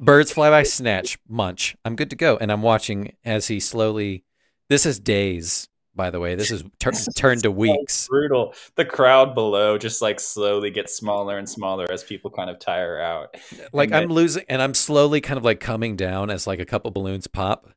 Birds 0.00 0.32
fly 0.32 0.50
by, 0.50 0.64
snatch, 0.64 1.18
munch. 1.28 1.76
I'm 1.84 1.96
good 1.96 2.10
to 2.10 2.16
go. 2.16 2.36
And 2.36 2.52
I'm 2.52 2.62
watching 2.62 3.14
as 3.24 3.46
he 3.46 3.58
slowly, 3.58 4.24
this 4.68 4.84
is 4.84 4.98
days, 4.98 5.68
by 5.94 6.10
the 6.10 6.20
way. 6.20 6.34
This 6.34 6.50
is 6.50 6.64
tur- 6.78 6.92
turned 7.16 7.42
to 7.44 7.50
weeks. 7.50 8.08
Brutal. 8.08 8.54
The 8.74 8.84
crowd 8.84 9.34
below 9.34 9.78
just 9.78 10.02
like 10.02 10.20
slowly 10.20 10.70
gets 10.70 10.94
smaller 10.94 11.38
and 11.38 11.48
smaller 11.48 11.86
as 11.90 12.04
people 12.04 12.30
kind 12.30 12.50
of 12.50 12.58
tire 12.58 13.00
out. 13.00 13.36
Like 13.72 13.90
And 13.90 13.96
I'm 13.96 14.08
losing, 14.08 14.44
and 14.48 14.60
I'm 14.60 14.74
slowly 14.74 15.20
kind 15.20 15.38
of 15.38 15.44
like 15.44 15.60
coming 15.60 15.96
down 15.96 16.28
as 16.28 16.46
like 16.46 16.58
a 16.58 16.66
couple 16.66 16.90
balloons 16.90 17.28
pop. 17.28 17.70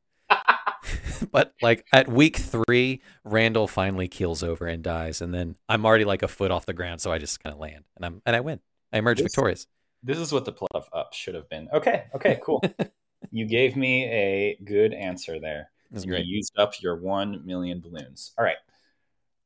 but 1.32 1.54
like 1.62 1.86
at 1.92 2.08
week 2.08 2.36
three, 2.36 3.02
Randall 3.24 3.68
finally 3.68 4.08
keels 4.08 4.42
over 4.42 4.66
and 4.66 4.82
dies, 4.82 5.20
and 5.20 5.34
then 5.34 5.56
I'm 5.68 5.84
already 5.84 6.04
like 6.04 6.22
a 6.22 6.28
foot 6.28 6.50
off 6.50 6.66
the 6.66 6.72
ground, 6.72 7.00
so 7.00 7.12
I 7.12 7.18
just 7.18 7.42
kind 7.42 7.52
of 7.52 7.60
land 7.60 7.84
and 7.96 8.04
I'm 8.04 8.22
and 8.26 8.34
I 8.36 8.40
win. 8.40 8.60
I 8.92 8.98
emerge 8.98 9.18
This- 9.18 9.24
victorious. 9.24 9.66
This 10.02 10.18
is 10.18 10.32
what 10.32 10.44
the 10.44 10.52
plot 10.52 10.70
of 10.74 10.88
Up 10.92 11.12
should 11.12 11.34
have 11.34 11.48
been. 11.48 11.68
Okay, 11.72 12.04
okay, 12.14 12.38
cool. 12.42 12.62
you 13.32 13.46
gave 13.46 13.76
me 13.76 14.04
a 14.04 14.56
good 14.64 14.94
answer 14.94 15.40
there. 15.40 15.70
You 15.90 16.16
used 16.18 16.52
up 16.58 16.74
your 16.80 16.96
1 16.96 17.44
million 17.46 17.80
balloons. 17.80 18.32
All 18.38 18.44
right. 18.44 18.58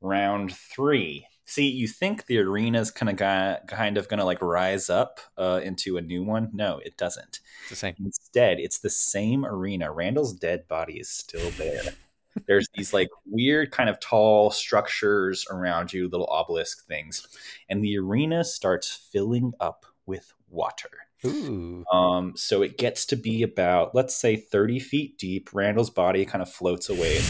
Round 0.00 0.52
three. 0.52 1.26
See, 1.52 1.68
you 1.68 1.86
think 1.86 2.24
the 2.24 2.38
arena's 2.38 2.90
kind 2.90 3.10
of 3.10 3.66
kind 3.66 3.98
of 3.98 4.08
going 4.08 4.20
to 4.20 4.24
like 4.24 4.40
rise 4.40 4.88
up 4.88 5.20
uh, 5.36 5.60
into 5.62 5.98
a 5.98 6.00
new 6.00 6.24
one? 6.24 6.48
No, 6.54 6.80
it 6.82 6.96
doesn't. 6.96 7.40
It's 7.60 7.68
the 7.68 7.76
same. 7.76 7.94
Instead, 8.02 8.58
it's 8.58 8.78
the 8.78 8.88
same 8.88 9.44
arena. 9.44 9.92
Randall's 9.92 10.32
dead 10.32 10.66
body 10.66 10.94
is 10.94 11.10
still 11.10 11.50
there. 11.58 11.82
There's 12.46 12.70
these 12.74 12.94
like 12.94 13.10
weird 13.26 13.70
kind 13.70 13.90
of 13.90 14.00
tall 14.00 14.50
structures 14.50 15.46
around 15.50 15.92
you, 15.92 16.08
little 16.08 16.26
obelisk 16.28 16.86
things, 16.86 17.28
and 17.68 17.84
the 17.84 17.98
arena 17.98 18.44
starts 18.44 18.90
filling 19.12 19.52
up 19.60 19.84
with 20.06 20.32
water. 20.48 20.88
Ooh. 21.26 21.84
Um, 21.92 22.32
so 22.34 22.62
it 22.62 22.78
gets 22.78 23.04
to 23.06 23.16
be 23.16 23.42
about, 23.42 23.94
let's 23.94 24.16
say, 24.16 24.36
30 24.36 24.80
feet 24.80 25.18
deep. 25.18 25.50
Randall's 25.52 25.90
body 25.90 26.24
kind 26.24 26.40
of 26.40 26.50
floats 26.50 26.88
away. 26.88 27.20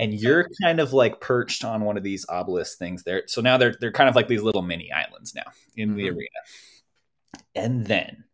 And 0.00 0.14
you're 0.14 0.48
kind 0.62 0.80
of 0.80 0.92
like 0.92 1.20
perched 1.20 1.64
on 1.64 1.82
one 1.82 1.96
of 1.96 2.02
these 2.02 2.26
obelisk 2.28 2.78
things 2.78 3.02
there. 3.04 3.22
So 3.26 3.40
now 3.40 3.56
they're 3.56 3.74
they're 3.80 3.92
kind 3.92 4.08
of 4.08 4.16
like 4.16 4.28
these 4.28 4.42
little 4.42 4.62
mini 4.62 4.90
islands 4.92 5.34
now 5.34 5.50
in 5.76 5.94
the 5.94 6.04
Mhm. 6.04 6.16
arena. 6.16 6.40
And 7.54 7.86
then 7.86 8.24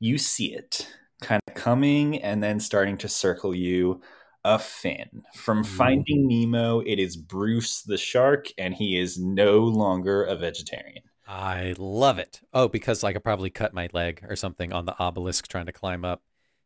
you 0.00 0.18
see 0.18 0.54
it 0.54 0.88
kind 1.20 1.40
of 1.46 1.54
coming 1.54 2.20
and 2.22 2.42
then 2.42 2.58
starting 2.58 2.96
to 2.98 3.08
circle 3.08 3.54
you 3.54 4.00
a 4.44 4.58
fin. 4.58 5.22
From 5.34 5.62
Finding 5.62 6.26
Nemo, 6.26 6.80
it 6.80 6.98
is 6.98 7.16
Bruce 7.16 7.82
the 7.82 7.96
shark, 7.96 8.48
and 8.58 8.74
he 8.74 8.98
is 8.98 9.16
no 9.18 9.60
longer 9.60 10.24
a 10.24 10.34
vegetarian. 10.34 11.04
I 11.28 11.74
love 11.78 12.18
it. 12.18 12.40
Oh, 12.52 12.66
because 12.66 13.04
like 13.04 13.10
I 13.10 13.12
could 13.14 13.24
probably 13.24 13.50
cut 13.50 13.72
my 13.72 13.88
leg 13.92 14.24
or 14.28 14.34
something 14.34 14.72
on 14.72 14.86
the 14.86 14.98
obelisk 14.98 15.46
trying 15.46 15.66
to 15.66 15.72
climb 15.72 16.04
up. 16.04 16.22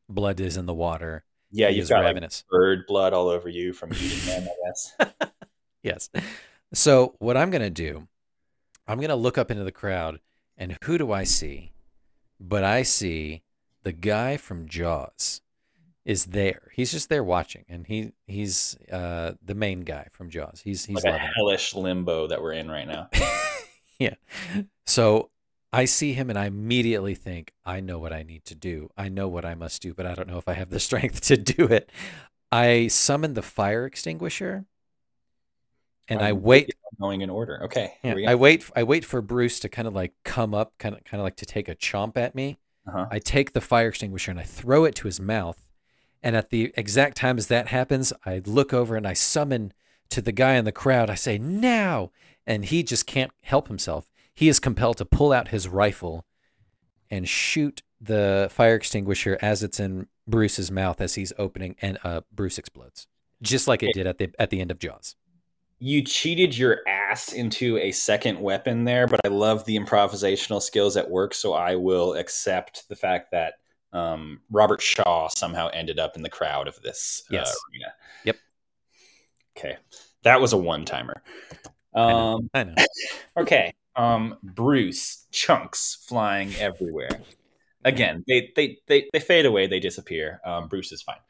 Blood 0.09 0.41
is 0.41 0.57
in 0.57 0.65
the 0.65 0.75
water. 0.75 1.25
Yeah, 1.57 1.71
He 1.71 1.79
you've 1.79 1.89
got 1.89 2.05
like 2.05 2.33
bird 2.51 2.87
blood 2.87 3.13
all 3.15 3.29
over 3.29 3.49
you 3.49 3.73
from 3.73 3.93
eating 3.95 4.27
them, 4.27 4.49
I 4.49 4.69
guess. 4.69 5.31
Yes. 5.83 6.11
So 6.75 7.15
what 7.21 7.37
I'm 7.37 7.51
gonna 7.53 7.71
do, 7.71 8.09
I'm 8.89 9.01
gonna 9.01 9.15
look 9.15 9.39
up 9.39 9.53
into 9.53 9.63
the 9.63 9.71
crowd, 9.71 10.19
and 10.57 10.77
who 10.83 10.99
do 10.99 11.13
I 11.13 11.23
see? 11.23 11.71
But 12.41 12.65
I 12.65 12.83
see 12.83 13.43
the 13.85 13.93
guy 13.93 14.37
from 14.37 14.67
Jaws 14.67 15.43
is 16.05 16.27
there. 16.27 16.73
He's 16.75 16.91
just 16.91 17.09
there 17.09 17.23
watching, 17.23 17.65
and 17.69 17.87
he 17.87 18.11
he's 18.27 18.77
uh, 18.91 19.35
the 19.45 19.55
main 19.55 19.83
guy 19.83 20.09
from 20.11 20.29
Jaws. 20.29 20.61
He's 20.65 20.85
he's 20.87 20.97
like 20.97 21.05
a 21.05 21.11
loving 21.11 21.25
it. 21.25 21.33
hellish 21.37 21.73
limbo 21.75 22.27
that 22.27 22.43
we're 22.43 22.55
in 22.55 22.69
right 22.69 22.89
now. 22.89 23.09
yeah. 24.01 24.15
So 24.87 25.31
I 25.73 25.85
see 25.85 26.13
him 26.15 26.31
and 26.31 26.39
I 26.39 26.47
immediately 26.47 27.15
think, 27.15 27.53
I 27.65 27.81
know 27.81 27.99
what 27.99 28.13
I 28.13 28.23
need 28.23 28.45
to 28.47 28.55
do. 28.55 28.91
I 28.97 29.09
know 29.09 29.29
what 29.29 29.45
I 29.45 29.55
must 29.55 29.83
do, 29.83 29.95
but 29.95 30.07
I 30.07 30.15
don't 30.15 30.29
know 30.29 30.39
if 30.39 30.49
I 30.49 30.55
have 30.55 30.71
the 30.71 30.81
strength 30.89 31.21
to 31.23 31.37
do 31.37 31.67
it. 31.67 31.91
I 32.53 32.89
summon 32.89 33.35
the 33.35 33.43
fire 33.43 33.85
extinguisher 33.87 34.67
and 36.09 36.23
I 36.23 36.31
Um, 36.31 36.43
wait. 36.43 36.71
Going 37.01 37.21
in 37.21 37.31
order. 37.31 37.63
Okay. 37.65 37.95
Yeah, 38.03 38.11
here 38.11 38.17
we 38.17 38.27
I 38.27 38.35
wait. 38.35 38.71
I 38.75 38.83
wait 38.85 39.05
for 39.05 39.21
Bruce 39.21 39.61
to 39.61 39.69
kind 39.69 39.87
of 39.89 39.95
like 39.95 40.15
come 40.25 40.55
up, 40.55 40.73
kind 40.79 40.95
of, 40.95 41.05
kind 41.05 41.21
of 41.21 41.25
like 41.25 41.37
to 41.37 41.47
take 41.47 41.69
a 41.69 41.75
chomp 41.75 42.17
at 42.17 42.35
me. 42.35 42.59
Uh-huh. 42.87 43.07
I 43.11 43.19
take 43.19 43.53
the 43.53 43.61
fire 43.61 43.89
extinguisher 43.89 44.31
and 44.31 44.41
I 44.41 44.45
throw 44.45 44.85
it 44.85 44.95
to 44.97 45.09
his 45.09 45.21
mouth. 45.21 45.69
And 46.23 46.37
at 46.37 46.51
the 46.51 46.73
exact 46.77 47.17
time 47.17 47.39
as 47.39 47.49
that 47.49 47.69
happens, 47.69 48.13
I 48.25 48.41
look 48.47 48.73
over 48.73 48.97
and 48.97 49.07
I 49.07 49.13
summon 49.13 49.73
to 50.11 50.23
the 50.23 50.33
guy 50.33 50.55
in 50.55 50.65
the 50.65 50.73
crowd. 50.73 51.11
I 51.11 51.15
say, 51.17 51.39
now. 51.39 52.13
And 52.47 52.65
he 52.65 52.83
just 52.85 53.07
can't 53.07 53.33
help 53.43 53.69
himself. 53.69 54.09
He 54.37 54.49
is 54.49 54.61
compelled 54.61 54.99
to 54.99 55.07
pull 55.07 55.33
out 55.33 55.49
his 55.49 55.67
rifle 55.67 56.27
and 57.11 57.27
shoot 57.27 57.83
the 58.01 58.49
fire 58.53 58.75
extinguisher 58.75 59.39
as 59.41 59.63
it's 59.63 59.81
in 59.81 60.09
Bruce's 60.29 60.71
mouth 60.71 61.01
as 61.01 61.15
he's 61.15 61.33
opening, 61.39 61.75
and 61.81 61.99
uh, 62.05 62.21
Bruce 62.31 62.59
explodes, 62.59 63.07
just 63.41 63.67
like 63.67 63.83
it 63.83 63.95
did 63.95 64.07
at 64.07 64.19
the 64.19 64.31
at 64.39 64.51
the 64.51 64.61
end 64.61 64.71
of 64.71 64.79
Jaws. 64.79 65.17
You 65.79 66.03
cheated 66.03 66.57
your 66.57 66.81
ass 66.87 67.33
into 67.33 67.79
a 67.79 67.93
second 67.93 68.39
weapon 68.41 68.85
there, 68.85 69.07
but 69.07 69.21
I 69.25 69.29
love 69.29 69.65
the 69.65 69.79
improvisational 69.79 70.61
skills 70.61 70.99
at 70.99 71.09
work, 71.09 71.33
so 71.33 71.55
I 71.55 71.77
will 71.77 72.15
accept 72.15 72.89
the 72.91 72.97
fact 72.97 73.31
that 73.33 73.55
um, 73.95 74.41
Robert 74.51 74.83
Shaw 74.83 75.29
somehow 75.29 75.69
ended 75.69 75.99
up 75.99 76.15
in 76.15 76.23
the 76.23 76.29
crowd 76.29 76.69
of 76.69 76.81
this 76.83 77.23
uh, 77.31 77.35
Yes. 77.37 77.57
arena. 77.73 77.93
Yep. 78.25 78.37
Okay. 79.57 79.77
That 80.25 80.43
was 80.43 80.53
a 80.53 80.59
one 80.59 80.85
timer. 80.85 81.23
I 81.95 82.13
know. 82.13 82.19
Um, 82.37 82.51
I 82.53 82.65
know. 82.65 82.75
okay. 83.39 83.73
Um, 83.97 84.37
Bruce 84.43 85.27
chunks 85.31 86.05
flying 86.07 86.55
everywhere. 86.57 87.09
Again, 87.85 88.25
they 88.29 88.53
they 88.57 88.79
they, 88.89 89.09
they 89.13 89.21
fade 89.21 89.47
away. 89.47 89.67
They 89.67 89.81
disappear. 89.81 90.41
Um, 90.45 90.69
Bruce 90.69 90.93
is 90.93 91.03
fine. 91.03 91.21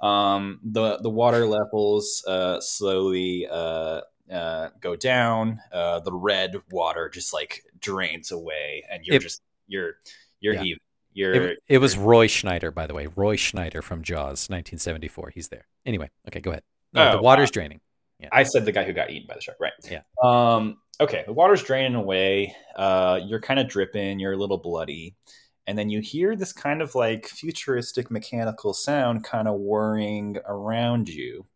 Um, 0.00 0.60
the 0.62 0.98
the 0.98 1.10
water 1.10 1.44
levels 1.46 2.24
uh, 2.26 2.60
slowly 2.60 3.46
uh, 3.50 4.02
uh, 4.32 4.68
go 4.80 4.94
down. 4.96 5.60
Uh, 5.72 6.00
the 6.00 6.12
red 6.12 6.54
water 6.70 7.08
just 7.08 7.32
like 7.34 7.64
drains 7.80 8.30
away, 8.30 8.84
and 8.90 9.04
you're 9.04 9.16
It- 9.16 9.22
just 9.22 9.42
you're 9.66 9.94
you're 10.40 10.54
Yeah. 10.54 10.62
heaving. 10.62 10.80
You're 11.14 11.34
It, 11.34 11.58
it 11.66 11.78
was 11.78 11.96
Roy 11.98 12.28
Scheider, 12.28 12.72
by 12.72 12.86
the 12.86 12.94
way. 12.94 13.06
Roy 13.06 13.34
Scheider 13.36 13.82
from 13.82 14.02
Jaws, 14.04 14.48
1974. 14.48 15.30
He's 15.30 15.48
there. 15.48 15.66
Anyway, 15.84 16.10
okay, 16.28 16.38
go 16.38 16.50
ahead. 16.52 16.62
No, 16.92 17.10
the 17.12 17.18
Oh, 17.18 17.22
water's 17.22 17.50
draining. 17.50 17.80
I 18.32 18.42
said 18.42 18.64
the 18.64 18.72
guy 18.72 18.84
who 18.84 18.92
got 18.92 19.10
eaten 19.10 19.26
by 19.28 19.34
the 19.34 19.40
shark, 19.40 19.58
right? 19.60 19.72
Yeah. 19.90 20.02
Um, 20.22 20.78
okay, 21.00 21.24
the 21.26 21.32
water's 21.32 21.62
draining 21.62 21.94
away. 21.94 22.54
Uh, 22.76 23.20
you're 23.24 23.40
kind 23.40 23.60
of 23.60 23.68
dripping. 23.68 24.18
You're 24.18 24.32
a 24.32 24.36
little 24.36 24.58
bloody, 24.58 25.16
and 25.66 25.78
then 25.78 25.88
you 25.88 26.00
hear 26.00 26.34
this 26.34 26.52
kind 26.52 26.82
of 26.82 26.94
like 26.94 27.26
futuristic 27.26 28.10
mechanical 28.10 28.74
sound, 28.74 29.24
kind 29.24 29.46
of 29.46 29.60
whirring 29.60 30.38
around 30.46 31.08
you. 31.08 31.46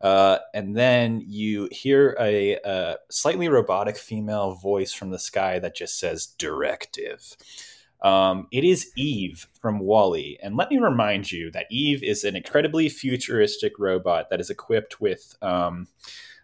Uh, 0.00 0.38
and 0.52 0.76
then 0.76 1.22
you 1.26 1.68
hear 1.72 2.16
a, 2.20 2.58
a 2.64 2.96
slightly 3.10 3.48
robotic 3.48 3.96
female 3.96 4.52
voice 4.54 4.92
from 4.92 5.10
the 5.10 5.18
sky 5.18 5.58
that 5.58 5.74
just 5.74 5.98
says 5.98 6.26
"directive." 6.26 7.36
Um, 8.04 8.48
it 8.50 8.64
is 8.64 8.92
Eve 8.96 9.48
from 9.60 9.78
WALL-E, 9.78 10.38
and 10.42 10.56
let 10.56 10.70
me 10.70 10.76
remind 10.76 11.32
you 11.32 11.50
that 11.52 11.66
Eve 11.70 12.02
is 12.02 12.22
an 12.22 12.36
incredibly 12.36 12.90
futuristic 12.90 13.78
robot 13.78 14.28
that 14.28 14.40
is 14.40 14.50
equipped 14.50 15.00
with, 15.00 15.34
um, 15.40 15.88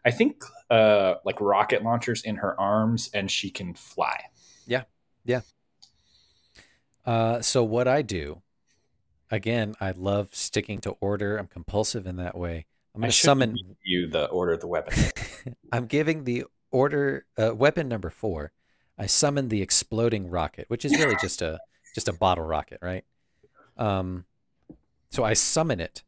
I 0.02 0.10
think, 0.10 0.42
uh, 0.70 1.16
like 1.22 1.38
rocket 1.38 1.84
launchers 1.84 2.22
in 2.22 2.36
her 2.36 2.58
arms, 2.58 3.10
and 3.12 3.30
she 3.30 3.50
can 3.50 3.74
fly. 3.74 4.24
Yeah. 4.66 4.84
Yeah. 5.26 5.42
Uh, 7.04 7.42
so 7.42 7.62
what 7.62 7.86
I 7.86 8.00
do, 8.00 8.40
again, 9.30 9.74
I 9.82 9.90
love 9.90 10.34
sticking 10.34 10.78
to 10.80 10.92
order. 11.00 11.36
I'm 11.36 11.46
compulsive 11.46 12.06
in 12.06 12.16
that 12.16 12.38
way. 12.38 12.64
I'm 12.94 13.02
going 13.02 13.10
to 13.10 13.16
summon. 13.16 13.56
you 13.84 14.06
the 14.08 14.26
order 14.26 14.52
of 14.52 14.60
the 14.60 14.66
weapon. 14.66 14.94
I'm 15.72 15.86
giving 15.86 16.24
the 16.24 16.44
order 16.70 17.26
uh, 17.36 17.54
weapon 17.54 17.86
number 17.86 18.08
four. 18.08 18.52
I 19.00 19.06
summon 19.06 19.48
the 19.48 19.62
exploding 19.62 20.28
rocket, 20.28 20.66
which 20.68 20.84
is 20.84 20.92
really 20.92 21.16
just 21.22 21.40
a 21.40 21.58
just 21.94 22.06
a 22.06 22.12
bottle 22.12 22.44
rocket, 22.44 22.78
right? 22.82 23.04
Um, 23.78 24.26
so 25.10 25.24
I 25.24 25.32
summon 25.32 25.80
it, 25.80 26.02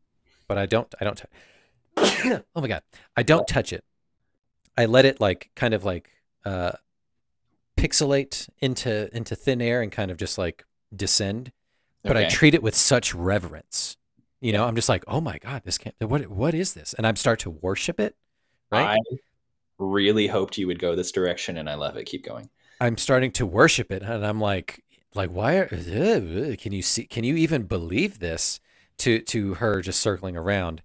but 0.47 0.59
I 0.59 0.67
don't. 0.67 0.95
I 1.01 1.05
don't. 1.05 1.17
T- 1.17 2.43
oh 2.55 2.61
my 2.61 2.69
god! 2.69 2.83
I 3.17 3.23
don't 3.23 3.49
touch 3.49 3.73
it. 3.73 3.83
I 4.77 4.85
let 4.85 5.07
it 5.07 5.23
like 5.23 5.51
kind 5.57 5.73
of 5.73 5.87
like 5.87 6.11
uh, 6.45 6.73
pixelate 7.79 8.51
into 8.61 9.15
into 9.17 9.35
thin 9.35 9.63
air 9.63 9.81
and 9.81 9.91
kind 9.91 10.11
of 10.11 10.19
just 10.19 10.37
like 10.37 10.67
descend. 10.95 11.51
But 12.05 12.19
I 12.19 12.29
treat 12.29 12.53
it 12.53 12.63
with 12.63 12.75
such 12.75 13.15
reverence. 13.15 13.97
You 14.41 14.53
know, 14.53 14.67
I'm 14.67 14.75
just 14.75 14.89
like, 14.91 15.05
oh 15.07 15.21
my 15.23 15.39
god, 15.39 15.63
this 15.65 15.79
can't. 15.79 15.95
What 15.99 16.29
what 16.29 16.53
is 16.53 16.75
this? 16.75 16.93
And 16.93 17.07
I 17.07 17.15
start 17.15 17.39
to 17.41 17.51
worship 17.51 17.99
it. 17.99 18.17
Right. 18.71 18.99
I 18.99 19.17
really 19.79 20.27
hoped 20.27 20.59
you 20.59 20.67
would 20.67 20.79
go 20.79 20.95
this 20.95 21.11
direction, 21.11 21.57
and 21.57 21.71
I 21.71 21.75
love 21.75 21.97
it. 21.97 22.05
Keep 22.05 22.27
going. 22.27 22.51
I'm 22.83 22.99
starting 22.99 23.31
to 23.33 23.47
worship 23.47 23.93
it, 23.93 24.03
and 24.03 24.27
I'm 24.27 24.41
like, 24.41 24.83
like, 25.15 25.31
why? 25.31 25.55
Are, 25.55 26.57
can 26.57 26.73
you 26.73 26.83
see? 26.83 27.05
Can 27.05 27.23
you 27.23 27.37
even 27.37 27.63
believe 27.63 28.19
this? 28.19 28.59
To 28.99 29.21
to 29.21 29.55
her 29.55 29.81
just 29.83 30.01
circling 30.01 30.37
around, 30.37 30.83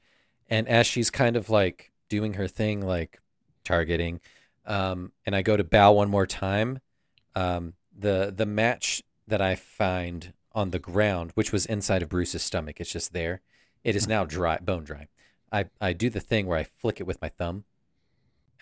and 0.48 0.68
as 0.68 0.86
she's 0.86 1.10
kind 1.10 1.36
of 1.36 1.50
like 1.50 1.92
doing 2.08 2.34
her 2.34 2.48
thing, 2.48 2.82
like 2.86 3.20
targeting, 3.64 4.22
um, 4.66 5.12
and 5.26 5.36
I 5.36 5.42
go 5.42 5.58
to 5.58 5.64
bow 5.64 5.94
one 5.94 6.10
more 6.10 6.28
time, 6.28 6.80
um, 7.36 7.74
the 7.98 8.32
the 8.36 8.46
match 8.46 9.02
that 9.28 9.42
I 9.42 9.56
find 9.56 10.34
on 10.54 10.70
the 10.72 10.80
ground, 10.80 11.32
which 11.34 11.52
was 11.52 11.66
inside 11.66 12.04
of 12.04 12.10
Bruce's 12.10 12.44
stomach, 12.44 12.80
it's 12.80 12.92
just 12.92 13.12
there. 13.14 13.42
It 13.84 13.96
is 13.96 14.08
now 14.08 14.24
dry, 14.24 14.58
bone 14.58 14.84
dry. 14.84 15.08
I 15.52 15.66
I 15.82 15.94
do 15.94 16.10
the 16.10 16.20
thing 16.20 16.46
where 16.46 16.60
I 16.60 16.64
flick 16.64 17.00
it 17.00 17.08
with 17.08 17.22
my 17.22 17.30
thumb. 17.30 17.66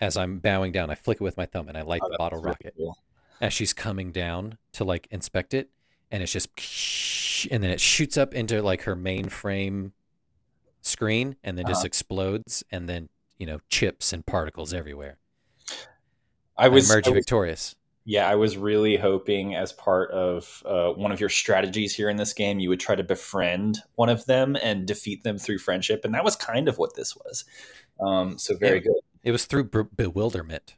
As 0.00 0.16
I'm 0.16 0.38
bowing 0.38 0.72
down, 0.72 0.90
I 0.90 0.94
flick 0.94 1.20
it 1.20 1.24
with 1.24 1.36
my 1.36 1.46
thumb 1.46 1.68
and 1.68 1.76
I 1.76 1.82
light 1.82 2.00
Oh, 2.02 2.10
the 2.10 2.18
bottle 2.18 2.38
really 2.40 2.48
rocket 2.48 2.74
cool. 2.76 2.98
As 3.40 3.52
she's 3.52 3.72
coming 3.72 4.12
down 4.12 4.58
to 4.72 4.84
like 4.84 5.06
inspect 5.10 5.54
it 5.54 5.70
and 6.10 6.22
it's 6.22 6.32
just 6.32 6.48
and 7.50 7.62
then 7.62 7.70
it 7.70 7.80
shoots 7.80 8.16
up 8.16 8.34
into 8.34 8.62
like 8.62 8.82
her 8.82 8.96
mainframe 8.96 9.92
screen 10.80 11.36
and 11.44 11.58
then 11.58 11.66
just 11.66 11.80
Uh-huh. 11.80 11.86
explodes 11.86 12.64
and 12.70 12.88
then 12.88 13.08
you 13.38 13.46
know 13.46 13.58
chips 13.68 14.12
and 14.12 14.24
particles 14.24 14.72
everywhere 14.72 15.18
I 16.56 16.68
was, 16.68 16.90
I 16.90 16.94
emerge 16.94 17.06
I 17.06 17.10
was 17.10 17.16
victorious 17.16 17.76
Yeah, 18.04 18.28
I 18.28 18.36
was 18.36 18.56
really 18.56 18.96
hoping 18.96 19.54
as 19.56 19.72
part 19.72 20.10
of 20.12 20.62
uh, 20.64 20.90
one 20.92 21.10
of 21.12 21.18
your 21.20 21.28
strategies 21.28 21.94
here 21.94 22.08
in 22.08 22.16
this 22.16 22.32
game, 22.32 22.60
you 22.60 22.68
would 22.68 22.78
try 22.80 22.94
to 22.94 23.02
befriend 23.02 23.78
one 23.96 24.08
of 24.08 24.24
them 24.26 24.56
and 24.62 24.86
defeat 24.86 25.24
them 25.24 25.38
through 25.38 25.58
friendship, 25.58 26.04
and 26.04 26.14
that 26.14 26.22
was 26.24 26.36
kind 26.36 26.68
of 26.68 26.78
what 26.78 26.94
this 26.94 27.16
was. 27.16 27.44
Um, 28.00 28.38
so 28.38 28.56
very 28.56 28.76
Yeah. 28.76 28.84
good. 28.84 29.00
It 29.24 29.32
was 29.32 29.44
through 29.46 29.64
be- 29.64 29.90
bewilderment 29.96 30.76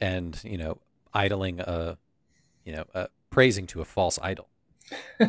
and, 0.00 0.40
you 0.44 0.56
know, 0.56 0.78
idling 1.12 1.60
a, 1.60 1.98
you 2.64 2.72
know, 2.72 2.84
uh, 2.94 3.06
praising 3.30 3.66
to 3.68 3.80
a 3.80 3.84
false 3.84 4.18
idol. 4.22 4.48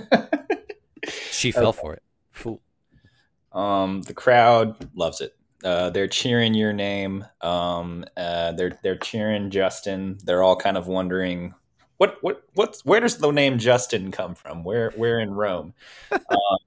She 1.32 1.52
fell 1.52 1.74
for 1.74 1.94
it. 1.94 2.03
Fool. 2.32 2.62
Um, 3.52 4.02
the 4.03 4.14
crowd 4.14 4.90
loves 4.95 5.22
it. 5.22 5.36
Uh, 5.64 5.90
they're 5.90 6.08
cheering 6.08 6.53
your 6.53 6.74
name. 6.74 7.26
Um, 7.41 8.06
uh, 8.18 8.53
they're 8.53 8.78
they're 8.84 8.98
cheering 8.98 9.49
Justin. 9.49 10.18
They're 10.24 10.44
all 10.44 10.56
kind 10.56 10.78
of 10.78 10.88
wondering 10.88 11.53
what 11.98 12.18
what 12.22 12.44
what's 12.53 12.84
where 12.86 12.99
does 12.99 13.18
the 13.18 13.32
name 13.32 13.58
Justin 13.60 14.12
come 14.12 14.36
from? 14.36 14.64
Where 14.64 14.91
where 14.91 15.20
in 15.20 15.32
Rome? 15.34 15.74
um, 16.12 16.58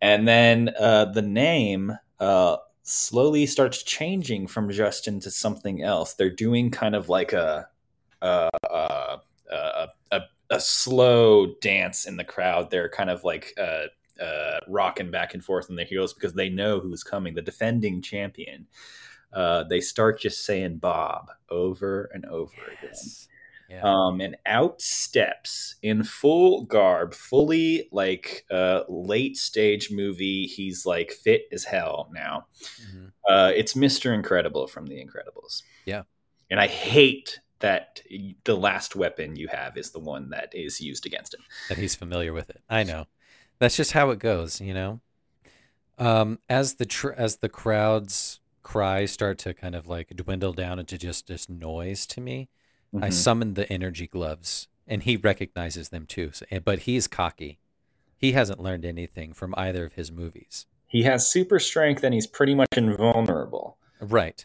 and 0.00 0.26
then 0.26 0.70
uh, 0.78 1.06
the 1.06 1.22
name 1.22 1.92
uh, 2.18 2.56
slowly 2.82 3.46
starts 3.46 3.82
changing 3.82 4.48
from 4.48 4.70
Justin 4.70 5.20
to 5.20 5.30
something 5.30 5.82
else. 5.82 6.14
They're 6.14 6.30
doing 6.30 6.70
kind 6.70 6.96
of 6.96 7.08
like 7.08 7.32
a 7.32 7.68
a 8.22 8.50
a, 8.64 9.18
a, 9.50 9.88
a, 10.12 10.20
a 10.50 10.60
slow 10.60 11.54
dance 11.60 12.06
in 12.06 12.16
the 12.16 12.24
crowd. 12.24 12.70
They're 12.70 12.88
kind 12.88 13.10
of 13.10 13.24
like 13.24 13.52
uh, 13.58 13.86
uh, 14.22 14.60
rocking 14.68 15.10
back 15.10 15.34
and 15.34 15.44
forth 15.44 15.68
on 15.68 15.76
their 15.76 15.84
heels 15.84 16.14
because 16.14 16.34
they 16.34 16.48
know 16.48 16.80
who's 16.80 17.02
coming. 17.02 17.34
The 17.34 17.42
defending 17.42 18.02
champion. 18.02 18.66
Uh, 19.32 19.64
they 19.64 19.80
start 19.80 20.20
just 20.20 20.44
saying 20.44 20.76
Bob 20.76 21.30
over 21.48 22.10
and 22.12 22.26
over 22.26 22.52
again. 22.78 22.94
Yeah. 23.70 23.80
Um, 23.82 24.20
and 24.20 24.36
out 24.44 24.82
steps 24.82 25.76
in 25.82 26.04
full 26.04 26.64
garb, 26.64 27.14
fully 27.14 27.88
like 27.90 28.44
uh, 28.50 28.82
late 28.90 29.38
stage 29.38 29.90
movie. 29.90 30.46
He's 30.46 30.84
like 30.84 31.12
fit 31.12 31.44
as 31.50 31.64
hell 31.64 32.10
now. 32.12 32.46
Mhm. 32.82 33.12
Uh, 33.26 33.52
it's 33.54 33.72
Mr. 33.72 34.14
Incredible 34.14 34.66
from 34.66 34.86
The 34.86 35.02
Incredibles. 35.02 35.62
Yeah. 35.86 36.02
And 36.50 36.60
I 36.60 36.66
hate 36.66 37.40
that 37.62 38.00
the 38.44 38.56
last 38.56 38.94
weapon 38.94 39.34
you 39.36 39.48
have 39.48 39.76
is 39.76 39.90
the 39.90 39.98
one 39.98 40.30
that 40.30 40.50
is 40.54 40.80
used 40.80 41.06
against 41.06 41.34
him. 41.34 41.40
that 41.68 41.78
he's 41.78 41.94
familiar 41.96 42.32
with 42.32 42.50
it. 42.50 42.60
I 42.68 42.82
know. 42.84 43.06
That's 43.58 43.76
just 43.76 43.92
how 43.92 44.10
it 44.10 44.18
goes, 44.18 44.60
you 44.60 44.74
know. 44.74 45.00
Um, 45.98 46.38
as 46.48 46.74
the 46.74 46.86
tr- 46.86 47.12
as 47.12 47.36
the 47.36 47.48
crowd's 47.48 48.40
cries 48.62 49.10
start 49.12 49.38
to 49.38 49.54
kind 49.54 49.74
of 49.74 49.86
like 49.88 50.08
dwindle 50.16 50.52
down 50.52 50.78
into 50.78 50.96
just 50.98 51.26
just 51.26 51.48
noise 51.50 52.06
to 52.06 52.20
me, 52.20 52.48
I 52.94 53.08
Mhm. 53.08 53.12
summon 53.12 53.54
the 53.54 53.70
energy 53.72 54.06
gloves, 54.06 54.68
and 54.86 55.02
he 55.02 55.16
recognizes 55.16 55.88
them 55.90 56.06
too. 56.06 56.30
So, 56.32 56.44
but 56.64 56.80
he's 56.80 57.06
cocky. 57.06 57.58
He 58.16 58.32
hasn't 58.32 58.60
learned 58.60 58.84
anything 58.84 59.32
from 59.32 59.54
either 59.56 59.84
of 59.84 59.94
his 59.94 60.10
movies. 60.12 60.66
He 60.86 61.02
has 61.04 61.30
super 61.30 61.58
strength 61.58 62.02
and 62.04 62.12
he's 62.14 62.26
pretty 62.26 62.54
much 62.54 62.68
invulnerable. 62.76 63.78
Right. 64.00 64.44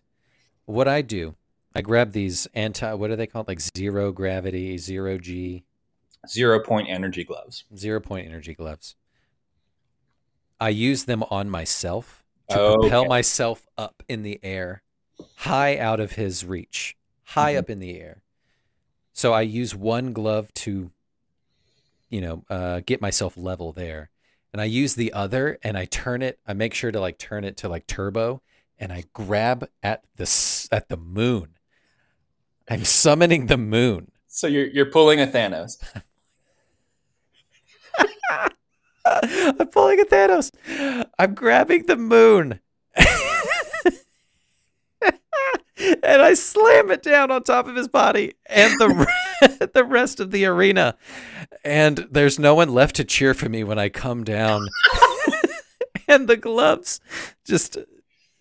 What 0.65 0.87
I 0.87 1.01
do, 1.01 1.35
I 1.77 1.81
grab 1.81 2.11
these 2.11 2.47
anti. 2.55 2.91
What 2.93 3.11
are 3.11 3.15
they 3.15 3.27
called? 3.27 3.47
Like 3.47 3.61
zero 3.61 4.11
gravity, 4.11 4.77
zero 4.79 5.17
g, 5.19 5.63
Zero 6.27 6.59
point 6.59 6.89
energy 6.89 7.23
gloves. 7.23 7.65
zero 7.75 7.99
point 7.99 8.27
energy 8.27 8.55
gloves. 8.55 8.95
I 10.59 10.69
use 10.69 11.05
them 11.05 11.21
on 11.29 11.49
myself 11.51 12.23
to 12.49 12.59
Okay. 12.59 12.79
propel 12.81 13.05
myself 13.05 13.67
up 13.77 14.01
in 14.07 14.23
the 14.23 14.39
air, 14.41 14.81
high 15.35 15.77
out 15.77 15.99
of 15.99 16.13
his 16.13 16.43
reach, 16.43 16.97
high 17.23 17.53
Mhm. 17.53 17.57
up 17.59 17.69
in 17.69 17.79
the 17.79 17.99
air. 17.99 18.23
So 19.13 19.33
I 19.33 19.41
use 19.41 19.75
one 19.75 20.13
glove 20.13 20.51
to, 20.55 20.91
you 22.09 22.21
know, 22.21 22.43
uh, 22.49 22.81
get 22.85 23.01
myself 23.01 23.37
level 23.37 23.71
there, 23.71 24.09
and 24.51 24.59
I 24.61 24.65
use 24.65 24.95
the 24.95 25.13
other 25.13 25.59
and 25.61 25.77
I 25.77 25.85
turn 25.85 26.23
it. 26.23 26.39
I 26.47 26.53
make 26.53 26.73
sure 26.73 26.91
to 26.91 26.99
like 26.99 27.19
turn 27.19 27.43
it 27.43 27.55
to 27.57 27.69
like 27.69 27.85
turbo, 27.85 28.41
and 28.79 28.91
I 28.91 29.03
grab 29.13 29.69
at 29.83 30.05
the 30.15 30.67
at 30.71 30.89
the 30.89 30.97
moon. 30.97 31.56
I'm 32.69 32.83
summoning 32.83 33.47
the 33.47 33.57
moon. 33.57 34.11
So 34.27 34.47
you're 34.47 34.67
you're 34.67 34.91
pulling 34.91 35.21
a 35.21 35.27
Thanos. 35.27 35.77
I'm 39.05 39.67
pulling 39.69 40.01
a 40.01 40.05
Thanos. 40.05 40.51
I'm 41.17 41.33
grabbing 41.33 41.85
the 41.85 41.95
moon. 41.95 42.59
and 45.77 46.21
I 46.21 46.33
slam 46.33 46.91
it 46.91 47.03
down 47.03 47.31
on 47.31 47.43
top 47.43 47.67
of 47.67 47.75
his 47.75 47.87
body 47.87 48.33
and 48.47 48.73
the 48.79 49.69
the 49.73 49.85
rest 49.85 50.19
of 50.19 50.31
the 50.31 50.45
arena. 50.45 50.97
And 51.63 52.07
there's 52.11 52.37
no 52.37 52.55
one 52.55 52.73
left 52.73 52.97
to 52.97 53.05
cheer 53.05 53.33
for 53.33 53.47
me 53.47 53.63
when 53.63 53.79
I 53.79 53.89
come 53.89 54.23
down. 54.23 54.67
and 56.07 56.27
the 56.27 56.37
gloves 56.37 56.99
just 57.45 57.77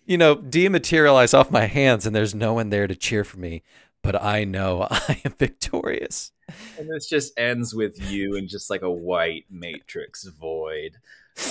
you 0.07 0.17
know, 0.17 0.37
dematerialize 0.37 1.37
off 1.37 1.51
my 1.51 1.65
hands 1.65 2.05
and 2.05 2.15
there's 2.15 2.33
no 2.33 2.53
one 2.53 2.69
there 2.69 2.87
to 2.87 2.95
cheer 2.95 3.25
for 3.25 3.37
me, 3.37 3.61
but 4.07 4.23
I 4.23 4.45
know 4.45 4.87
I 4.89 5.21
am 5.25 5.33
victorious. 5.37 6.31
And 6.79 6.89
this 6.89 7.09
just 7.09 7.37
ends 7.37 7.75
with 7.75 8.09
you 8.09 8.35
in 8.35 8.47
just 8.47 8.69
like 8.69 8.81
a 8.81 8.89
white 8.89 9.43
matrix 9.49 10.23
void. 10.23 10.95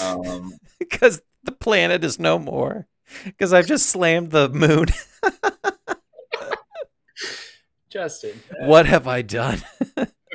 Um, 0.02 0.54
because 0.78 1.20
the 1.44 1.52
planet 1.52 2.02
is 2.02 2.18
no 2.18 2.38
more. 2.38 2.86
Because 3.26 3.52
I've 3.52 3.66
just 3.66 3.90
slammed 3.90 4.30
the 4.30 4.48
moon. 4.48 4.86
Justin, 7.90 8.40
uh, 8.50 8.64
what 8.66 8.86
have 8.86 9.06
I 9.06 9.20
done? 9.20 9.62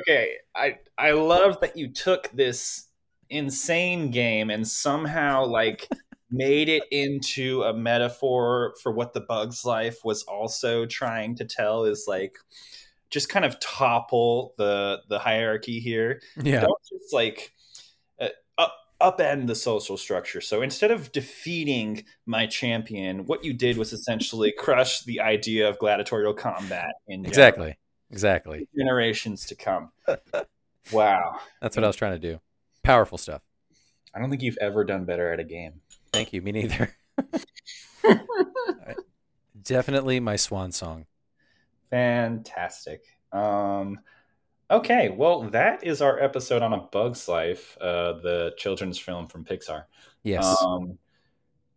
okay, 0.00 0.36
I 0.54 0.78
I 0.96 1.10
love 1.10 1.60
that 1.60 1.76
you 1.76 1.88
took 1.88 2.30
this 2.30 2.86
insane 3.30 4.10
game 4.12 4.48
and 4.48 4.66
somehow 4.66 5.44
like 5.44 5.88
made 6.32 6.68
it 6.68 6.84
into 6.90 7.62
a 7.62 7.74
metaphor 7.74 8.74
for 8.82 8.90
what 8.90 9.12
the 9.12 9.20
bug's 9.20 9.64
life 9.64 9.98
was 10.04 10.22
also 10.24 10.86
trying 10.86 11.34
to 11.36 11.44
tell 11.44 11.84
is 11.84 12.06
like 12.08 12.36
just 13.10 13.28
kind 13.28 13.44
of 13.44 13.60
topple 13.60 14.54
the 14.56 15.00
the 15.08 15.18
hierarchy 15.18 15.78
here 15.78 16.20
yeah. 16.42 16.62
don't 16.62 16.80
just 16.88 17.12
like 17.12 17.52
uh, 18.20 18.28
up, 18.58 18.74
upend 19.00 19.46
the 19.46 19.54
social 19.54 19.96
structure. 19.96 20.40
So 20.40 20.62
instead 20.62 20.90
of 20.90 21.12
defeating 21.12 22.04
my 22.24 22.46
champion, 22.46 23.26
what 23.26 23.44
you 23.44 23.52
did 23.52 23.76
was 23.76 23.92
essentially 23.92 24.52
crush 24.58 25.02
the 25.02 25.20
idea 25.20 25.68
of 25.68 25.78
gladiatorial 25.78 26.34
combat 26.34 26.94
in 27.06 27.26
Exactly. 27.26 27.76
Exactly. 28.10 28.68
generations 28.76 29.46
to 29.46 29.54
come. 29.54 29.90
wow, 30.92 31.38
That's 31.62 31.76
what 31.76 31.84
I 31.84 31.86
was 31.86 31.96
trying 31.96 32.12
to 32.12 32.18
do. 32.18 32.40
Powerful 32.82 33.16
stuff. 33.16 33.42
I 34.14 34.18
don't 34.18 34.28
think 34.28 34.42
you've 34.42 34.58
ever 34.60 34.84
done 34.84 35.06
better 35.06 35.32
at 35.32 35.40
a 35.40 35.44
game. 35.44 35.80
Thank 36.12 36.32
you. 36.32 36.42
Me 36.42 36.52
neither. 36.52 36.94
Definitely 39.62 40.20
my 40.20 40.36
swan 40.36 40.72
song. 40.72 41.06
Fantastic. 41.90 43.04
Um, 43.32 44.00
okay, 44.70 45.08
well, 45.10 45.42
that 45.50 45.84
is 45.84 46.02
our 46.02 46.18
episode 46.20 46.62
on 46.62 46.72
A 46.72 46.78
Bug's 46.78 47.28
Life, 47.28 47.76
uh, 47.80 48.14
the 48.14 48.54
children's 48.56 48.98
film 48.98 49.26
from 49.26 49.44
Pixar. 49.44 49.84
Yes. 50.22 50.62
Um, 50.62 50.98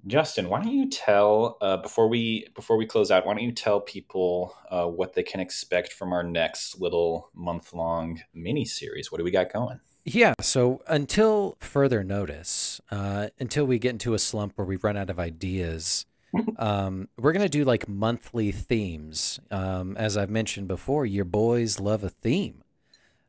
Justin, 0.08 0.50
why 0.50 0.62
don't 0.62 0.72
you 0.72 0.90
tell 0.90 1.58
uh, 1.62 1.78
before 1.78 2.08
we 2.08 2.48
before 2.54 2.78
we 2.78 2.86
close 2.86 3.10
out? 3.10 3.26
Why 3.26 3.34
don't 3.34 3.44
you 3.44 3.52
tell 3.52 3.82
people 3.82 4.56
uh, 4.70 4.86
what 4.86 5.14
they 5.14 5.24
can 5.24 5.40
expect 5.40 5.94
from 5.94 6.14
our 6.14 6.24
next 6.24 6.80
little 6.80 7.30
month 7.34 7.74
long 7.74 8.22
mini 8.34 8.66
series? 8.66 9.12
What 9.12 9.18
do 9.18 9.24
we 9.24 9.32
got 9.32 9.52
going? 9.52 9.80
Yeah. 10.06 10.36
So 10.40 10.82
until 10.88 11.58
further 11.60 12.04
notice, 12.04 12.80
uh, 12.92 13.30
until 13.40 13.66
we 13.66 13.80
get 13.80 13.90
into 13.90 14.14
a 14.14 14.20
slump 14.20 14.54
where 14.56 14.66
we 14.66 14.76
run 14.76 14.96
out 14.96 15.10
of 15.10 15.20
ideas, 15.20 16.06
um, 16.58 17.10
we're 17.18 17.34
gonna 17.34 17.50
do 17.50 17.66
like 17.66 17.90
monthly 17.90 18.52
themes. 18.52 19.40
Um, 19.50 19.98
as 19.98 20.16
I've 20.16 20.30
mentioned 20.30 20.68
before, 20.68 21.08
your 21.08 21.26
boys 21.26 21.80
love 21.80 22.04
a 22.04 22.10
theme. 22.10 22.64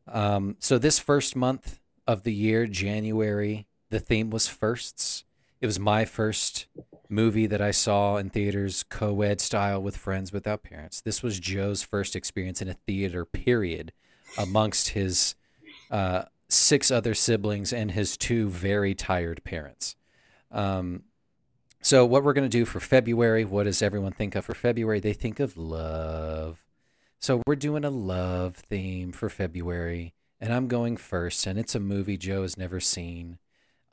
Um, 0.07 0.57
so 0.59 0.77
this 0.77 0.99
first 0.99 1.35
month 1.35 1.81
of 2.07 2.23
the 2.25 2.35
year, 2.35 2.67
January, 2.67 3.67
the 3.89 3.99
theme 3.99 4.29
was 4.29 4.47
firsts. 4.47 5.25
It 5.63 5.67
was 5.67 5.81
my 5.81 6.05
first 6.05 6.67
movie 7.09 7.47
that 7.47 7.63
I 7.63 7.71
saw 7.71 8.17
in 8.17 8.29
theaters, 8.29 8.83
co-ed 8.83 9.41
style 9.41 9.83
with 9.83 9.97
friends 9.97 10.31
without 10.31 10.63
parents. 10.63 11.01
This 11.01 11.23
was 11.23 11.41
Joe's 11.41 11.83
first 11.83 12.15
experience 12.15 12.61
in 12.61 12.69
a 12.69 12.75
theater. 12.75 13.25
Period, 13.25 13.93
amongst 14.37 14.91
his 14.91 15.35
uh, 15.91 16.25
six 16.49 16.91
other 16.91 17.15
siblings 17.15 17.73
and 17.73 17.91
his 17.91 18.17
two 18.17 18.49
very 18.49 18.95
tired 18.95 19.43
parents. 19.45 19.97
Um, 20.51 21.05
so, 21.83 22.05
what 22.05 22.25
we're 22.25 22.33
going 22.33 22.49
to 22.49 22.59
do 22.59 22.65
for 22.65 22.81
February, 22.81 23.45
what 23.45 23.65
does 23.65 23.83
everyone 23.83 24.13
think 24.13 24.35
of 24.35 24.45
for 24.45 24.55
February? 24.55 24.99
They 25.01 25.13
think 25.13 25.39
of 25.39 25.57
love. 25.57 26.65
So, 27.21 27.43
we're 27.47 27.57
doing 27.57 27.85
a 27.85 27.91
love 27.91 28.57
theme 28.57 29.13
for 29.13 29.29
February, 29.29 30.15
and 30.41 30.53
I'm 30.53 30.69
going 30.69 30.97
first, 30.97 31.47
and 31.47 31.59
it's 31.59 31.75
a 31.75 31.81
movie 31.81 32.17
Joe 32.17 32.43
has 32.43 32.57
never 32.57 32.81
seen. 32.81 33.39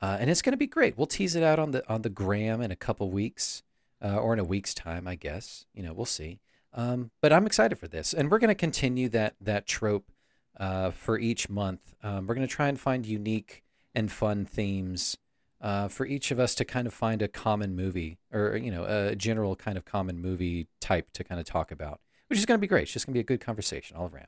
Uh, 0.01 0.17
and 0.19 0.29
it's 0.29 0.41
going 0.41 0.51
to 0.51 0.57
be 0.57 0.67
great. 0.67 0.97
We'll 0.97 1.07
tease 1.07 1.35
it 1.35 1.43
out 1.43 1.59
on 1.59 1.71
the 1.71 1.87
on 1.89 2.01
the 2.01 2.09
gram 2.09 2.61
in 2.61 2.71
a 2.71 2.75
couple 2.75 3.09
weeks, 3.09 3.63
uh, 4.03 4.17
or 4.17 4.33
in 4.33 4.39
a 4.39 4.43
week's 4.43 4.73
time, 4.73 5.07
I 5.07 5.15
guess. 5.15 5.65
You 5.73 5.83
know, 5.83 5.93
we'll 5.93 6.05
see. 6.05 6.39
Um, 6.73 7.11
but 7.21 7.31
I'm 7.31 7.45
excited 7.45 7.77
for 7.77 7.87
this, 7.87 8.13
and 8.13 8.29
we're 8.29 8.39
going 8.39 8.49
to 8.49 8.55
continue 8.55 9.07
that 9.09 9.35
that 9.39 9.65
trope 9.65 10.11
uh, 10.59 10.91
for 10.91 11.17
each 11.17 11.49
month. 11.49 11.95
Um, 12.03 12.27
we're 12.27 12.35
going 12.35 12.47
to 12.47 12.53
try 12.53 12.67
and 12.67 12.79
find 12.79 13.05
unique 13.05 13.63
and 13.95 14.11
fun 14.11 14.45
themes 14.45 15.17
uh, 15.61 15.87
for 15.87 16.05
each 16.05 16.31
of 16.31 16.39
us 16.39 16.55
to 16.55 16.65
kind 16.65 16.87
of 16.87 16.93
find 16.93 17.21
a 17.21 17.27
common 17.27 17.75
movie 17.75 18.17
or 18.31 18.57
you 18.57 18.69
know 18.69 18.85
a 18.85 19.15
general 19.15 19.55
kind 19.55 19.77
of 19.77 19.85
common 19.85 20.19
movie 20.19 20.67
type 20.81 21.11
to 21.13 21.23
kind 21.23 21.39
of 21.39 21.45
talk 21.45 21.71
about, 21.71 22.01
which 22.27 22.37
is 22.37 22.45
going 22.45 22.57
to 22.57 22.61
be 22.61 22.67
great. 22.67 22.83
It's 22.83 22.93
just 22.93 23.05
going 23.05 23.13
to 23.13 23.17
be 23.17 23.21
a 23.21 23.23
good 23.23 23.41
conversation 23.41 23.95
all 23.95 24.11
around. 24.13 24.27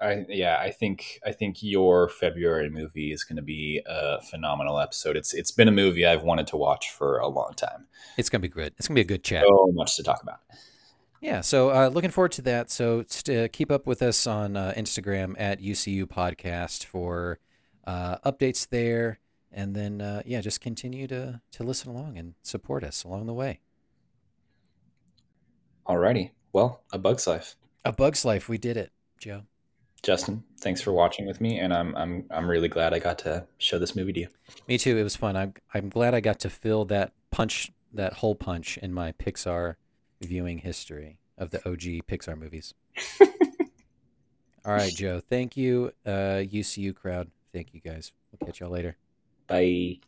I, 0.00 0.26
yeah, 0.28 0.58
I 0.60 0.70
think 0.70 1.20
I 1.24 1.32
think 1.32 1.62
your 1.62 2.08
February 2.08 2.68
movie 2.68 3.12
is 3.12 3.24
going 3.24 3.36
to 3.36 3.42
be 3.42 3.80
a 3.86 4.20
phenomenal 4.20 4.78
episode. 4.78 5.16
It's 5.16 5.32
it's 5.32 5.50
been 5.50 5.68
a 5.68 5.72
movie 5.72 6.04
I've 6.04 6.22
wanted 6.22 6.46
to 6.48 6.56
watch 6.56 6.90
for 6.90 7.18
a 7.18 7.28
long 7.28 7.54
time. 7.56 7.86
It's 8.18 8.28
going 8.28 8.42
to 8.42 8.48
be 8.48 8.52
good. 8.52 8.74
It's 8.76 8.86
going 8.86 8.96
to 8.96 8.98
be 8.98 9.14
a 9.14 9.16
good 9.16 9.24
chat. 9.24 9.44
So 9.46 9.70
much 9.72 9.96
to 9.96 10.02
talk 10.02 10.22
about. 10.22 10.40
Yeah, 11.24 11.40
so 11.40 11.70
uh, 11.70 11.88
looking 11.88 12.10
forward 12.10 12.32
to 12.32 12.42
that. 12.42 12.70
So 12.70 13.02
st- 13.08 13.50
keep 13.50 13.70
up 13.70 13.86
with 13.86 14.02
us 14.02 14.26
on 14.26 14.58
uh, 14.58 14.74
Instagram 14.76 15.34
at 15.38 15.58
UCU 15.58 16.04
Podcast 16.04 16.84
for 16.84 17.38
uh, 17.86 18.18
updates 18.30 18.68
there, 18.68 19.20
and 19.50 19.74
then 19.74 20.02
uh, 20.02 20.20
yeah, 20.26 20.42
just 20.42 20.60
continue 20.60 21.06
to 21.06 21.40
to 21.52 21.62
listen 21.62 21.90
along 21.90 22.18
and 22.18 22.34
support 22.42 22.84
us 22.84 23.04
along 23.04 23.24
the 23.24 23.32
way. 23.32 23.60
Alrighty, 25.88 26.32
well, 26.52 26.82
a 26.92 26.98
bug's 26.98 27.26
life. 27.26 27.56
A 27.86 27.92
bug's 27.92 28.26
life. 28.26 28.50
We 28.50 28.58
did 28.58 28.76
it, 28.76 28.92
Joe. 29.18 29.44
Justin, 30.02 30.44
thanks 30.60 30.82
for 30.82 30.92
watching 30.92 31.26
with 31.26 31.40
me, 31.40 31.58
and 31.58 31.72
I'm 31.72 31.96
I'm 31.96 32.26
I'm 32.30 32.46
really 32.46 32.68
glad 32.68 32.92
I 32.92 32.98
got 32.98 33.18
to 33.20 33.46
show 33.56 33.78
this 33.78 33.96
movie 33.96 34.12
to 34.12 34.20
you. 34.20 34.28
Me 34.68 34.76
too. 34.76 34.98
It 34.98 35.02
was 35.02 35.16
fun. 35.16 35.38
I'm 35.38 35.54
I'm 35.72 35.88
glad 35.88 36.14
I 36.14 36.20
got 36.20 36.38
to 36.40 36.50
fill 36.50 36.84
that 36.84 37.14
punch, 37.30 37.72
that 37.94 38.12
hole 38.12 38.34
punch 38.34 38.76
in 38.76 38.92
my 38.92 39.12
Pixar 39.12 39.76
viewing 40.24 40.58
history 40.58 41.18
of 41.38 41.50
the 41.50 41.58
OG 41.68 42.06
Pixar 42.06 42.38
movies. 42.38 42.74
All 43.20 44.72
right, 44.72 44.92
Joe. 44.94 45.20
Thank 45.20 45.56
you, 45.56 45.92
uh, 46.06 46.40
UCU 46.42 46.94
crowd. 46.94 47.30
Thank 47.52 47.74
you 47.74 47.80
guys. 47.80 48.12
We'll 48.32 48.46
catch 48.46 48.60
y'all 48.60 48.70
later. 48.70 48.96
Bye. 49.46 49.98